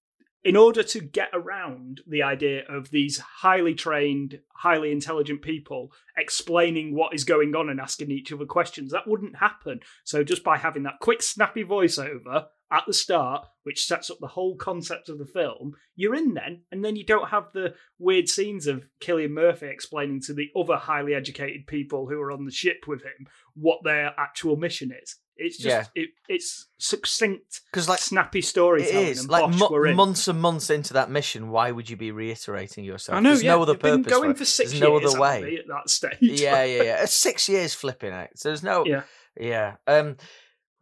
in 0.46 0.56
order 0.56 0.84
to 0.84 1.02
get 1.02 1.30
around 1.34 2.02
the 2.08 2.22
idea 2.22 2.64
of 2.70 2.92
these 2.92 3.18
highly 3.18 3.74
trained, 3.74 4.40
highly 4.54 4.92
intelligent 4.92 5.42
people 5.42 5.92
explaining 6.16 6.94
what 6.94 7.16
is 7.16 7.24
going 7.24 7.56
on 7.56 7.68
and 7.68 7.82
asking 7.82 8.12
each 8.12 8.32
other 8.32 8.46
questions, 8.46 8.92
that 8.92 9.08
wouldn't 9.08 9.38
happen. 9.38 9.80
So 10.04 10.24
just 10.24 10.44
by 10.44 10.58
having 10.58 10.84
that 10.84 11.00
quick, 11.02 11.24
snappy 11.24 11.64
voiceover 11.64 12.46
at 12.72 12.84
the 12.88 12.94
start, 12.94 13.46
which 13.64 13.86
sets 13.86 14.10
up 14.10 14.18
the 14.20 14.28
whole 14.28 14.56
concept 14.56 15.08
of 15.10 15.18
the 15.20 15.26
film, 15.26 15.76
you're 15.96 16.16
in 16.16 16.34
then, 16.34 16.62
and 16.72 16.84
then 16.84 16.96
you 16.96 17.06
don't 17.06 17.30
have 17.30 17.46
the 17.54 17.74
weird 18.00 18.28
scenes 18.28 18.68
of 18.68 18.86
Cillian 19.02 19.32
Murphy 19.32 19.68
explaining 19.68 20.22
to 20.22 20.34
the 20.34 20.50
other 20.56 20.76
highly 20.78 21.14
educated 21.14 21.68
people 21.68 22.08
who 22.08 22.20
are 22.20 22.32
on 22.32 22.46
the 22.46 22.52
ship 22.52 22.86
with 22.88 23.02
him 23.04 23.28
what 23.56 23.80
their 23.84 24.14
actual 24.18 24.56
mission 24.58 24.92
is. 25.02 25.16
It's 25.38 25.58
just 25.58 25.92
Yeah. 25.96 26.04
it, 26.04 26.10
it's 26.30 26.68
succinct, 26.78 27.62
Because 27.72 27.90
like 27.90 28.00
snappy 28.00 28.40
it 28.40 28.46
storytelling. 28.46 29.08
is 29.08 29.20
and 29.22 29.30
like 29.30 29.52
bosh, 29.52 29.70
mo- 29.70 29.94
months 29.94 30.28
and 30.30 30.40
months 30.42 30.70
into 30.70 30.94
that 30.94 31.10
mission. 31.12 31.50
Why 31.50 31.72
would 31.72 31.90
you 31.90 31.98
be 31.98 32.12
reiterating 32.12 32.84
yourself? 32.86 33.18
I 33.18 33.20
know. 33.20 33.30
There's 33.30 33.44
yeah, 33.44 33.56
no 33.56 33.62
other 33.62 33.76
purpose. 33.76 34.12
going 34.12 34.32
for, 34.34 34.40
for, 34.40 34.46
six 34.46 34.72
There's 34.72 34.82
no 34.82 34.96
other 34.96 35.20
way. 35.20 35.58
at 35.58 35.68
that 35.68 35.90
stage. 35.90 36.18
yeah, 36.22 36.64
yeah, 36.64 36.84
yeah. 36.84 37.06
Six 37.06 37.50
years 37.50 37.74
flipping 37.74 38.14
out. 38.14 38.30
So 38.36 38.50
there's 38.50 38.64
no. 38.64 38.86
Yeah. 38.86 39.04
Yeah. 39.38 39.76
Um, 39.88 40.16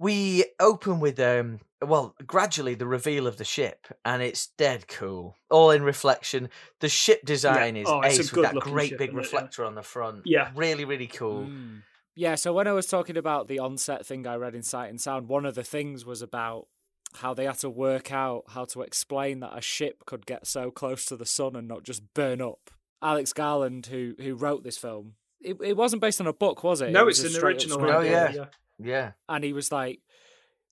we 0.03 0.45
open 0.59 0.99
with 0.99 1.19
um 1.19 1.59
well 1.81 2.15
gradually 2.25 2.75
the 2.75 2.85
reveal 2.87 3.25
of 3.27 3.37
the 3.37 3.43
ship 3.45 3.87
and 4.05 4.21
it's 4.21 4.47
dead 4.57 4.87
cool 4.87 5.35
all 5.49 5.71
in 5.71 5.83
reflection 5.83 6.49
the 6.79 6.89
ship 6.89 7.21
design 7.25 7.75
is 7.77 7.87
Oh, 7.89 8.03
ace 8.03 8.31
with 8.31 8.43
that 8.43 8.55
great 8.55 8.89
ship, 8.89 8.99
big 8.99 9.09
isn't 9.09 9.19
it? 9.19 9.31
Yeah. 9.31 9.35
reflector 9.37 9.65
on 9.65 9.75
the 9.75 9.83
front 9.83 10.21
Yeah. 10.25 10.51
really 10.55 10.85
really 10.85 11.07
cool 11.07 11.45
Mm. 11.45 11.81
Yeah, 12.15 12.35
so 12.35 12.53
when 12.53 12.67
I 12.67 12.73
was 12.73 12.85
talking 12.85 13.17
about 13.17 13.47
the 13.47 13.57
onset 13.57 14.05
thing 14.05 14.27
I 14.27 14.35
read 14.35 14.53
in 14.53 14.61
Sight 14.61 14.91
and 14.91 15.01
Sound, 15.01 15.27
one 15.27 15.47
of 15.47 15.55
the 15.55 15.63
things 15.63 16.05
was 16.05 16.21
about 16.21 16.67
how 17.15 17.33
they 17.33 17.45
had 17.45 17.57
to 17.59 17.71
work 17.71 18.11
out 18.13 18.43
how 18.49 18.65
to 18.65 18.83
explain 18.83 19.39
that 19.39 19.57
a 19.57 19.61
ship 19.61 20.03
could 20.05 20.27
get 20.27 20.45
so 20.45 20.69
close 20.69 21.05
to 21.05 21.15
the 21.17 21.25
sun 21.25 21.55
and 21.55 21.67
not 21.67 21.81
just 21.83 22.03
burn 22.13 22.39
up. 22.39 22.69
Alex 23.01 23.33
Garland, 23.33 23.87
who 23.87 24.13
who 24.19 24.35
wrote 24.35 24.63
this 24.63 24.77
film, 24.77 25.15
it, 25.41 25.57
it 25.59 25.75
wasn't 25.75 26.03
based 26.03 26.21
on 26.21 26.27
a 26.27 26.33
book, 26.33 26.63
was 26.63 26.81
it? 26.81 26.91
no, 26.91 27.01
It 27.01 27.05
was 27.05 27.23
it's 27.23 27.35
an 27.35 27.43
original. 27.43 27.79
screenplay. 27.79 27.95
Oh, 27.95 28.01
yeah. 28.01 28.31
yeah. 28.31 28.45
Yeah 28.79 29.11
and 29.29 29.43
he 29.43 29.53
was 29.53 29.71
like, 29.71 29.99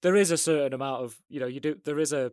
"There 0.01 0.15
is 0.15 0.31
a 0.31 0.37
certain 0.37 0.73
amount 0.73 1.03
of 1.03 1.17
you 1.29 1.39
know 1.39 1.47
you 1.47 1.59
do 1.59 1.75
there 1.85 1.99
is 1.99 2.13
a 2.13 2.31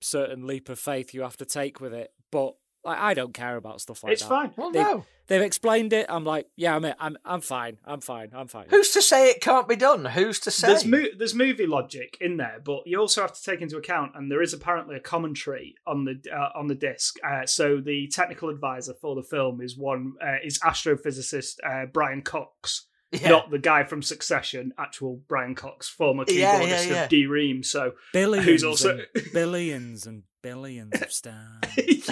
certain 0.00 0.46
leap 0.46 0.68
of 0.68 0.78
faith 0.78 1.14
you 1.14 1.22
have 1.22 1.36
to 1.38 1.44
take 1.46 1.80
with 1.80 1.94
it, 1.94 2.12
but 2.30 2.54
like 2.84 2.98
I 2.98 3.14
don't 3.14 3.34
care 3.34 3.56
about 3.56 3.80
stuff 3.80 4.04
like 4.04 4.12
It's 4.12 4.22
that. 4.22 4.26
It's 4.26 4.28
fine. 4.28 4.52
well 4.56 4.70
They- 4.72 4.82
no 4.82 5.04
They've 5.28 5.42
explained 5.42 5.92
it. 5.92 6.06
I'm 6.08 6.22
like, 6.24 6.46
yeah, 6.54 6.76
I'm 6.76 6.84
I'm 7.00 7.16
I'm 7.24 7.40
fine. 7.40 7.78
I'm 7.84 8.00
fine. 8.00 8.30
I'm 8.32 8.46
fine. 8.46 8.66
who's 8.70 8.90
to 8.92 9.02
say 9.02 9.28
it 9.28 9.40
can't 9.40 9.66
be 9.66 9.74
done 9.74 10.04
who's 10.04 10.38
to 10.38 10.52
say 10.52 10.68
There's 10.68 10.84
mo- 10.86 11.08
there's 11.18 11.34
movie 11.34 11.66
logic 11.66 12.16
in 12.20 12.36
there, 12.36 12.60
but 12.64 12.86
you 12.86 13.00
also 13.00 13.22
have 13.22 13.32
to 13.32 13.42
take 13.42 13.60
into 13.60 13.76
account, 13.76 14.12
and 14.14 14.30
there 14.30 14.40
is 14.40 14.52
apparently 14.54 14.94
a 14.94 15.00
commentary 15.00 15.74
on 15.84 16.04
the 16.04 16.22
uh, 16.32 16.50
on 16.56 16.68
the 16.68 16.76
disc. 16.76 17.16
Uh, 17.28 17.44
so 17.44 17.80
the 17.80 18.06
technical 18.06 18.50
advisor 18.50 18.94
for 18.94 19.16
the 19.16 19.22
film 19.24 19.60
is 19.60 19.76
one 19.76 20.12
uh, 20.24 20.36
is 20.44 20.60
astrophysicist 20.60 21.56
uh, 21.68 21.86
Brian 21.86 22.22
Cox, 22.22 22.86
yeah. 23.12 23.28
not 23.28 23.50
the 23.50 23.58
guy 23.58 23.84
from 23.84 24.02
Succession, 24.02 24.72
actual 24.78 25.20
Brian 25.28 25.54
Cox, 25.54 25.88
former 25.88 26.24
Yeah, 26.28 26.60
keyboardist 26.60 26.86
yeah, 26.88 26.92
yeah. 26.94 27.02
of 27.04 27.08
D 27.08 27.26
Ream. 27.26 27.62
So 27.62 27.92
billions 28.12 28.64
also- 28.64 28.98
and 29.14 29.32
billions 29.32 30.06
and 30.06 30.22
billions 30.42 31.00
of 31.00 31.12
stars. 31.12 31.62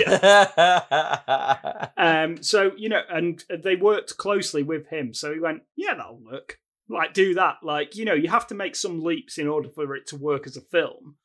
Um, 1.97 2.43
so 2.43 2.73
you 2.77 2.89
know, 2.89 3.01
and 3.09 3.43
they 3.63 3.77
worked 3.77 4.17
closely 4.17 4.63
with 4.63 4.89
him. 4.89 5.15
So 5.15 5.33
he 5.33 5.41
went, 5.41 5.63
"Yeah, 5.77 5.95
that'll 5.95 6.19
work. 6.21 6.59
Like, 6.89 7.15
do 7.15 7.35
that. 7.35 7.57
Like, 7.63 7.97
you 7.97 8.05
know, 8.05 8.13
you 8.15 8.29
have 8.29 8.47
to 8.49 8.55
make 8.55 8.77
some 8.77 9.01
leaps 9.03 9.39
in 9.39 9.49
order 9.49 9.69
for 9.71 9.97
it 9.97 10.07
to 10.09 10.17
work 10.17 10.47
as 10.47 10.57
a 10.57 10.61
film." 10.61 11.17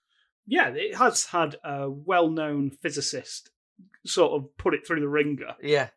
Yeah, 0.47 0.69
it 0.69 0.95
has 0.95 1.25
had 1.25 1.57
a 1.63 1.89
well-known 1.89 2.71
physicist 2.71 3.51
sort 4.05 4.31
of 4.33 4.57
put 4.57 4.73
it 4.73 4.85
through 4.87 4.99
the 5.01 5.07
ringer. 5.07 5.55
yeah 5.61 5.89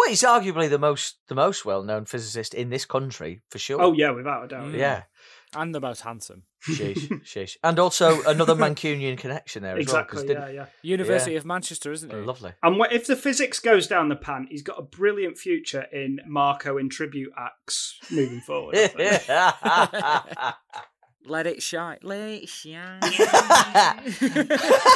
well 0.00 0.08
he's 0.08 0.22
arguably 0.22 0.68
the 0.68 0.78
most 0.78 1.18
the 1.28 1.34
most 1.34 1.64
well-known 1.64 2.04
physicist 2.04 2.54
in 2.54 2.70
this 2.70 2.84
country 2.84 3.40
for 3.50 3.58
sure 3.58 3.80
Oh 3.80 3.92
yeah, 3.92 4.10
without 4.10 4.44
a 4.44 4.48
doubt. 4.48 4.66
Mm. 4.68 4.78
yeah 4.78 5.02
and 5.54 5.74
the 5.74 5.80
most 5.80 6.02
handsome. 6.02 6.44
sheesh 6.68 7.08
sheesh 7.24 7.56
and 7.64 7.78
also 7.78 8.22
another 8.24 8.54
mancunian 8.54 9.18
connection 9.18 9.62
there 9.62 9.76
as 9.76 9.82
exactly. 9.82 10.24
well 10.26 10.36
'cause 10.36 10.48
yeah, 10.52 10.60
yeah. 10.60 10.66
University 10.82 11.34
of 11.36 11.44
Manchester, 11.44 11.90
isn't 11.92 12.12
it? 12.12 12.26
lovely 12.26 12.52
And 12.62 12.76
wh- 12.80 12.92
if 12.92 13.06
the 13.06 13.16
physics 13.16 13.58
goes 13.60 13.86
down 13.88 14.08
the 14.08 14.16
pan, 14.16 14.46
he's 14.50 14.62
got 14.62 14.78
a 14.78 14.82
brilliant 14.82 15.38
future 15.38 15.86
in 15.92 16.20
Marco 16.26 16.76
in 16.78 16.88
tribute 16.88 17.32
acts 17.36 17.98
moving 18.10 18.40
forward. 18.40 18.76
I 21.22 21.24
think. 21.24 21.30
Let 21.30 21.46
it 21.46 21.62
shine. 21.62 21.98
Let 22.02 22.28
it 22.28 22.48
shine. 22.48 23.00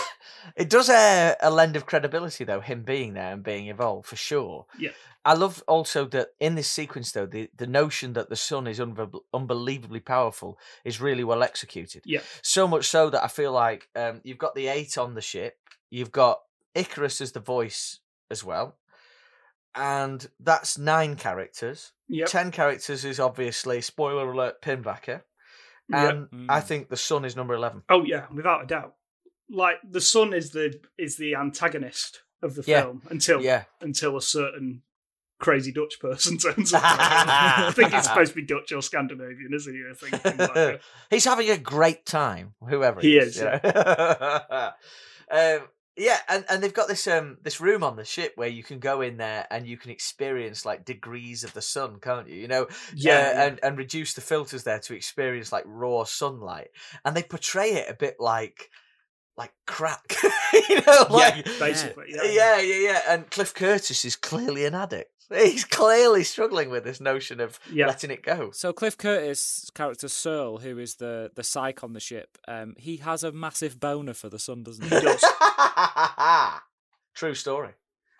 it 0.57 0.68
does 0.70 0.89
a, 0.89 1.37
a 1.43 1.51
lend 1.51 1.77
of 1.77 1.87
credibility 1.87 2.45
though 2.45 2.61
him 2.61 2.83
being 2.83 3.14
there 3.14 3.33
and 3.33 3.43
being 3.43 3.66
involved 3.66 4.07
for 4.07 4.16
sure 4.16 4.66
Yeah. 4.79 4.91
i 5.25 5.35
love 5.35 5.62
also 5.66 6.05
that 6.07 6.29
in 6.41 6.55
this 6.55 6.68
sequence 6.68 7.12
though 7.12 7.27
the, 7.27 7.51
the 7.57 7.66
notion 7.66 8.12
that 8.14 8.29
the 8.29 8.37
sun 8.37 8.66
is 8.66 8.79
unbe- 8.79 9.20
unbelievably 9.33 10.01
powerful 10.01 10.59
is 10.85 11.01
really 11.01 11.25
well 11.25 11.43
executed 11.43 12.03
Yeah. 12.05 12.20
so 12.43 12.66
much 12.68 12.87
so 12.89 13.11
that 13.11 13.25
i 13.25 13.29
feel 13.29 13.53
like 13.53 13.89
um, 13.97 14.20
you've 14.25 14.39
got 14.39 14.55
the 14.55 14.68
eight 14.68 14.99
on 14.99 15.14
the 15.14 15.20
ship 15.22 15.57
you've 15.91 16.12
got 16.12 16.41
icarus 16.75 17.20
as 17.20 17.33
the 17.33 17.41
voice 17.41 18.01
as 18.31 18.43
well 18.45 18.77
and 19.75 20.29
that's 20.41 20.79
nine 20.79 21.16
characters 21.16 21.93
Yep. 22.09 22.29
10 22.29 22.51
characters 22.51 23.05
is 23.05 23.18
obviously 23.18 23.81
spoiler 23.81 24.31
alert 24.31 24.61
pinbacker 24.62 25.09
Yep. 25.09 25.27
And 25.93 26.28
i 26.49 26.61
Mm. 26.61 26.64
think 26.64 26.89
the 26.89 26.97
sun 26.97 27.24
is 27.24 27.37
number 27.37 27.55
11 27.55 27.82
Oh 27.89 28.05
yeah, 28.05 28.26
without 28.32 28.62
a 28.64 28.66
doubt. 28.66 28.95
Like 29.51 29.76
the 29.89 30.01
sun 30.01 30.32
is 30.32 30.51
the 30.51 30.80
is 30.99 31.16
the 31.16 31.35
antagonist 31.35 32.22
of 32.43 32.55
the 32.55 32.64
Yeah. 32.66 32.82
film 32.82 33.03
until 33.11 33.43
yeah 33.43 33.64
until 33.80 34.16
a 34.16 34.22
certain 34.22 34.82
crazy 35.39 35.72
Dutch 35.72 36.01
person 36.01 36.39
turns 36.45 36.72
up. 36.72 36.82
I 36.87 37.70
think 37.74 37.93
he's 37.93 38.05
supposed 38.05 38.30
to 38.32 38.37
be 38.37 38.47
Dutch 38.47 38.72
or 38.72 38.80
Scandinavian, 38.80 39.53
isn't 39.53 39.74
he? 39.74 39.82
I 39.91 39.95
think. 39.95 40.39
Like, 40.57 40.80
He's 41.11 41.24
having 41.26 41.51
a 41.51 41.59
great 41.59 42.07
time, 42.07 42.55
whoever 42.66 43.01
He 43.01 43.11
he 43.12 43.18
is, 43.18 43.37
is. 43.37 43.39
you 43.39 43.45
know? 43.45 44.70
um, 45.30 45.61
yeah, 45.97 46.18
and, 46.28 46.45
and 46.49 46.62
they've 46.62 46.74
got 46.74 46.88
this 46.88 47.07
um 47.07 47.38
this 47.42 47.61
room 47.61 47.84
on 47.84 47.97
the 47.97 48.05
ship 48.05 48.32
where 48.36 48.49
you 48.49 48.62
can 48.62 48.78
go 48.78 49.01
in 49.01 49.16
there 49.16 49.47
and 49.51 49.66
you 49.66 49.76
can 49.76 49.90
experience 49.90 50.64
like 50.64 50.84
degrees 50.84 51.45
of 51.45 51.55
the 51.55 51.62
sun, 51.62 51.99
can't 52.01 52.28
you? 52.28 52.36
You 52.36 52.49
know, 52.49 52.66
yeah, 52.95 53.12
Uh, 53.12 53.16
yeah. 53.16 53.47
and 53.47 53.61
and 53.62 53.78
reduce 53.78 54.14
the 54.14 54.20
filters 54.20 54.64
there 54.64 54.80
to 54.80 54.95
experience 54.95 55.53
like 55.53 55.64
raw 55.66 56.05
sunlight, 56.05 56.68
and 57.05 57.16
they 57.16 57.22
portray 57.22 57.70
it 57.74 57.88
a 57.90 57.95
bit 57.95 58.16
like 58.18 58.70
like 59.36 59.53
crack, 59.66 60.16
you 60.68 60.80
know, 60.86 61.07
like 61.11 61.45
yeah, 61.47 61.53
basically. 61.59 62.07
Yeah, 62.09 62.22
yeah, 62.24 62.61
yeah, 62.61 62.80
yeah. 62.90 63.01
And 63.09 63.30
Cliff 63.30 63.53
Curtis 63.55 64.05
is 64.05 64.16
clearly 64.16 64.64
an 64.64 64.74
addict. 64.74 65.11
He's 65.33 65.64
clearly 65.64 66.22
struggling 66.25 66.70
with 66.70 66.85
this 66.85 67.01
notion 67.01 67.41
of 67.41 67.59
Yeah. 67.72 67.87
letting 67.87 68.11
it 68.11 68.22
go. 68.22 68.51
So 68.53 68.72
Cliff 68.72 68.97
Curtis' 68.99 69.70
character 69.75 70.09
Searle, 70.09 70.59
who 70.59 70.79
is 70.79 70.97
the 70.97 71.31
the 71.35 71.43
psych 71.43 71.83
on 71.83 71.93
the 71.95 72.01
ship, 72.01 72.37
um, 72.47 72.75
he 72.79 72.99
has 72.99 73.25
a 73.25 73.33
massive 73.33 73.81
boner 73.81 74.14
for 74.14 74.29
the 74.29 74.39
sun, 74.39 74.62
doesn't 74.62 74.85
he? 74.85 74.95
He 74.95 75.01
does. 75.01 75.25
True 77.14 77.35
story. 77.35 77.72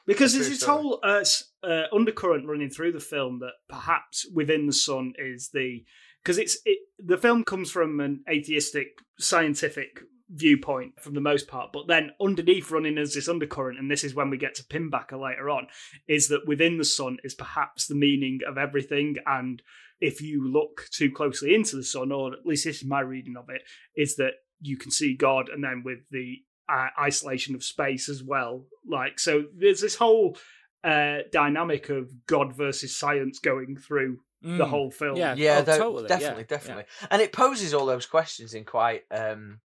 Because 0.07 0.35
A 0.35 0.39
there's 0.39 0.51
this 0.51 0.61
story. 0.61 0.83
whole 0.83 1.01
uh, 1.03 1.25
uh, 1.63 1.85
undercurrent 1.93 2.47
running 2.47 2.71
through 2.71 2.93
the 2.93 3.01
film 3.01 3.39
that 3.41 3.55
perhaps 3.69 4.27
within 4.33 4.67
the 4.67 4.73
sun 4.73 5.15
is 5.19 5.51
the 5.53 5.85
because 6.23 6.39
it's 6.39 6.59
it, 6.65 6.79
the 6.99 7.17
film 7.19 7.43
comes 7.45 7.71
from 7.71 8.01
an 8.01 8.23
atheistic 8.31 8.89
scientific 9.19 10.01
viewpoint 10.35 11.01
from 11.01 11.15
the 11.15 11.21
most 11.21 11.47
part, 11.49 11.71
but 11.73 11.87
then 11.87 12.11
underneath 12.21 12.71
running 12.71 12.99
as 12.99 13.15
this 13.15 13.29
undercurrent, 13.29 13.79
and 13.79 13.91
this 13.91 14.05
is 14.05 14.15
when 14.15 14.31
we 14.31 14.37
get 14.37 14.55
to 14.57 14.65
Pinbacker 14.65 15.21
later 15.21 15.49
on, 15.49 15.67
is 16.09 16.29
that 16.29 16.47
within 16.47 16.77
the 16.79 16.85
sun 16.85 17.19
is 17.25 17.35
perhaps 17.35 17.87
the 17.87 17.95
meaning 17.95 18.41
of 18.47 18.59
everything, 18.59 19.17
and 19.27 19.63
if 20.01 20.21
you 20.21 20.47
look 20.51 20.87
too 20.91 21.11
closely 21.11 21.55
into 21.55 21.77
the 21.77 21.85
sun, 21.85 22.11
or 22.13 22.33
at 22.33 22.45
least 22.45 22.65
this 22.65 22.79
is 22.83 22.85
my 22.89 23.01
reading 23.01 23.37
of 23.37 23.49
it, 23.49 23.63
is 23.97 24.17
that 24.17 24.33
you 24.61 24.77
can 24.77 24.91
see 24.91 25.15
God, 25.15 25.49
and 25.49 25.63
then 25.63 25.83
with 25.85 26.01
the 26.11 26.39
uh, 26.69 26.89
isolation 27.01 27.55
of 27.55 27.63
space 27.63 28.09
as 28.09 28.23
well. 28.23 28.65
Like, 28.89 29.19
so 29.21 29.45
there's 29.57 29.81
this 29.83 29.97
whole 29.97 30.37
uh, 30.83 31.19
dynamic 31.33 31.91
of 31.91 32.11
God 32.27 32.55
versus 32.57 32.97
science 32.97 33.39
going 33.39 33.77
through 33.77 34.19
the 34.43 34.49
Mm. 34.65 34.69
whole 34.69 34.91
film. 34.91 35.17
Yeah, 35.17 35.35
Yeah, 35.37 35.59
oh, 35.61 35.63
tho- 35.63 35.79
totally, 35.79 36.03
yeah, 36.03 36.09
definitely, 36.09 36.43
yeah. 36.43 36.47
definitely. 36.49 36.85
And 37.11 37.23
it 37.23 37.33
poses 37.33 37.73
all 37.73 37.87
those 37.87 38.05
questions 38.05 38.53
in 38.53 38.65
quite 38.67 39.05
um, 39.11 39.61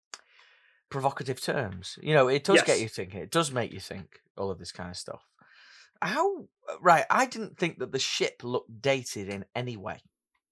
provocative 0.90 1.40
terms. 1.40 1.98
You 2.02 2.14
know, 2.14 2.28
it 2.28 2.44
does 2.44 2.62
get 2.62 2.80
you 2.80 2.88
thinking. 2.88 3.20
It 3.20 3.30
does 3.30 3.52
make 3.52 3.72
you 3.72 3.80
think 3.80 4.20
all 4.36 4.50
of 4.50 4.58
this 4.58 4.72
kind 4.72 4.90
of 4.90 4.96
stuff. 4.96 5.26
How 6.00 6.42
uh, 6.70 6.74
right? 6.80 7.04
I 7.10 7.26
didn't 7.26 7.58
think 7.58 7.78
that 7.78 7.92
the 7.92 7.98
ship 7.98 8.42
looked 8.44 8.80
dated 8.80 9.28
in 9.28 9.44
any 9.54 9.76
way. 9.76 9.98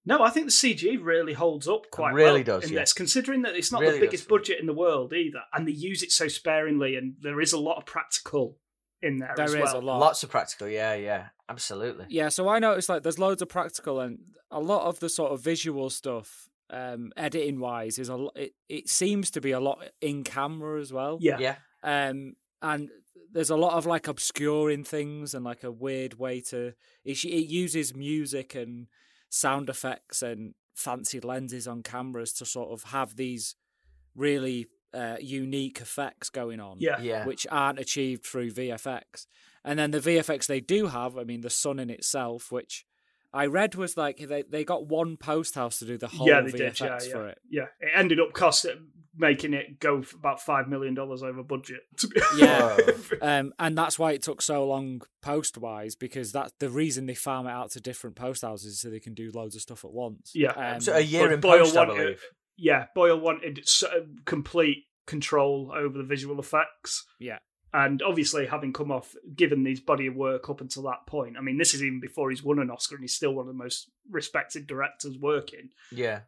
No, 0.04 0.22
I 0.22 0.30
think 0.30 0.46
the 0.46 0.52
CG 0.52 0.98
really 1.02 1.32
holds 1.32 1.66
up 1.66 1.90
quite 1.90 2.14
really 2.14 2.44
well 2.44 2.60
does, 2.60 2.68
in 2.68 2.74
yeah. 2.74 2.80
this, 2.80 2.92
considering 2.92 3.42
that 3.42 3.56
it's 3.56 3.72
not 3.72 3.80
Really 3.80 3.94
the 3.94 4.06
biggest 4.06 4.24
for 4.24 4.38
budget 4.38 4.60
in 4.60 4.66
the 4.66 4.72
world 4.72 5.12
either, 5.12 5.40
and 5.52 5.66
they 5.66 5.72
use 5.72 6.02
it 6.04 6.12
so 6.12 6.28
sparingly, 6.28 6.94
and 6.94 7.16
there 7.20 7.40
is 7.40 7.52
a 7.52 7.58
lot 7.58 7.76
of 7.76 7.86
practical 7.86 8.56
in 9.02 9.18
there 9.18 9.34
There 9.36 9.44
as 9.44 9.54
is 9.54 9.60
well. 9.60 9.78
a 9.78 9.80
lot. 9.80 9.98
Lots 9.98 10.22
of 10.22 10.30
practical. 10.30 10.68
Yeah, 10.68 10.94
yeah, 10.94 11.26
absolutely. 11.48 12.06
Yeah, 12.08 12.28
so 12.28 12.48
I 12.48 12.60
noticed 12.60 12.88
like 12.88 13.02
there's 13.02 13.18
loads 13.18 13.42
of 13.42 13.48
practical 13.48 14.00
and 14.00 14.18
a 14.50 14.60
lot 14.60 14.86
of 14.86 15.00
the 15.00 15.08
sort 15.08 15.32
of 15.32 15.42
visual 15.42 15.90
stuff, 15.90 16.48
um, 16.70 17.12
editing 17.16 17.60
wise, 17.60 17.98
is 17.98 18.08
a 18.08 18.16
lo- 18.16 18.32
it, 18.34 18.54
it 18.68 18.88
seems 18.88 19.30
to 19.32 19.40
be 19.40 19.52
a 19.52 19.60
lot 19.60 19.84
in 20.00 20.24
camera 20.24 20.80
as 20.80 20.92
well. 20.92 21.18
Yeah, 21.20 21.38
Yeah, 21.38 21.56
Um, 21.82 22.34
and 22.62 22.90
there's 23.32 23.50
a 23.50 23.56
lot 23.56 23.74
of 23.74 23.86
like 23.86 24.08
obscuring 24.08 24.84
things 24.84 25.34
and 25.34 25.44
like 25.44 25.62
a 25.62 25.70
weird 25.70 26.18
way 26.18 26.40
to 26.40 26.72
it, 27.04 27.24
it 27.24 27.48
uses 27.48 27.94
music 27.94 28.54
and 28.54 28.86
sound 29.28 29.68
effects 29.68 30.22
and 30.22 30.54
fancy 30.74 31.20
lenses 31.20 31.68
on 31.68 31.82
cameras 31.82 32.32
to 32.34 32.46
sort 32.46 32.70
of 32.70 32.90
have 32.90 33.16
these 33.16 33.56
really 34.14 34.66
uh, 34.94 35.16
unique 35.20 35.80
effects 35.80 36.30
going 36.30 36.60
on 36.60 36.76
yeah, 36.80 36.98
yeah. 37.00 37.26
which 37.26 37.46
aren't 37.50 37.78
achieved 37.78 38.24
through 38.24 38.50
VFX. 38.50 39.26
And 39.64 39.78
then 39.78 39.90
the 39.90 40.00
VFX 40.00 40.46
they 40.46 40.60
do 40.60 40.86
have, 40.86 41.18
I 41.18 41.24
mean, 41.24 41.42
the 41.42 41.50
sun 41.50 41.78
in 41.78 41.90
itself, 41.90 42.50
which 42.50 42.85
I 43.36 43.46
read 43.46 43.74
was 43.74 43.96
like 43.96 44.18
they, 44.18 44.42
they 44.42 44.64
got 44.64 44.86
one 44.86 45.16
post 45.16 45.54
house 45.54 45.78
to 45.80 45.84
do 45.84 45.98
the 45.98 46.08
whole 46.08 46.26
yeah. 46.26 46.40
They 46.40 46.52
VFX 46.52 46.78
did. 46.78 46.80
Yeah, 46.80 46.98
for 46.98 47.24
yeah, 47.24 47.30
it. 47.30 47.38
yeah. 47.50 47.66
It 47.80 47.90
ended 47.94 48.20
up 48.20 48.32
costing 48.32 48.88
making 49.18 49.54
it 49.54 49.80
go 49.80 50.02
for 50.02 50.16
about 50.16 50.40
five 50.40 50.68
million 50.68 50.94
dollars 50.94 51.22
over 51.22 51.42
budget. 51.42 51.80
to 51.98 52.08
be- 52.08 52.20
Yeah. 52.36 52.76
Um, 53.22 53.52
and 53.58 53.76
that's 53.76 53.98
why 53.98 54.12
it 54.12 54.22
took 54.22 54.42
so 54.42 54.66
long 54.66 55.02
post 55.22 55.58
wise 55.58 55.94
because 55.94 56.32
that's 56.32 56.52
the 56.58 56.70
reason 56.70 57.06
they 57.06 57.14
farm 57.14 57.46
it 57.46 57.50
out 57.50 57.70
to 57.72 57.80
different 57.80 58.16
post 58.16 58.42
houses 58.42 58.80
so 58.80 58.90
they 58.90 59.00
can 59.00 59.14
do 59.14 59.30
loads 59.32 59.56
of 59.56 59.62
stuff 59.62 59.84
at 59.84 59.92
once. 59.92 60.32
Yeah. 60.34 60.52
Um, 60.52 60.80
so 60.80 60.94
a 60.94 61.00
year 61.00 61.32
in 61.32 61.40
Boyle 61.40 61.60
post, 61.60 61.76
I 61.76 61.84
believe. 61.86 62.22
yeah, 62.56 62.86
Boyle 62.94 63.18
wanted 63.18 63.66
complete 64.24 64.84
control 65.06 65.72
over 65.74 65.96
the 65.96 66.04
visual 66.04 66.38
effects. 66.38 67.04
Yeah. 67.18 67.38
And 67.74 68.00
obviously, 68.02 68.46
having 68.46 68.72
come 68.72 68.90
off, 68.90 69.14
given 69.34 69.64
his 69.64 69.80
body 69.80 70.06
of 70.06 70.14
work 70.14 70.48
up 70.48 70.60
until 70.60 70.84
that 70.84 71.06
point, 71.06 71.36
I 71.36 71.42
mean, 71.42 71.58
this 71.58 71.74
is 71.74 71.82
even 71.82 72.00
before 72.00 72.30
he's 72.30 72.42
won 72.42 72.58
an 72.58 72.70
Oscar 72.70 72.94
and 72.94 73.04
he's 73.04 73.14
still 73.14 73.34
one 73.34 73.42
of 73.42 73.54
the 73.54 73.62
most 73.62 73.90
respected 74.10 74.66
directors 74.66 75.18
working. 75.18 75.70
Yeah. 75.90 76.20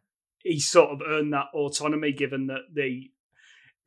He 0.43 0.59
sort 0.59 0.91
of 0.91 1.01
earned 1.05 1.33
that 1.33 1.47
autonomy 1.53 2.11
given 2.11 2.47
that 2.47 2.73
the. 2.73 3.11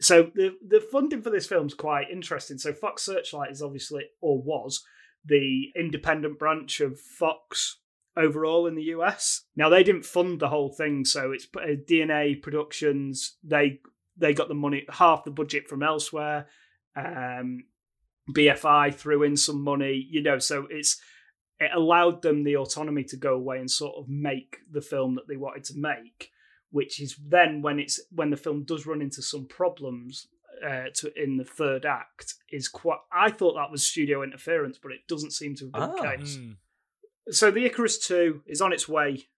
So 0.00 0.32
the 0.34 0.56
the 0.66 0.80
funding 0.80 1.22
for 1.22 1.30
this 1.30 1.46
film's 1.46 1.74
quite 1.74 2.10
interesting. 2.10 2.58
So 2.58 2.72
Fox 2.72 3.04
Searchlight 3.04 3.52
is 3.52 3.62
obviously, 3.62 4.06
or 4.20 4.42
was, 4.42 4.82
the 5.24 5.70
independent 5.76 6.38
branch 6.38 6.80
of 6.80 6.98
Fox 6.98 7.78
overall 8.16 8.66
in 8.66 8.74
the 8.74 8.82
US. 8.84 9.44
Now 9.56 9.68
they 9.68 9.82
didn't 9.82 10.04
fund 10.04 10.40
the 10.40 10.48
whole 10.48 10.70
thing, 10.70 11.04
so 11.04 11.30
it's 11.32 11.46
uh, 11.56 11.76
DNA 11.88 12.40
Productions. 12.42 13.36
They 13.44 13.80
they 14.16 14.34
got 14.34 14.48
the 14.48 14.54
money, 14.54 14.84
half 14.90 15.24
the 15.24 15.30
budget 15.30 15.68
from 15.68 15.82
elsewhere. 15.82 16.46
Um, 16.96 17.64
BFI 18.30 18.94
threw 18.94 19.22
in 19.22 19.36
some 19.36 19.62
money, 19.62 20.06
you 20.08 20.22
know, 20.22 20.38
so 20.38 20.66
it's 20.70 21.00
it 21.58 21.70
allowed 21.74 22.22
them 22.22 22.42
the 22.44 22.56
autonomy 22.56 23.04
to 23.04 23.16
go 23.16 23.34
away 23.34 23.58
and 23.58 23.70
sort 23.70 23.96
of 23.96 24.08
make 24.08 24.58
the 24.70 24.80
film 24.80 25.14
that 25.16 25.28
they 25.28 25.36
wanted 25.36 25.64
to 25.64 25.74
make, 25.76 26.30
which 26.70 27.00
is 27.00 27.16
then 27.24 27.62
when 27.62 27.78
it's 27.78 28.00
when 28.10 28.30
the 28.30 28.36
film 28.36 28.64
does 28.64 28.86
run 28.86 29.00
into 29.02 29.22
some 29.22 29.46
problems 29.46 30.26
uh, 30.64 30.84
to 30.94 31.12
in 31.20 31.36
the 31.36 31.44
third 31.44 31.84
act 31.84 32.34
is 32.50 32.68
quite. 32.68 32.98
I 33.12 33.30
thought 33.30 33.54
that 33.54 33.70
was 33.70 33.82
studio 33.82 34.22
interference, 34.22 34.78
but 34.80 34.92
it 34.92 35.00
doesn't 35.08 35.32
seem 35.32 35.54
to 35.56 35.64
have 35.66 35.72
been 35.72 35.82
Ah. 35.82 35.94
the 35.94 36.16
case. 36.16 36.36
Mm. 36.36 36.56
So 37.30 37.50
the 37.50 37.64
Icarus 37.64 37.98
Two 38.04 38.42
is 38.46 38.60
on 38.60 38.72
its 38.72 38.88
way 38.88 39.28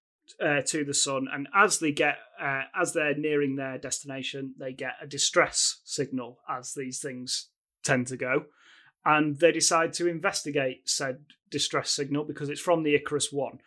uh, 0.43 0.61
to 0.61 0.83
the 0.83 0.93
sun, 0.93 1.27
and 1.31 1.47
as 1.53 1.79
they 1.79 1.91
get 1.91 2.17
uh, 2.41 2.63
as 2.79 2.93
they're 2.93 3.15
nearing 3.15 3.55
their 3.55 3.77
destination, 3.77 4.53
they 4.57 4.73
get 4.73 4.95
a 5.01 5.07
distress 5.07 5.81
signal, 5.83 6.39
as 6.49 6.73
these 6.73 6.99
things 6.99 7.49
tend 7.83 8.07
to 8.07 8.17
go, 8.17 8.45
and 9.05 9.39
they 9.39 9.51
decide 9.51 9.93
to 9.93 10.07
investigate 10.07 10.89
said 10.89 11.19
distress 11.49 11.91
signal 11.91 12.23
because 12.23 12.49
it's 12.49 12.61
from 12.61 12.83
the 12.83 12.95
Icarus 12.95 13.31
One. 13.31 13.59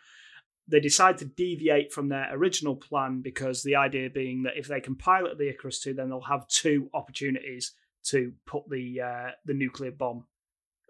They 0.67 0.79
decide 0.79 1.17
to 1.17 1.25
deviate 1.25 1.91
from 1.91 2.09
their 2.09 2.29
original 2.31 2.75
plan 2.75 3.21
because 3.21 3.63
the 3.63 3.75
idea 3.75 4.09
being 4.09 4.43
that 4.43 4.57
if 4.57 4.67
they 4.67 4.81
can 4.81 4.95
pilot 4.95 5.37
the 5.37 5.49
Icarus 5.49 5.79
Two, 5.79 5.93
then 5.93 6.09
they'll 6.09 6.21
have 6.21 6.47
two 6.47 6.89
opportunities 6.93 7.73
to 8.05 8.33
put 8.45 8.69
the 8.69 9.01
uh, 9.01 9.31
the 9.45 9.53
nuclear 9.53 9.91
bomb, 9.91 10.25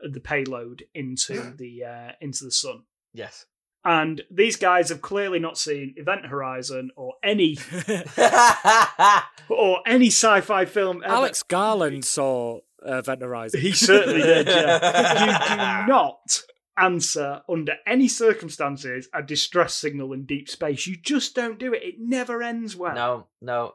the 0.02 0.20
payload 0.20 0.84
into 0.94 1.54
the 1.58 1.84
uh, 1.84 2.12
into 2.20 2.46
the 2.46 2.52
sun. 2.52 2.84
Yes. 3.14 3.46
And 3.86 4.24
these 4.30 4.58
guys 4.58 4.90
have 4.90 5.02
clearly 5.02 5.40
not 5.40 5.58
seen 5.58 5.94
Event 5.96 6.26
Horizon 6.26 6.92
or 6.98 7.14
any 7.24 7.58
or 9.50 9.80
any 9.86 10.08
sci-fi 10.08 10.66
film 10.66 11.02
ever. 11.04 11.14
Alex 11.14 11.44
Garland 11.44 12.04
saw 12.04 12.60
uh, 12.86 12.98
Event 12.98 13.22
Horizon. 13.22 13.62
He 13.62 13.72
certainly 13.72 14.22
did, 14.22 14.48
yeah. 14.48 15.24
you 15.26 15.86
do 15.86 15.92
not 15.92 16.42
answer 16.78 17.42
under 17.50 17.76
any 17.86 18.08
circumstances 18.08 19.08
a 19.14 19.22
distress 19.24 19.74
signal 19.76 20.14
in 20.14 20.26
deep 20.26 20.50
space. 20.50 20.86
You 20.86 20.98
just 20.98 21.36
don't 21.36 21.60
do 21.60 21.74
it. 21.74 21.84
It 21.84 21.96
never 22.00 22.42
ends 22.44 22.76
well. 22.76 22.96
no, 22.96 23.28
no. 23.42 23.74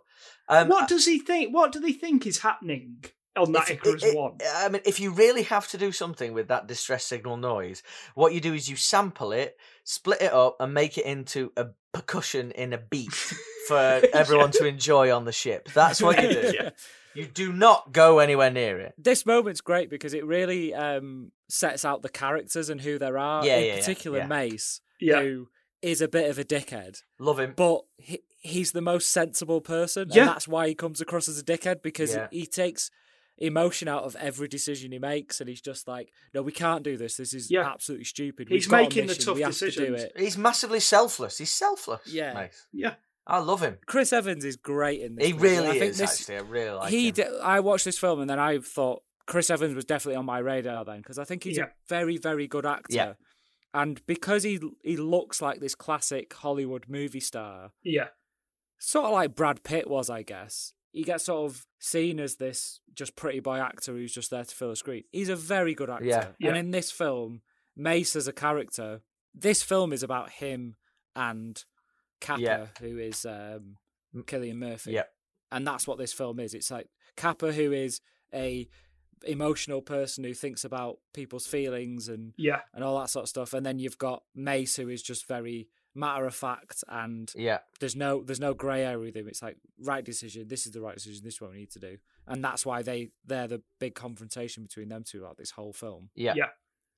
Um, 0.49 0.69
what 0.69 0.89
does 0.89 1.07
he 1.07 1.19
think? 1.19 1.55
What 1.55 1.73
do 1.73 1.81
they 1.81 1.93
think 1.93 2.27
is 2.27 2.41
happening 2.41 3.05
on 3.37 3.53
that 3.53 3.70
if- 3.70 3.78
Icarus 3.78 4.03
it- 4.05 4.09
it- 4.09 4.16
One? 4.16 4.39
I 4.57 4.68
mean, 4.68 4.82
if 4.85 5.01
you 5.01 5.11
really 5.12 5.43
have 5.45 5.68
to 5.68 5.78
do 5.78 5.93
something 5.93 6.32
with 6.32 6.49
that 6.49 6.66
distress 6.66 7.05
signal 7.05 7.37
noise, 7.37 7.82
what 8.14 8.32
you 8.35 8.41
do 8.41 8.55
is 8.55 8.68
you 8.68 8.76
sample 8.76 9.32
it, 9.32 9.57
split 9.85 10.22
it 10.22 10.32
up, 10.32 10.57
and 10.61 10.72
make 10.74 10.97
it 10.99 11.05
into 11.07 11.53
a 11.57 11.66
percussion 11.93 12.51
in 12.53 12.72
a 12.72 12.78
beat 12.78 13.12
for 13.68 14.03
everyone 14.12 14.51
to 14.53 14.66
enjoy 14.66 15.14
on 15.14 15.24
the 15.24 15.32
ship. 15.32 15.68
That's 15.74 16.01
what 16.03 16.22
you 16.22 16.28
do. 16.28 16.53
Yeah. 16.55 16.70
You 17.16 17.26
do 17.26 17.53
not 17.53 17.93
go 17.93 18.18
anywhere 18.18 18.51
near 18.51 18.80
it. 18.80 18.93
This 18.99 19.24
moment's 19.24 19.61
great 19.61 19.89
because 19.89 20.14
it 20.14 20.24
really 20.26 20.74
um, 20.74 21.30
sets 21.49 21.85
out 21.85 22.03
the 22.03 22.09
characters 22.09 22.68
and 22.70 22.80
who 22.80 22.99
there 22.99 23.16
are. 23.18 23.47
Yeah, 23.47 23.55
in 23.59 23.64
yeah, 23.66 23.72
yeah, 23.74 23.78
particular, 23.78 24.18
yeah. 24.18 24.26
Mace, 24.26 24.80
Yeah. 25.01 25.20
who 25.22 25.49
is 25.80 26.01
a 26.01 26.09
bit 26.09 26.28
of 26.28 26.41
a 26.41 26.45
dickhead, 26.45 27.03
Love 27.20 27.39
him. 27.39 27.53
but 27.57 27.82
he, 27.99 28.18
he's 28.41 28.72
the 28.72 28.80
most 28.80 29.11
sensible 29.12 29.61
person, 29.61 30.09
Yeah. 30.11 30.22
and 30.22 30.28
that's 30.30 30.49
why 30.49 30.66
he 30.66 30.74
comes 30.74 31.01
across 31.01 31.28
as 31.28 31.39
a 31.39 31.45
dickhead 31.45 31.82
because 31.82 32.16
Yeah. 32.16 32.26
he, 32.32 32.41
he 32.41 32.47
takes 32.47 32.91
emotion 33.39 33.89
out 33.89 34.05
of 34.05 34.14
every 34.16 34.49
decision 34.49 34.93
he 34.93 34.99
makes, 34.99 35.41
and 35.41 35.49
he's 35.49 35.61
just 35.61 35.89
like, 35.89 36.12
"No, 36.32 36.43
we 36.43 36.53
can't 36.53 36.82
do 36.85 36.97
this. 36.97 37.16
This 37.16 37.35
is 37.35 37.51
Yeah. 37.51 37.68
absolutely 37.68 38.05
stupid. 38.05 38.49
He's 38.49 38.66
We've 38.66 38.70
got 38.70 38.80
a 38.80 38.82
making 38.85 39.07
the 39.09 39.14
tough 39.14 39.35
we 39.37 39.43
have 39.43 39.53
to 39.55 39.59
do 39.59 39.66
decisions. 39.66 40.03
it." 40.03 40.12
He's 40.16 40.39
massively 40.39 40.80
selfless. 40.80 41.39
He's 41.39 41.51
selfless. 41.51 42.07
Yeah. 42.07 42.35
Mace. 42.35 42.66
Yeah. 42.72 42.95
I 43.26 43.39
love 43.39 43.62
him. 43.62 43.78
Chris 43.87 44.12
Evans 44.12 44.45
is 44.45 44.57
great 44.57 45.01
in 45.01 45.16
this. 45.16 45.26
He 45.26 45.32
movie. 45.32 45.43
really 45.49 45.68
I 45.68 45.78
think 45.78 45.91
is. 45.93 45.99
this- 45.99 46.20
actually, 46.20 46.37
I 46.37 46.41
really 46.41 46.70
like 46.76 46.91
he 46.91 47.09
him. 47.09 47.14
d- 47.14 47.39
I 47.43 47.61
watched 47.61 47.87
this 47.87 47.99
film 47.99 48.20
and 48.20 48.28
then 48.28 48.39
I 48.39 48.59
thought 48.59 49.03
Chris 49.26 49.49
Evans 49.49 49.74
was 49.74 49.87
definitely 49.87 50.16
on 50.16 50.26
my 50.26 50.39
radar 50.39 50.85
then 50.85 50.99
because 50.99 51.18
I 51.18 51.24
think 51.24 51.43
he's 51.45 51.57
Yeah. 51.57 51.64
a 51.64 51.68
very 51.89 52.18
very 52.18 52.47
good 52.47 52.66
actor. 52.66 52.95
Yeah. 52.95 53.12
And 53.72 54.05
because 54.07 54.43
he 54.43 54.61
he 54.82 54.97
looks 54.99 55.41
like 55.41 55.61
this 55.61 55.74
classic 55.74 56.32
Hollywood 56.35 56.85
movie 56.87 57.18
star, 57.20 57.72
Yeah. 57.82 58.09
sort 58.78 59.07
of 59.07 59.12
like 59.12 59.35
Brad 59.35 59.64
Pitt 59.64 59.89
was, 59.89 60.11
I 60.11 60.22
guess. 60.22 60.74
He 60.95 61.03
gets 61.03 61.25
sort 61.25 61.51
of 61.51 61.67
seen 61.81 62.21
as 62.21 62.37
this 62.37 62.81
just 62.95 63.17
pretty 63.17 63.41
boy 63.41 63.59
actor 63.59 63.93
who's 63.93 64.15
just 64.15 64.31
there 64.31 64.45
to 64.45 64.55
fill 64.55 64.71
a 64.71 64.77
screen. 64.77 65.03
He's 65.13 65.29
a 65.29 65.35
very 65.37 65.75
good 65.75 65.91
actor. 65.91 66.05
Yeah. 66.07 66.27
Yeah. 66.39 66.49
And 66.51 66.57
in 66.57 66.71
this 66.71 66.91
film, 66.93 67.43
Mace 67.77 68.15
as 68.15 68.29
a 68.29 68.33
character, 68.33 69.01
this 69.35 69.61
film 69.63 69.93
is 69.93 70.03
about 70.05 70.31
him 70.31 70.77
and 71.17 71.63
Capa, 72.21 72.41
Yeah. 72.41 72.67
who 72.81 72.97
is 72.99 73.27
um, 73.27 73.77
Cillian 74.15 74.55
Murphy 74.57 74.93
Yep. 74.93 75.11
and 75.51 75.67
that's 75.67 75.87
what 75.89 75.99
this 75.99 76.13
film 76.13 76.39
is. 76.39 76.55
It's 76.55 76.71
like 76.71 76.89
Capa, 77.17 77.53
who 77.53 77.73
is 77.73 78.01
a 78.33 78.69
emotional 79.25 79.81
person 79.83 80.23
who 80.25 80.35
thinks 80.35 80.65
about 80.65 80.99
people's 81.13 81.47
feelings 81.47 82.09
and 82.09 82.35
Yeah. 82.37 82.61
and 82.73 82.85
all 82.85 83.01
that 83.01 83.11
sort 83.11 83.25
of 83.25 83.29
stuff, 83.29 83.53
and 83.53 83.65
then 83.67 83.79
you've 83.81 83.99
got 83.99 84.23
Mace, 84.35 84.77
who 84.77 84.89
is 84.89 85.03
just 85.03 85.27
very 85.27 85.69
matter 85.95 86.27
of 86.27 86.35
fact, 86.35 86.83
and 86.89 87.31
Yeah. 87.37 87.59
there's 87.81 87.97
no 87.97 88.23
there's 88.23 88.41
no 88.41 88.55
grey 88.55 88.85
area 88.85 88.99
with 88.99 89.17
him. 89.17 89.29
It's 89.29 89.43
like 89.43 89.57
right 89.79 90.05
decision. 90.05 90.49
This 90.49 90.67
is 90.67 90.73
the 90.73 90.81
right 90.81 90.95
decision. 90.95 91.23
This 91.25 91.35
is 91.35 91.41
what 91.41 91.51
we 91.53 91.59
need 91.59 91.71
to 91.73 91.79
do, 91.79 91.99
and 92.27 92.43
that's 92.45 92.67
why 92.67 92.83
they 92.83 93.11
they're 93.25 93.49
the 93.49 93.63
big 93.79 93.95
confrontation 93.95 94.63
between 94.65 94.89
them 94.89 95.05
two 95.05 95.19
throughout 95.19 95.37
this 95.39 95.53
whole 95.53 95.73
film. 95.73 96.11
Yeah. 96.15 96.35
Yeah. 96.37 96.49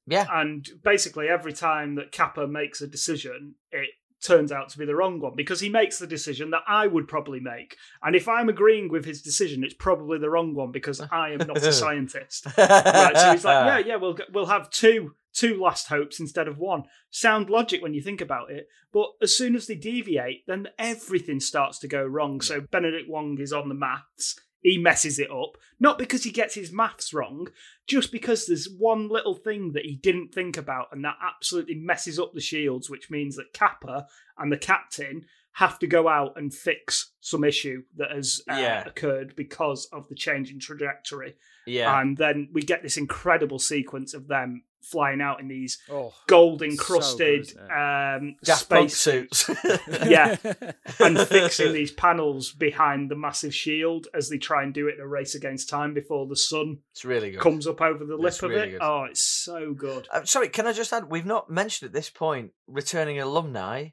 Yeah. 0.09 0.27
And 0.31 0.69
basically, 0.85 1.29
every 1.29 1.53
time 1.53 1.97
that 1.97 2.13
Capa 2.13 2.47
makes 2.47 2.81
a 2.81 2.87
decision, 2.87 3.57
it 3.73 3.91
turns 4.27 4.53
out 4.53 4.69
to 4.71 4.79
be 4.79 4.85
the 4.85 4.95
wrong 4.95 5.21
one 5.21 5.35
because 5.37 5.61
he 5.61 5.69
makes 5.69 5.99
the 5.99 6.07
decision 6.07 6.51
that 6.51 6.63
I 6.67 6.87
would 6.87 7.09
probably 7.09 7.41
make. 7.41 7.77
And 8.03 8.17
if 8.17 8.29
I'm 8.29 8.49
agreeing 8.49 8.89
with 8.91 9.05
his 9.05 9.23
decision, 9.23 9.65
it's 9.65 9.75
probably 9.75 10.19
the 10.19 10.31
wrong 10.31 10.55
one 10.55 10.73
because 10.73 11.01
I 11.01 11.31
am 11.31 11.47
not 11.47 11.59
a 11.59 11.73
scientist. 11.73 12.47
right, 12.59 13.17
so 13.17 13.33
he's 13.33 13.45
like, 13.45 13.67
yeah, 13.67 13.79
yeah, 13.79 13.97
we'll 13.97 14.19
we'll 14.33 14.47
have 14.47 14.71
two 14.71 15.15
two 15.33 15.61
last 15.61 15.89
hopes 15.89 16.19
instead 16.19 16.49
of 16.49 16.59
one. 16.59 16.85
Sound 17.11 17.51
logic 17.51 17.83
when 17.83 17.95
you 17.95 18.03
think 18.03 18.21
about 18.21 18.51
it, 18.51 18.69
but 18.93 19.11
as 19.23 19.37
soon 19.37 19.55
as 19.55 19.67
they 19.67 19.75
deviate, 19.75 20.47
then 20.47 20.69
everything 20.79 21.41
starts 21.41 21.79
to 21.81 21.89
go 21.89 22.05
wrong. 22.05 22.41
So 22.41 22.61
Benedict 22.61 23.09
Wong 23.09 23.39
is 23.39 23.53
on 23.53 23.69
the 23.69 23.75
maths. 23.75 24.41
He 24.67 24.79
messes 24.79 25.21
it 25.21 25.31
up, 25.31 25.57
not 25.79 25.97
because 25.97 26.25
he 26.25 26.33
gets 26.33 26.57
his 26.57 26.73
maths 26.73 27.15
wrong, 27.15 27.47
just 27.87 28.11
because 28.11 28.47
there's 28.47 28.69
one 28.69 29.09
little 29.09 29.37
thing 29.37 29.73
that 29.75 29.85
he 29.85 29.95
didn't 29.95 30.35
think 30.35 30.57
about, 30.57 30.89
and 30.91 31.05
that 31.05 31.17
absolutely 31.23 31.77
messes 31.77 32.19
up 32.19 32.33
the 32.35 32.41
shields, 32.41 32.91
which 32.91 33.09
means 33.09 33.37
that 33.37 33.53
Capa 33.53 34.09
and 34.37 34.51
the 34.51 34.59
captain 34.59 35.25
have 35.53 35.79
to 35.79 35.87
go 35.87 36.09
out 36.09 36.33
and 36.37 36.53
fix 36.53 37.13
some 37.21 37.45
issue 37.45 37.85
that 37.97 38.11
has 38.11 38.41
uh, 38.51 38.55
Yeah. 38.57 38.83
occurred 38.85 39.37
because 39.37 39.87
of 39.93 40.09
the 40.09 40.17
change 40.17 40.51
in 40.51 40.59
trajectory. 40.59 41.37
Yeah. 41.65 42.01
And 42.01 42.17
then 42.17 42.49
we 42.53 42.63
get 42.63 42.83
this 42.83 42.97
incredible 42.97 43.61
sequence 43.61 44.15
of 44.15 44.27
them 44.27 44.65
flying 44.91 45.21
out 45.21 45.41
in 45.41 45.49
these 45.49 45.79
Oh, 45.91 46.13
gold 46.27 46.63
encrusted 46.63 47.49
good, 47.49 47.71
um, 47.71 48.37
Daft 48.45 48.69
Punk 48.69 48.91
space 48.91 48.99
suits. 48.99 49.51
Yeah. 50.07 50.37
and 51.01 51.19
fixing 51.21 51.73
these 51.73 51.91
panels 51.93 52.53
behind 52.53 53.11
the 53.11 53.17
massive 53.17 53.55
shield 53.55 54.07
as 54.15 54.29
they 54.29 54.39
try 54.39 54.63
and 54.63 54.73
do 54.73 54.89
it 54.89 54.95
in 54.97 55.01
a 55.01 55.07
race 55.07 55.35
against 55.35 55.69
time 55.69 55.95
before 55.95 56.27
the 56.27 56.37
sun 56.37 56.79
It's 56.93 57.05
really 57.05 57.31
good. 57.33 57.41
comes 57.41 57.67
up 57.67 57.81
over 57.81 58.05
the 58.05 58.17
lip 58.17 58.29
It's 58.29 58.43
of 58.43 58.51
really 58.51 58.69
it. 58.69 58.71
good. 58.73 58.83
Oh, 58.83 59.05
it's 59.11 59.23
so 59.23 59.75
good. 59.75 60.07
Uh, 60.13 60.25
sorry, 60.25 60.49
can 60.49 60.67
I 60.67 60.73
just 60.73 60.93
add? 60.93 61.11
We've 61.11 61.27
not 61.27 61.51
mentioned 61.51 61.89
at 61.89 61.93
this 61.93 62.11
point 62.11 62.53
returning 62.67 63.19
alumni, 63.21 63.89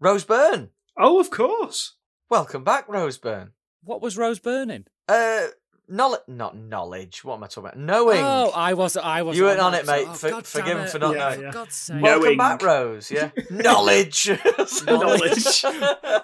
Rose 0.00 0.24
Byrne. 0.24 0.70
Oh, 0.98 1.20
of 1.20 1.30
course. 1.30 1.94
Welcome 2.30 2.64
back, 2.64 2.88
Rose 2.88 3.18
Byrne. 3.18 3.52
what 3.82 4.00
was 4.02 4.16
Rose 4.18 4.38
burning? 4.38 4.86
Uh, 5.08 5.46
knowledge, 5.88 6.20
not 6.28 6.56
knowledge. 6.56 7.24
What 7.24 7.36
am 7.36 7.44
I 7.44 7.46
talking 7.46 7.64
about? 7.64 7.78
Knowing. 7.78 8.18
Oh, 8.22 8.50
I 8.54 8.74
was 8.74 8.96
I 8.96 9.22
was. 9.22 9.36
You 9.36 9.44
weren't 9.44 9.60
on 9.60 9.72
that, 9.72 9.82
it, 9.84 9.86
mate. 9.86 10.06
so- 10.06 10.12
For- 10.14 10.30
God 10.30 10.46
forgive 10.46 10.66
damn 10.66 10.76
him 10.78 10.84
it. 10.84 10.90
for 10.90 10.98
not 10.98 11.14
Yeah, 11.14 11.18
knowing. 11.28 11.40
yeah. 11.42 11.50
For 11.50 11.54
God's 11.58 11.74
sake. 11.74 11.96
No. 11.96 12.02
Welcome 12.02 12.36
back. 12.36 12.62
Rose. 12.62 13.10
Yeah, 13.10 13.30
knowledge. 13.50 14.28
Knowledge. 14.86 15.62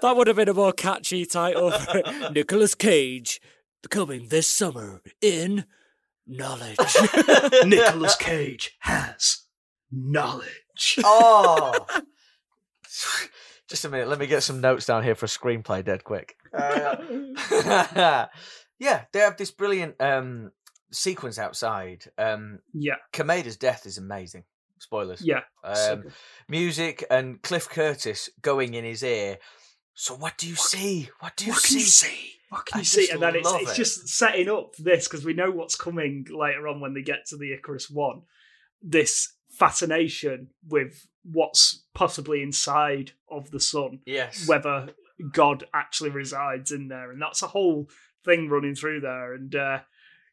That 0.02 0.14
would 0.16 0.26
have 0.28 0.36
been 0.36 0.48
a 0.48 0.54
more 0.54 0.72
catchy 0.72 1.26
title 1.26 1.70
for 1.70 2.02
it. 2.04 2.78
Cage 2.78 3.40
coming 3.90 4.28
this 4.28 4.46
summer 4.46 5.02
in 5.20 5.64
Knowledge. 6.26 6.78
Nicolas 7.66 8.16
Cage 8.16 8.76
has 8.80 9.38
knowledge. 9.92 10.98
oh, 11.04 11.86
Just 13.68 13.84
a 13.84 13.88
minute. 13.88 14.08
Let 14.08 14.18
me 14.18 14.26
get 14.26 14.42
some 14.42 14.60
notes 14.60 14.86
down 14.86 15.02
here 15.02 15.14
for 15.14 15.26
a 15.26 15.28
screenplay. 15.28 15.84
Dead 15.84 16.02
quick. 16.04 16.34
Uh, 16.52 18.26
yeah, 18.80 19.04
they 19.12 19.20
have 19.20 19.36
this 19.36 19.52
brilliant 19.52 20.00
um, 20.00 20.50
sequence 20.90 21.38
outside. 21.38 22.06
Um, 22.18 22.58
yeah, 22.74 22.96
Kaneda's 23.12 23.56
death 23.56 23.86
is 23.86 23.98
amazing. 23.98 24.42
Spoilers. 24.78 25.20
yeah. 25.22 25.42
Um, 25.62 26.04
music 26.48 27.04
and 27.10 27.40
Cliff 27.42 27.68
Curtis 27.68 28.30
going 28.40 28.72
in 28.74 28.82
his 28.84 29.02
ear. 29.04 29.36
So 29.92 30.14
what 30.16 30.38
do 30.38 30.48
you 30.48 30.54
see? 30.54 31.10
What 31.20 31.36
do 31.36 31.44
you 31.44 31.52
what 31.52 31.60
see? 31.60 31.68
can 31.74 31.78
you 31.78 31.84
see? 31.84 32.30
What 32.48 32.64
can 32.66 32.76
I 32.76 32.80
you 32.80 32.84
see? 32.86 33.10
And 33.10 33.20
then 33.22 33.36
it's, 33.36 33.52
it's 33.52 33.72
it. 33.72 33.76
just 33.76 34.08
setting 34.08 34.48
up 34.48 34.74
this 34.76 35.06
because 35.06 35.22
we 35.24 35.34
know 35.34 35.50
what's 35.50 35.76
coming 35.76 36.26
later 36.30 36.66
on 36.66 36.80
when 36.80 36.94
they 36.94 37.02
get 37.02 37.26
to 37.26 37.36
the 37.36 37.52
Icarus 37.52 37.90
One. 37.90 38.22
This 38.82 39.34
fascination 39.50 40.48
with 40.66 41.06
what's 41.30 41.84
possibly 41.94 42.42
inside 42.42 43.12
of 43.30 43.50
the 43.50 43.60
sun, 43.60 44.00
Yes. 44.06 44.48
whether 44.48 44.88
God 45.32 45.64
actually 45.74 46.10
resides 46.10 46.72
in 46.72 46.88
there, 46.88 47.10
and 47.10 47.20
that's 47.20 47.42
a 47.42 47.48
whole 47.48 47.90
thing 48.24 48.48
running 48.48 48.74
through 48.74 49.00
there. 49.00 49.34
And 49.34 49.54
uh, 49.54 49.78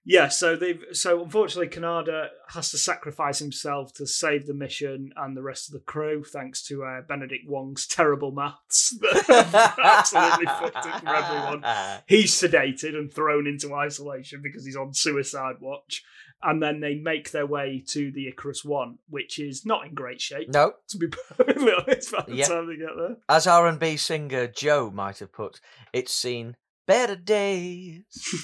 yeah, 0.06 0.30
so 0.30 0.56
they've 0.56 0.82
so 0.94 1.22
unfortunately, 1.24 1.68
Canada 1.68 2.30
has 2.50 2.72
to 2.72 2.78
sacrifice 2.78 3.40
himself 3.40 3.94
to 3.96 4.08
save 4.08 4.46
the 4.48 4.54
mission 4.54 5.12
and 5.18 5.36
the 5.36 5.42
rest 5.44 5.68
of 5.68 5.74
the 5.74 5.80
crew, 5.86 6.24
thanks 6.24 6.64
to 6.68 6.84
uh, 6.86 7.02
Benedict 7.02 7.44
Wong's 7.48 7.86
terrible 7.88 8.32
maths 8.32 8.98
that 9.02 9.76
absolutely 9.84 10.46
fucked 10.46 10.86
it 10.86 11.02
for 11.02 11.14
everyone. 11.14 11.64
He's 12.08 12.34
sedated 12.34 12.96
and 12.96 13.12
thrown 13.14 13.48
into 13.48 13.74
isolation 13.76 14.42
because 14.42 14.66
he's 14.66 14.78
on 14.78 14.94
suicide 14.94 15.56
watch. 15.60 16.04
And 16.44 16.62
then 16.62 16.82
they 16.82 16.94
make 16.94 17.32
their 17.32 17.48
way 17.48 17.84
to 17.88 18.12
the 18.12 18.28
Icarus 18.28 18.64
One, 18.64 19.00
which 19.10 19.40
is 19.40 19.66
not 19.66 19.88
in 19.88 19.96
great 19.96 20.22
shape, 20.22 20.50
No, 20.54 20.74
to 20.90 20.98
be 21.00 21.08
perfectly 21.38 21.72
honest, 21.76 22.12
by 22.12 22.24
the 22.28 22.36
Yeah. 22.36 22.46
time 22.48 22.68
they 22.68 22.76
get 22.78 22.96
there. 22.96 23.18
as 23.28 23.48
R 23.48 23.66
and 23.68 23.80
B 23.80 23.98
singer 23.98 24.46
Joe 24.46 24.92
might 24.94 25.18
have 25.18 25.34
put, 25.34 25.60
it's 25.94 26.14
seen 26.14 26.56
better 26.88 27.16
days. 27.16 28.04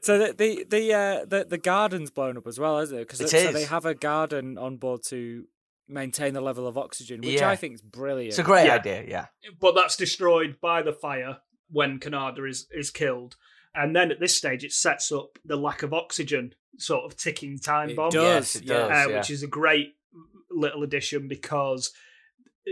So 0.00 0.18
the 0.18 0.32
the 0.32 0.64
the 0.68 0.94
uh, 0.94 1.24
the, 1.26 1.44
the 1.48 1.58
garden's 1.58 2.10
blown 2.10 2.36
up 2.38 2.46
as 2.46 2.58
well, 2.58 2.78
isn't 2.78 2.96
it? 2.96 3.00
Because 3.00 3.20
It 3.20 3.28
so 3.30 3.52
they 3.52 3.64
have 3.64 3.84
a 3.84 3.94
garden 3.94 4.56
on 4.56 4.76
board 4.76 5.02
to 5.08 5.44
maintain 5.88 6.34
the 6.34 6.40
level 6.40 6.66
of 6.66 6.78
oxygen, 6.78 7.20
which 7.20 7.40
Yeah. 7.40 7.48
I 7.50 7.56
think 7.56 7.74
is 7.74 7.82
brilliant. 7.82 8.28
It's 8.30 8.38
a 8.38 8.42
great 8.42 8.66
Yeah. 8.66 8.74
idea. 8.76 9.04
Yeah. 9.06 9.26
but 9.60 9.74
that's 9.74 9.96
destroyed 9.96 10.60
by 10.60 10.82
the 10.82 10.92
fire 10.92 11.38
when 11.70 11.98
Canada 11.98 12.44
is 12.44 12.66
is 12.70 12.90
killed. 12.90 13.36
And 13.74 13.94
then 13.94 14.10
at 14.10 14.20
this 14.20 14.34
stage, 14.36 14.64
it 14.64 14.72
sets 14.72 15.12
up 15.12 15.38
the 15.44 15.56
lack 15.56 15.82
of 15.82 15.92
oxygen 15.92 16.54
sort 16.78 17.04
of 17.04 17.16
ticking 17.18 17.58
time 17.58 17.90
It 17.90 17.96
bomb, 17.96 18.10
does, 18.10 18.54
Yes, 18.54 18.56
it 18.56 18.66
does. 18.66 18.90
uh, 18.90 19.10
yeah. 19.10 19.18
which 19.18 19.30
is 19.30 19.42
a 19.42 19.46
great 19.46 19.94
little 20.50 20.82
addition 20.82 21.28
because 21.28 21.92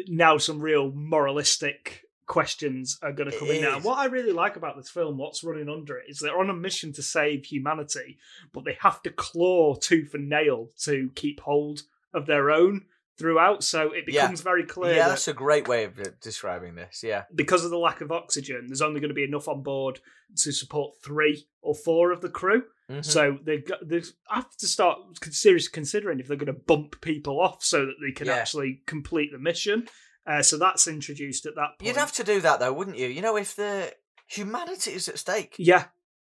now 0.07 0.39
some 0.39 0.61
real 0.61 0.91
moralistic 0.93 2.03
questions 2.27 2.99
are 3.03 3.13
going 3.13 3.31
to 3.31 3.37
It 3.37 3.39
come 3.39 3.51
in 3.51 3.63
now. 3.63 3.79
What 3.81 3.99
I 3.99 4.07
really 4.07 4.33
like 4.33 4.57
about 4.57 4.77
this 4.77 4.91
film, 4.91 5.17
what's 5.19 5.45
running 5.45 5.69
under 5.69 5.97
it, 5.97 6.07
is 6.09 6.19
they're 6.19 6.39
on 6.39 6.51
a 6.51 6.55
mission 6.55 6.93
to 6.95 7.03
save 7.03 7.45
humanity, 7.45 8.19
but 8.53 8.65
they 8.65 8.77
have 8.81 9.03
to 9.03 9.11
claw 9.11 9.75
tooth 9.77 10.15
and 10.15 10.29
nail 10.29 10.71
to 10.83 11.11
keep 11.15 11.41
hold 11.41 11.83
of 12.13 12.27
their 12.27 12.51
own 12.51 12.87
throughout. 13.19 13.65
So 13.65 13.93
it 13.93 14.05
Yeah. 14.09 14.23
becomes 14.23 14.41
very 14.43 14.65
clear 14.65 14.93
yeah, 14.95 15.05
that 15.05 15.09
that's 15.11 15.29
a 15.29 15.33
great 15.33 15.69
way 15.69 15.85
of 15.85 15.99
uh, 15.99 16.05
describing 16.21 16.75
this. 16.75 17.03
Yeah. 17.03 17.25
because 17.35 17.65
of 17.65 17.71
the 17.71 17.79
lack 17.79 18.01
of 18.03 18.13
oxygen, 18.13 18.67
there's 18.67 18.83
only 18.83 19.01
going 19.01 19.09
to 19.09 19.15
be 19.15 19.25
enough 19.25 19.49
on 19.49 19.63
board 19.63 20.01
to 20.39 20.53
support 20.53 20.97
three 21.03 21.47
or 21.63 21.75
four 21.75 22.11
of 22.13 22.21
the 22.21 22.29
crew. 22.29 22.65
Mhm. 22.91 23.05
So 23.05 23.39
they've 23.43 23.65
they 23.83 24.03
have 24.29 24.55
to 24.59 24.67
start 24.67 24.99
seriously 25.31 25.71
considering 25.73 26.21
if 26.21 26.29
they're 26.29 26.37
going 26.37 26.47
to 26.47 26.53
bump 26.53 27.01
people 27.01 27.41
off 27.41 27.65
so 27.65 27.87
that 27.87 27.95
they 28.05 28.13
can 28.13 28.27
Yeah. 28.27 28.35
actually 28.35 28.83
complete 28.87 29.31
the 29.33 29.39
mission. 29.39 29.89
Uh, 30.27 30.43
so 30.43 30.59
that's 30.59 30.89
introduced 30.89 31.47
at 31.47 31.55
that 31.55 31.79
point. 31.79 31.87
You'd 31.87 31.97
have 31.97 32.13
to 32.13 32.25
do 32.25 32.41
that 32.41 32.59
though, 32.61 32.73
wouldn't 32.73 32.99
you? 32.99 33.07
You 33.07 33.23
know, 33.23 33.37
if 33.37 33.55
the 33.55 33.93
humanity 34.27 34.93
is 34.93 35.09
at 35.09 35.19
stake, 35.19 35.55
yeah, 35.59 35.85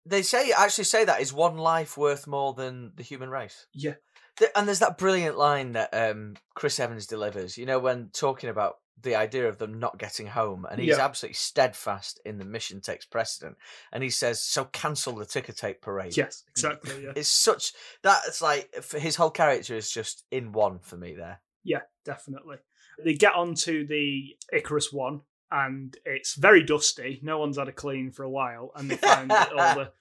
they 0.07 0.23
say 0.23 0.53
actually 0.57 0.85
say 0.85 1.05
that 1.05 1.21
is 1.21 1.33
one 1.33 1.57
life 1.59 1.97
worth 1.97 2.27
more 2.27 2.55
than 2.55 2.93
the 2.97 3.03
human 3.03 3.29
race. 3.31 3.67
yeah, 3.73 3.95
And 4.55 4.69
there's 4.69 4.79
that 4.79 4.99
brilliant 4.99 5.37
line 5.37 5.73
that 5.73 5.93
um, 5.93 6.35
Chris 6.55 6.79
Evans 6.79 7.07
delivers. 7.07 7.59
You 7.59 7.67
know, 7.67 7.79
when 7.81 8.11
talking 8.13 8.51
about 8.51 8.77
the 9.01 9.15
idea 9.15 9.49
of 9.49 9.59
them 9.59 9.79
not 9.79 9.99
getting 9.99 10.27
home, 10.27 10.67
and 10.69 10.81
he's 10.81 10.97
Yeah. 10.97 11.05
absolutely 11.05 11.35
steadfast 11.35 12.21
in 12.25 12.39
the 12.39 12.45
mission 12.45 12.81
takes 12.81 13.05
precedent, 13.05 13.57
and 13.93 14.03
he 14.03 14.11
says, 14.11 14.43
"So 14.43 14.65
cancel 14.65 15.15
the 15.15 15.27
ticker 15.27 15.53
tape 15.53 15.81
parade." 15.81 16.17
yes, 16.17 16.45
exactly. 16.51 17.05
Yeah, 17.05 17.13
It's 17.15 17.29
such 17.29 17.73
that 18.03 18.23
it's 18.27 18.43
like 18.43 18.75
for 18.83 18.99
his 18.99 19.17
whole 19.17 19.31
character 19.31 19.75
is 19.75 19.91
just 19.91 20.25
in 20.31 20.53
one 20.53 20.79
for 20.81 20.97
me 20.97 21.15
there. 21.15 21.41
yeah, 21.65 21.83
definitely. 22.05 22.57
They 23.05 23.15
get 23.15 23.35
onto 23.35 23.87
the 23.87 24.37
Icarus 24.53 24.93
one, 24.93 25.23
and 25.51 25.97
it's 26.05 26.35
very 26.35 26.63
dusty. 26.63 27.21
No 27.23 27.39
one's 27.39 27.59
had 27.59 27.69
a 27.69 27.73
clean 27.73 28.11
for 28.11 28.23
a 28.25 28.31
while, 28.31 28.73
and 28.75 28.91
they 28.91 28.97
find 28.97 29.31
all 29.31 29.47
the 29.75 29.93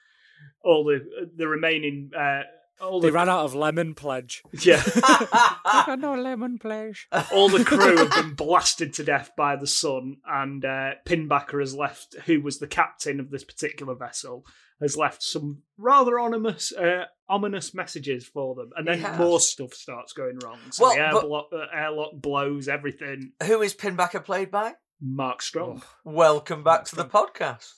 all 0.63 0.83
the 0.83 1.29
the 1.35 1.47
remaining 1.47 2.11
uh, 2.17 2.41
all 2.81 2.99
They 3.01 3.09
the 3.09 3.13
ran 3.13 3.29
out 3.29 3.45
of 3.45 3.55
lemon 3.55 3.93
pledge. 3.95 4.43
yeah. 4.61 4.83
Got 5.63 5.99
no 5.99 6.13
lemon 6.15 6.57
pledge. 6.59 7.07
all 7.31 7.49
the 7.49 7.63
crew 7.65 7.97
have 7.97 8.11
been 8.15 8.33
blasted 8.33 8.93
to 8.93 9.03
death 9.03 9.31
by 9.37 9.55
the 9.55 9.67
sun, 9.67 10.17
and 10.27 10.63
uh, 10.63 10.91
Pinbacker 11.05 11.59
has 11.59 11.75
left, 11.75 12.15
who 12.25 12.41
was 12.41 12.59
the 12.59 12.67
captain 12.67 13.19
of 13.19 13.31
this 13.31 13.43
particular 13.43 13.95
vessel, 13.95 14.45
has 14.79 14.95
left 14.95 15.23
some 15.23 15.63
rather 15.77 16.19
ominous, 16.19 16.71
uh, 16.73 17.05
ominous 17.27 17.73
messages 17.73 18.25
for 18.27 18.53
them, 18.55 18.69
and 18.75 18.87
then 18.87 18.97
He 18.97 19.03
has. 19.03 19.17
more 19.17 19.39
stuff 19.39 19.73
starts 19.73 20.13
going 20.13 20.37
wrong. 20.43 20.59
So 20.71 20.83
Well, 20.85 20.93
the 20.95 21.01
air 21.01 21.11
but- 21.13 21.23
blo- 21.23 21.47
uh, 21.51 21.65
airlock 21.73 22.11
blows 22.13 22.67
everything. 22.67 23.31
Who 23.43 23.61
is 23.61 23.73
Pinbacker 23.73 24.23
played 24.23 24.51
by? 24.51 24.73
Mark 25.01 25.41
Strong. 25.43 25.83
Welcome 26.03 26.63
back 26.63 26.85
to 26.85 26.95
the 26.95 27.05
podcast, 27.05 27.71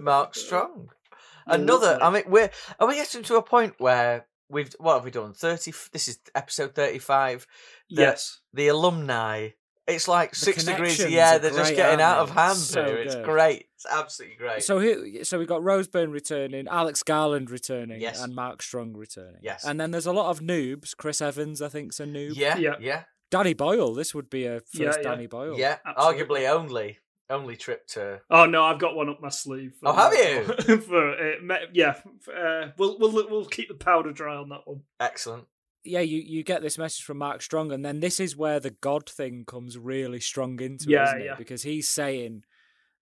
Mark 0.00 0.34
Strong. 0.34 0.90
Another. 1.46 1.98
I 2.02 2.10
mean, 2.10 2.24
we're 2.26 2.50
are 2.78 2.86
we 2.88 2.94
getting 2.96 3.22
to 3.24 3.36
a 3.36 3.42
point 3.42 3.74
where 3.78 4.26
we've 4.48 4.72
what 4.78 4.94
have 4.94 5.04
we 5.04 5.10
done? 5.10 5.32
Thirty. 5.32 5.72
This 5.92 6.08
is 6.08 6.18
episode 6.34 6.74
thirty-five. 6.74 7.46
The, 7.90 8.02
yes. 8.02 8.40
The 8.52 8.68
alumni. 8.68 9.50
It's 9.86 10.06
like 10.06 10.30
The 10.30 10.36
six 10.36 10.62
degrees. 10.64 11.04
Yeah, 11.10 11.38
they're 11.38 11.50
just 11.50 11.74
getting 11.74 12.00
out 12.00 12.18
of 12.18 12.30
hand 12.30 12.56
So 12.56 12.84
here. 12.84 12.98
It's 12.98 13.16
great. 13.16 13.66
It's 13.74 13.86
absolutely 13.90 14.36
great. 14.36 14.62
So 14.62 14.78
here, 14.78 15.24
so 15.24 15.36
we 15.36 15.46
got 15.46 15.64
Rose 15.64 15.88
Byrne 15.88 16.12
returning, 16.12 16.68
Alex 16.68 17.02
Garland 17.02 17.50
returning, 17.50 18.00
Yes. 18.00 18.22
and 18.22 18.32
Mark 18.32 18.62
Strong 18.62 18.92
returning. 18.96 19.40
Yes. 19.42 19.64
and 19.64 19.80
then 19.80 19.90
there's 19.90 20.06
a 20.06 20.12
lot 20.12 20.30
of 20.30 20.40
noobs. 20.40 20.96
Chris 20.96 21.20
Evans, 21.20 21.60
I 21.60 21.68
think's 21.68 21.98
a 21.98 22.04
noob. 22.04 22.36
yeah, 22.36 22.56
Yeah. 22.56 22.76
yeah, 22.78 23.02
Danny 23.32 23.52
Boyle. 23.54 23.92
This 23.94 24.14
would 24.14 24.30
be 24.30 24.46
a 24.46 24.60
first 24.60 24.74
Yeah, 24.74 24.92
yeah. 24.96 25.02
Danny 25.02 25.26
Boyle. 25.26 25.58
yeah. 25.58 25.78
absolutely. 25.84 26.42
Arguably 26.42 26.48
only 26.50 26.98
only 27.30 27.56
trip 27.56 27.86
to. 27.88 28.20
Oh 28.30 28.44
no, 28.46 28.64
I've 28.64 28.78
got 28.78 28.94
one 28.96 29.08
up 29.08 29.20
my 29.22 29.28
sleeve. 29.30 29.74
for 29.80 29.88
Oh, 29.88 29.92
have 29.94 30.12
that 30.12 30.66
you? 30.68 30.74
one. 30.74 30.80
for 30.82 31.10
uh, 31.52 31.56
yeah, 31.72 31.94
f- 31.96 32.28
uh, 32.28 32.68
we'll 32.76 32.98
we'll 32.98 33.12
we'll 33.30 33.44
keep 33.46 33.68
the 33.68 33.74
powder 33.74 34.12
dry 34.12 34.36
on 34.36 34.48
that 34.50 34.62
one. 34.66 34.82
Excellent. 34.98 35.44
yeah, 35.84 36.00
you, 36.00 36.18
you 36.18 36.42
get 36.42 36.60
this 36.62 36.76
message 36.76 37.02
from 37.04 37.18
Mark 37.18 37.40
Strong, 37.42 37.72
and 37.72 37.84
then 37.84 38.00
this 38.00 38.20
is 38.20 38.36
where 38.36 38.60
the 38.60 38.70
God 38.70 39.08
thing 39.08 39.44
comes 39.46 39.78
really 39.78 40.20
strong 40.20 40.60
into 40.60 40.84
it, 40.88 40.92
Yeah, 40.92 41.04
isn't 41.08 41.20
yeah. 41.22 41.32
it? 41.32 41.38
Because 41.38 41.62
he's 41.62 41.88
saying 41.88 42.44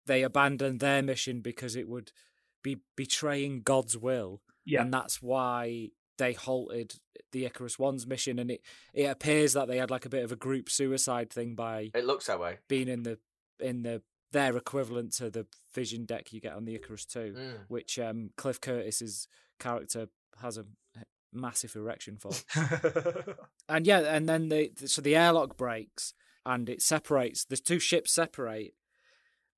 they 0.05 0.21
abandoned 0.23 0.79
their 0.79 1.01
mission 1.01 1.41
because 1.41 1.75
it 1.75 1.87
would 1.89 2.11
be 2.63 2.77
betraying 2.95 3.61
God's 3.63 3.97
will, 3.97 4.41
Yeah. 4.65 4.81
and 4.83 4.93
that's 4.93 5.21
why 5.21 5.89
they 6.17 6.33
halted 6.33 6.95
the 7.31 7.45
Icarus 7.45 7.77
One's 7.77 8.07
mission. 8.07 8.39
And 8.39 8.49
it, 8.51 8.61
it 8.93 9.03
appears 9.05 9.53
that 9.53 9.67
they 9.67 9.77
had 9.77 9.91
like 9.91 10.05
a 10.05 10.09
bit 10.09 10.23
of 10.23 10.31
a 10.31 10.35
group 10.35 10.69
suicide 10.69 11.29
thing 11.31 11.53
by 11.55 11.91
It 11.93 12.05
looks 12.05 12.25
that 12.27 12.39
way. 12.39 12.57
being 12.67 12.87
in 12.87 13.03
the 13.03 13.19
in 13.59 13.81
the 13.83 14.01
their 14.31 14.55
equivalent 14.57 15.13
to 15.13 15.29
the 15.29 15.45
vision 15.73 16.05
deck 16.05 16.33
you 16.33 16.41
get 16.41 16.53
on 16.53 16.65
the 16.65 16.75
Icarus 16.75 17.05
Two, 17.05 17.33
Mm. 17.37 17.53
which 17.67 17.97
um, 17.99 18.31
Cliff 18.37 18.59
Curtis's 18.59 19.27
character 19.59 20.07
has 20.41 20.57
a 20.57 20.65
massive 21.33 21.75
erection 21.75 22.17
for. 22.17 22.31
And 23.69 23.85
yeah, 23.85 23.99
and 23.99 24.29
then 24.29 24.47
the 24.49 24.71
so 24.85 25.01
the 25.01 25.15
airlock 25.15 25.57
breaks 25.57 26.13
and 26.45 26.69
it 26.69 26.81
separates. 26.81 27.43
The 27.43 27.57
two 27.57 27.79
ships 27.79 28.13
separate, 28.13 28.73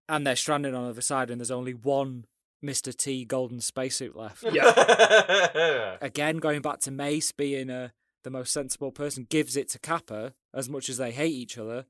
and 0.07 0.25
they're 0.25 0.35
stranded 0.35 0.73
on 0.73 0.85
the 0.85 0.89
other 0.89 1.01
side, 1.01 1.29
and 1.29 1.39
there's 1.39 1.51
only 1.51 1.73
one 1.75 2.25
Mister 2.61 2.91
T 2.91 3.23
golden 3.23 3.61
spacesuit 3.61 4.15
left. 4.15 4.43
Yeah. 4.51 5.97
Again, 6.01 6.37
going 6.37 6.61
back 6.61 6.79
to 6.81 6.91
Mace 6.91 7.31
being 7.31 7.69
a 7.69 7.93
the 8.23 8.31
most 8.31 8.51
sensible 8.51 8.91
person, 8.91 9.27
gives 9.29 9.55
it 9.55 9.69
to 9.69 9.79
Capa 9.79 10.33
as 10.53 10.67
much 10.67 10.89
as 10.89 10.97
they 10.97 11.11
hate 11.11 11.33
each 11.33 11.57
other, 11.57 11.85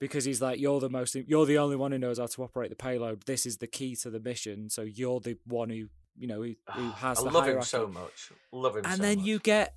because 0.00 0.24
he's 0.24 0.40
like, 0.40 0.60
you're 0.60 0.80
the 0.80 0.88
most, 0.90 1.14
you're 1.14 1.46
the 1.46 1.58
only 1.58 1.76
one 1.76 1.92
who 1.92 1.98
knows 1.98 2.18
how 2.18 2.26
to 2.26 2.42
operate 2.42 2.70
the 2.70 2.76
payload. 2.76 3.22
This 3.26 3.46
is 3.46 3.58
the 3.58 3.66
key 3.66 3.96
to 3.96 4.10
the 4.10 4.20
mission, 4.20 4.70
so 4.70 4.82
you're 4.82 5.20
the 5.20 5.36
one 5.46 5.70
who 5.70 5.88
you 6.20 6.26
know 6.26 6.42
who, 6.42 6.54
who 6.72 6.90
has 6.96 7.18
I 7.20 7.22
the 7.24 7.30
love 7.30 7.44
hierarchy 7.44 7.58
him 7.58 7.62
so 7.64 7.86
much. 7.88 8.30
Love 8.52 8.76
him 8.76 8.84
and 8.84 8.96
so 8.96 9.02
then 9.02 9.18
much. 9.18 9.26
you 9.26 9.38
get 9.38 9.74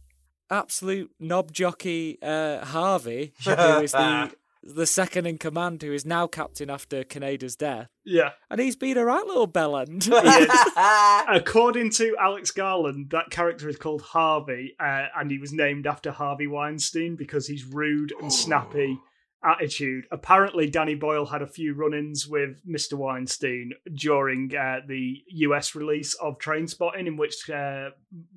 absolute 0.49 1.11
knob 1.19 1.51
jockey 1.51 2.17
uh, 2.22 2.65
Harvey, 2.65 3.34
who 3.45 3.51
is 3.51 3.91
the 3.93 4.32
the 4.63 4.86
second 4.86 5.26
in 5.26 5.39
command, 5.39 5.82
who 5.82 5.91
is 5.91 6.05
now 6.05 6.28
captain 6.28 6.69
after 6.69 7.03
Kaneda's 7.03 7.55
death, 7.55 7.88
Yeah. 8.05 8.34
and 8.47 8.61
he's 8.61 8.76
been 8.76 8.95
a 8.95 9.03
right 9.03 9.26
little 9.26 9.47
bellend. 9.47 10.07
According 11.28 11.89
to 11.93 12.15
Alex 12.19 12.51
Garland, 12.51 13.09
that 13.09 13.32
character 13.32 13.67
is 13.69 13.78
called 13.78 14.01
Harvey, 14.01 14.76
uh, 14.80 15.05
and 15.17 15.32
he 15.32 15.39
was 15.39 15.51
named 15.51 15.88
after 15.88 16.11
Harvey 16.11 16.45
Weinstein 16.45 17.15
because 17.15 17.47
he's 17.47 17.65
rude 17.65 18.13
and 18.22 18.32
snappy 18.32 18.99
attitude. 19.43 20.05
Apparently, 20.11 20.69
Danny 20.69 20.95
Boyle 20.95 21.25
had 21.25 21.41
a 21.41 21.47
few 21.47 21.73
run-ins 21.73 22.27
with 22.27 22.61
Mr. 22.67 22.93
Weinstein 22.93 23.71
during 23.93 24.55
uh, 24.55 24.81
the 24.87 25.23
US 25.27 25.75
release 25.75 26.13
of 26.15 26.37
Trainspotting, 26.37 27.07
in 27.07 27.17
which 27.17 27.49
uh, 27.49 27.89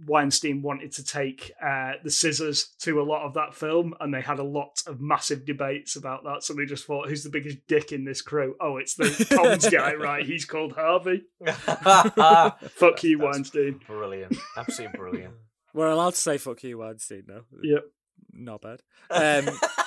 Weinstein 0.06 0.62
wanted 0.62 0.92
to 0.92 1.04
take 1.04 1.52
uh, 1.62 1.92
the 2.02 2.10
scissors 2.10 2.74
to 2.80 3.00
a 3.00 3.04
lot 3.04 3.26
of 3.26 3.34
that 3.34 3.54
film, 3.54 3.94
and 4.00 4.12
they 4.14 4.20
had 4.20 4.38
a 4.38 4.44
lot 4.44 4.82
of 4.86 5.00
massive 5.00 5.44
debates 5.44 5.96
about 5.96 6.24
that. 6.24 6.42
So 6.42 6.54
they 6.54 6.64
just 6.64 6.86
thought, 6.86 7.08
"Who's 7.08 7.24
the 7.24 7.30
biggest 7.30 7.58
dick 7.68 7.92
in 7.92 8.04
this 8.04 8.22
crew?" 8.22 8.56
Oh, 8.60 8.76
it's 8.78 8.94
the 8.94 9.04
comms 9.34 9.70
guy, 9.70 9.94
right? 9.94 10.24
He's 10.24 10.44
called 10.44 10.72
Harvey. 10.72 11.24
Fuck 11.46 13.02
you, 13.04 13.18
Weinstein. 13.18 13.80
Brilliant. 13.86 14.36
Absolutely 14.56 14.98
brilliant. 14.98 15.34
We're 15.72 15.88
allowed 15.90 16.10
to 16.14 16.20
say 16.20 16.38
"fuck 16.38 16.62
you, 16.62 16.78
Weinstein." 16.78 17.24
No, 17.26 17.42
Yep. 17.62 17.84
not 18.32 18.60
bad. 18.62 18.80
Um, 19.10 19.58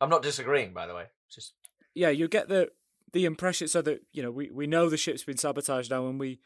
I'm 0.00 0.10
not 0.10 0.22
disagreeing, 0.22 0.72
by 0.72 0.86
the 0.86 0.94
way. 0.94 1.04
Just 1.30 1.52
yeah, 1.94 2.10
you 2.10 2.28
get 2.28 2.48
the 2.48 2.70
the 3.12 3.24
impression 3.24 3.68
so 3.68 3.82
that 3.82 4.02
you 4.12 4.22
know 4.22 4.30
we, 4.30 4.50
we 4.50 4.66
know 4.66 4.88
the 4.88 4.96
ship's 4.96 5.24
been 5.24 5.36
sabotaged 5.36 5.90
now, 5.90 6.06
and 6.06 6.20
we 6.20 6.40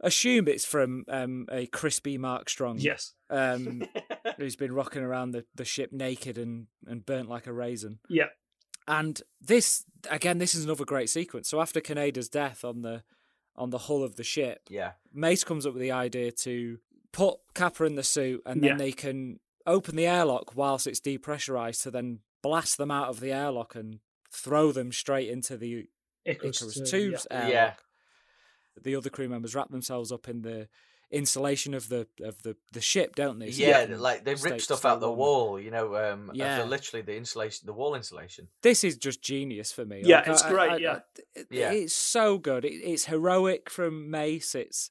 assume 0.00 0.46
it's 0.48 0.64
from 0.64 1.04
um, 1.08 1.46
a 1.50 1.66
crispy 1.66 2.18
Mark 2.18 2.48
Strong. 2.50 2.78
Yes. 2.78 3.12
um, 3.30 3.82
who's 4.36 4.56
been 4.56 4.72
rocking 4.72 5.02
around 5.02 5.30
the, 5.30 5.44
the 5.54 5.64
ship 5.64 5.92
naked 5.92 6.36
and, 6.36 6.66
and 6.86 7.06
burnt 7.06 7.28
like 7.28 7.46
a 7.46 7.52
raisin. 7.52 7.98
Yeah. 8.08 8.26
And 8.88 9.20
this 9.40 9.84
again, 10.10 10.38
this 10.38 10.54
is 10.54 10.64
another 10.64 10.84
great 10.84 11.10
sequence. 11.10 11.48
So 11.48 11.60
after 11.60 11.80
Kaneda's 11.80 12.28
death 12.28 12.64
on 12.64 12.82
the 12.82 13.02
on 13.56 13.70
the 13.70 13.78
hull 13.78 14.04
of 14.04 14.16
the 14.16 14.24
ship, 14.24 14.60
yeah. 14.68 14.92
Mace 15.14 15.42
comes 15.44 15.66
up 15.66 15.72
with 15.72 15.80
the 15.82 15.92
idea 15.92 16.30
to 16.30 16.78
put 17.12 17.38
Capa 17.54 17.84
in 17.84 17.94
the 17.94 18.02
suit, 18.04 18.42
and 18.46 18.60
then 18.62 18.70
Yeah. 18.72 18.76
they 18.76 18.92
can 18.92 19.40
open 19.66 19.96
the 19.96 20.06
airlock 20.06 20.54
whilst 20.54 20.86
it's 20.86 21.00
depressurized 21.00 21.82
to 21.82 21.90
then 21.90 22.20
blast 22.46 22.78
them 22.78 22.90
out 22.90 23.08
of 23.08 23.20
the 23.20 23.32
airlock 23.32 23.74
and 23.74 23.98
throw 24.32 24.72
them 24.72 24.92
straight 24.92 25.28
into 25.28 25.56
the 25.56 25.88
Icarus, 26.24 26.62
Icarus 26.62 26.90
tubes 26.90 27.26
yeah. 27.30 27.36
airlock. 27.36 27.52
Yeah. 27.52 27.72
The 28.82 28.96
other 28.96 29.10
crew 29.10 29.28
members 29.28 29.54
wrap 29.54 29.70
themselves 29.70 30.12
up 30.12 30.28
in 30.28 30.42
the 30.42 30.68
insulation 31.10 31.72
of 31.72 31.88
the 31.88 32.06
of 32.22 32.42
the, 32.42 32.56
the 32.72 32.80
ship, 32.80 33.14
don't 33.14 33.38
they? 33.38 33.50
So 33.52 33.62
Yeah, 33.62 33.86
they 33.86 33.94
like 33.94 34.24
they 34.24 34.34
rip 34.34 34.60
stuff 34.60 34.80
stay 34.80 34.88
out 34.88 35.00
the 35.00 35.10
wall, 35.10 35.58
you 35.60 35.70
know, 35.70 35.94
um 35.96 36.30
Yeah. 36.34 36.58
yeah. 36.58 36.64
literally 36.64 37.02
the 37.02 37.16
insulation 37.16 37.66
the 37.66 37.72
wall 37.72 37.94
insulation. 37.94 38.48
This 38.62 38.82
is 38.84 38.96
just 38.96 39.22
genius 39.22 39.72
for 39.72 39.84
me. 39.84 40.02
Yeah, 40.04 40.18
Like, 40.18 40.28
it's 40.28 40.42
I- 40.42 40.48
great, 40.50 40.70
I- 40.72 40.76
yeah. 40.78 40.98
it- 41.34 41.46
Yeah. 41.50 41.70
it's 41.70 41.94
so 41.94 42.38
good. 42.38 42.64
It, 42.64 42.74
it's 42.74 43.06
heroic 43.06 43.70
from 43.70 44.10
Mace. 44.10 44.54
It's 44.54 44.90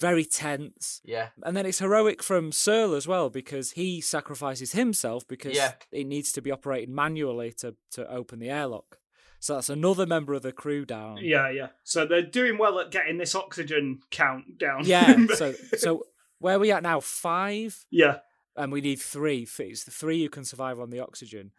very 0.00 0.24
tense, 0.24 1.00
Yeah. 1.04 1.28
and 1.42 1.56
then 1.56 1.66
it's 1.66 1.78
heroic 1.78 2.22
from 2.22 2.52
Searle 2.52 2.94
as 2.94 3.06
well 3.06 3.28
because 3.30 3.72
he 3.72 4.00
sacrifices 4.00 4.72
himself 4.72 5.26
because 5.28 5.54
Yeah. 5.54 5.74
it 5.92 6.06
needs 6.06 6.32
to 6.32 6.40
be 6.42 6.50
operated 6.50 6.88
manually 6.88 7.52
to 7.58 7.76
to 7.92 8.10
open 8.10 8.38
the 8.38 8.48
airlock. 8.50 8.98
So 9.38 9.54
that's 9.54 9.70
another 9.70 10.04
member 10.06 10.34
of 10.34 10.42
the 10.42 10.52
crew 10.52 10.84
down. 10.84 11.18
Yeah, 11.22 11.48
yeah. 11.50 11.68
So 11.84 12.04
they're 12.06 12.20
doing 12.22 12.58
well 12.58 12.78
at 12.80 12.90
getting 12.90 13.16
this 13.18 13.34
oxygen 13.34 14.00
count 14.10 14.58
down. 14.58 14.84
Yeah. 14.84 15.16
so 15.34 15.52
so 15.76 16.04
where 16.38 16.56
are 16.56 16.58
we 16.58 16.72
at 16.72 16.82
now? 16.82 17.00
Five. 17.00 17.84
yeah, 17.90 18.18
and 18.56 18.72
we 18.72 18.80
need 18.80 19.00
three. 19.00 19.46
It's 19.58 19.84
the 19.84 19.90
three 19.90 20.22
who 20.22 20.28
can 20.28 20.44
survive 20.44 20.80
on 20.80 20.90
the 20.90 21.00
oxygen. 21.00 21.52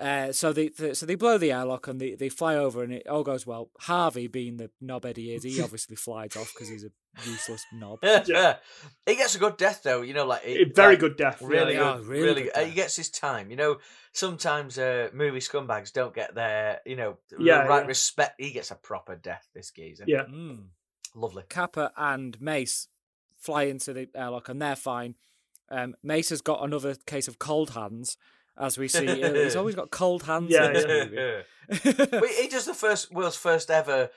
Uh, 0.00 0.30
so 0.30 0.52
they, 0.52 0.68
the 0.68 0.94
so 0.94 1.04
they 1.06 1.16
blow 1.16 1.38
the 1.38 1.50
airlock 1.50 1.88
and 1.88 2.00
they, 2.00 2.14
they 2.14 2.28
fly 2.28 2.54
over 2.54 2.84
and 2.84 2.92
it 2.92 3.06
all 3.08 3.24
goes 3.24 3.44
well. 3.46 3.70
Harvey, 3.80 4.28
being 4.28 4.56
the 4.56 4.70
knobhead 4.80 5.16
he 5.16 5.34
is, 5.34 5.42
he 5.42 5.60
obviously 5.62 5.96
flies 5.96 6.36
off 6.36 6.52
because 6.54 6.68
he's 6.68 6.84
a 6.84 6.90
useless 7.28 7.64
knob. 7.72 7.98
Yeah. 8.02 8.58
he 9.06 9.16
gets 9.16 9.34
a 9.34 9.40
good 9.40 9.56
death 9.56 9.80
though, 9.82 10.02
you 10.02 10.14
know, 10.14 10.24
like 10.24 10.42
it- 10.44 10.76
very 10.76 10.92
like, 10.92 11.00
good 11.00 11.16
death. 11.16 11.42
Really 11.42 11.74
Yeah, 11.74 11.96
good, 11.96 12.04
yeah, 12.04 12.10
really 12.12 12.22
really, 12.22 12.42
good 12.44 12.52
good. 12.54 12.62
Uh, 12.62 12.66
he 12.66 12.74
gets 12.74 12.94
his 12.94 13.10
time. 13.10 13.50
You 13.50 13.56
know, 13.56 13.78
sometimes 14.12 14.78
uh, 14.78 15.08
movie 15.12 15.40
scumbags 15.40 15.92
don't 15.92 16.14
get 16.14 16.32
their, 16.34 16.80
you 16.86 16.94
know, 16.94 17.18
Yeah, 17.36 17.62
right 17.64 17.82
yeah. 17.82 17.86
respect. 17.88 18.34
He 18.40 18.52
gets 18.52 18.70
a 18.70 18.76
proper 18.76 19.16
death. 19.16 19.48
This 19.54 19.72
geezer. 19.72 20.04
Yeah. 20.06 20.26
Mm. 20.30 20.66
lovely. 21.16 21.42
Capa 21.48 21.90
and 21.96 22.40
Mace 22.40 22.86
fly 23.36 23.64
into 23.64 23.92
the 23.92 24.08
airlock 24.14 24.48
and 24.48 24.62
they're 24.62 24.76
fine. 24.76 25.16
Um, 25.70 25.96
Mace 26.04 26.30
has 26.30 26.40
got 26.40 26.64
another 26.64 26.94
case 27.06 27.26
of 27.28 27.38
cold 27.38 27.70
hands, 27.70 28.16
as 28.58 28.76
we 28.78 28.88
see. 28.88 29.06
He's 29.44 29.56
always 29.56 29.74
got 29.74 29.90
cold 29.90 30.24
hands 30.24 30.50
Yeah, 30.50 30.66
in 30.66 30.72
this 30.72 30.84
yeah. 30.88 31.04
movie. 31.04 32.10
Well, 32.12 32.30
he 32.40 32.48
does 32.54 32.64
the 32.64 32.74
first 32.74 33.12
world's 33.12 33.36
first 33.36 33.70
ever 33.70 34.10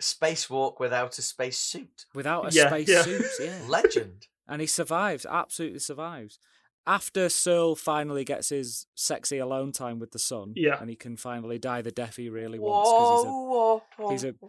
spacewalk 0.00 0.80
without 0.80 1.18
a 1.18 1.22
space 1.22 1.58
suit. 1.58 2.06
Without 2.14 2.46
a 2.52 2.54
Yeah, 2.54 2.68
space 2.68 2.88
yeah. 2.88 3.02
suit, 3.02 3.24
yeah. 3.40 3.58
Legend. 3.68 4.26
and 4.48 4.60
he 4.60 4.66
survives 4.66 5.24
absolutely 5.28 5.78
survives 5.78 6.38
after 6.86 7.30
Searle 7.30 7.76
finally 7.76 8.24
gets 8.24 8.50
his 8.50 8.86
sexy 8.94 9.38
alone 9.38 9.72
time 9.72 9.98
with 9.98 10.10
the 10.10 10.18
sun 10.18 10.52
Yeah. 10.56 10.78
and 10.80 10.90
he 10.90 10.96
can 10.96 11.16
finally 11.16 11.58
die 11.58 11.80
the 11.80 11.90
death 11.92 12.16
he 12.16 12.28
really 12.28 12.58
wants 12.58 12.90
because 12.90 13.24
Whoa, 13.24 13.82
whoa, 13.96 14.10
he's 14.10 14.24
a 14.24 14.26
he's 14.26 14.42
a 14.42 14.46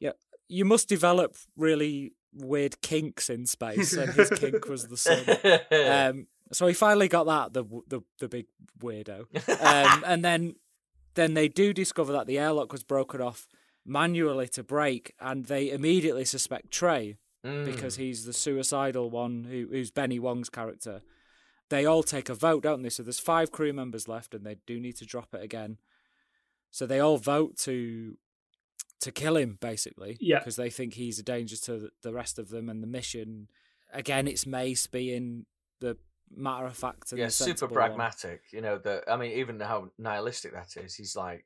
yeah 0.00 0.12
you 0.48 0.64
must 0.66 0.88
develop 0.88 1.34
really 1.56 2.12
weird 2.34 2.80
kinks 2.82 3.30
in 3.30 3.46
space 3.46 3.94
and 3.94 4.12
his 4.12 4.28
kink 4.30 4.68
was 4.68 4.88
the 4.88 4.96
sun 4.98 5.24
um 6.10 6.26
so 6.52 6.66
he 6.66 6.74
finally 6.74 7.08
got 7.08 7.24
that 7.26 7.52
the 7.52 7.64
the, 7.88 8.00
the 8.18 8.28
big 8.28 8.46
weirdo 8.80 9.20
um 9.62 10.04
and 10.06 10.24
then 10.24 10.54
then 11.14 11.34
they 11.34 11.48
do 11.48 11.72
discover 11.72 12.12
that 12.12 12.26
the 12.26 12.38
airlock 12.38 12.72
was 12.72 12.82
broken 12.82 13.20
off 13.20 13.48
manually 13.84 14.48
to 14.48 14.62
break 14.62 15.12
and 15.20 15.46
they 15.46 15.70
immediately 15.70 16.24
suspect 16.24 16.70
Trey 16.70 17.16
Mm. 17.44 17.64
because 17.66 17.96
he's 17.96 18.24
the 18.24 18.32
suicidal 18.32 19.10
one 19.10 19.42
who, 19.50 19.66
who's 19.68 19.90
Benny 19.90 20.20
Wong's 20.20 20.48
character. 20.48 21.02
They 21.70 21.84
all 21.84 22.04
take 22.04 22.28
a 22.28 22.34
vote, 22.34 22.62
don't 22.62 22.82
they? 22.82 22.88
So 22.88 23.02
there's 23.02 23.18
five 23.18 23.50
crew 23.50 23.72
members 23.72 24.06
left, 24.06 24.32
and 24.32 24.46
they 24.46 24.58
do 24.64 24.78
need 24.78 24.94
to 24.98 25.04
drop 25.04 25.34
it 25.34 25.42
again. 25.42 25.78
So 26.70 26.86
they 26.86 27.00
all 27.00 27.16
vote 27.18 27.56
to 27.62 28.16
to 29.00 29.10
kill 29.10 29.36
him, 29.36 29.58
basically, 29.60 30.16
Yeah. 30.20 30.38
because 30.38 30.54
they 30.54 30.70
think 30.70 30.94
he's 30.94 31.18
a 31.18 31.24
danger 31.24 31.56
to 31.56 31.78
the- 31.80 31.90
the 32.02 32.12
rest 32.12 32.38
of 32.38 32.50
them 32.50 32.68
and 32.68 32.80
the 32.80 32.86
mission. 32.86 33.48
Again, 33.92 34.28
it's 34.28 34.46
Mace 34.46 34.86
being 34.86 35.46
the 35.80 35.96
matter 36.34 36.66
of 36.66 36.76
fact 36.76 37.12
and 37.12 37.18
yeah, 37.18 37.28
super 37.28 37.50
sensible 37.50 37.74
one. 37.74 37.86
pragmatic. 37.88 38.42
You 38.52 38.60
know, 38.60 38.78
the 38.78 39.02
I 39.10 39.16
mean, 39.16 39.32
even 39.32 39.60
how 39.60 39.90
nihilistic 39.98 40.52
that 40.54 40.76
is. 40.82 40.94
He's 40.94 41.14
like, 41.16 41.44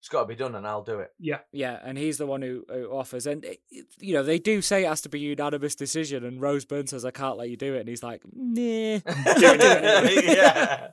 it's 0.00 0.08
got 0.08 0.20
to 0.22 0.26
be 0.26 0.34
done, 0.36 0.54
and 0.54 0.66
I'll 0.66 0.82
do 0.82 0.98
it. 1.00 1.12
Yeah, 1.18 1.38
Yeah, 1.50 1.78
and 1.82 1.96
he's 1.96 2.18
the 2.18 2.26
one 2.26 2.42
who, 2.42 2.64
who 2.68 2.90
offers. 2.90 3.26
And, 3.26 3.42
it, 3.44 3.60
it- 3.70 3.86
you 3.98 4.12
know, 4.12 4.22
they 4.22 4.38
do 4.38 4.60
say 4.60 4.84
it 4.84 4.88
has 4.88 5.00
to 5.02 5.08
be 5.08 5.18
a 5.18 5.28
unanimous 5.30 5.74
decision, 5.74 6.24
and 6.24 6.42
Rose 6.42 6.66
Byrne 6.66 6.86
says, 6.86 7.06
I 7.06 7.10
can't 7.10 7.38
let 7.38 7.48
you 7.48 7.56
do 7.56 7.74
it. 7.74 7.80
And 7.80 7.88
he's 7.88 8.02
like, 8.02 8.20
nah. 8.30 8.98
yeah. 9.38 10.88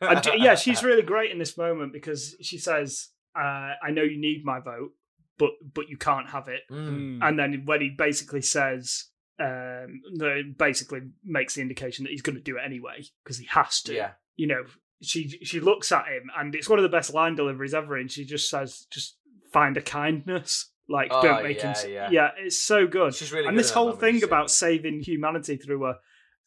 And 0.00 0.22
d- 0.22 0.32
yeah, 0.38 0.54
she's 0.54 0.82
really 0.82 1.02
great 1.02 1.30
in 1.30 1.38
this 1.38 1.56
moment 1.56 1.92
because 1.92 2.34
she 2.40 2.58
says, 2.58 3.08
uh, 3.38 3.72
"I 3.82 3.90
know 3.90 4.02
you 4.02 4.18
need 4.20 4.44
my 4.44 4.58
vote, 4.60 4.92
but 5.38 5.50
but 5.74 5.88
you 5.88 5.96
can't 5.96 6.28
have 6.30 6.48
it." 6.48 6.62
Mm. 6.70 7.18
And 7.22 7.38
then 7.38 7.62
when 7.64 7.80
he 7.80 7.90
basically 7.90 8.42
says, 8.42 9.04
um, 9.40 10.00
no, 10.10 10.42
basically 10.56 11.00
makes 11.24 11.54
the 11.54 11.62
indication 11.62 12.04
that 12.04 12.10
he's 12.10 12.22
going 12.22 12.36
to 12.36 12.42
do 12.42 12.56
it 12.56 12.62
anyway 12.64 13.02
because 13.22 13.38
he 13.38 13.46
has 13.46 13.80
to. 13.82 13.94
Yeah. 13.94 14.10
You 14.36 14.46
know, 14.46 14.64
she 15.02 15.28
she 15.42 15.60
looks 15.60 15.92
at 15.92 16.06
him, 16.06 16.30
and 16.36 16.54
it's 16.54 16.68
one 16.68 16.78
of 16.78 16.82
the 16.82 16.88
best 16.88 17.12
line 17.14 17.34
deliveries 17.34 17.74
ever. 17.74 17.96
And 17.96 18.10
she 18.10 18.24
just 18.24 18.48
says, 18.50 18.86
"Just 18.90 19.16
find 19.52 19.76
a 19.76 19.82
kindness." 19.82 20.70
Like, 20.86 21.08
Oh, 21.10 21.22
don't 21.22 21.42
make 21.42 21.62
him. 21.62 21.74
yeah, 21.88 22.10
yeah. 22.10 22.30
it's 22.36 22.60
so 22.62 22.86
good. 22.86 23.14
She's 23.14 23.32
really 23.32 23.46
and 23.46 23.56
good 23.56 23.64
this 23.64 23.70
whole 23.70 23.92
thing 23.92 24.16
isn't 24.16 24.28
about 24.28 24.50
saving 24.50 25.00
humanity 25.00 25.56
through 25.56 25.86
a 25.86 25.94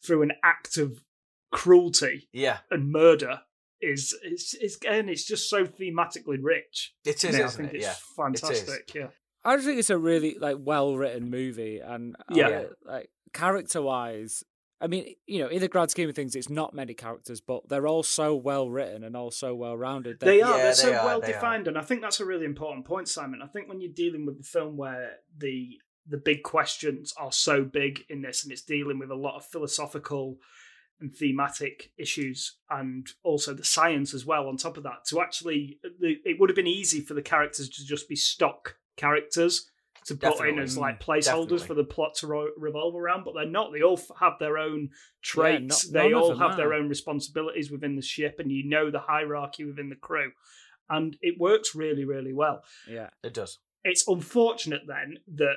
through 0.06 0.22
an 0.22 0.32
act 0.44 0.76
of 0.76 1.02
cruelty 1.50 2.28
Yeah, 2.32 2.58
and 2.70 2.92
murder 2.92 3.40
is 3.80 4.14
it's 4.22 4.54
it's 4.54 4.76
again 4.76 5.08
it's 5.08 5.24
just 5.24 5.48
so 5.50 5.64
thematically 5.64 6.38
rich. 6.40 6.94
it 7.04 7.24
is, 7.24 7.36
Yeah, 7.36 7.42
I 7.42 7.46
isn't 7.46 7.60
think 7.62 7.74
it? 7.74 7.76
it's 7.78 7.86
Yeah. 7.86 7.94
fantastic. 8.16 8.94
Yeah, 8.94 9.08
I 9.44 9.56
just 9.56 9.66
think 9.66 9.78
it's 9.78 9.90
a 9.90 9.98
really 9.98 10.36
like 10.38 10.56
well 10.58 10.96
written 10.96 11.30
movie, 11.30 11.78
and 11.78 12.16
Yeah. 12.30 12.48
uh, 12.48 12.64
like 12.84 13.10
character 13.32 13.80
wise, 13.82 14.44
I 14.80 14.86
mean, 14.86 15.14
you 15.26 15.40
know, 15.40 15.48
in 15.48 15.60
the 15.60 15.68
grand 15.68 15.90
scheme 15.90 16.08
of 16.08 16.14
things, 16.14 16.36
it's 16.36 16.48
not 16.48 16.72
many 16.74 16.94
characters, 16.94 17.40
but 17.40 17.68
they're 17.68 17.86
all 17.86 18.02
so 18.02 18.34
well 18.36 18.70
written 18.70 19.02
and 19.04 19.16
all 19.16 19.30
so 19.30 19.54
well 19.54 19.76
rounded. 19.76 20.20
they 20.20 20.40
are. 20.40 20.56
Yeah, 20.56 20.62
they're 20.64 20.74
so 20.74 20.86
they 20.90 20.94
are, 20.96 21.04
well 21.04 21.20
they 21.20 21.28
are. 21.28 21.32
defined, 21.32 21.68
and 21.68 21.76
I 21.78 21.82
think 21.82 22.00
that's 22.00 22.20
a 22.20 22.24
really 22.24 22.44
important 22.44 22.84
point, 22.84 23.08
Simon. 23.08 23.40
I 23.42 23.46
think 23.46 23.68
when 23.68 23.80
you're 23.80 23.92
dealing 23.92 24.26
with 24.26 24.38
a 24.40 24.44
film 24.44 24.76
where 24.76 25.16
the 25.36 25.78
the 26.10 26.16
big 26.16 26.42
questions 26.42 27.12
are 27.18 27.32
so 27.32 27.64
big 27.64 28.04
in 28.08 28.22
this, 28.22 28.42
and 28.42 28.50
it's 28.52 28.62
dealing 28.62 28.98
with 28.98 29.10
a 29.10 29.14
lot 29.14 29.36
of 29.36 29.44
philosophical 29.44 30.38
and 31.00 31.14
thematic 31.14 31.92
issues, 31.98 32.56
and 32.70 33.08
also 33.22 33.52
the 33.54 33.64
science 33.64 34.14
as 34.14 34.24
well. 34.26 34.48
On 34.48 34.56
top 34.56 34.76
of 34.76 34.82
that, 34.84 35.04
to 35.08 35.20
actually, 35.20 35.78
the, 36.00 36.16
it 36.24 36.40
would 36.40 36.50
have 36.50 36.56
been 36.56 36.66
easy 36.66 37.00
for 37.00 37.14
the 37.14 37.22
characters 37.22 37.68
to 37.68 37.84
just 37.86 38.08
be 38.08 38.16
stock 38.16 38.76
characters 38.98 39.70
to 40.06 40.14
put 40.14 40.46
in 40.48 40.58
as 40.58 40.76
like 40.78 41.00
placeholders 41.00 41.24
Definitely. 41.24 41.66
for 41.66 41.74
the 41.74 41.84
plot 41.84 42.14
to 42.16 42.26
ro- 42.26 42.50
revolve 42.56 42.94
around, 42.94 43.24
but 43.24 43.34
they're 43.34 43.44
not. 43.46 43.72
They 43.72 43.82
all 43.82 43.98
f- 43.98 44.10
have 44.20 44.34
their 44.38 44.56
own 44.58 44.90
traits. 45.22 45.90
no- 45.90 46.00
they 46.02 46.12
all 46.14 46.36
have 46.36 46.56
their 46.56 46.72
own 46.72 46.88
responsibilities 46.88 47.70
within 47.70 47.96
the 47.96 48.02
ship, 48.02 48.36
and 48.38 48.50
you 48.50 48.64
know 48.68 48.90
the 48.90 49.00
hierarchy 49.00 49.64
within 49.64 49.88
the 49.90 49.96
crew, 49.96 50.32
and 50.88 51.16
it 51.20 51.38
works 51.38 51.74
really, 51.74 52.04
really 52.04 52.32
well. 52.32 52.64
Yeah. 52.88 53.10
It 53.22 53.34
does. 53.34 53.58
It's 53.84 54.06
unfortunate 54.08 54.82
then 54.86 55.18
that 55.34 55.56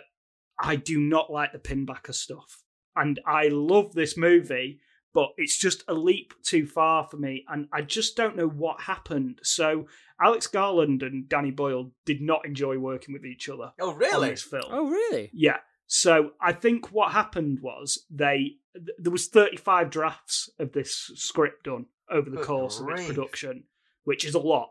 I 0.60 0.76
do 0.76 1.00
not 1.00 1.32
like 1.32 1.54
the 1.54 1.60
pinbacker 1.60 2.14
stuff, 2.14 2.64
and 2.96 3.20
I 3.26 3.48
love 3.48 3.94
this 3.94 4.18
movie. 4.18 4.80
But 5.14 5.30
it's 5.38 5.58
just 5.58 5.84
a 5.90 5.94
leap 5.94 6.34
too 6.44 6.66
far 6.66 7.06
for 7.06 7.18
me, 7.18 7.44
and 7.50 7.68
I 7.74 7.82
just 7.82 8.16
don't 8.16 8.38
know 8.38 8.48
what 8.48 8.82
happened. 8.82 9.40
So, 9.44 9.88
Alex 10.22 10.48
Garland 10.48 11.04
and 11.04 11.28
Danny 11.28 11.52
Boyle 11.52 11.92
did 12.06 12.22
not 12.22 12.46
enjoy 12.46 12.78
working 12.78 13.14
with 13.14 13.26
each 13.26 13.50
other 13.50 13.74
Oh, 13.80 13.92
on 13.92 13.98
really? 13.98 14.30
this 14.30 14.44
film. 14.44 14.64
Oh, 14.70 14.88
really? 14.90 15.30
Yeah. 15.34 15.58
So 15.88 16.32
I 16.40 16.54
think 16.54 16.94
what 16.94 17.12
happened 17.12 17.60
was 17.62 18.06
they 18.10 18.56
th- 18.74 18.88
there 18.98 19.12
was 19.12 19.28
35 19.28 19.90
drafts 19.90 20.50
of 20.58 20.72
this 20.72 21.12
script 21.16 21.66
done 21.66 21.88
over 22.10 22.30
the 22.30 22.38
Good 22.38 22.46
course 22.46 22.80
of 22.80 22.88
its 22.92 23.06
production, 23.08 23.66
which 24.06 24.24
is 24.24 24.34
a 24.34 24.40
lot. 24.40 24.70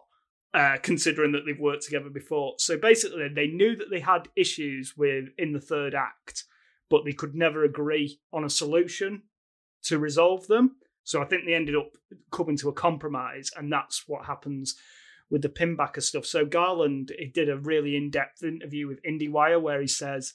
Uh, 0.54 0.78
considering 0.82 1.30
that 1.32 1.42
they've 1.46 1.60
worked 1.60 1.84
together 1.84 2.08
before, 2.10 2.54
so 2.58 2.76
basically 2.76 3.28
they 3.28 3.46
knew 3.46 3.76
that 3.76 3.88
they 3.90 4.00
had 4.00 4.28
issues 4.34 4.94
with 4.96 5.26
in 5.38 5.52
the 5.52 5.60
third 5.60 5.94
act, 5.94 6.42
but 6.88 7.04
they 7.04 7.12
could 7.12 7.36
never 7.36 7.62
agree 7.62 8.18
on 8.32 8.42
a 8.42 8.50
solution 8.50 9.22
to 9.84 9.98
resolve 9.98 10.46
them. 10.46 10.76
So 11.04 11.22
I 11.22 11.24
think 11.24 11.44
they 11.44 11.54
ended 11.54 11.76
up 11.76 11.96
coming 12.30 12.56
to 12.58 12.68
a 12.68 12.74
compromise, 12.74 13.50
and 13.56 13.72
that's 13.72 14.06
what 14.06 14.26
happens 14.26 14.76
with 15.30 15.42
the 15.42 15.48
pinbacker 15.48 16.02
stuff. 16.02 16.26
So 16.26 16.44
Garland 16.44 17.12
he 17.18 17.26
did 17.26 17.48
a 17.48 17.56
really 17.56 17.96
in-depth 17.96 18.42
interview 18.42 18.86
with 18.86 19.02
IndieWire 19.02 19.60
where 19.60 19.80
he 19.80 19.86
says, 19.86 20.34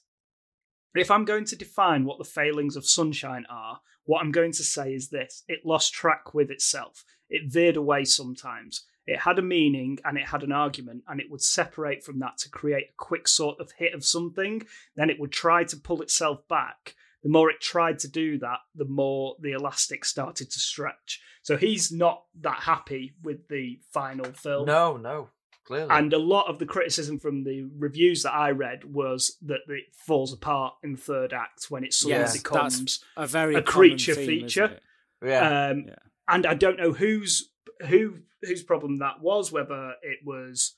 "If 0.94 1.12
I'm 1.12 1.26
going 1.26 1.46
to 1.46 1.56
define 1.56 2.06
what 2.06 2.18
the 2.18 2.24
failings 2.24 2.76
of 2.76 2.86
Sunshine 2.86 3.46
are, 3.50 3.82
what 4.06 4.22
I'm 4.22 4.32
going 4.32 4.54
to 4.54 4.64
say 4.64 4.94
is 4.94 5.10
this: 5.10 5.44
it 5.48 5.66
lost 5.66 5.94
track 5.94 6.34
with 6.34 6.50
itself. 6.50 7.06
It 7.30 7.52
veered 7.52 7.78
away 7.78 8.06
sometimes." 8.06 8.86
It 9.08 9.20
had 9.20 9.38
a 9.38 9.44
meaning 9.44 10.00
and 10.04 10.18
it 10.18 10.30
had 10.30 10.42
an 10.42 10.52
argument, 10.52 11.04
and 11.08 11.22
it 11.22 11.30
would 11.30 11.44
separate 11.44 12.04
from 12.04 12.18
that 12.20 12.40
to 12.40 12.50
create 12.50 12.86
a 12.90 12.94
quick 12.98 13.28
sort 13.28 13.60
of 13.60 13.72
hit 13.74 13.94
of 13.94 14.04
something. 14.04 14.66
Then 14.96 15.12
it 15.12 15.20
would 15.20 15.32
try 15.32 15.64
to 15.66 15.78
pull 15.78 16.02
itself 16.02 16.48
back. 16.48 16.96
The 17.26 17.32
more 17.32 17.50
it 17.50 17.60
tried 17.60 17.98
to 18.00 18.08
do 18.08 18.38
that, 18.38 18.60
the 18.76 18.86
more 18.86 19.36
the 19.42 19.54
elastic 19.54 20.06
started 20.06 20.52
to 20.52 20.60
stretch. 20.60 21.20
So 21.42 21.58
he's 21.58 21.92
not 21.92 22.24
that 22.42 22.60
happy 22.60 23.16
with 23.24 23.48
the 23.50 23.80
final 23.92 24.32
film. 24.32 24.68
No, 24.68 24.96
no. 24.96 25.30
Clearly. 25.66 25.88
And 25.90 26.14
a 26.14 26.20
lot 26.20 26.46
of 26.48 26.60
the 26.60 26.68
criticism 26.68 27.18
from 27.18 27.44
the 27.44 27.68
reviews 27.80 28.22
that 28.22 28.34
I 28.36 28.52
read 28.52 28.84
was 28.84 29.38
that 29.42 29.62
it 29.68 29.86
falls 30.06 30.32
apart 30.32 30.76
in 30.84 30.92
the 30.92 31.00
third 31.00 31.34
act 31.34 31.66
when 31.72 31.84
it 31.84 31.94
suddenly 31.96 32.26
Yeah, 32.26 32.32
becomes 32.32 33.04
A 33.18 33.26
very 33.26 33.56
A 33.56 33.64
creature 33.64 34.14
theme, 34.14 34.42
feature. 34.42 34.80
yeah. 35.26 35.70
um, 35.72 35.86
Yeah. 35.88 35.96
and 36.28 36.46
I 36.46 36.54
don't 36.54 36.78
know 36.78 36.94
whose 36.94 37.50
who 37.88 38.20
whose 38.44 38.62
problem 38.62 39.00
that 39.00 39.20
was, 39.22 39.52
whether 39.52 39.96
it 40.04 40.20
was 40.24 40.76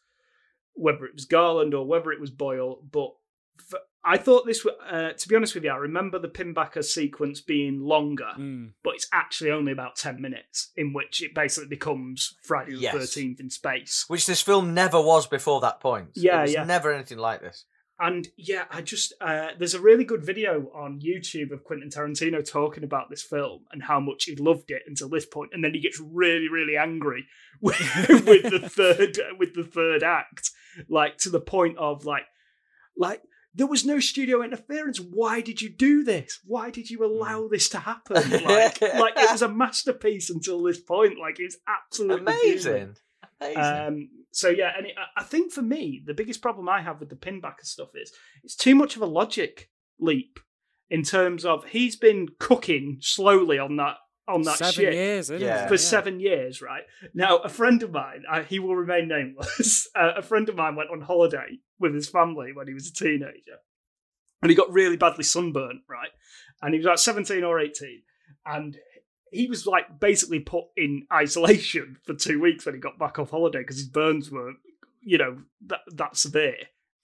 whether 0.76 1.04
it 1.06 1.14
was 1.14 1.26
Garland 1.26 1.74
or 1.74 1.86
whether 1.86 2.14
it 2.14 2.22
was 2.22 2.32
Boyle. 2.32 2.82
But 2.90 3.12
f- 3.60 3.82
I 4.04 4.18
thought 4.18 4.46
this. 4.46 4.66
Uh, 4.66 5.12
to 5.12 5.28
be 5.28 5.36
honest 5.36 5.54
with 5.56 5.64
you, 5.64 5.72
I 5.72 5.76
remember 5.78 6.18
the 6.18 6.30
pinbacker 6.30 6.84
sequence 6.84 7.42
being 7.42 7.82
longer, 7.82 8.32
Mm. 8.38 8.72
but 8.84 8.96
it's 8.96 9.08
actually 9.12 9.52
only 9.52 9.72
about 9.72 9.96
ten 9.96 10.22
minutes, 10.22 10.72
in 10.78 10.94
which 10.94 11.22
it 11.22 11.34
basically 11.36 11.68
becomes 11.70 12.36
Friday 12.44 12.72
the 12.76 12.80
Yes. 12.82 12.94
Thirteenth 12.96 13.40
in 13.40 13.50
space. 13.50 14.06
Which 14.08 14.26
this 14.26 14.42
film 14.42 14.74
never 14.74 15.02
was 15.02 15.28
before 15.28 15.60
that 15.62 15.80
point. 15.82 16.10
Yeah, 16.16 16.46
yeah. 16.46 16.64
never 16.64 16.94
anything 16.94 17.18
like 17.18 17.42
this. 17.42 17.66
And 18.00 18.28
yeah, 18.38 18.66
I 18.70 18.84
just 18.84 19.12
uh, 19.20 19.48
there's 19.58 19.74
a 19.74 19.82
really 19.82 20.06
good 20.06 20.24
video 20.24 20.70
on 20.76 21.02
YouTube 21.02 21.52
of 21.52 21.64
Quentin 21.64 21.90
Tarantino 21.90 22.48
talking 22.48 22.84
about 22.84 23.10
this 23.10 23.24
film 23.24 23.66
and 23.72 23.82
how 23.82 24.00
much 24.00 24.26
he 24.26 24.36
loved 24.36 24.70
it 24.70 24.84
until 24.86 25.10
this 25.10 25.26
point, 25.26 25.50
and 25.54 25.64
then 25.64 25.74
he 25.74 25.80
gets 25.82 26.00
really, 26.00 26.48
really 26.48 26.78
angry 26.78 27.26
with, 27.62 27.80
with 28.26 28.44
the 28.44 28.70
third 28.70 29.18
with 29.40 29.56
the 29.56 29.64
third 29.64 30.04
act, 30.04 30.52
like 30.88 31.18
to 31.18 31.32
the 31.32 31.42
point 31.42 31.76
of 31.80 32.06
like, 32.06 32.26
like 32.96 33.24
there 33.54 33.68
was 33.68 33.86
no 33.86 34.00
studio 34.00 34.44
interference. 34.44 35.00
Why 35.00 35.42
did 35.42 35.62
you 35.62 35.70
do 35.70 36.04
this? 36.04 36.40
Why 36.46 36.70
did 36.70 36.90
you 36.90 37.04
allow 37.06 37.48
this 37.48 37.70
to 37.70 37.80
happen? 37.80 38.16
Like, 38.32 38.82
like 38.82 39.14
it 39.18 39.32
was 39.32 39.42
a 39.42 39.50
masterpiece 39.50 40.30
until 40.30 40.62
this 40.64 40.80
point. 40.80 41.18
Like 41.20 41.38
it's 41.40 41.58
absolutely 41.68 42.34
Amazing. 42.34 42.96
Amazing. 43.42 43.58
Um, 43.62 44.10
so 44.32 44.50
yeah, 44.50 44.72
and 44.78 44.88
it, 44.88 44.94
I- 44.98 45.22
I 45.22 45.24
think 45.24 45.52
for 45.52 45.62
me, 45.62 46.02
the 46.06 46.14
biggest 46.14 46.42
problem 46.42 46.70
I 46.70 46.82
have 46.82 47.00
with 47.00 47.10
the 47.10 47.16
pinbacker 47.16 47.64
stuff 47.64 47.90
is 47.96 48.12
it's 48.44 48.56
too 48.56 48.76
much 48.76 48.96
of 48.96 49.02
a 49.02 49.06
logic 49.08 49.70
leap 50.00 50.40
in 50.90 51.04
terms 51.04 51.44
of 51.44 51.66
he's 51.66 51.96
been 51.96 52.28
cooking 52.40 52.98
slowly 53.02 53.58
on 53.60 53.76
that 53.78 53.96
on 54.28 54.42
that 54.44 54.58
Seven 54.58 54.74
shit 54.74 54.94
years, 54.94 55.30
isn't 55.30 55.46
Yeah. 55.48 55.66
it? 55.66 55.68
for 55.70 55.78
seven 55.78 56.20
years, 56.20 56.62
right? 56.62 56.84
Now, 57.14 57.38
a 57.38 57.50
friend 57.50 57.82
of 57.84 57.92
mine, 57.92 58.24
uh, 58.30 58.44
he 58.44 58.60
will 58.60 58.76
remain 58.76 59.08
nameless. 59.08 59.88
Uh, 59.96 60.14
a 60.18 60.22
friend 60.22 60.48
of 60.50 60.56
mine 60.56 60.76
went 60.76 60.90
on 60.92 61.02
holiday 61.02 61.60
with 61.80 61.94
his 61.96 62.08
family 62.10 62.52
when 62.54 62.68
he 62.68 62.74
was 62.74 62.88
a 62.90 62.94
teenager, 62.94 63.60
and 64.42 64.50
he 64.52 64.56
got 64.56 64.72
really 64.72 64.98
badly 64.98 65.24
sunburnt, 65.24 65.82
right? 65.90 66.12
And 66.62 66.74
he 66.74 66.80
was 66.80 66.86
like 66.86 66.98
seventeen 67.00 67.44
or 67.44 67.60
eighteen, 67.60 68.04
and 68.46 68.78
he 69.32 69.48
was 69.48 69.66
like 69.66 70.00
basically 70.00 70.40
put 70.40 70.66
in 70.76 71.08
isolation 71.12 71.98
for 72.04 72.14
two 72.14 72.40
weeks 72.40 72.66
when 72.66 72.76
he 72.76 72.82
got 72.82 73.00
back 73.00 73.18
off 73.20 73.32
holiday 73.32 73.60
because 73.60 73.78
his 73.78 73.88
burns 73.90 74.30
were, 74.32 74.54
you 75.02 75.18
know, 75.18 75.40
that 75.66 75.80
that 75.94 76.16
severe 76.18 76.58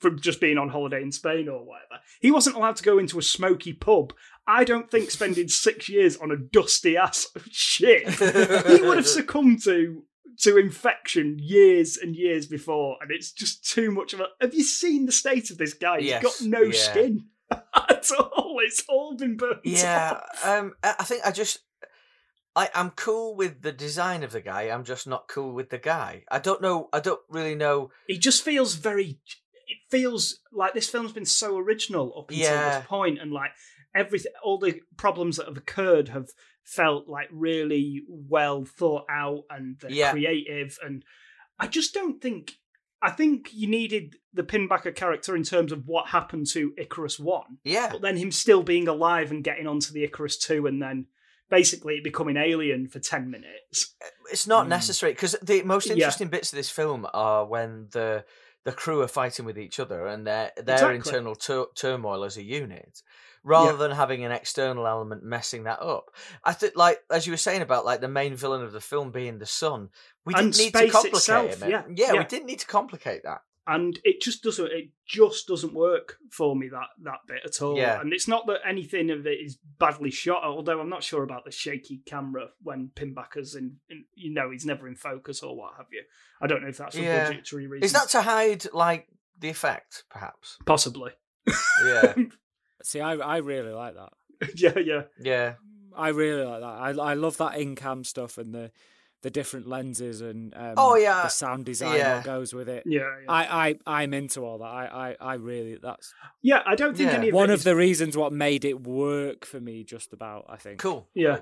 from 0.04 0.20
just 0.20 0.40
being 0.40 0.60
on 0.60 0.70
holiday 0.70 1.02
in 1.02 1.12
Spain 1.12 1.50
or 1.50 1.66
whatever. 1.66 2.00
He 2.22 2.30
wasn't 2.30 2.56
allowed 2.58 2.76
to 2.76 2.84
go 2.84 3.00
into 3.00 3.18
a 3.18 3.24
smoky 3.24 3.74
pub. 3.74 4.14
I 4.46 4.64
don't 4.64 4.92
think 4.92 5.10
spending 5.10 5.48
six 5.66 5.90
years 5.90 6.18
on 6.18 6.30
a 6.30 6.38
dusty 6.38 6.96
ass 6.96 7.26
of 7.36 7.48
shit 7.52 8.08
he 8.10 8.82
would 8.82 8.98
have 8.98 9.08
succumbed 9.08 9.64
to 9.64 10.04
to 10.42 10.58
infection 10.58 11.38
years 11.40 11.96
and 11.96 12.16
years 12.16 12.48
before, 12.48 12.98
and 13.02 13.12
it's 13.12 13.32
just 13.32 13.64
too 13.68 13.92
much 13.92 14.14
of 14.14 14.20
a. 14.20 14.28
Have 14.42 14.54
you 14.54 14.64
seen 14.64 15.06
the 15.06 15.12
state 15.12 15.50
of 15.52 15.58
this 15.58 15.74
guy? 15.74 16.00
He's 16.02 16.10
Yes, 16.10 16.24
got 16.24 16.48
no 16.48 16.62
yeah. 16.62 16.72
skin 16.74 17.26
at 17.52 18.12
all. 18.20 18.58
It's 18.64 18.84
all 18.90 19.16
been 19.16 19.38
burnt. 19.38 19.60
Yeah, 19.64 20.20
off. 20.22 20.46
um, 20.46 20.74
I 20.84 20.96
I 21.00 21.04
think 21.04 21.22
I 21.24 21.32
just, 21.32 21.60
I, 22.56 22.68
I'm 22.74 22.90
cool 22.92 23.36
with 23.36 23.62
the 23.62 23.72
design 23.72 24.24
of 24.24 24.32
the 24.32 24.42
guy. 24.42 24.64
I'm 24.64 24.84
just 24.86 25.06
not 25.08 25.28
cool 25.28 25.54
with 25.54 25.70
the 25.70 25.78
guy. 25.78 26.24
I 26.32 26.40
don't 26.40 26.62
know. 26.64 26.90
I 26.92 27.00
don't 27.00 27.22
really 27.30 27.56
know. 27.56 27.92
He 28.08 28.18
just 28.18 28.44
feels 28.44 28.74
very. 28.76 29.20
Feels 29.94 30.40
like 30.52 30.74
this 30.74 30.90
film's 30.90 31.12
been 31.12 31.24
so 31.26 31.56
original 31.58 32.18
up 32.18 32.32
until 32.32 32.44
Yeah. 32.46 32.80
this 32.80 32.88
point, 32.88 33.20
and 33.22 33.32
like 33.32 33.52
everything, 33.94 34.32
all 34.44 34.58
the 34.58 34.82
problems 34.98 35.38
that 35.38 35.46
have 35.46 35.56
occurred 35.58 36.10
have 36.10 36.30
felt 36.64 37.08
like 37.08 37.28
really 37.32 38.02
well 38.10 38.66
thought 38.66 39.06
out 39.08 39.44
and 39.52 39.80
Yeah. 39.88 40.10
creative. 40.12 40.80
And 40.84 41.06
I 41.60 41.68
just 41.68 41.94
don't 41.94 42.20
think. 42.20 42.58
I 43.04 43.12
think 43.12 43.50
you 43.54 43.68
needed 43.68 44.16
the 44.34 44.44
pinbacker 44.44 44.96
character 44.96 45.36
in 45.36 45.44
terms 45.44 45.72
of 45.74 45.86
what 45.86 46.08
happened 46.08 46.48
to 46.54 46.74
Icarus 46.78 47.20
One, 47.20 47.58
Yeah, 47.64 47.90
but 47.92 48.02
then 48.02 48.16
him 48.18 48.32
still 48.32 48.64
being 48.64 48.88
alive 48.88 49.30
and 49.30 49.44
getting 49.44 49.68
onto 49.68 49.92
the 49.94 50.04
Icarus 50.06 50.38
Two, 50.40 50.66
and 50.68 50.82
then 50.82 51.08
basically 51.50 52.00
becoming 52.00 52.38
alien 52.38 52.88
for 52.88 53.00
ten 53.00 53.30
minutes. 53.30 53.94
it's 54.32 54.48
not 54.48 54.66
Mm. 54.66 54.70
necessary 54.70 55.12
because 55.14 55.36
the 55.44 55.62
most 55.64 55.86
Yeah. 55.88 55.94
interesting 55.96 56.30
bits 56.30 56.52
of 56.54 56.58
this 56.58 56.70
film 56.72 57.06
are 57.14 57.46
when 57.46 57.90
the 57.92 58.26
the 58.66 58.72
crew 58.72 59.02
are 59.02 59.08
fighting 59.08 59.46
with 59.46 59.58
each 59.60 59.80
other 59.80 60.06
and 60.08 60.26
their 60.26 60.52
their 60.56 60.76
Exactly. 60.92 60.96
internal 60.96 61.36
tur- 61.36 61.68
turmoil 61.76 62.24
as 62.24 62.38
a 62.38 62.44
unit, 62.44 63.02
rather 63.44 63.72
Yeah. 63.72 63.78
than 63.78 63.92
having 63.92 64.24
an 64.24 64.32
external 64.32 64.88
element 64.88 65.24
messing 65.24 65.64
that 65.64 65.82
up. 65.82 66.12
I 66.44 66.54
think, 66.54 66.76
like 66.76 67.00
as 67.12 67.26
you 67.28 67.34
were 67.34 67.38
saying 67.38 67.62
about 67.62 67.86
like 67.86 68.02
the 68.02 68.08
main 68.08 68.36
villain 68.36 68.64
of 68.64 68.72
the 68.72 68.82
film 68.82 69.12
being 69.12 69.40
the 69.40 69.46
sun, 69.46 69.90
we 70.26 70.34
didn't 70.34 70.58
need 70.58 70.74
to 70.74 70.90
complicate 70.90 71.14
itself, 71.14 71.62
him. 71.62 71.70
yeah, 71.70 71.84
yeah, 71.94 72.14
we 72.14 72.24
didn't 72.24 72.46
need 72.46 72.60
to 72.60 72.68
complicate 72.68 73.24
that. 73.24 73.42
And 73.68 74.00
it 74.04 74.22
just 74.22 74.44
doesn't 74.44 74.72
it 74.72 74.90
just 75.06 75.48
doesn't 75.48 75.74
work 75.74 76.18
for 76.32 76.56
me 76.56 76.68
that 76.70 76.88
that 77.04 77.20
bit 77.28 77.42
at 77.46 77.62
all 77.62 77.78
Yeah. 77.78 78.02
and 78.02 78.12
it's 78.14 78.28
not 78.28 78.46
that 78.48 78.60
anything 78.68 79.10
of 79.10 79.26
it 79.26 79.40
is 79.40 79.58
badly 79.80 80.12
shot 80.12 80.44
although 80.44 80.80
i'm 80.82 80.90
not 80.90 81.04
sure 81.04 81.24
about 81.24 81.46
the 81.46 81.52
shaky 81.52 82.02
camera 82.06 82.48
when 82.62 82.90
pinbacker's 82.96 83.56
in, 83.56 83.78
in 83.90 84.04
you 84.16 84.34
know 84.34 84.52
he's 84.52 84.66
never 84.66 84.88
in 84.88 84.96
focus 84.96 85.42
or 85.44 85.56
what 85.56 85.74
have 85.78 85.88
you 85.92 86.02
i 86.42 86.48
don't 86.48 86.62
know 86.62 86.68
if 86.70 86.78
that's 86.78 86.96
Yeah. 86.96 87.28
a 87.28 87.30
budgetary 87.30 87.68
reason 87.68 87.86
Is 87.86 87.94
that 87.94 88.10
to 88.10 88.22
hide 88.22 88.66
like 88.74 89.08
the 89.40 89.50
effect, 89.50 90.04
perhaps? 90.10 90.58
possibly 90.66 91.12
Yeah, 91.86 92.14
See, 92.84 93.00
I 93.00 93.14
I 93.16 93.38
really 93.38 93.72
like 93.72 93.96
that. 93.96 94.14
yeah 94.56 94.78
yeah 94.80 95.02
yeah, 95.20 95.54
I 95.96 96.10
really 96.10 96.44
like 96.44 96.60
that. 96.62 96.66
I 96.66 96.90
I 97.12 97.14
love 97.14 97.38
that 97.38 97.58
in 97.58 97.76
cam 97.76 98.04
stuff 98.04 98.38
and 98.38 98.54
the 98.54 98.72
the 99.24 99.32
different 99.32 99.68
lenses 99.68 100.22
and 100.22 100.54
um, 100.56 100.76
Oh, 100.78 100.96
yeah. 100.96 101.24
the 101.24 101.30
sound 101.30 101.66
design 101.66 101.98
Yeah. 101.98 102.16
that 102.16 102.24
goes 102.26 102.54
with 102.54 102.70
it. 102.70 102.84
yeah 102.86 103.00
yeah, 103.02 103.32
I, 103.32 103.70
I 103.88 104.02
I'm 104.02 104.14
into 104.14 104.42
all 104.46 104.60
that. 104.60 104.66
I, 104.66 105.16
I, 105.20 105.32
I 105.32 105.34
really 105.36 105.78
that's 105.82 106.14
yeah 106.44 106.62
i 106.68 106.76
don't 106.76 106.96
think 106.96 107.10
Yeah. 107.10 107.18
any 107.18 107.30
of 107.30 107.34
one 107.34 107.50
it 107.50 107.54
of 107.54 107.60
is- 107.60 107.64
the 107.64 107.76
reasons 107.76 108.16
what 108.16 108.32
made 108.32 108.64
it 108.66 108.86
work 108.86 109.46
for 109.46 109.60
me. 109.60 109.84
Just 109.84 110.14
about, 110.14 110.46
I 110.48 110.58
think. 110.58 110.80
cool. 110.80 111.10
yeah 111.16 111.40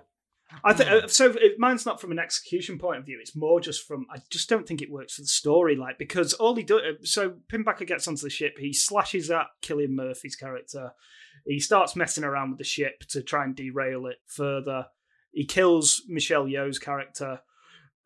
I 0.66 0.74
think 0.74 0.90
uh, 0.92 1.08
so. 1.08 1.28
It, 1.32 1.58
mine's 1.60 1.86
not 1.86 2.02
from 2.02 2.12
an 2.12 2.20
execution 2.20 2.78
point 2.78 3.00
of 3.00 3.06
view. 3.06 3.20
It's 3.22 3.38
more 3.38 3.62
just 3.62 3.88
from. 3.88 4.06
I 4.14 4.18
just 4.30 4.50
don't 4.50 4.68
think 4.68 4.82
it 4.82 4.92
works 4.92 5.16
for 5.16 5.22
the 5.22 5.28
story. 5.28 5.78
Like 5.78 5.98
because 5.98 6.34
all 6.34 6.56
he 6.58 6.64
does. 6.64 6.82
So 7.04 7.36
Pinbacker 7.50 7.88
gets 7.88 8.06
onto 8.06 8.24
the 8.24 8.30
ship. 8.30 8.58
He 8.60 8.74
slashes 8.74 9.32
at 9.32 9.46
Cillian 9.64 9.92
Murphy's 9.92 10.36
character. 10.36 10.92
He 11.46 11.62
starts 11.62 11.96
messing 11.96 12.26
around 12.26 12.50
with 12.50 12.58
the 12.58 12.66
ship 12.66 13.00
to 13.12 13.24
try 13.24 13.46
and 13.46 13.56
derail 13.56 14.06
it 14.08 14.18
further. 14.28 14.88
He 15.32 15.46
kills 15.46 16.02
Michelle 16.10 16.44
Yeoh's 16.48 16.80
character 16.80 17.40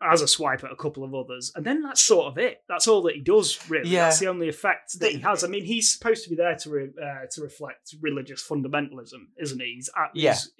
as 0.01 0.21
a 0.21 0.27
swipe 0.27 0.63
at 0.63 0.71
a 0.71 0.75
couple 0.75 1.03
of 1.03 1.15
others, 1.15 1.51
and 1.55 1.65
then 1.65 1.81
that's 1.81 2.01
sort 2.01 2.27
of 2.27 2.37
it. 2.37 2.63
That's 2.67 2.87
all 2.87 3.01
that 3.03 3.15
he 3.15 3.21
does. 3.21 3.69
Really, 3.69 3.89
Yeah. 3.89 4.05
that's 4.05 4.19
the 4.19 4.27
only 4.27 4.49
effect 4.49 4.99
that 4.99 5.11
he 5.13 5.19
has. 5.19 5.43
I 5.43 5.47
mean, 5.47 5.63
he's 5.65 5.91
supposed 5.93 6.23
to 6.25 6.29
be 6.29 6.35
there 6.35 6.55
to 6.55 6.69
re, 6.69 6.89
uh, 7.01 7.25
to 7.31 7.41
reflect 7.41 7.95
religious 8.01 8.45
fundamentalism, 8.47 9.27
isn't 9.37 9.59
he? 9.61 9.73
He's 9.75 9.89
at, 9.97 10.11
Yeah. 10.13 10.33
he's, 10.33 10.51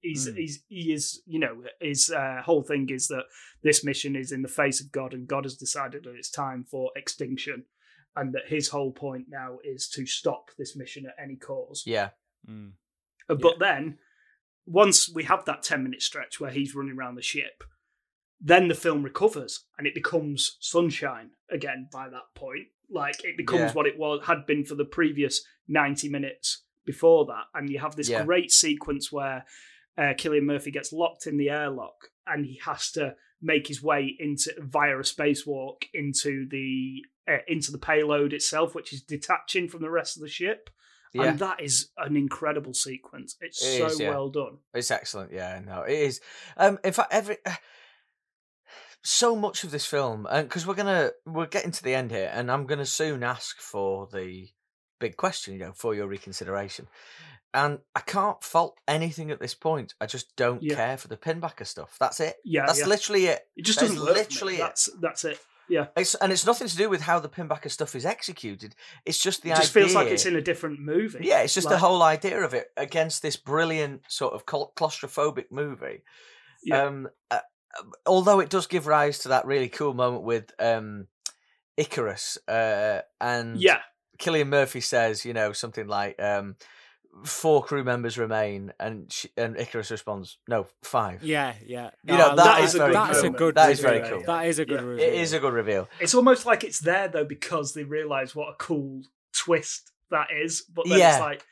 he's, 0.00 0.28
Mm. 0.28 0.36
he's 0.36 0.64
he 0.68 0.92
is 0.92 1.22
you 1.26 1.38
know 1.38 1.64
his 1.80 2.10
uh, 2.10 2.40
whole 2.44 2.62
thing 2.62 2.88
is 2.90 3.08
that 3.08 3.24
this 3.62 3.84
mission 3.84 4.16
is 4.16 4.32
in 4.32 4.42
the 4.42 4.48
face 4.48 4.80
of 4.80 4.90
God, 4.90 5.12
and 5.14 5.28
God 5.28 5.44
has 5.44 5.56
decided 5.56 6.04
that 6.04 6.14
it's 6.16 6.30
time 6.30 6.64
for 6.64 6.90
extinction, 6.96 7.66
and 8.16 8.32
that 8.34 8.48
his 8.48 8.68
whole 8.68 8.92
point 8.92 9.26
now 9.28 9.58
is 9.62 9.88
to 9.90 10.06
stop 10.06 10.50
this 10.58 10.74
mission 10.76 11.06
at 11.06 11.22
any 11.22 11.36
cause. 11.36 11.84
Yeah. 11.86 12.10
Mm. 12.48 12.72
But 13.28 13.58
then, 13.60 13.98
once 14.66 15.12
we 15.14 15.24
have 15.24 15.44
that 15.44 15.62
10 15.62 15.82
minute 15.84 16.02
stretch 16.02 16.40
where 16.40 16.50
he's 16.50 16.74
running 16.74 16.96
around 16.96 17.14
the 17.14 17.22
ship, 17.22 17.62
then 18.44 18.66
the 18.68 18.74
film 18.74 19.02
recovers 19.04 19.64
and 19.78 19.86
it 19.86 19.94
becomes 19.94 20.56
sunshine 20.60 21.30
again 21.50 21.88
by 21.92 22.08
that 22.08 22.34
point. 22.34 22.66
Like 22.90 23.24
it 23.24 23.36
becomes 23.36 23.60
Yeah. 23.60 23.72
what 23.72 23.86
it 23.86 23.96
was 23.96 24.22
had 24.26 24.44
been 24.46 24.64
for 24.64 24.74
the 24.74 24.84
previous 24.84 25.44
90 25.68 26.08
minutes 26.08 26.64
before 26.84 27.24
that. 27.26 27.44
And 27.54 27.70
you 27.70 27.78
have 27.78 27.94
this 27.96 28.08
Yeah. 28.08 28.24
great 28.24 28.50
sequence 28.50 29.12
where 29.12 29.44
uh, 29.96 30.14
Cillian 30.18 30.42
Murphy 30.44 30.70
gets 30.70 30.92
locked 30.92 31.26
in 31.26 31.36
the 31.36 31.50
airlock 31.50 32.08
and 32.26 32.44
he 32.46 32.58
has 32.64 32.90
to 32.92 33.14
make 33.40 33.66
his 33.68 33.82
way 33.82 34.16
into 34.18 34.52
via 34.58 34.96
a 34.98 35.02
spacewalk 35.02 35.84
into 35.94 36.46
the 36.48 37.04
uh, 37.28 37.38
into 37.46 37.70
the 37.70 37.78
payload 37.78 38.32
itself, 38.32 38.74
which 38.74 38.92
is 38.92 39.00
detaching 39.02 39.68
from 39.68 39.80
the 39.82 39.90
rest 39.90 40.16
of 40.16 40.22
the 40.22 40.28
ship. 40.28 40.68
Yeah. 41.12 41.24
And 41.24 41.38
that 41.40 41.60
is 41.60 41.90
an 41.98 42.16
incredible 42.16 42.72
sequence. 42.74 43.36
It's 43.40 43.62
It 43.62 43.78
so 43.78 43.86
is, 43.86 44.00
yeah. 44.00 44.08
well 44.10 44.30
done. 44.30 44.58
It's 44.74 44.90
excellent. 44.90 45.30
Yeah, 45.32 45.60
no, 45.64 45.82
it 45.82 45.92
is. 45.98 46.20
Um, 46.56 46.78
in 46.82 46.92
fact, 46.92 47.12
every 47.12 47.36
so 49.02 49.34
much 49.36 49.64
of 49.64 49.70
this 49.70 49.86
film, 49.86 50.26
because 50.32 50.66
we're 50.66 50.74
gonna 50.74 51.10
we're 51.26 51.46
getting 51.46 51.72
to 51.72 51.82
the 51.82 51.94
end 51.94 52.10
here, 52.10 52.30
and 52.32 52.50
I'm 52.50 52.66
gonna 52.66 52.86
soon 52.86 53.22
ask 53.22 53.60
for 53.60 54.08
the 54.12 54.48
big 55.00 55.16
question, 55.16 55.54
you 55.54 55.60
know, 55.60 55.72
for 55.72 55.94
your 55.94 56.06
reconsideration. 56.06 56.86
And 57.54 57.80
I 57.94 58.00
can't 58.00 58.42
fault 58.42 58.78
anything 58.88 59.30
at 59.30 59.38
this 59.40 59.54
point. 59.54 59.94
I 60.00 60.06
just 60.06 60.34
don't 60.36 60.62
Yeah. 60.62 60.74
care 60.76 60.96
for 60.96 61.08
the 61.08 61.18
pinbacker 61.18 61.66
stuff. 61.66 61.96
That's 62.00 62.18
it. 62.20 62.36
Yeah, 62.44 62.64
That's 62.66 62.78
yeah. 62.80 62.86
literally 62.86 63.26
it. 63.26 63.46
It 63.56 63.66
just 63.66 63.80
That 63.80 63.86
is 63.86 63.90
doesn't 63.92 64.06
work. 64.06 64.16
literally 64.16 64.54
it. 64.54 64.58
that's 64.60 64.88
that's 65.00 65.24
it. 65.24 65.38
Yeah, 65.68 65.86
It's, 65.96 66.14
and 66.16 66.32
it's 66.32 66.44
nothing 66.44 66.66
to 66.68 66.76
do 66.76 66.88
with 66.90 67.00
how 67.02 67.18
the 67.18 67.28
pinbacker 67.28 67.70
stuff 67.70 67.94
is 67.94 68.04
executed. 68.04 68.74
It's 69.06 69.18
just 69.18 69.42
the 69.42 69.50
it 69.50 69.56
just 69.56 69.74
idea. 69.74 69.82
feels 69.84 69.94
like 69.94 70.08
it's 70.08 70.26
in 70.26 70.36
a 70.36 70.40
different 70.42 70.80
movie. 70.80 71.20
Yeah, 71.22 71.40
it's 71.42 71.54
just 71.54 71.68
the 71.68 71.78
whole 71.78 72.02
idea 72.02 72.40
of 72.42 72.52
it 72.52 72.68
against 72.76 73.22
this 73.22 73.36
brilliant 73.36 74.02
sort 74.08 74.34
of 74.34 74.44
claustrophobic 74.44 75.46
movie. 75.50 76.02
Yeah. 76.64 76.82
Um, 76.84 77.08
uh, 77.30 77.40
although 78.06 78.40
it 78.40 78.50
does 78.50 78.66
give 78.66 78.86
rise 78.86 79.18
to 79.20 79.28
that 79.28 79.46
really 79.46 79.68
cool 79.68 79.94
moment 79.94 80.22
with 80.24 80.52
um, 80.58 81.06
Icarus, 81.76 82.38
uh, 82.48 83.00
and 83.20 83.60
Yeah, 83.60 83.80
Cillian 84.18 84.48
Murphy 84.48 84.80
says, 84.80 85.24
you 85.24 85.32
know, 85.32 85.52
something 85.52 85.86
like 85.86 86.20
um, 86.22 86.56
four 87.24 87.62
crew 87.62 87.82
members 87.84 88.18
remain, 88.18 88.72
and 88.78 89.10
she, 89.12 89.28
and 89.36 89.56
Icarus 89.56 89.90
responds, 89.90 90.38
no, 90.48 90.66
five. 90.82 91.22
Yeah, 91.22 91.54
yeah. 91.66 91.90
You 92.04 92.16
know, 92.16 92.30
I 92.30 92.34
that 92.36 92.44
like 92.44 92.64
is 92.64 92.74
a 92.74 92.78
good 92.78 92.94
That's 92.94 93.22
a 93.22 93.30
good. 93.30 93.54
That 93.54 93.70
is 93.70 93.82
reveal. 93.82 94.00
very 94.00 94.10
cool. 94.10 94.22
That 94.26 94.46
is 94.46 94.58
a 94.58 94.64
good. 94.64 94.80
Yeah. 94.80 94.86
reveal. 94.86 95.06
It 95.08 95.14
is 95.14 95.32
a 95.32 95.40
good 95.40 95.52
reveal. 95.54 95.88
it's 96.00 96.14
almost 96.14 96.46
like 96.46 96.64
it's 96.64 96.80
there 96.80 97.08
though 97.08 97.24
because 97.24 97.74
they 97.74 97.84
realise 97.84 98.34
what 98.34 98.48
a 98.50 98.54
cool 98.58 99.02
twist 99.32 99.90
that 100.10 100.28
is. 100.30 100.62
But 100.62 100.86
then 100.88 100.98
Yeah. 100.98 101.12
it's 101.14 101.20
like 101.20 101.46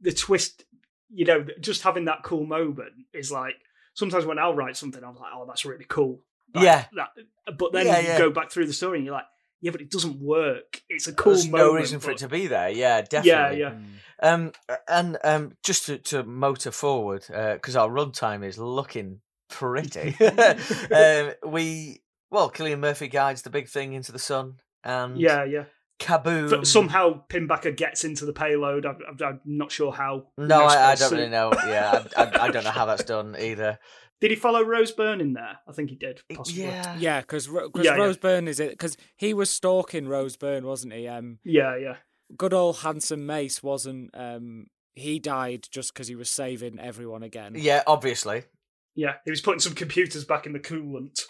the 0.00 0.12
twist. 0.12 0.64
You 1.12 1.24
know, 1.24 1.44
just 1.60 1.82
having 1.82 2.04
that 2.04 2.22
cool 2.22 2.46
moment 2.46 2.92
is 3.12 3.32
like 3.32 3.56
sometimes 4.00 4.24
when 4.24 4.38
I'll 4.38 4.54
write 4.54 4.76
something, 4.76 5.04
I'm 5.04 5.14
like, 5.14 5.30
oh, 5.34 5.44
that's 5.46 5.64
really 5.64 5.84
cool. 5.86 6.20
Like, 6.54 6.64
Yeah. 6.64 6.84
That, 6.94 7.56
but 7.58 7.72
then 7.72 7.86
Yeah, 7.86 8.00
you 8.00 8.08
yeah. 8.08 8.18
go 8.18 8.30
back 8.30 8.50
through 8.50 8.66
the 8.66 8.72
story 8.72 8.98
and 8.98 9.04
you're 9.04 9.14
like, 9.14 9.26
yeah, 9.60 9.70
but 9.70 9.82
it 9.82 9.90
doesn't 9.90 10.18
work. 10.20 10.80
It's 10.88 11.06
a 11.06 11.12
cool 11.12 11.34
There's 11.34 11.48
moment. 11.48 11.72
no 11.72 11.74
reason 11.78 12.00
for 12.00 12.10
it 12.10 12.18
to 12.18 12.28
be 12.28 12.46
there. 12.46 12.70
Yeah, 12.70 13.02
definitely. 13.02 13.60
Yeah, 13.60 13.70
yeah. 13.70 13.74
Mm. 13.74 13.84
Um, 14.22 14.52
and 14.88 15.18
um, 15.22 15.52
just 15.62 15.86
to, 15.86 15.98
to 15.98 16.24
motor 16.24 16.70
forward, 16.70 17.24
because 17.28 17.76
our 17.76 17.88
runtime 17.90 18.42
is 18.44 18.58
looking 18.58 19.20
pretty. 19.50 20.16
um, 20.94 21.32
we 21.46 22.00
well, 22.30 22.50
Cillian 22.50 22.78
Murphy 22.78 23.08
guides 23.08 23.42
the 23.42 23.50
big 23.50 23.68
thing 23.68 23.92
into 23.92 24.12
the 24.12 24.18
sun, 24.18 24.54
and 24.82 25.18
Yeah, 25.18 25.44
yeah. 25.44 25.64
Kaboom! 26.00 26.50
But 26.50 26.66
somehow 26.66 27.22
Pinbacker 27.28 27.76
gets 27.76 28.02
into 28.04 28.24
the 28.24 28.32
payload. 28.32 28.86
I'm, 28.86 28.98
I'm, 29.08 29.16
I'm 29.24 29.40
not 29.44 29.70
sure 29.70 29.92
how. 29.92 30.26
no, 30.38 30.64
I, 30.64 30.92
I 30.92 30.94
don't 30.96 31.12
really 31.12 31.28
know. 31.28 31.52
Yeah, 31.66 32.04
I, 32.16 32.22
I, 32.24 32.44
I 32.46 32.50
don't 32.50 32.64
know 32.64 32.70
how 32.70 32.86
that's 32.86 33.04
done 33.04 33.36
either. 33.38 33.78
Did 34.20 34.30
he 34.30 34.36
follow 34.36 34.62
Rose 34.62 34.92
Byrne 34.92 35.20
in 35.20 35.32
there? 35.32 35.58
I 35.66 35.72
think 35.72 35.88
he 35.88 35.96
did. 35.96 36.20
Possibly. 36.34 36.64
Yeah, 36.64 36.96
Yeah, 36.98 37.20
because 37.20 37.48
Yeah, 37.48 37.68
yeah. 37.82 37.94
Rose 37.94 38.18
Byrne 38.18 38.48
is 38.48 38.60
it? 38.60 38.70
Because 38.70 38.96
he 39.16 39.32
was 39.32 39.48
stalking 39.48 40.08
Rose 40.08 40.36
Byrne, 40.36 40.66
wasn't 40.66 40.92
he? 40.92 41.08
Um, 41.08 41.38
Yeah, 41.42 41.76
yeah. 41.76 41.96
good 42.36 42.52
old 42.52 42.78
handsome 42.80 43.24
Mace 43.24 43.62
wasn't. 43.62 44.10
Um, 44.12 44.66
he 44.94 45.18
died 45.20 45.68
just 45.70 45.94
because 45.94 46.08
he 46.08 46.16
was 46.16 46.30
saving 46.30 46.78
everyone 46.78 47.22
again. 47.22 47.54
yeah, 47.56 47.82
obviously. 47.86 48.42
Yeah, 48.94 49.14
he 49.24 49.30
was 49.30 49.40
putting 49.40 49.60
some 49.60 49.74
computers 49.74 50.24
back 50.26 50.44
in 50.44 50.52
the 50.52 50.60
coolant. 50.60 51.22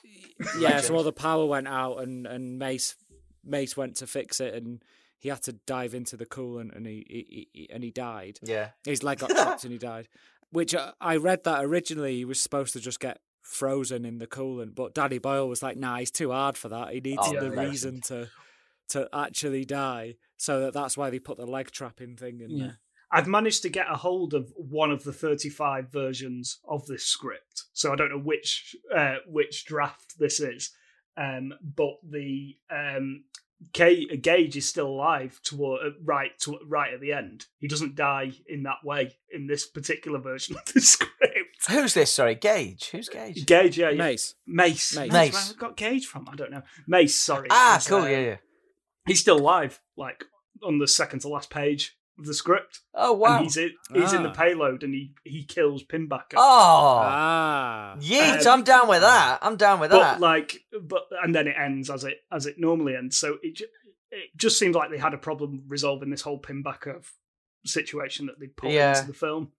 yeah. 0.59 0.81
So 0.81 0.97
all 0.97 1.05
the 1.05 1.13
power 1.13 1.47
went 1.47 1.69
out, 1.69 1.99
and 1.99 2.27
and 2.27 2.59
Mace 2.59 2.97
Mace 3.45 3.77
went 3.77 3.97
to 3.97 4.07
fix 4.07 4.41
it, 4.41 4.55
and 4.55 4.83
he 5.19 5.29
had 5.29 5.43
to 5.43 5.53
dive 5.53 5.95
into 5.95 6.17
the 6.17 6.27
coolant, 6.27 6.75
and 6.77 6.87
he, 6.87 7.05
he, 7.09 7.49
he 7.53 7.71
and 7.71 7.83
he 7.85 7.91
died. 7.91 8.39
Yeah, 8.43 8.71
His 8.85 9.03
leg 9.03 9.19
got 9.19 9.31
trapped, 9.37 9.65
and 9.65 9.73
he 9.73 9.79
died. 9.79 10.09
Which 10.53 10.75
uh, 10.75 10.93
I 11.01 11.17
read 11.17 11.45
that 11.45 11.65
originally 11.65 12.17
he 12.17 12.25
was 12.25 12.41
supposed 12.41 12.73
to 12.73 12.81
just 12.81 13.01
get 13.01 13.21
frozen 13.43 14.05
in 14.05 14.19
the 14.19 14.27
coolant, 14.27 14.75
but 14.75 14.95
Danny 14.95 15.19
Boyle 15.19 15.49
was 15.49 15.63
like, 15.63 15.77
"Nah, 15.77 15.99
he's 15.99 16.11
too 16.11 16.31
hard 16.33 16.57
for 16.57 16.69
that. 16.71 16.93
He 16.93 17.01
needs 17.01 17.19
Oh, 17.21 17.39
the 17.39 17.51
yeah. 17.51 17.61
reason 17.61 18.01
to 18.03 18.29
to 18.91 19.09
actually 19.13 19.65
die." 19.65 20.17
So 20.37 20.61
that 20.61 20.75
that's 20.75 20.97
why 20.97 21.11
they 21.11 21.19
put 21.19 21.37
the 21.37 21.47
leg 21.47 21.71
trapping 21.71 22.17
thing 22.17 22.41
in 22.41 22.51
Yeah. 22.51 22.65
there. 22.65 22.79
I've 23.13 23.27
managed 23.27 23.63
to 23.63 23.69
get 23.69 23.91
a 23.91 23.97
hold 23.97 24.35
of 24.35 24.53
one 24.57 24.93
of 24.93 25.03
the 25.03 25.13
35 25.13 25.91
versions 25.91 26.61
of 26.65 26.87
this 26.87 27.05
script, 27.05 27.65
so 27.73 27.93
I 27.93 27.97
don't 27.97 28.11
know 28.11 28.19
which 28.19 28.77
uh, 28.95 29.17
which 29.27 29.65
draft 29.67 30.19
this 30.19 30.39
is. 30.41 30.71
Um, 31.21 31.53
but 31.77 31.97
the 32.09 32.57
um, 32.71 33.25
Ga- 33.75 34.17
Gage 34.17 34.57
is 34.57 34.67
still 34.67 34.87
alive 34.89 35.39
toward 35.45 35.87
uh, 35.87 35.91
right 36.03 36.31
to, 36.41 36.59
right 36.67 36.95
at 36.95 37.01
the 37.03 37.13
end. 37.13 37.45
He 37.59 37.69
doesn't 37.69 37.95
die 37.95 38.33
in 38.49 38.63
that 38.63 38.79
way 38.83 39.17
in 39.31 39.47
this 39.47 39.67
particular 39.67 40.19
version 40.19 40.57
of 40.57 40.65
the 40.73 40.81
script. 40.95 41.67
who's 41.69 41.93
this? 41.93 42.11
Sorry, 42.11 42.35
Gage. 42.37 42.89
Who's 42.91 43.11
Gage? 43.11 43.45
Gage, 43.45 43.77
yeah, 43.79 43.91
yeah. 43.91 43.99
Mace. 43.99 44.35
Mace. 44.47 44.97
Mace. 44.97 45.13
Mace. 45.13 45.13
Mace. 45.13 45.35
Where 45.35 45.57
I 45.57 45.69
got 45.69 45.77
Gage 45.77 46.07
from? 46.07 46.27
I 46.33 46.37
don't 46.37 46.51
know. 46.51 46.63
Mace. 46.87 47.21
Sorry. 47.21 47.49
Ah, 47.51 47.79
cool. 47.87 47.99
uh, 47.99 48.07
Yeah, 48.07 48.21
yeah. 48.21 48.37
He's 49.07 49.21
still 49.21 49.37
alive, 49.39 49.79
like 49.97 50.25
on 50.63 50.79
the 50.79 50.89
second 50.89 51.21
to 51.21 51.29
last 51.29 51.51
page 51.51 51.87
of 51.89 51.93
the 52.27 52.35
script. 52.35 52.81
Oh 52.95 53.13
wow. 53.13 53.37
And 53.37 53.45
he's 53.45 53.57
in, 53.57 53.73
he's 53.95 54.13
in 54.13 54.23
the 54.23 54.29
Ah. 54.31 54.35
payload 54.35 54.83
and 54.83 54.93
he 54.95 55.13
he 55.25 55.45
kills 55.45 55.83
Pinbacker. 55.85 56.35
Oh, 56.37 57.01
Ah. 57.03 57.97
yeet! 58.01 58.47
Um, 58.47 58.53
I'm 58.61 58.65
down 58.65 58.89
with 58.89 59.01
that. 59.01 59.39
I'm 59.43 59.57
down 59.57 59.81
with 59.81 59.91
but 59.91 59.99
that. 60.01 60.21
like, 60.21 60.61
but 60.83 61.05
and 61.23 61.35
then 61.35 61.47
it 61.49 61.57
ends 61.59 61.91
as 61.91 62.05
it 62.05 62.19
as 62.33 62.47
it 62.47 62.57
normally 62.59 62.97
ends. 62.97 63.17
So 63.17 63.39
it 63.43 63.61
it 64.11 64.31
just 64.37 64.59
seems 64.59 64.75
like 64.75 64.91
they 64.91 64.99
had 64.99 65.15
a 65.15 65.19
problem 65.19 65.63
resolving 65.69 66.11
this 66.11 66.23
whole 66.23 66.41
Pinbacker 66.41 67.03
situation 67.65 68.27
that 68.27 68.41
they 68.41 68.47
put 68.49 68.71
Yeah. 68.71 68.95
into 68.97 69.07
the 69.13 69.15
film. 69.19 69.53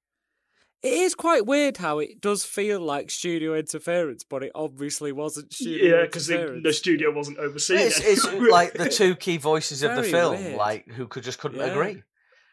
It 0.84 0.94
is 0.94 1.14
quite 1.14 1.46
weird 1.46 1.78
how 1.78 2.00
it 2.00 2.20
does 2.22 2.44
feel 2.44 2.80
like 2.82 3.12
studio 3.12 3.54
interference, 3.56 4.24
but 4.24 4.42
it 4.42 4.52
obviously 4.56 5.12
wasn't 5.12 5.54
studio 5.54 5.98
Yeah, 6.00 6.06
because 6.06 6.26
the, 6.26 6.34
interference. 6.40 6.64
the 6.64 6.74
studio 6.74 7.12
wasn't 7.12 7.38
overseeing 7.38 7.82
it's, 7.86 8.00
it. 8.00 8.06
it's 8.06 8.26
like 8.52 8.74
the 8.74 8.90
two 8.90 9.16
key 9.16 9.38
voices 9.38 9.84
of 9.84 9.96
the 9.96 10.02
film, 10.02 10.44
weird. 10.44 10.58
like 10.58 10.88
who 10.90 11.06
could 11.08 11.24
just 11.24 11.38
couldn't 11.38 11.60
Yeah. 11.60 11.68
agree. 11.68 12.02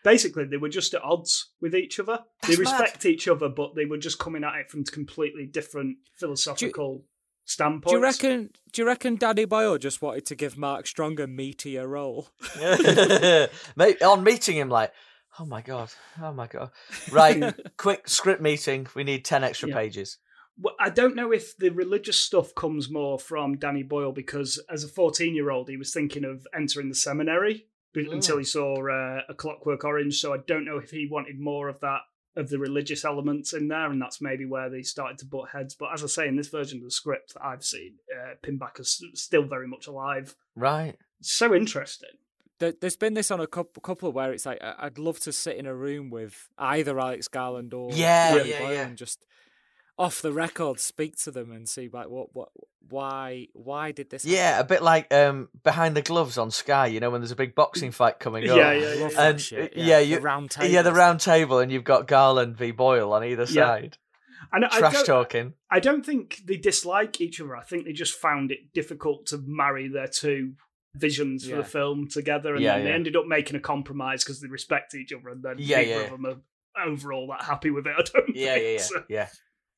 Basically, 0.05 0.45
they 0.45 0.57
were 0.57 0.69
just 0.69 0.95
at 0.95 1.03
odds 1.03 1.51
with 1.61 1.75
each 1.75 1.99
other. 1.99 2.21
That's 2.43 2.57
they 2.57 2.63
mad. 2.63 2.81
respect 2.81 3.05
each 3.07 3.29
other, 3.29 3.49
but 3.49 3.75
they 3.75 3.85
were 3.85 3.99
just 3.99 4.19
coming 4.19 4.45
at 4.45 4.55
it 4.57 4.71
from 4.71 4.85
completely 4.85 5.47
different 5.47 5.99
philosophical 6.17 7.05
standpoints. 7.45 7.91
do 7.93 7.97
you 7.97 8.03
reckon? 8.03 8.51
Do 8.73 8.83
you 8.83 8.87
reckon 8.87 9.17
Danny 9.17 9.45
Boyle 9.45 9.79
just 9.79 10.01
wanted 10.03 10.27
to 10.27 10.35
give 10.37 10.57
Mark 10.57 10.87
Strong 10.87 11.21
a 11.21 11.27
meatier 11.27 11.89
role? 11.89 12.29
Mate, 13.77 14.03
on 14.03 14.23
meeting 14.25 14.57
him, 14.57 14.69
like, 14.69 14.93
oh 15.39 15.45
my 15.47 15.63
god, 15.63 15.91
oh 16.23 16.33
my 16.33 16.47
god. 16.47 16.71
Right, 17.11 17.55
quick 17.77 18.09
script 18.09 18.41
meeting. 18.43 18.87
We 18.95 19.05
need 19.05 19.25
ten 19.25 19.45
extra 19.45 19.69
Yeah. 19.69 19.75
pages. 19.77 20.19
Well, 20.61 20.75
I 20.81 20.91
don't 20.91 21.15
know 21.15 21.31
if 21.33 21.57
the 21.57 21.69
religious 21.71 22.19
stuff 22.19 22.53
comes 22.55 22.91
more 22.91 23.17
from 23.19 23.59
Danny 23.59 23.85
Boyle 23.85 24.11
because 24.11 24.61
as 24.69 24.83
a 24.83 24.89
14 24.89 25.33
year 25.33 25.53
old, 25.53 25.69
he 25.69 25.77
was 25.77 25.93
thinking 25.93 26.25
of 26.25 26.47
entering 26.53 26.89
the 26.89 26.97
seminary 26.97 27.55
b- 27.55 27.67
Mm. 27.97 28.13
until 28.13 28.39
he 28.39 28.45
saw 28.45 28.75
uh, 28.89 29.23
A 29.29 29.35
Clockwork 29.35 29.85
Orange. 29.85 30.21
So 30.21 30.33
I 30.35 30.39
don't 30.47 30.65
know 30.65 30.79
if 30.79 30.91
he 30.91 31.09
wanted 31.11 31.41
more 31.41 31.69
of 31.69 31.81
that 31.81 32.01
of 32.37 32.49
the 32.51 32.59
religious 32.59 33.05
elements 33.05 33.53
in 33.53 33.67
there, 33.67 33.91
and 33.91 34.01
that's 34.01 34.21
maybe 34.21 34.45
where 34.45 34.71
they 34.71 34.83
started 34.83 35.19
to 35.19 35.27
butt 35.27 35.49
heads. 35.51 35.75
But 35.75 35.93
as 35.93 36.05
I 36.05 36.07
say, 36.07 36.29
in 36.29 36.37
this 36.37 36.49
version 36.49 36.79
of 36.79 36.85
the 36.85 36.91
script 36.91 37.35
that 37.35 37.45
I've 37.45 37.65
seen, 37.65 37.95
uh, 38.15 38.35
Pinbacker's 38.43 39.03
still 39.15 39.43
very 39.43 39.67
much 39.67 39.87
alive. 39.89 40.37
Right. 40.55 40.95
so 41.21 41.53
interesting. 41.55 42.11
There, 42.61 42.75
there's 42.81 42.97
been 42.97 43.15
this 43.15 43.31
on 43.33 43.41
a 43.41 43.47
couple, 43.47 43.81
couple 43.81 44.13
where 44.13 44.33
it's 44.33 44.47
like 44.47 44.63
I- 44.63 44.75
I'd 44.81 44.99
love 44.99 45.19
to 45.21 45.33
sit 45.33 45.57
in 45.57 45.67
a 45.67 45.75
room 45.75 46.11
with 46.11 46.49
either 46.59 46.99
Alex 47.01 47.27
Garland 47.29 47.73
or 47.75 47.91
Yeah, 47.93 48.37
Danny 48.37 48.51
yeah, 48.51 48.71
yeah. 48.71 48.87
and 48.87 48.97
just 48.99 49.25
off 49.99 50.23
the 50.23 50.33
record 50.33 50.79
speak 50.81 51.17
to 51.17 51.31
them 51.31 51.51
and 51.51 51.69
see 51.69 51.89
like 51.93 52.09
what 52.09 52.35
what 52.35 52.51
why 52.89 53.49
why 53.53 53.93
did 53.93 54.11
this 54.11 54.25
Yeah, 54.25 54.61
a 54.61 54.65
bit 54.65 54.83
like 54.83 55.13
um, 55.13 55.49
behind 55.65 55.97
the 55.97 56.03
gloves 56.03 56.39
on 56.39 56.51
Sky. 56.51 56.87
You 56.87 57.01
know 57.01 57.11
when 57.11 57.21
there's 57.21 57.33
a 57.33 57.37
big 57.37 57.55
boxing 57.55 57.91
fight 57.91 58.19
coming 58.21 58.45
up. 58.49 58.57
Yeah, 58.57 58.69
I 58.69 58.73
yeah, 58.75 58.93
yeah. 58.95 59.11
And 59.19 59.41
shit, 59.41 59.73
yeah, 59.77 59.85
yeah, 59.87 59.99
you 59.99 60.17
the 60.17 60.23
round 60.23 60.51
table 60.51 60.69
yeah 60.71 60.83
the 60.83 60.93
round 60.93 61.21
table, 61.21 61.59
and 61.59 61.71
you've 61.73 61.85
got 61.85 62.07
Garland 62.07 62.57
v 62.57 62.71
Boyle 62.71 63.13
on 63.13 63.25
either 63.25 63.43
Yeah. 63.45 63.65
side, 63.67 63.99
And 64.53 64.65
I 64.65 64.79
trash 64.79 64.93
don't, 64.95 65.07
talking. 65.07 65.55
I 65.71 65.81
don't 65.81 66.07
think 66.07 66.43
they 66.47 66.57
dislike 66.57 67.21
each 67.21 67.41
other. 67.41 67.57
I 67.57 67.65
think 67.65 67.85
they 67.85 67.93
just 67.93 68.15
found 68.15 68.51
it 68.53 68.73
difficult 68.73 69.27
to 69.27 69.39
marry 69.45 69.89
their 69.89 70.09
two 70.09 70.55
visions 70.95 71.47
for 71.47 71.57
the 71.57 71.65
film 71.65 72.09
together, 72.09 72.55
and 72.55 72.63
Yeah, 72.63 72.77
then 72.77 72.85
they 72.85 72.93
ended 72.93 73.17
up 73.17 73.27
making 73.27 73.57
a 73.57 73.61
compromise 73.61 74.25
because 74.25 74.41
they 74.41 74.49
respect 74.49 74.95
each 74.95 75.13
other, 75.13 75.29
and 75.29 75.43
then 75.43 75.57
Yeah, 75.59 75.79
neither 75.79 75.91
yeah, 75.91 76.01
of 76.05 76.11
them 76.11 76.27
are 76.27 76.87
overall 76.87 77.27
that 77.29 77.43
happy 77.43 77.71
with 77.71 77.87
it. 77.87 77.95
I 77.99 78.03
don't 78.03 78.35
Yeah, 78.35 78.55
think. 78.55 78.65
yeah, 78.65 78.71
yeah, 78.71 78.79
So- 78.79 79.05
yeah. 79.09 79.29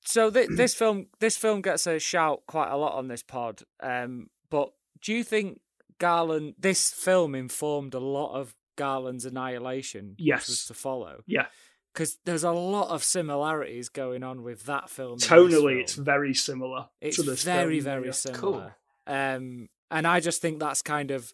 So 0.05 0.31
th- 0.31 0.49
this 0.57 0.75
film, 0.75 1.07
this 1.21 1.37
film 1.37 1.63
gets 1.63 1.87
a 1.87 1.99
shout 1.99 2.43
quite 2.47 2.71
a 2.71 2.77
lot 2.77 2.95
on 2.95 3.09
this 3.09 3.23
pod. 3.23 3.63
Um, 3.81 4.29
but 4.51 4.73
do 5.03 5.13
you 5.13 5.23
think 5.25 5.61
Garland, 5.99 6.55
this 6.59 6.91
film 6.91 7.35
informed 7.35 7.95
a 7.95 8.01
lot 8.01 8.35
of 8.35 8.55
Garland's 8.77 9.25
Annihilation, 9.27 10.11
which 10.11 10.27
Yes. 10.27 10.49
was 10.49 10.67
to 10.67 10.75
follow? 10.75 11.23
Yeah, 11.27 11.47
Because 11.93 12.19
there's 12.25 12.45
a 12.45 12.53
lot 12.53 12.89
of 12.89 13.05
similarities 13.05 13.89
going 13.89 14.23
on 14.23 14.43
with 14.43 14.65
that 14.65 14.89
film. 14.91 15.19
tonally, 15.19 15.81
it's 15.81 15.95
very 15.95 16.35
similar. 16.35 16.89
it's 17.01 17.17
to 17.17 17.23
this 17.23 17.43
very 17.45 17.81
film, 17.81 17.85
very 17.95 18.07
yeah. 18.07 18.13
similar. 18.13 18.75
Um, 19.07 19.69
and 19.91 20.07
I 20.07 20.21
just 20.21 20.41
think 20.41 20.61
that's 20.61 20.83
kind 20.83 21.11
of 21.11 21.33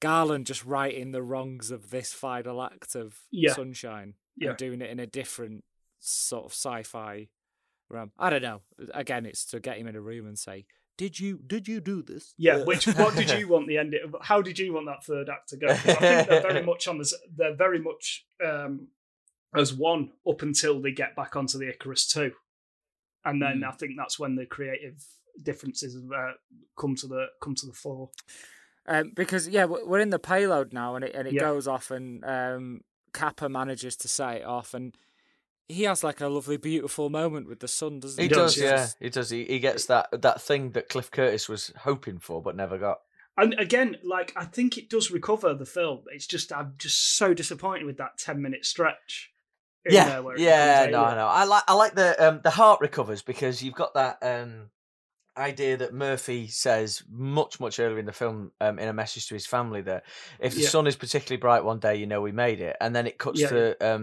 Garland 0.00 0.46
just 0.46 0.64
righting 0.64 1.12
the 1.12 1.22
wrongs 1.22 1.70
of 1.70 1.90
this 1.90 2.12
final 2.12 2.62
act 2.62 2.94
of 2.94 3.18
Yeah. 3.30 3.54
Sunshine 3.54 4.14
Yeah. 4.36 4.50
and 4.50 4.58
doing 4.58 4.82
it 4.82 4.90
in 4.90 5.00
a 5.00 5.06
different 5.06 5.64
sort 6.00 6.44
of 6.44 6.52
sci-fi 6.52 7.28
I 8.18 8.30
don't 8.30 8.42
know. 8.42 8.62
Again, 8.92 9.26
it's 9.26 9.44
to 9.46 9.60
get 9.60 9.78
him 9.78 9.86
in 9.86 9.96
a 9.96 10.00
room 10.00 10.26
and 10.26 10.38
say, 10.38 10.66
"Did 10.96 11.18
you 11.20 11.38
did 11.46 11.68
you 11.68 11.80
do 11.80 12.02
this?" 12.02 12.34
Yeah, 12.38 12.64
which 12.64 12.86
what 12.86 13.14
did 13.14 13.30
you 13.38 13.46
want 13.54 13.68
the 13.68 13.78
end? 13.78 13.94
of- 13.94 14.16
How 14.22 14.42
did 14.42 14.58
you 14.58 14.72
want 14.72 14.86
that 14.86 15.04
third 15.04 15.28
act 15.28 15.50
to 15.50 15.56
go? 15.56 15.68
I 15.68 15.74
think 15.76 15.98
they're 16.28 16.42
very 16.42 16.62
much 16.72 16.88
on 16.88 16.98
this. 16.98 17.14
They're 17.36 17.54
very 17.54 17.78
much 17.80 18.26
um, 18.44 18.88
as 19.54 19.72
one 19.74 20.10
up 20.28 20.42
until 20.42 20.80
they 20.80 20.92
get 20.92 21.14
back 21.14 21.36
onto 21.36 21.58
the 21.58 21.68
Icarus 21.68 22.06
two, 22.08 22.32
and 23.24 23.40
then 23.40 23.60
Mm. 23.60 23.68
I 23.68 23.72
think 23.72 23.92
that's 23.96 24.18
when 24.18 24.34
the 24.36 24.46
creative 24.46 25.04
differences 25.42 25.96
uh, 25.96 26.32
come 26.78 26.94
to 26.96 27.06
the 27.06 27.26
come 27.42 27.54
to 27.56 27.66
the 27.66 27.72
fore. 27.72 28.10
Um, 28.86 29.12
because 29.14 29.48
yeah, 29.48 29.64
we- 29.66 29.84
we're 29.84 30.00
in 30.00 30.10
the 30.10 30.18
payload 30.18 30.72
now, 30.72 30.96
and 30.96 31.04
it 31.04 31.14
and 31.14 31.28
it 31.28 31.34
Yeah. 31.34 31.40
goes 31.40 31.66
off, 31.68 31.90
and 31.90 32.24
um, 32.24 32.80
Capa 33.12 33.48
manages 33.48 33.96
to 33.98 34.08
set 34.08 34.38
it 34.38 34.44
off, 34.44 34.74
and 34.74 34.96
he 35.68 35.84
has 35.84 36.04
like 36.04 36.20
a 36.20 36.28
lovely, 36.28 36.56
beautiful 36.56 37.10
moment 37.10 37.48
with 37.48 37.60
the 37.60 37.68
sun, 37.68 38.00
doesn't 38.00 38.22
He 38.22 38.28
he? 38.28 38.34
does, 38.34 38.56
does, 38.56 38.62
yeah. 38.62 38.88
He 39.00 39.10
does. 39.10 39.30
He, 39.30 39.44
he 39.44 39.58
gets 39.58 39.86
that 39.86 40.22
that 40.22 40.40
thing 40.42 40.70
that 40.72 40.88
Cliff 40.88 41.10
Curtis 41.10 41.48
was 41.48 41.72
hoping 41.78 42.18
for 42.18 42.42
but 42.42 42.56
never 42.56 42.78
got. 42.78 43.00
And 43.36 43.54
again, 43.58 43.96
like 44.04 44.32
I 44.36 44.44
think 44.44 44.78
it 44.78 44.88
does 44.88 45.10
recover 45.10 45.54
the 45.54 45.66
film. 45.66 46.04
It's 46.12 46.26
just 46.26 46.52
I'm 46.52 46.74
just 46.78 47.16
so 47.16 47.34
disappointed 47.34 47.84
with 47.86 47.96
that 47.98 48.18
ten 48.18 48.40
minute 48.40 48.64
stretch. 48.64 49.32
in 49.84 49.92
Yeah, 49.94 50.06
there 50.06 50.22
where 50.22 50.38
yeah, 50.38 50.86
no, 50.90 51.14
no. 51.14 51.26
I 51.26 51.44
like 51.44 51.64
I 51.66 51.74
like 51.74 51.94
the 51.94 52.26
um 52.26 52.40
the 52.42 52.50
heart 52.50 52.80
recovers 52.80 53.22
because 53.22 53.62
you've 53.62 53.74
got 53.74 53.94
that 53.94 54.18
um 54.22 54.70
idea 55.36 55.76
that 55.76 55.92
Murphy 55.92 56.46
says 56.46 57.02
much 57.10 57.58
much 57.58 57.80
earlier 57.80 57.98
in 57.98 58.06
the 58.06 58.12
film 58.12 58.52
um 58.60 58.78
in 58.78 58.88
a 58.88 58.92
message 58.92 59.26
to 59.28 59.34
his 59.34 59.46
family 59.46 59.82
that 59.82 60.04
if 60.38 60.54
the 60.54 60.62
Yeah. 60.62 60.68
sun 60.68 60.86
is 60.86 60.94
particularly 60.96 61.40
bright 61.40 61.64
one 61.64 61.80
day, 61.80 61.96
you 61.96 62.06
know 62.06 62.20
we 62.20 62.32
made 62.32 62.60
it, 62.60 62.76
and 62.80 62.94
then 62.94 63.06
it 63.06 63.18
cuts 63.18 63.40
Yeah, 63.40 63.48
to 63.48 63.94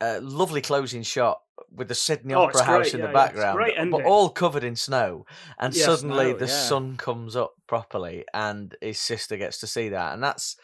a 0.00 0.20
lovely 0.20 0.60
closing 0.60 1.02
shot 1.02 1.40
with 1.70 1.88
the 1.88 1.94
Sydney 1.94 2.34
Oh, 2.34 2.42
Opera 2.44 2.62
House 2.64 2.94
in 2.94 3.00
yeah, 3.00 3.06
the 3.06 3.12
yeah, 3.12 3.26
background, 3.26 3.56
great 3.56 3.90
but 3.90 4.04
all 4.04 4.30
covered 4.30 4.64
in 4.64 4.76
snow, 4.76 5.26
and 5.58 5.74
Yeah, 5.74 5.84
suddenly 5.84 6.30
snow, 6.30 6.38
the 6.38 6.46
yeah. 6.46 6.52
sun 6.68 6.96
comes 6.96 7.36
up 7.36 7.54
properly, 7.66 8.24
and 8.32 8.74
his 8.80 8.98
sister 8.98 9.36
gets 9.36 9.58
to 9.58 9.66
see 9.66 9.88
that, 9.90 10.14
and 10.14 10.22
that's 10.22 10.56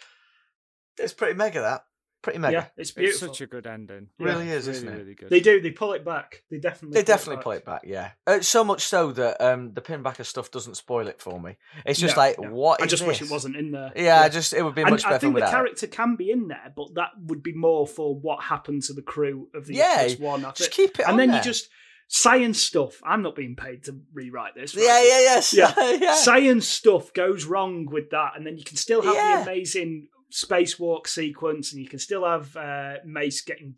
it's 0.98 1.12
pretty 1.12 1.35
mega. 1.35 1.61
That 1.61 1.85
pretty 2.24 2.40
mega. 2.40 2.52
Yeah, 2.52 2.66
it's 2.76 2.90
It's 2.90 2.90
beautiful. 2.92 3.28
such 3.28 3.40
a 3.42 3.46
good 3.46 3.66
ending. 3.68 4.09
Really 4.18 4.48
It's 4.48 4.66
is, 4.66 4.78
isn't 4.78 4.88
it? 4.88 4.98
Really 4.98 5.14
good. 5.14 5.30
They 5.30 5.38
do. 5.40 5.60
They 5.60 5.70
pull 5.70 5.92
it 5.92 6.05
back. 6.05 6.42
They 6.51 6.59
definitely. 6.59 6.96
They 6.98 7.05
definitely 7.05 7.36
back. 7.36 7.44
pull 7.44 7.52
it 7.52 7.64
back, 7.64 7.82
yeah. 7.84 8.10
Uh, 8.26 8.40
so 8.40 8.64
much 8.64 8.82
so 8.82 9.12
that 9.12 9.40
um, 9.40 9.72
the 9.74 9.80
pinbacker 9.82 10.24
stuff 10.24 10.51
doesn't 10.51 10.74
spoil 10.76 11.06
it 11.06 11.20
for 11.20 11.38
me. 11.40 11.56
It's 11.86 12.01
just 12.01 12.16
No, 12.16 12.22
like, 12.22 12.40
no. 12.40 12.51
what 12.51 12.80
I 12.80 12.86
is 12.86 12.90
just 12.90 13.06
wish 13.06 13.22
it 13.22 13.30
wasn't 13.30 13.55
in 13.56 13.70
there. 13.70 13.92
Yeah, 13.94 14.20
I 14.22 14.28
just 14.28 14.52
it 14.52 14.62
would 14.62 14.74
be 14.74 14.82
And 14.82 14.90
much 14.90 15.05
I 15.05 15.10
better 15.10 15.14
I 15.14 15.18
think 15.18 15.32
the 15.32 15.34
without. 15.34 15.48
it. 15.48 15.52
character 15.52 15.86
can 15.86 16.16
be 16.16 16.30
in 16.30 16.48
there, 16.48 16.72
but 16.74 16.94
that 16.94 17.10
would 17.26 17.42
be 17.44 17.52
more 17.55 17.86
for 17.86 18.14
what 18.18 18.42
happened 18.42 18.82
to 18.84 18.92
the 18.94 19.02
crew 19.02 19.48
of 19.55 19.66
the 19.66 19.74
Yeah, 19.74 20.01
Icarus 20.02 20.18
one. 20.18 20.40
Just 20.42 20.59
think. 20.59 20.72
keep 20.72 20.98
it 20.98 21.02
and 21.02 21.12
on 21.12 21.16
then 21.18 21.28
there. 21.28 21.38
you 21.38 21.44
just 21.44 21.68
science 22.06 22.60
stuff. 22.60 23.01
I'm 23.02 23.22
not 23.22 23.34
being 23.34 23.56
paid 23.56 23.84
to 23.84 23.98
rewrite 24.12 24.55
this. 24.55 24.74
Yeah, 24.74 24.88
right? 24.88 25.05
yeah, 25.09 25.20
yes, 25.20 25.55
Yeah. 25.56 25.74
yeah. 26.01 26.14
Science 26.14 26.68
stuff 26.68 27.12
goes 27.14 27.44
wrong 27.46 27.86
with 27.86 28.10
that, 28.10 28.32
and 28.36 28.46
then 28.46 28.59
you 28.59 28.64
can 28.64 28.76
still 28.76 29.02
have 29.02 29.14
Yeah. 29.14 29.36
the 29.44 29.51
amazing 29.51 30.09
spacewalk 30.35 31.06
sequence, 31.06 31.73
and 31.73 31.81
you 31.81 31.89
can 31.89 31.98
still 32.01 32.24
have 32.27 32.56
uh, 32.56 32.94
Mace 33.05 33.40
getting 33.43 33.77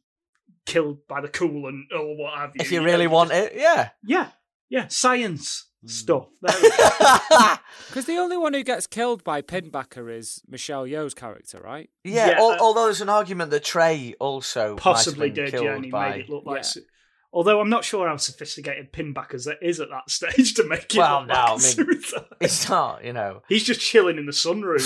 killed 0.65 1.07
by 1.07 1.21
the 1.21 1.29
coolant 1.29 1.93
or 1.95 2.17
what 2.17 2.37
have 2.39 2.51
you. 2.55 2.61
if 2.63 2.73
you 2.73 2.81
know, 2.81 2.87
really 2.87 3.07
want 3.07 3.31
just- 3.31 3.53
it, 3.53 3.59
yeah. 3.61 3.91
Yeah, 4.03 4.29
yeah, 4.71 4.87
science 4.89 5.65
Hmm. 5.83 5.89
stuff. 5.89 6.27
There 6.43 6.57
we 6.63 6.71
go. 6.71 7.55
Because 7.89 8.07
the 8.07 8.17
only 8.17 8.37
one 8.39 8.55
who 8.55 8.63
gets 8.65 8.87
killed 8.87 9.23
by 9.23 9.43
Pinbacker 9.43 10.11
is 10.13 10.41
Michelle 10.49 10.85
Yeoh's 10.87 11.15
character, 11.15 11.61
right? 11.61 11.89
yeah, 12.03 12.31
Yeah, 12.31 12.39
al- 12.39 12.51
uh, 12.53 12.59
although 12.61 12.85
there's 12.87 13.01
an 13.03 13.09
argument 13.11 13.51
that 13.53 13.63
Trey 13.65 14.15
also 14.19 14.61
might 14.61 14.69
have 14.71 14.79
possibly 14.79 15.31
been 15.31 15.45
did, 15.45 15.51
killed 15.53 15.65
yeah, 15.67 15.75
and 15.77 15.85
he 15.85 15.91
by. 15.91 16.11
made 16.11 16.21
it 16.23 16.31
look 16.31 16.45
like. 16.47 16.57
Yeah. 16.57 16.63
su- 16.63 16.83
Although 17.33 17.61
I'm 17.61 17.69
not 17.69 17.85
sure 17.85 18.09
how 18.09 18.17
sophisticated 18.17 18.93
Pinbackers 18.95 19.47
is 19.61 19.79
at 19.79 19.91
that 19.91 20.11
stage 20.11 20.55
to 20.55 20.65
make 20.65 20.95
it 20.95 20.97
Well, 20.99 21.21
look 21.21 21.29
no, 21.29 21.35
like 21.35 21.45
I 21.49 21.51
mean- 21.53 21.61
suicide. 21.61 22.25
It's 22.41 22.69
not, 22.69 23.05
you 23.05 23.13
know. 23.13 23.43
He's 23.49 23.63
just 23.65 23.81
chilling 23.81 24.17
in 24.19 24.25
the 24.27 24.33
sunroom. 24.33 24.81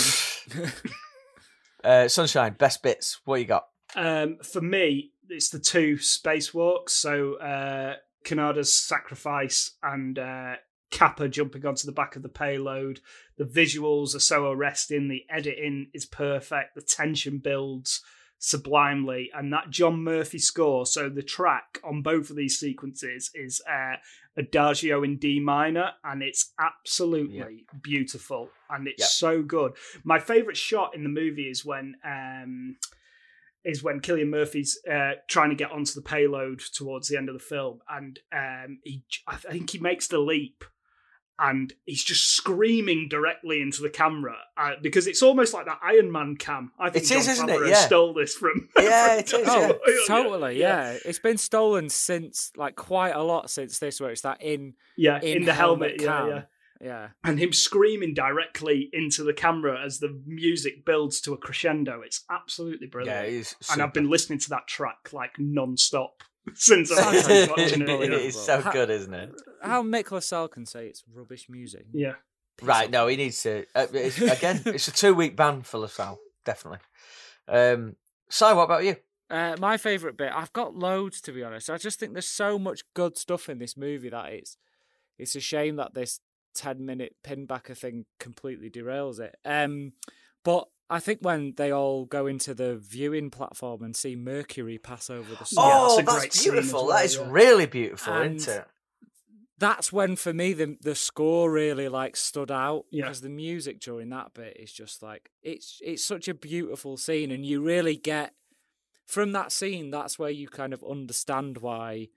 Uh, 1.83 2.07
Sunshine, 2.07 2.55
best 2.57 2.83
bits. 2.83 3.19
What 3.25 3.39
you 3.39 3.45
got? 3.45 3.65
um, 3.95 4.37
for 4.43 4.61
me, 4.61 5.11
it's 5.29 5.49
the 5.49 5.59
two 5.59 5.95
spacewalks. 5.95 6.89
So 6.89 7.35
uh, 7.35 7.95
Kaneda's 8.25 8.73
sacrifice 8.73 9.71
and 9.83 10.17
uh, 10.17 10.55
Capa 10.91 11.27
jumping 11.29 11.65
onto 11.65 11.85
the 11.85 11.91
back 11.91 12.15
of 12.15 12.21
the 12.23 12.29
payload. 12.29 12.99
The 13.37 13.45
visuals 13.45 14.15
are 14.15 14.19
so 14.19 14.49
arresting. 14.49 15.07
The 15.07 15.25
editing 15.29 15.89
is 15.93 16.05
perfect. 16.05 16.75
The 16.75 16.81
tension 16.81 17.39
builds 17.39 18.01
sublimely, 18.43 19.29
and 19.35 19.53
that 19.53 19.69
John 19.69 20.03
Murphy 20.03 20.39
score. 20.39 20.85
So 20.87 21.07
the 21.09 21.21
track 21.21 21.79
on 21.83 22.01
both 22.01 22.31
of 22.31 22.35
these 22.35 22.57
sequences 22.59 23.29
is 23.35 23.61
uh, 23.69 23.97
Adagio 24.35 25.03
in 25.03 25.17
D 25.17 25.39
minor, 25.39 25.91
and 26.03 26.23
it's 26.23 26.51
absolutely 26.59 27.65
beautiful, 27.81 28.49
and 28.69 28.87
it's 28.87 29.01
Yep. 29.01 29.09
so 29.09 29.41
good. 29.43 29.73
My 30.03 30.19
favorite 30.19 30.57
shot 30.57 30.95
in 30.95 31.03
the 31.03 31.09
movie 31.09 31.49
is 31.49 31.63
when. 31.63 31.95
Um, 32.03 32.77
is 33.63 33.83
when 33.83 33.99
Cillian 33.99 34.29
Murphy's 34.29 34.79
uh, 34.91 35.11
trying 35.27 35.51
to 35.51 35.55
get 35.55 35.69
onto 35.71 35.93
the 35.93 36.01
payload 36.01 36.59
towards 36.73 37.07
the 37.07 37.15
end 37.15 37.29
of 37.29 37.33
the 37.33 37.39
film, 37.39 37.79
and 37.87 38.17
um, 38.35 38.79
he, 38.83 39.03
I 39.27 39.35
think 39.35 39.69
he 39.69 39.77
makes 39.77 40.07
the 40.07 40.17
leap, 40.17 40.63
and 41.41 41.73
he's 41.85 42.03
just 42.03 42.29
screaming 42.29 43.07
directly 43.09 43.61
into 43.61 43.81
the 43.81 43.89
camera 43.89 44.35
uh, 44.57 44.73
because 44.81 45.07
it's 45.07 45.23
almost 45.23 45.53
like 45.53 45.65
that 45.65 45.79
Iron 45.83 46.11
Man 46.11 46.35
cam. 46.37 46.71
I 46.79 46.89
think 46.91 47.03
It 47.05 47.07
John 47.09 47.17
is, 47.17 47.27
isn't 47.27 47.49
it? 47.49 47.59
Favreau 47.59 47.69
Yeah. 47.69 47.85
stole 47.87 48.13
this 48.13 48.35
from. 48.35 48.69
Yeah, 48.79 49.15
it 49.15 49.25
is, 49.25 49.31
from- 49.31 49.43
yeah. 49.45 49.71
Oh, 49.87 50.03
totally. 50.07 50.59
Yeah. 50.59 50.97
it's 51.03 51.19
been 51.19 51.37
stolen 51.37 51.89
since 51.89 52.51
like 52.55 52.75
quite 52.75 53.15
a 53.15 53.23
lot 53.23 53.49
since 53.49 53.79
this, 53.79 53.99
where 53.99 54.11
it's 54.11 54.21
that 54.21 54.41
in 54.41 54.75
yeah, 54.95 55.19
in, 55.21 55.37
in 55.39 55.45
the 55.45 55.53
helmet, 55.53 55.99
yeah, 55.99 56.07
cam. 56.07 56.27
yeah. 56.29 56.41
Yeah, 56.83 57.09
and 57.23 57.37
him 57.37 57.53
screaming 57.53 58.15
directly 58.15 58.89
into 58.91 59.23
the 59.23 59.33
camera 59.33 59.79
as 59.85 59.99
the 59.99 60.19
music 60.25 60.83
builds 60.83 61.21
to 61.21 61.33
a 61.33 61.37
crescendo. 61.37 62.01
It's 62.01 62.23
absolutely 62.27 62.87
Yeah, 62.87 62.91
brilliant. 62.91 63.27
it 63.27 63.33
is. 63.33 63.55
and 63.71 63.83
I've 63.83 63.93
been 63.93 64.09
listening 64.09 64.39
to 64.39 64.49
that 64.49 64.65
track 64.67 65.13
like 65.13 65.35
non-stop 65.37 66.23
since 66.55 66.91
I 66.91 66.95
Sounds 66.95 67.19
started 67.23 67.49
watching 67.51 67.65
it 67.65 67.71
it. 67.73 67.81
unbelievable. 67.81 68.19
Yeah. 68.21 68.25
is 68.27 68.35
so 68.41 68.67
good, 68.71 68.89
isn't 68.89 69.13
it? 69.13 69.31
How 69.61 69.83
Mick 69.83 70.11
LaSalle 70.11 70.47
can 70.47 70.65
say 70.65 70.87
it's 70.87 71.03
rubbish 71.11 71.49
music. 71.49 71.85
yeah. 71.93 72.13
Right, 72.61 72.91
no, 72.91 73.07
he 73.07 73.15
needs 73.15 73.41
to. 73.43 73.65
Uh, 73.73 73.87
it's, 73.93 74.21
again, 74.21 74.61
it's 74.65 74.87
a 74.87 74.91
two 74.91 75.15
week 75.15 75.35
ban 75.35 75.63
for 75.63 75.79
LaSalle, 75.79 76.19
definitely. 76.45 76.79
Um, 77.47 77.95
Si, 78.29 78.45
what 78.45 78.63
about 78.63 78.83
you? 78.83 78.95
Uh, 79.29 79.55
my 79.59 79.77
favourite 79.77 80.15
bit, 80.17 80.31
I've 80.33 80.53
got 80.53 80.75
loads 80.75 81.21
to 81.21 81.31
be 81.31 81.43
honest. 81.43 81.69
I 81.69 81.77
just 81.77 81.99
think 81.99 82.13
there's 82.13 82.27
so 82.27 82.59
much 82.59 82.83
good 82.93 83.17
stuff 83.17 83.49
in 83.49 83.59
this 83.59 83.75
movie 83.75 84.09
that 84.09 84.31
it's 84.31 84.57
it's 85.17 85.35
a 85.35 85.39
shame 85.39 85.75
that 85.77 85.93
this 85.93 86.19
ten 86.53 86.85
minute 86.85 87.15
pinbacker 87.23 87.75
thing 87.75 88.05
completely 88.19 88.69
derails 88.69 89.19
it. 89.19 89.35
Um, 89.43 89.93
but 90.43 90.67
I 90.89 90.99
think 90.99 91.19
when 91.21 91.53
they 91.57 91.71
all 91.71 92.05
go 92.05 92.27
into 92.27 92.53
the 92.53 92.75
viewing 92.75 93.29
platform 93.31 93.83
and 93.83 93.95
see 93.95 94.15
Mercury 94.15 94.77
pass 94.77 95.09
over 95.09 95.33
the 95.33 95.45
sun. 95.45 95.63
oh, 95.65 95.95
that's 95.97 96.07
that's, 96.07 96.19
great 96.19 96.33
scene 96.33 96.53
as 96.53 96.53
beautiful. 96.53 96.87
well, 96.87 96.97
that 96.97 97.05
is 97.05 97.15
yeah. 97.15 97.27
really 97.29 97.65
beautiful, 97.65 98.13
And- 98.13 98.35
isn't 98.35 98.53
it? 98.59 98.67
That's 99.61 99.93
when 99.93 100.15
for 100.15 100.33
me 100.33 100.51
the 100.53 100.75
the 100.81 100.95
score 100.95 101.49
really 101.51 101.87
like 101.87 102.17
stood 102.17 102.51
out 102.51 102.85
Yeah. 102.91 103.03
because 103.05 103.21
the 103.21 103.29
music 103.29 103.79
during 103.79 104.09
that 104.09 104.33
bit 104.33 104.57
is 104.59 104.73
just 104.73 105.01
like 105.01 105.29
it's 105.43 105.79
it's 105.81 106.03
such 106.03 106.27
a 106.27 106.33
beautiful 106.33 106.97
scene 106.97 107.31
and 107.31 107.45
you 107.45 107.61
really 107.61 107.95
get 107.95 108.33
from 109.05 109.31
that 109.33 109.51
scene 109.51 109.91
that's 109.91 110.17
where 110.19 110.31
you 110.31 110.47
kind 110.49 110.73
of 110.73 110.83
understand 110.83 111.59
why 111.59 112.07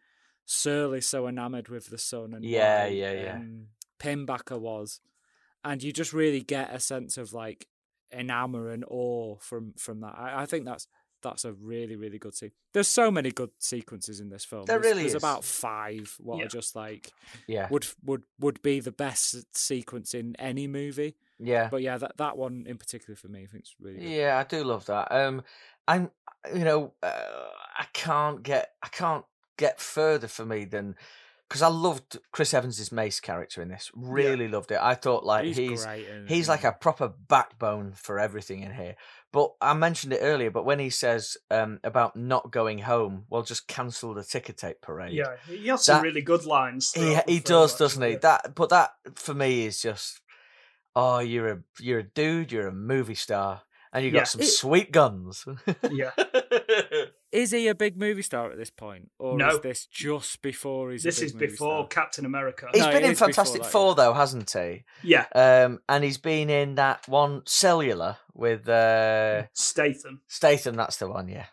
Searle 0.47 0.95
is 0.95 1.07
so 1.07 1.27
enamored 1.29 1.69
with 1.69 1.87
the 1.91 1.99
sun 1.99 2.35
and 2.35 2.45
Yeah, 2.45 2.85
why, 2.85 2.89
yeah, 2.89 3.13
yeah. 3.13 3.35
um, 3.37 3.67
Pinbacker 3.99 4.59
was 4.59 5.01
and 5.63 5.83
you 5.83 5.93
just 5.93 6.13
really 6.13 6.43
get 6.43 6.75
a 6.75 6.81
sense 6.81 7.17
of 7.19 7.33
like 7.33 7.67
enamor 8.13 8.73
and 8.73 8.85
awe 8.89 9.37
from 9.41 9.75
from 9.77 10.01
that 10.01 10.15
I, 10.17 10.43
I 10.43 10.47
think 10.47 10.65
that's 10.65 10.87
that's 11.25 11.45
a 11.45 11.53
really 11.53 11.97
really 11.97 12.19
good 12.19 12.35
scene 12.35 12.53
there's 12.73 12.87
so 12.87 13.11
many 13.11 13.33
good 13.33 13.51
sequences 13.59 14.21
in 14.21 14.29
this 14.29 14.45
film 14.45 14.65
There 14.67 14.79
there's, 14.79 14.93
really 14.93 15.03
there's 15.03 15.15
is. 15.17 15.23
about 15.25 15.43
five 15.43 16.15
what 16.21 16.39
Yeah. 16.39 16.45
are 16.45 16.49
just 16.49 16.77
like 16.77 17.13
Yeah, 17.49 17.67
would 17.71 17.87
would 18.05 18.23
would 18.39 18.63
be 18.63 18.79
the 18.79 18.93
best 18.93 19.57
sequence 19.57 20.15
in 20.15 20.37
any 20.39 20.67
movie. 20.69 21.17
yeah. 21.41 21.69
But 21.71 21.83
yeah, 21.83 21.99
that 21.99 22.17
that 22.19 22.37
one 22.37 22.65
in 22.69 22.77
particular 22.79 23.17
for 23.17 23.29
me, 23.29 23.41
I 23.43 23.47
think 23.47 23.63
it's 23.65 23.75
really 23.81 23.99
good. 23.99 24.09
Yeah, 24.11 24.39
I 24.39 24.45
do 24.45 24.63
love 24.63 24.87
that. 24.87 25.11
Um, 25.11 25.43
I'm, 25.89 26.11
you 26.55 26.65
know, 26.65 26.93
uh, 27.03 27.49
I 27.79 27.87
can't 27.93 28.43
get, 28.43 28.73
I 28.83 28.89
can't 28.89 29.25
get 29.57 29.81
further 29.81 30.29
for 30.29 30.45
me 30.47 30.65
than 30.65 30.95
because 31.55 31.63
I 31.63 31.69
loved 31.69 32.19
Chris 32.33 32.53
Evans's 32.53 32.91
Mace 32.91 33.21
character 33.21 33.63
in 33.63 33.69
this. 33.69 33.89
Really 33.95 34.49
loved 34.49 34.73
it. 34.73 34.79
I 34.83 34.97
thought 34.97 35.25
like 35.25 35.45
he's, 35.45 35.57
he's 35.57 35.85
great. 35.87 36.05
he's 36.27 36.49
like 36.49 36.65
a 36.65 36.73
proper 36.73 37.07
backbone 37.29 37.93
for 37.93 38.19
everything 38.19 38.63
in 38.63 38.75
here. 38.75 38.97
But 39.33 39.53
I 39.61 39.73
mentioned 39.75 40.13
it 40.15 40.19
earlier. 40.21 40.51
But 40.51 40.65
when 40.65 40.81
he 40.81 40.91
says 40.91 41.37
um, 41.53 41.79
about 41.85 42.17
not 42.17 42.51
going 42.51 42.81
home, 42.81 43.27
well, 43.31 43.43
just 43.45 43.69
cancel 43.69 44.15
the 44.15 44.25
ticker 44.25 44.53
tape 44.53 44.81
parade. 44.81 45.13
Yeah, 45.13 45.37
he 45.47 45.69
has 45.69 45.85
some 45.85 46.03
really 46.03 46.23
good 46.23 46.45
lines. 46.45 46.93
he 46.93 47.19
he 47.29 47.39
does, 47.39 47.77
doesn't 47.77 48.03
he? 48.03 48.15
actually. 48.15 48.19
That, 48.23 48.55
but 48.57 48.71
that 48.71 48.95
for 49.15 49.33
me 49.35 49.65
is 49.67 49.81
just, 49.81 50.23
oh, 50.97 51.21
you're 51.21 51.49
a 51.53 51.59
you're 51.79 52.01
a 52.01 52.03
dude, 52.03 52.51
you're 52.51 52.67
a 52.67 52.73
movie 52.73 53.15
star, 53.15 53.63
and 53.93 54.05
you 54.05 54.11
got 54.11 54.19
Yeah. 54.19 54.25
some 54.25 54.41
It- 54.41 54.47
sweet 54.47 54.91
guns. 54.91 55.45
Yeah, 55.89 56.11
Is 57.35 57.51
he 57.51 57.67
a 57.69 57.75
big 57.75 57.99
movie 57.99 58.23
star 58.23 58.51
at 58.53 58.57
this 58.57 58.71
point, 58.71 59.11
or 59.19 59.37
No. 59.37 59.49
is 59.49 59.61
this 59.61 59.87
just 59.87 60.41
before 60.41 60.93
he's? 60.93 61.03
this 61.03 61.19
a 61.19 61.23
big 61.23 61.27
is 61.27 61.35
movie 61.35 61.47
before 61.49 61.81
star? 61.81 61.89
Captain 61.89 62.25
America. 62.25 62.69
He's 62.73 62.83
No, 62.83 62.93
been 62.93 63.05
it 63.05 63.09
in 63.11 63.15
Fantastic 63.17 63.63
that, 63.63 63.71
Four 63.73 63.91
yeah. 63.91 63.95
though, 63.97 64.13
hasn't 64.15 64.51
he? 64.51 64.85
Yeah, 65.03 65.27
Um, 65.35 65.81
and 65.89 66.05
he's 66.05 66.19
been 66.19 66.49
in 66.49 66.77
that 66.77 67.09
one 67.09 67.43
Cellular 67.45 68.19
with 68.33 68.69
uh, 68.69 69.47
Statham. 69.53 70.21
Statham. 70.29 70.77
That's 70.77 70.97
the 70.99 71.09
one, 71.09 71.29
yeah. 71.29 71.47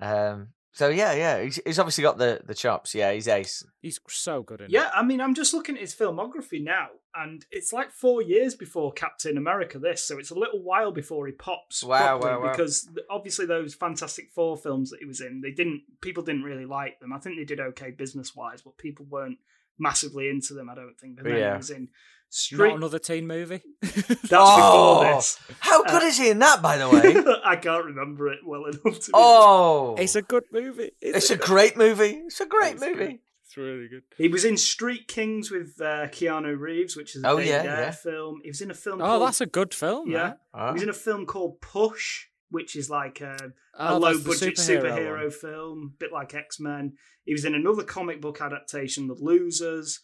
Um, 0.00 0.48
so 0.72 0.88
yeah, 0.88 1.12
yeah, 1.14 1.42
he's, 1.42 1.60
he's 1.64 1.78
obviously 1.78 2.02
got 2.02 2.18
the 2.18 2.40
the 2.44 2.54
chops. 2.54 2.94
Yeah, 2.94 3.12
he's 3.12 3.28
ace. 3.28 3.64
He's 3.80 3.98
so 4.08 4.42
good 4.42 4.60
in 4.60 4.70
Yeah, 4.70 4.86
it. 4.88 4.92
I 4.94 5.02
mean, 5.02 5.20
I'm 5.20 5.34
just 5.34 5.54
looking 5.54 5.76
at 5.76 5.80
his 5.80 5.94
filmography 5.94 6.62
now, 6.62 6.88
and 7.16 7.44
it's 7.50 7.72
like 7.72 7.90
four 7.90 8.22
years 8.22 8.54
before 8.54 8.92
Captain 8.92 9.36
America. 9.36 9.78
This, 9.78 10.04
so 10.04 10.18
it's 10.18 10.30
a 10.30 10.38
little 10.38 10.62
while 10.62 10.92
before 10.92 11.26
he 11.26 11.32
pops. 11.32 11.82
Wow, 11.84 12.18
wow, 12.20 12.40
wow. 12.40 12.50
Because 12.50 12.88
obviously 13.10 13.46
those 13.46 13.74
Fantastic 13.74 14.30
Four 14.34 14.56
films 14.56 14.90
that 14.90 15.00
he 15.00 15.06
was 15.06 15.20
in, 15.20 15.40
they 15.42 15.50
didn't. 15.52 15.82
People 16.00 16.22
didn't 16.22 16.42
really 16.42 16.66
like 16.66 17.00
them. 17.00 17.12
I 17.12 17.18
think 17.18 17.36
they 17.36 17.44
did 17.44 17.60
okay 17.60 17.90
business 17.90 18.34
wise, 18.34 18.62
but 18.62 18.76
people 18.78 19.06
weren't 19.08 19.38
massively 19.78 20.28
into 20.28 20.54
them. 20.54 20.68
I 20.70 20.74
don't 20.74 20.94
think. 21.00 21.18
And 21.18 21.26
then 21.26 21.36
Yeah. 21.36 21.52
he 21.52 21.56
was 21.58 21.70
in 21.70 21.82
Not 21.82 21.90
Street. 22.30 22.72
another 22.74 22.98
teen 22.98 23.26
movie. 23.26 23.62
That's 23.82 24.32
Oh, 24.32 25.00
before 25.02 25.14
this. 25.16 25.38
How 25.60 25.82
good 25.84 26.02
Uh, 26.02 26.06
is 26.06 26.18
he 26.18 26.30
in 26.30 26.38
that, 26.40 26.62
by 26.62 26.76
the 26.78 26.88
way? 26.88 27.16
I 27.44 27.56
can't 27.56 27.84
remember 27.84 28.28
it 28.32 28.40
well 28.44 28.64
enough 28.66 28.82
to. 29.00 29.06
Be 29.06 29.12
oh, 29.14 29.94
it's 29.98 30.14
a 30.16 30.22
good 30.22 30.44
movie. 30.52 30.92
it's 31.00 31.30
a 31.30 31.36
great 31.36 31.76
movie. 31.76 32.22
It's 32.26 32.40
a 32.40 32.46
great 32.46 32.74
It's 32.74 32.80
movie. 32.82 32.94
good. 32.94 33.18
It's 33.54 33.62
really 33.62 33.86
good. 33.88 34.02
He 34.16 34.26
was 34.26 34.44
in 34.44 34.56
Street 34.56 35.06
Kings 35.06 35.48
with 35.50 35.80
uh, 35.80 36.08
Keanu 36.08 36.58
Reeves, 36.58 36.96
which 36.96 37.14
is 37.14 37.22
a 37.22 37.28
Oh, 37.28 37.36
David 37.36 37.48
yeah, 37.50 37.62
Ayer 37.62 37.80
yeah. 37.82 37.90
film. 37.92 38.40
He 38.42 38.50
was 38.50 38.60
in 38.60 38.70
a 38.70 38.74
film. 38.74 39.00
Oh, 39.00 39.04
called, 39.04 39.22
that's 39.28 39.40
a 39.40 39.46
good 39.46 39.72
film. 39.72 40.10
yeah. 40.10 40.18
that. 40.18 40.38
Ah. 40.52 40.66
He 40.68 40.72
was 40.74 40.82
in 40.82 40.88
a 40.88 40.92
film 40.94 41.24
called 41.24 41.60
Push, 41.60 42.26
which 42.50 42.74
is 42.74 42.90
like 42.90 43.20
a, 43.20 43.36
Oh, 43.78 43.96
a 43.96 43.98
low 43.98 44.18
budget 44.18 44.56
superhero 44.56 44.82
superhero, 44.82 45.20
one. 45.22 45.30
film, 45.30 45.94
bit 46.00 46.12
like 46.12 46.34
X 46.34 46.58
Men. 46.58 46.94
He 47.24 47.32
was 47.32 47.44
in 47.44 47.54
another 47.54 47.84
comic 47.84 48.20
book 48.20 48.40
adaptation, 48.40 49.06
The 49.06 49.14
Losers. 49.14 50.00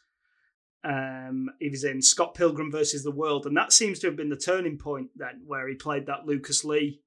Um, 0.83 1.49
he 1.59 1.69
was 1.71 1.85
in 1.85 2.01
Scott 2.01 2.35
Pilgrim 2.35 2.71
versus 2.71 3.03
the 3.03 3.11
World, 3.11 3.47
and 3.47 3.57
that 3.57 3.73
seems 3.73 3.99
to 3.99 4.07
have 4.07 4.17
been 4.17 4.31
the 4.31 4.37
turning 4.37 4.79
point 4.79 5.09
then, 5.17 5.43
where 5.47 5.69
he 5.69 5.75
played 5.75 6.07
that 6.07 6.25
Lucas 6.25 6.65
Lee 6.65 7.03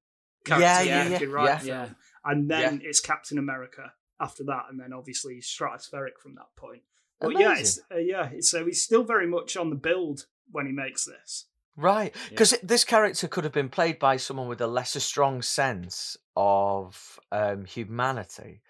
character 0.46 0.66
Yeah, 0.66 0.82
yeah, 0.82 1.08
yeah, 1.08 1.16
Edgar 1.16 1.28
yeah. 1.46 1.58
film. 1.58 1.68
Yeah. 1.68 1.90
And 2.26 2.50
then 2.52 2.82
it's 2.84 3.00
Captain 3.00 3.38
America 3.38 3.94
after 4.20 4.44
that, 4.46 4.66
and 4.70 4.80
then 4.80 4.94
obviously 4.94 5.36
he's 5.36 5.48
stratospheric 5.48 6.18
from 6.22 6.36
that 6.36 6.56
point. 6.56 6.84
But 7.20 7.40
yeah, 7.40 7.56
it's, 7.58 7.80
uh, 7.92 7.98
yeah, 7.98 8.30
it's, 8.32 8.50
so 8.50 8.66
he's 8.66 8.84
still 8.84 9.04
very 9.04 9.28
much 9.28 9.56
on 9.56 9.70
the 9.70 9.76
build 9.76 10.26
when 10.52 10.66
he 10.66 10.72
makes 10.72 11.06
this. 11.06 11.46
Right, 11.76 12.14
because 12.30 12.56
this 12.62 12.84
character 12.84 13.28
could 13.28 13.46
have 13.46 13.54
been 13.54 13.70
played 13.70 13.98
by 13.98 14.18
someone 14.18 14.48
with 14.48 14.62
a 14.62 14.68
lesser 14.68 15.00
strong 15.00 15.42
sense 15.42 16.18
of 16.36 17.20
um, 17.32 17.66
humanity. 17.66 18.62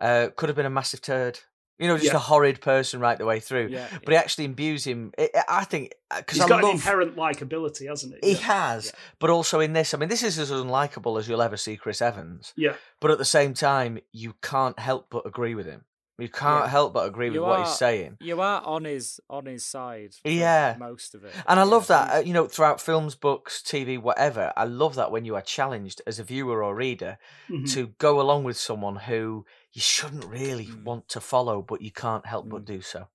Uh, 0.00 0.28
could 0.36 0.48
have 0.48 0.56
been 0.56 0.66
a 0.66 0.70
massive 0.70 1.00
turd. 1.00 1.40
You 1.80 1.88
know, 1.88 1.96
just 1.96 2.10
Yeah. 2.12 2.16
a 2.16 2.20
horrid 2.20 2.60
person 2.60 3.00
right 3.00 3.16
the 3.18 3.24
way 3.24 3.40
through. 3.40 3.68
Yeah, 3.70 3.88
But 4.04 4.10
he 4.12 4.16
actually 4.16 4.44
imbues 4.44 4.84
him. 4.84 5.12
I 5.18 5.30
I 5.48 5.64
think 5.64 5.94
uh, 6.10 6.18
because 6.18 6.36
He's 6.36 6.44
I 6.44 6.48
got 6.48 6.62
love 6.62 6.70
an 6.72 6.76
inherent 6.76 7.16
likability, 7.16 7.88
hasn't 7.88 8.22
he? 8.22 8.34
he 8.34 8.42
has, 8.42 8.92
but 9.18 9.30
also 9.30 9.60
in 9.60 9.72
this, 9.72 9.94
I 9.94 9.96
mean, 9.98 10.08
this 10.10 10.22
is 10.22 10.38
as 10.38 10.50
unlikable 10.50 11.18
as 11.18 11.26
you'll 11.28 11.42
ever 11.42 11.56
see 11.56 11.76
Chris 11.76 12.02
Evans. 12.02 12.52
Yeah. 12.56 12.74
But 13.00 13.10
at 13.10 13.18
the 13.18 13.24
same 13.24 13.54
time, 13.54 13.98
you 14.12 14.34
can't 14.42 14.78
help 14.78 15.06
but 15.10 15.26
agree 15.26 15.54
with 15.54 15.66
him. 15.66 15.84
You 16.20 16.28
can't 16.28 16.64
Yeah. 16.64 16.70
help 16.70 16.92
but 16.92 17.06
agree 17.06 17.28
with 17.28 17.34
You 17.36 17.42
what 17.42 17.60
are- 17.60 17.64
he's 17.64 17.76
saying. 17.76 18.16
You 18.20 18.40
are 18.40 18.62
on 18.62 18.84
his 18.84 19.20
on 19.30 19.46
his 19.46 19.64
side. 19.64 20.16
Yeah. 20.24 20.76
most 20.78 21.14
of 21.14 21.24
it. 21.24 21.34
And 21.46 21.58
I 21.60 21.62
love 21.64 21.86
that, 21.88 22.14
uh, 22.14 22.18
you 22.20 22.32
know, 22.32 22.46
throughout 22.46 22.80
films, 22.80 23.14
books, 23.14 23.62
TV, 23.62 23.98
whatever. 23.98 24.52
I 24.56 24.64
love 24.64 24.94
that 24.96 25.10
when 25.10 25.24
you 25.24 25.34
are 25.36 25.42
challenged 25.42 26.02
as 26.06 26.18
a 26.18 26.24
viewer 26.24 26.62
or 26.62 26.74
reader 26.74 27.18
Mhm. 27.48 27.72
to 27.74 27.88
go 27.98 28.20
along 28.20 28.44
with 28.44 28.56
someone 28.56 28.96
who 28.96 29.46
you 29.72 29.80
shouldn't 29.80 30.24
really 30.24 30.66
Mm. 30.66 30.84
want 30.84 31.08
to 31.10 31.20
follow, 31.20 31.62
but 31.62 31.80
you 31.80 31.90
can't 31.92 32.26
help 32.26 32.48
but 32.48 32.62
Mm. 32.62 32.66
do 32.66 32.80
so. 32.82 33.08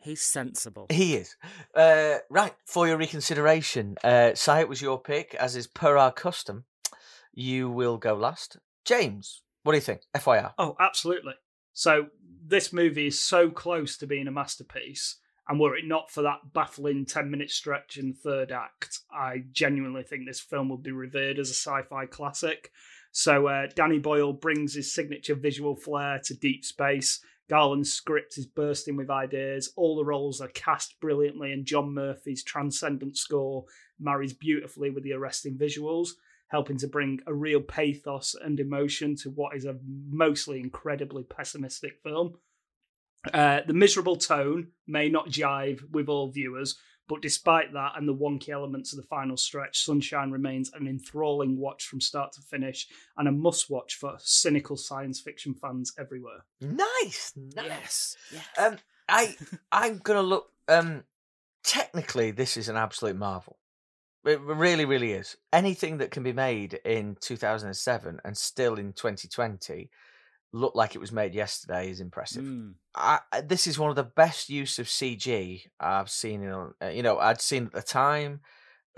He's 0.00 0.22
sensible. 0.22 0.86
He 0.90 1.16
is. 1.16 1.36
Uh, 1.74 2.18
right, 2.30 2.54
for 2.64 2.86
your 2.86 2.96
reconsideration, 2.96 3.96
uh, 4.04 4.34
Si, 4.34 4.52
it 4.52 4.68
was 4.68 4.80
your 4.80 4.98
pick, 5.00 5.34
as 5.34 5.56
is 5.56 5.66
per 5.66 5.96
our 5.96 6.12
custom. 6.12 6.64
You 7.32 7.68
will 7.70 7.96
go 7.98 8.14
last. 8.14 8.58
James, 8.84 9.42
what 9.62 9.72
do 9.72 9.76
you 9.76 9.82
think? 9.82 10.02
FYR. 10.14 10.54
Oh, 10.58 10.76
absolutely. 10.80 11.34
So 11.72 12.08
this 12.48 12.72
movie 12.72 13.08
is 13.08 13.20
so 13.20 13.50
close 13.50 13.96
to 13.98 14.06
being 14.06 14.26
a 14.26 14.32
masterpiece, 14.32 15.16
and 15.48 15.60
were 15.60 15.76
it 15.76 15.86
not 15.86 16.10
for 16.10 16.22
that 16.22 16.52
baffling 16.52 17.06
ten-minute 17.06 17.50
stretch 17.50 17.96
in 17.96 18.10
the 18.10 18.16
third 18.16 18.52
act, 18.52 19.00
I 19.10 19.44
genuinely 19.52 20.02
think 20.02 20.26
this 20.26 20.40
film 20.40 20.68
would 20.70 20.82
be 20.82 20.92
revered 20.92 21.38
as 21.38 21.50
a 21.50 21.54
sci-fi 21.54 22.06
classic. 22.06 22.70
So 23.12 23.48
uh, 23.48 23.68
Danny 23.74 23.98
Boyle 23.98 24.32
brings 24.32 24.74
his 24.74 24.94
signature 24.94 25.34
visual 25.34 25.76
flair 25.76 26.20
to 26.24 26.34
Deep 26.34 26.64
Space. 26.64 27.20
Garland's 27.48 27.92
script 27.92 28.36
is 28.36 28.46
bursting 28.46 28.96
with 28.96 29.08
ideas. 29.10 29.72
All 29.76 29.96
the 29.96 30.04
roles 30.04 30.42
are 30.42 30.48
cast 30.48 31.00
brilliantly, 31.00 31.52
and 31.52 31.64
John 31.64 31.94
Murphy's 31.94 32.44
transcendent 32.44 33.16
score 33.16 33.64
marries 33.98 34.34
beautifully 34.34 34.90
with 34.90 35.02
the 35.04 35.14
arresting 35.14 35.56
visuals 35.56 36.10
helping 36.48 36.78
to 36.78 36.86
bring 36.86 37.20
a 37.26 37.32
real 37.32 37.60
pathos 37.60 38.34
and 38.34 38.58
emotion 38.58 39.14
to 39.16 39.30
what 39.30 39.56
is 39.56 39.64
a 39.64 39.76
mostly 40.08 40.60
incredibly 40.60 41.22
pessimistic 41.22 41.98
film. 42.02 42.34
Uh, 43.32 43.60
the 43.66 43.74
miserable 43.74 44.16
tone 44.16 44.68
may 44.86 45.08
not 45.08 45.28
jive 45.28 45.80
with 45.90 46.08
all 46.08 46.30
viewers, 46.30 46.76
but 47.08 47.22
despite 47.22 47.72
that 47.72 47.92
and 47.96 48.06
the 48.06 48.14
wonky 48.14 48.50
elements 48.50 48.92
of 48.92 48.98
the 48.98 49.06
final 49.06 49.36
stretch, 49.36 49.84
Sunshine 49.84 50.30
remains 50.30 50.70
an 50.74 50.86
enthralling 50.86 51.58
watch 51.58 51.86
from 51.86 52.00
start 52.00 52.32
to 52.32 52.42
finish 52.42 52.86
and 53.16 53.26
a 53.26 53.32
must 53.32 53.70
watch 53.70 53.94
for 53.94 54.16
cynical 54.18 54.76
science 54.76 55.20
fiction 55.20 55.54
fans 55.54 55.92
everywhere. 55.98 56.44
Nice. 56.60 57.32
nice. 57.34 57.66
Yes. 57.66 58.16
yes. 58.32 58.44
Um, 58.58 58.76
I 59.08 59.36
I'm 59.72 59.98
gonna 59.98 60.22
look. 60.22 60.50
Um, 60.68 61.04
technically, 61.64 62.30
this 62.30 62.56
is 62.58 62.68
an 62.68 62.76
absolute 62.76 63.16
marvel. 63.16 63.58
It 64.28 64.40
really, 64.42 64.84
really 64.84 65.12
is. 65.12 65.36
Anything 65.52 65.98
that 65.98 66.10
can 66.10 66.22
be 66.22 66.34
made 66.34 66.74
in 66.84 67.16
2007 67.20 68.20
and 68.24 68.36
still 68.36 68.74
in 68.74 68.92
2020 68.92 69.88
look 70.52 70.74
like 70.74 70.94
it 70.94 70.98
was 70.98 71.12
made 71.12 71.34
yesterday 71.34 71.90
is 71.90 72.00
impressive. 72.00 72.44
Mm. 72.44 72.74
I, 72.94 73.20
this 73.42 73.66
is 73.66 73.78
one 73.78 73.88
of 73.88 73.96
the 73.96 74.04
best 74.04 74.50
use 74.50 74.78
of 74.78 74.86
CG 74.86 75.62
I've 75.80 76.10
seen. 76.10 76.42
In, 76.42 76.52
uh, 76.52 76.88
you 76.88 77.02
know, 77.02 77.18
I'd 77.18 77.40
seen 77.40 77.66
at 77.66 77.72
the 77.72 77.82
time. 77.82 78.40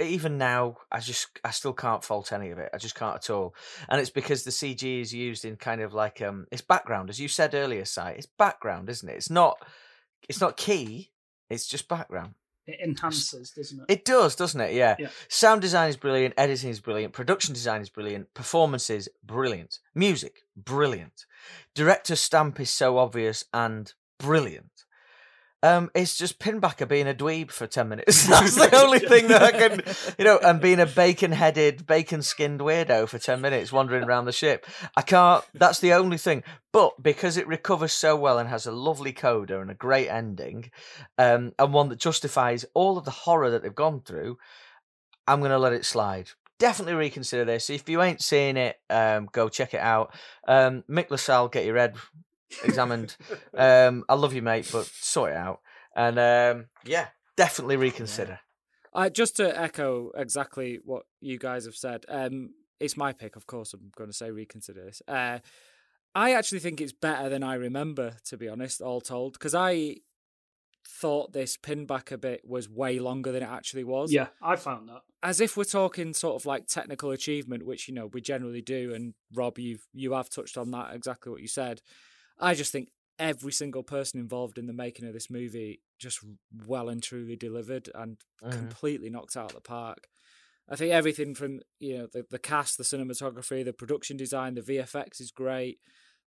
Even 0.00 0.38
now, 0.38 0.78
I 0.90 0.98
just 1.00 1.28
I 1.44 1.50
still 1.50 1.74
can't 1.74 2.02
fault 2.02 2.32
any 2.32 2.50
of 2.50 2.58
it. 2.58 2.70
I 2.72 2.78
just 2.78 2.94
can't 2.94 3.16
at 3.16 3.30
all. 3.30 3.54
And 3.88 4.00
it's 4.00 4.10
because 4.10 4.44
the 4.44 4.50
CG 4.50 5.00
is 5.00 5.12
used 5.12 5.44
in 5.44 5.56
kind 5.56 5.80
of 5.82 5.92
like 5.92 6.22
um, 6.22 6.46
it's 6.50 6.62
background, 6.62 7.10
as 7.10 7.20
you 7.20 7.28
said 7.28 7.54
earlier, 7.54 7.84
Si. 7.84 8.00
It's 8.00 8.26
background, 8.26 8.88
isn't 8.88 9.08
it? 9.08 9.16
It's 9.16 9.30
not, 9.30 9.58
it's 10.28 10.40
not 10.40 10.56
key. 10.56 11.10
It's 11.50 11.66
just 11.66 11.88
background. 11.88 12.34
It 12.72 12.80
enhances, 12.88 13.50
doesn't 13.50 13.80
it? 13.80 13.92
It 13.92 14.04
does, 14.04 14.36
doesn't 14.36 14.60
it? 14.60 14.74
Yeah. 14.74 14.96
Yeah. 14.98 15.08
Sound 15.28 15.60
design 15.62 15.88
is 15.90 15.96
brilliant, 15.96 16.34
editing 16.36 16.70
is 16.70 16.80
brilliant, 16.80 17.12
production 17.12 17.54
design 17.54 17.80
is 17.80 17.88
brilliant, 17.88 18.32
performances 18.34 19.08
brilliant, 19.24 19.78
music 19.94 20.42
brilliant. 20.56 21.26
Director's 21.74 22.20
stamp 22.20 22.60
is 22.60 22.70
so 22.70 22.98
obvious 22.98 23.44
and 23.52 23.92
brilliant. 24.18 24.84
Um, 25.62 25.90
it's 25.94 26.16
just 26.16 26.38
Pinbacker 26.38 26.88
being 26.88 27.06
a 27.06 27.14
dweeb 27.14 27.50
for 27.50 27.66
ten 27.66 27.88
minutes. 27.88 28.26
That's 28.28 28.54
the 28.54 28.74
only 28.76 28.98
thing 28.98 29.28
that 29.28 29.42
I 29.42 29.52
can, 29.52 29.82
you 30.18 30.24
know, 30.24 30.38
and 30.38 30.60
being 30.60 30.80
a 30.80 30.86
bacon-headed, 30.86 31.86
bacon-skinned 31.86 32.60
weirdo 32.60 33.08
for 33.08 33.18
ten 33.18 33.40
minutes 33.40 33.70
wandering 33.70 34.04
around 34.04 34.24
the 34.24 34.32
ship. 34.32 34.66
I 34.96 35.02
can't. 35.02 35.44
That's 35.52 35.80
the 35.80 35.92
only 35.92 36.16
thing. 36.16 36.42
But 36.72 37.02
because 37.02 37.36
it 37.36 37.46
recovers 37.46 37.92
so 37.92 38.16
well 38.16 38.38
and 38.38 38.48
has 38.48 38.66
a 38.66 38.72
lovely 38.72 39.12
coda 39.12 39.60
and 39.60 39.70
a 39.70 39.74
great 39.74 40.08
ending, 40.08 40.70
um, 41.18 41.52
and 41.58 41.74
one 41.74 41.88
that 41.90 41.98
justifies 41.98 42.64
all 42.74 42.96
of 42.96 43.04
the 43.04 43.10
horror 43.10 43.50
that 43.50 43.62
they've 43.62 43.74
gone 43.74 44.00
through, 44.00 44.38
I'm 45.26 45.40
going 45.40 45.50
to 45.50 45.58
let 45.58 45.72
it 45.72 45.84
slide. 45.84 46.30
Definitely 46.58 46.94
reconsider 46.94 47.44
this. 47.44 47.70
If 47.70 47.88
you 47.88 48.02
ain't 48.02 48.22
seen 48.22 48.56
it, 48.56 48.78
um, 48.88 49.28
go 49.32 49.48
check 49.48 49.74
it 49.74 49.80
out. 49.80 50.14
Um, 50.46 50.84
Mick 50.88 51.10
LaSalle, 51.10 51.48
get 51.48 51.64
your 51.64 51.76
head 51.76 51.96
examined. 52.64 53.16
um, 53.54 54.04
I 54.08 54.14
love 54.14 54.34
you, 54.34 54.42
mate, 54.42 54.68
but 54.72 54.86
sort 54.86 55.32
it 55.32 55.36
out. 55.36 55.60
And 55.94 56.18
um, 56.18 56.66
yeah, 56.84 57.08
definitely 57.36 57.76
reconsider. 57.76 58.40
Uh, 58.92 59.08
just 59.08 59.36
to 59.36 59.60
echo 59.60 60.10
exactly 60.16 60.80
what 60.84 61.04
you 61.20 61.38
guys 61.38 61.64
have 61.64 61.76
said, 61.76 62.04
um, 62.08 62.50
it's 62.80 62.96
my 62.96 63.12
pick, 63.12 63.36
of 63.36 63.46
course. 63.46 63.72
I'm 63.72 63.92
going 63.96 64.10
to 64.10 64.16
say 64.16 64.30
reconsider 64.30 64.84
this. 64.84 65.02
Uh, 65.06 65.38
I 66.14 66.32
actually 66.32 66.58
think 66.58 66.80
it's 66.80 66.92
better 66.92 67.28
than 67.28 67.42
I 67.42 67.54
remember, 67.54 68.16
to 68.26 68.36
be 68.36 68.48
honest, 68.48 68.80
all 68.80 69.00
told, 69.00 69.34
because 69.34 69.54
I 69.54 69.96
thought 70.86 71.32
this 71.32 71.56
pinbacker 71.56 72.20
bit 72.20 72.42
was 72.44 72.68
way 72.68 72.98
longer 72.98 73.30
than 73.30 73.42
it 73.42 73.48
actually 73.48 73.84
was. 73.84 74.12
Yeah, 74.12 74.28
I 74.42 74.56
found 74.56 74.88
that. 74.88 75.02
As 75.22 75.40
if 75.40 75.56
we're 75.56 75.64
talking 75.64 76.12
sort 76.14 76.40
of 76.40 76.46
like 76.46 76.66
technical 76.66 77.10
achievement, 77.10 77.64
which 77.64 77.86
you 77.86 77.94
know 77.94 78.06
we 78.06 78.20
generally 78.20 78.62
do, 78.62 78.92
and 78.94 79.14
Rob, 79.32 79.58
you've 79.58 79.86
you 79.92 80.12
have 80.12 80.30
touched 80.30 80.56
on 80.56 80.70
that 80.72 80.94
exactly 80.94 81.30
what 81.30 81.42
you 81.42 81.48
said. 81.48 81.80
I 82.40 82.54
just 82.54 82.72
think 82.72 82.90
every 83.18 83.52
single 83.52 83.82
person 83.82 84.18
involved 84.18 84.56
in 84.58 84.66
the 84.66 84.72
making 84.72 85.06
of 85.06 85.12
this 85.12 85.28
movie 85.30 85.80
just 85.98 86.20
well 86.66 86.88
and 86.88 87.02
truly 87.02 87.36
delivered 87.36 87.90
and 87.94 88.16
Mhm. 88.42 88.52
completely 88.52 89.10
knocked 89.10 89.36
out 89.36 89.50
of 89.50 89.54
the 89.54 89.60
park. 89.60 90.08
I 90.68 90.76
think 90.76 90.92
everything 90.92 91.34
from 91.34 91.60
you 91.80 91.98
know 91.98 92.06
the, 92.06 92.24
the 92.30 92.38
cast, 92.38 92.78
the 92.78 92.84
cinematography, 92.84 93.64
the 93.64 93.72
production 93.72 94.16
design, 94.16 94.54
the 94.54 94.62
VFX 94.62 95.20
is 95.20 95.30
great. 95.32 95.80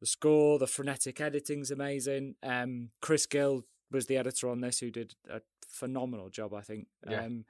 The 0.01 0.07
score, 0.07 0.59
the 0.59 0.67
frenetic 0.69 1.21
editing's 1.21 1.71
amazing. 1.73 2.37
Um, 2.43 2.91
Chris 3.03 3.27
Gill 3.27 3.65
was 3.91 4.07
the 4.07 4.17
editor 4.17 4.49
on 4.49 4.61
this, 4.61 4.79
who 4.79 4.91
did 4.93 5.15
a 5.29 5.41
phenomenal 5.67 6.31
job, 6.31 6.55
I 6.55 6.61
think. 6.63 6.87
Yeah. 7.09 7.25
Um, 7.25 7.45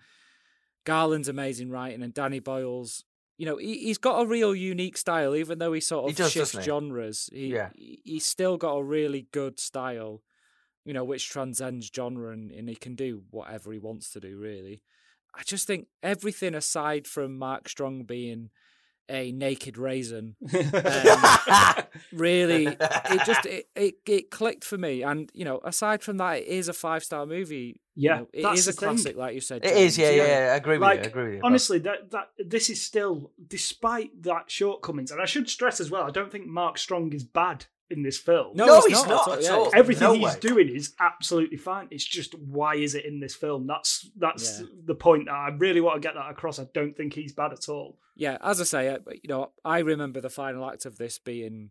Garland's 0.84 1.28
amazing 1.28 1.68
writing, 1.70 2.02
and 2.02 2.14
Danny 2.14 2.38
Boyle's. 2.40 3.04
You 3.38 3.46
know, 3.46 3.56
he, 3.56 3.78
he's 3.78 3.98
got 3.98 4.20
a 4.20 4.26
real 4.26 4.54
unique 4.54 4.98
style, 4.98 5.34
even 5.34 5.58
though 5.58 5.72
he 5.72 5.80
sort 5.80 6.06
He 6.06 6.10
of 6.10 6.16
does, 6.16 6.32
shifts 6.32 6.52
he? 6.56 6.62
genres. 6.62 7.30
He, 7.32 7.46
Yeah. 7.54 7.70
he- 7.74 8.02
he's 8.04 8.26
still 8.26 8.56
got 8.58 8.72
a 8.74 8.82
really 8.84 9.28
good 9.32 9.58
style, 9.60 10.22
you 10.84 10.92
know, 10.92 11.04
which 11.04 11.30
transcends 11.30 11.90
genre, 11.94 12.32
and, 12.32 12.50
and 12.50 12.68
he 12.68 12.74
can 12.74 12.94
do 12.96 13.22
whatever 13.30 13.72
he 13.72 13.78
wants 13.78 14.10
to 14.12 14.20
do, 14.20 14.36
really. 14.38 14.82
I 15.34 15.42
just 15.44 15.66
think 15.66 15.86
everything 16.02 16.54
aside 16.54 17.06
from 17.06 17.38
Mark 17.38 17.68
Strong 17.68 18.04
being 18.04 18.50
a 19.10 19.32
naked 19.32 19.78
raisin 19.78 20.36
um, 20.54 21.84
really 22.12 22.66
it 22.80 23.24
just 23.24 23.46
it, 23.46 23.66
it 23.74 23.94
it 24.06 24.30
clicked 24.30 24.64
for 24.64 24.78
me 24.78 25.02
and 25.02 25.30
you 25.34 25.44
know 25.44 25.60
aside 25.64 26.02
from 26.02 26.16
that 26.18 26.38
it 26.38 26.46
is 26.46 26.68
a 26.68 26.72
five 26.72 27.02
star 27.04 27.26
movie 27.26 27.80
you 27.94 28.08
Yeah, 28.10 28.16
know, 28.18 28.28
it 28.32 28.42
that's 28.42 28.60
is 28.60 28.68
a 28.68 28.70
the 28.72 28.76
thing. 28.76 28.88
classic 28.90 29.16
like 29.16 29.34
you 29.34 29.40
said 29.40 29.64
It 29.64 29.76
is, 29.76 29.96
James. 29.96 29.98
yeah, 29.98 30.10
yeah, 30.10 30.22
yeah. 30.28 30.46
yeah. 30.46 30.52
I 30.52 30.56
agree 30.56 30.74
with 30.78 30.82
like 30.82 30.98
you. 30.98 31.02
I 31.04 31.06
agree 31.06 31.24
with 31.24 31.34
you. 31.34 31.40
honestly, 31.42 31.78
that 31.80 32.10
that 32.12 32.28
this 32.38 32.70
is 32.70 32.80
still, 32.80 33.32
despite 33.48 34.22
that 34.22 34.50
shortcomings, 34.50 35.10
and 35.10 35.20
I 35.20 35.24
should 35.26 35.48
stress 35.50 35.80
as 35.80 35.90
well, 35.90 36.04
I 36.04 36.10
don't 36.10 36.30
think 36.30 36.46
Mark 36.46 36.78
Strong 36.78 37.12
is 37.12 37.24
bad 37.24 37.66
in 37.90 38.02
this 38.02 38.18
film. 38.18 38.54
no, 38.54 38.66
No, 38.66 38.76
it's 38.78 38.86
he's 38.88 39.06
not 39.06 39.28
at 39.32 39.42
yeah, 39.42 39.50
all. 39.50 39.66
it's- 39.68 39.72
everything 39.74 40.08
No 40.08 40.12
he's 40.14 40.34
way. 40.34 40.40
doing 40.40 40.68
is 40.68 40.94
absolutely 41.00 41.56
fine. 41.56 41.88
It's 41.90 42.04
just 42.04 42.34
why 42.38 42.74
is 42.76 42.94
it 42.94 43.04
in 43.04 43.20
this 43.20 43.34
film? 43.34 43.66
That's 43.66 44.10
that's 44.16 44.60
Yeah. 44.60 44.66
the 44.84 44.94
point. 44.94 45.26
that 45.26 45.34
I 45.34 45.48
really 45.56 45.80
want 45.80 46.00
to 46.00 46.06
get 46.06 46.14
that 46.14 46.30
across. 46.30 46.58
I 46.58 46.66
don't 46.74 46.96
think 46.96 47.14
he's 47.14 47.32
bad 47.32 47.52
at 47.52 47.68
all. 47.68 47.98
yeah 48.16 48.36
as 48.42 48.60
i 48.60 48.64
say 48.64 48.88
uh, 48.88 48.98
you 49.22 49.28
know 49.28 49.52
i 49.64 49.78
remember 49.78 50.20
the 50.20 50.28
final 50.28 50.68
act 50.68 50.84
of 50.86 50.98
this 50.98 51.18
being 51.20 51.70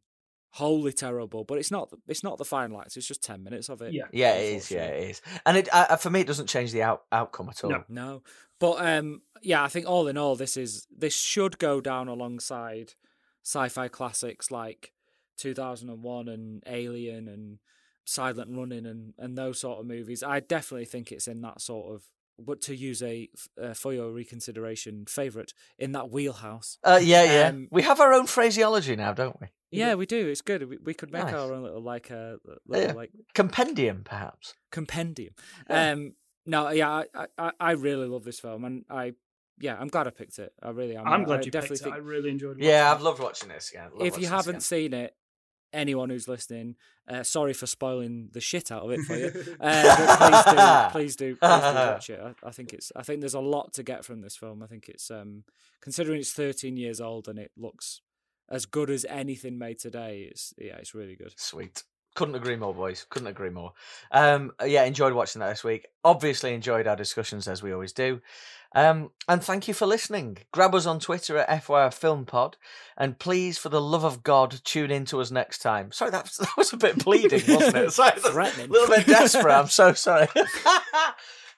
wholly 0.52 0.94
terrible 0.94 1.44
but 1.44 1.58
it's 1.58 1.70
not 1.72 1.92
it's 2.08 2.24
not 2.24 2.38
the 2.38 2.46
final 2.46 2.80
act 2.80 2.96
it's 2.96 3.06
just 3.06 3.22
10 3.22 3.44
minutes 3.44 3.68
of 3.70 3.82
it 3.82 3.92
Yeah. 3.94 4.06
yeah, 4.14 4.34
it 4.36 4.56
is. 4.56 4.72
Yeah, 4.72 4.86
it 4.86 5.10
is. 5.12 5.22
And 5.46 5.58
it 5.58 5.68
uh, 5.74 5.98
for 5.98 6.10
me, 6.10 6.22
it 6.22 6.28
doesn't 6.28 6.48
change 6.48 6.72
the 6.72 6.84
out- 6.84 7.04
outcome 7.12 7.50
at 7.50 7.64
all. 7.64 7.70
No. 7.72 7.84
No, 7.90 8.24
but 8.60 8.76
um, 8.80 9.22
yeah, 9.42 9.62
I 9.62 9.68
think 9.68 9.86
all 9.88 10.08
in 10.08 10.18
all, 10.18 10.36
this 10.38 10.56
is 10.58 10.88
this 11.04 11.14
should 11.16 11.60
go 11.60 11.82
down 11.82 12.08
alongside 12.08 12.94
sci-fi 13.44 13.88
classics 13.90 14.50
like 14.50 14.94
2001 15.38 16.28
and 16.28 16.64
Alien 16.68 17.28
and 17.28 17.60
Silent 18.06 18.50
Running 18.56 18.86
and 18.86 19.14
and 19.18 19.38
those 19.38 19.60
sort 19.60 19.80
of 19.80 19.86
movies. 19.86 20.24
I 20.24 20.40
definitely 20.40 20.86
think 20.86 21.12
it's 21.12 21.28
in 21.28 21.42
that 21.42 21.62
sort 21.62 21.94
of. 21.94 22.04
But 22.40 22.62
to 22.62 22.76
use 22.76 23.02
a 23.02 23.30
uh, 23.60 23.74
for 23.74 23.94
your 23.94 24.12
reconsideration 24.12 25.06
favorite 25.08 25.54
in 25.80 25.94
that 25.94 26.12
wheelhouse. 26.12 26.78
Uh, 26.84 27.00
yeah, 27.02 27.24
yeah. 27.24 27.48
Um, 27.50 27.68
we 27.72 27.82
have 27.82 28.00
our 28.00 28.14
own 28.14 28.28
phraseology 28.28 28.96
now, 28.96 29.12
don't 29.14 29.42
we? 29.42 29.48
Yeah, 29.72 29.96
we 29.96 30.06
do. 30.06 30.28
It's 30.28 30.42
good. 30.42 30.70
We, 30.70 30.78
we 30.78 30.94
could 30.94 31.12
make 31.12 31.24
Nice. 31.24 31.34
our 31.34 31.52
own 31.52 31.64
little 31.64 31.82
like 31.82 32.12
a 32.12 32.38
little 32.68 32.86
Yeah. 32.90 32.94
like 32.94 33.10
Compendium, 33.34 34.04
perhaps. 34.04 34.54
compendium. 34.72 35.34
Yeah. 35.68 35.92
Um, 35.94 36.14
no, 36.46 36.70
yeah, 36.70 37.04
I, 37.16 37.26
I, 37.40 37.52
I 37.60 37.72
really 37.72 38.08
love 38.08 38.24
this 38.24 38.40
film, 38.40 38.64
and 38.64 38.86
I, 38.90 39.14
yeah, 39.60 39.76
I'm 39.78 39.88
glad 39.90 40.06
I 40.08 40.12
picked 40.12 40.38
it. 40.40 40.54
I 40.62 40.70
really 40.70 40.96
am. 40.96 41.08
I'm 41.08 41.24
glad 41.24 41.40
I 41.42 41.44
you 41.44 41.52
definitely 41.52 41.78
picked 41.78 41.88
it. 41.88 41.94
I 41.94 41.98
really 41.98 42.30
enjoyed. 42.30 42.58
It. 42.62 42.64
Yeah, 42.66 42.84
watching 42.86 42.96
I've 42.98 43.02
loved 43.02 43.20
watching 43.20 43.50
this 43.50 43.72
again. 43.72 43.90
If 44.00 44.20
you 44.20 44.28
haven't 44.28 44.50
again. 44.58 44.62
seen 44.62 44.94
it, 44.94 45.16
anyone 45.74 46.10
who's 46.10 46.28
listening, 46.28 46.76
uh, 47.08 47.24
sorry 47.24 47.54
for 47.54 47.68
spoiling 47.68 48.30
the 48.32 48.42
shit 48.42 48.72
out 48.72 48.84
of 48.84 48.92
it 48.92 49.02
for 49.02 49.16
you. 49.16 49.32
Uh, 49.60 50.90
but 50.90 50.90
please 50.92 51.16
do, 51.16 51.36
please 51.36 51.36
do, 51.36 51.36
please 51.36 51.62
do 51.62 51.76
watch 51.76 52.10
it. 52.10 52.20
I, 52.22 52.48
I 52.48 52.52
think 52.52 52.74
it's, 52.74 52.92
I 52.96 53.04
think 53.04 53.22
there's 53.22 53.34
a 53.34 53.40
lot 53.40 53.74
to 53.74 53.84
get 53.84 54.06
from 54.06 54.22
this 54.22 54.36
film. 54.36 54.62
I 54.62 54.68
think 54.68 54.88
it's, 54.88 55.10
um, 55.10 55.44
considering 55.82 56.20
it's 56.20 56.32
13 56.34 56.78
years 56.78 57.02
old 57.02 57.28
and 57.28 57.40
it 57.40 57.52
looks 57.58 58.02
as 58.50 58.66
good 58.66 58.90
as 58.90 59.06
anything 59.10 59.58
made 59.58 59.80
today. 59.80 60.28
It's, 60.30 60.54
yeah, 60.58 60.76
it's 60.78 60.94
really 60.94 61.16
good. 61.16 61.34
Sweet. 61.38 61.84
Couldn't 62.18 62.34
agree 62.34 62.56
more, 62.56 62.74
boys. 62.74 63.06
Couldn't 63.12 63.28
agree 63.28 63.52
more. 63.52 63.74
Um, 64.12 64.52
yeah, 64.66 64.86
enjoyed 64.86 65.14
watching 65.14 65.40
that 65.40 65.50
this 65.50 65.64
week. 65.64 65.86
Obviously, 66.04 66.56
enjoyed 66.56 66.88
our 66.88 66.96
discussions 66.96 67.48
as 67.48 67.62
we 67.62 67.72
always 67.72 67.94
do. 67.94 68.22
Um, 68.74 69.12
and 69.28 69.44
thank 69.44 69.68
you 69.68 69.76
for 69.76 69.86
listening. 69.86 70.40
Grab 70.52 70.74
us 70.74 70.88
on 70.88 71.00
Twitter 71.00 71.38
at 71.38 71.64
FYR 71.64 71.94
Film 71.94 72.26
Pod, 72.26 72.58
and 72.98 73.20
please, 73.20 73.60
for 73.60 73.70
the 73.70 73.80
love 73.80 74.04
of 74.04 74.24
God, 74.24 74.60
tune 74.64 74.90
in 74.90 75.06
to 75.06 75.22
us 75.22 75.30
next 75.30 75.60
time. 75.60 75.92
Sorry, 75.92 76.10
that 76.10 76.24
was, 76.24 76.38
that 76.38 76.58
was 76.58 76.74
a 76.74 76.78
bit 76.78 76.98
pleading, 76.98 77.44
wasn't 77.48 77.78
it? 77.78 77.92
Sorry, 77.92 78.14
a 78.18 78.66
little 78.66 78.88
bit 78.88 79.06
desperate. 79.06 79.54
I'm 79.54 79.68
so 79.68 79.94
sorry. 79.94 80.28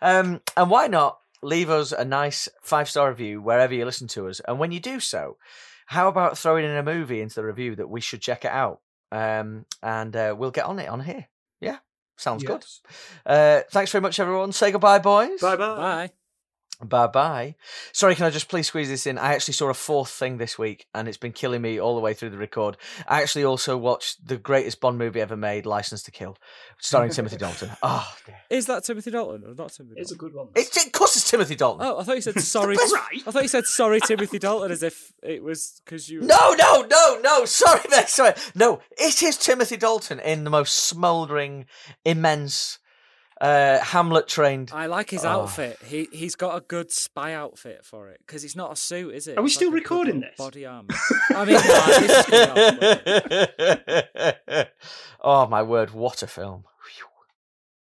um, 0.01 0.41
and 0.57 0.69
why 0.69 0.87
not 0.87 1.19
leave 1.41 1.69
us 1.69 1.93
a 1.93 2.03
nice 2.03 2.49
five 2.61 2.89
star 2.89 3.07
review 3.07 3.41
wherever 3.41 3.73
you 3.73 3.85
listen 3.85 4.09
to 4.09 4.27
us? 4.27 4.41
And 4.45 4.59
when 4.59 4.73
you 4.73 4.81
do 4.81 4.99
so, 4.99 5.37
how 5.85 6.09
about 6.09 6.37
throwing 6.37 6.65
in 6.65 6.71
a 6.71 6.83
movie 6.83 7.21
into 7.21 7.35
the 7.35 7.45
review 7.45 7.77
that 7.77 7.89
we 7.89 8.01
should 8.01 8.19
check 8.21 8.43
it 8.43 8.51
out? 8.51 8.81
Um, 9.11 9.65
and 9.81 10.15
uh, 10.15 10.35
we'll 10.37 10.51
get 10.51 10.65
on 10.65 10.79
it 10.79 10.89
on 10.89 11.01
here. 11.01 11.27
Yeah, 11.59 11.77
sounds 12.17 12.43
good. 12.43 12.65
Uh, 13.25 13.61
thanks 13.71 13.91
very 13.91 14.01
much, 14.01 14.19
everyone. 14.19 14.51
Say 14.51 14.71
goodbye, 14.71 14.99
boys. 14.99 15.41
Bye 15.41 15.55
bye 15.55 15.75
bye. 15.75 16.11
Bye. 16.81 16.85
Bye 16.85 17.07
bye. 17.07 17.55
Sorry, 17.91 18.15
can 18.15 18.25
I 18.25 18.29
just 18.29 18.47
please 18.49 18.67
squeeze 18.67 18.87
this 18.89 19.05
in? 19.05 19.17
I 19.17 19.33
actually 19.33 19.53
saw 19.53 19.69
a 19.69 19.73
fourth 19.73 20.09
thing 20.09 20.37
this 20.37 20.57
week, 20.57 20.87
and 20.93 21.07
it's 21.07 21.17
been 21.17 21.33
killing 21.33 21.61
me 21.61 21.79
all 21.79 21.95
the 21.95 22.01
way 22.01 22.13
through 22.13 22.29
the 22.29 22.37
record. 22.37 22.77
I 23.07 23.21
actually 23.21 23.43
also 23.43 23.77
watched 23.77 24.25
the 24.25 24.37
greatest 24.37 24.79
Bond 24.79 24.97
movie 24.97 25.19
ever 25.19 25.35
made, 25.35 25.65
License 25.65 26.03
to 26.03 26.11
Kill, 26.11 26.37
starring 26.79 27.11
Timothy 27.11 27.37
Dalton. 27.37 27.71
Oh, 27.83 28.09
dear. 28.25 28.37
Is 28.49 28.65
that 28.67 28.83
Timothy 28.85 29.11
Dalton 29.11 29.43
or 29.45 29.53
not 29.53 29.73
Timothy? 29.73 29.99
It's 29.99 30.11
a 30.11 30.15
good 30.15 30.33
one. 30.33 30.47
It's, 30.55 30.85
of 30.85 30.91
course, 30.91 31.15
it's 31.15 31.29
Timothy 31.29 31.55
Dalton. 31.55 31.85
Oh, 31.85 31.99
I 31.99 32.03
thought 32.03 32.15
you 32.15 32.21
said 32.21 32.39
sorry. 32.41 32.75
Right. 32.75 33.23
I 33.27 33.31
thought 33.31 33.43
you 33.43 33.49
said 33.49 33.65
sorry, 33.65 33.99
Timothy 34.05 34.39
Dalton, 34.39 34.71
as 34.71 34.81
if 34.83 35.13
it 35.21 35.43
was 35.43 35.81
because 35.83 36.09
you. 36.09 36.21
No, 36.21 36.53
no, 36.57 36.81
no, 36.89 37.19
no. 37.21 37.45
Sorry, 37.45 37.81
mate. 37.91 38.09
Sorry. 38.09 38.33
No, 38.55 38.79
it 38.97 39.21
is 39.21 39.37
Timothy 39.37 39.77
Dalton 39.77 40.19
in 40.19 40.43
the 40.45 40.49
most 40.49 40.73
smouldering, 40.73 41.65
immense, 42.05 42.78
uh, 43.41 43.79
Hamlet 43.79 44.27
trained. 44.27 44.71
I 44.73 44.87
like 44.87 45.09
his 45.09 45.23
Oh. 45.25 45.29
outfit. 45.29 45.77
He 45.85 46.07
he's 46.11 46.35
got 46.35 46.57
a 46.57 46.61
good 46.61 46.91
spy 46.91 47.33
outfit 47.33 47.85
for 47.85 48.09
it 48.09 48.19
because 48.25 48.43
it's 48.43 48.55
not 48.55 48.71
a 48.71 48.75
suit, 48.75 49.13
is 49.15 49.27
it? 49.27 49.37
Are 49.37 49.41
we 49.41 49.47
It's 49.47 49.55
still 49.55 49.69
like 49.71 49.81
recording 49.81 50.19
this? 50.21 50.35
Body 50.37 50.65
armor. 50.65 50.89
I 51.35 51.45
mean, 51.45 51.53
no, 51.55 51.59
this 51.61 52.17
is 52.17 52.25
coming 52.25 52.49
out, 53.57 54.37
but- 54.47 54.71
oh 55.21 55.47
my 55.47 55.61
word! 55.63 55.91
What 55.91 56.21
a 56.23 56.27
film! 56.27 56.63
Phew. 56.83 57.05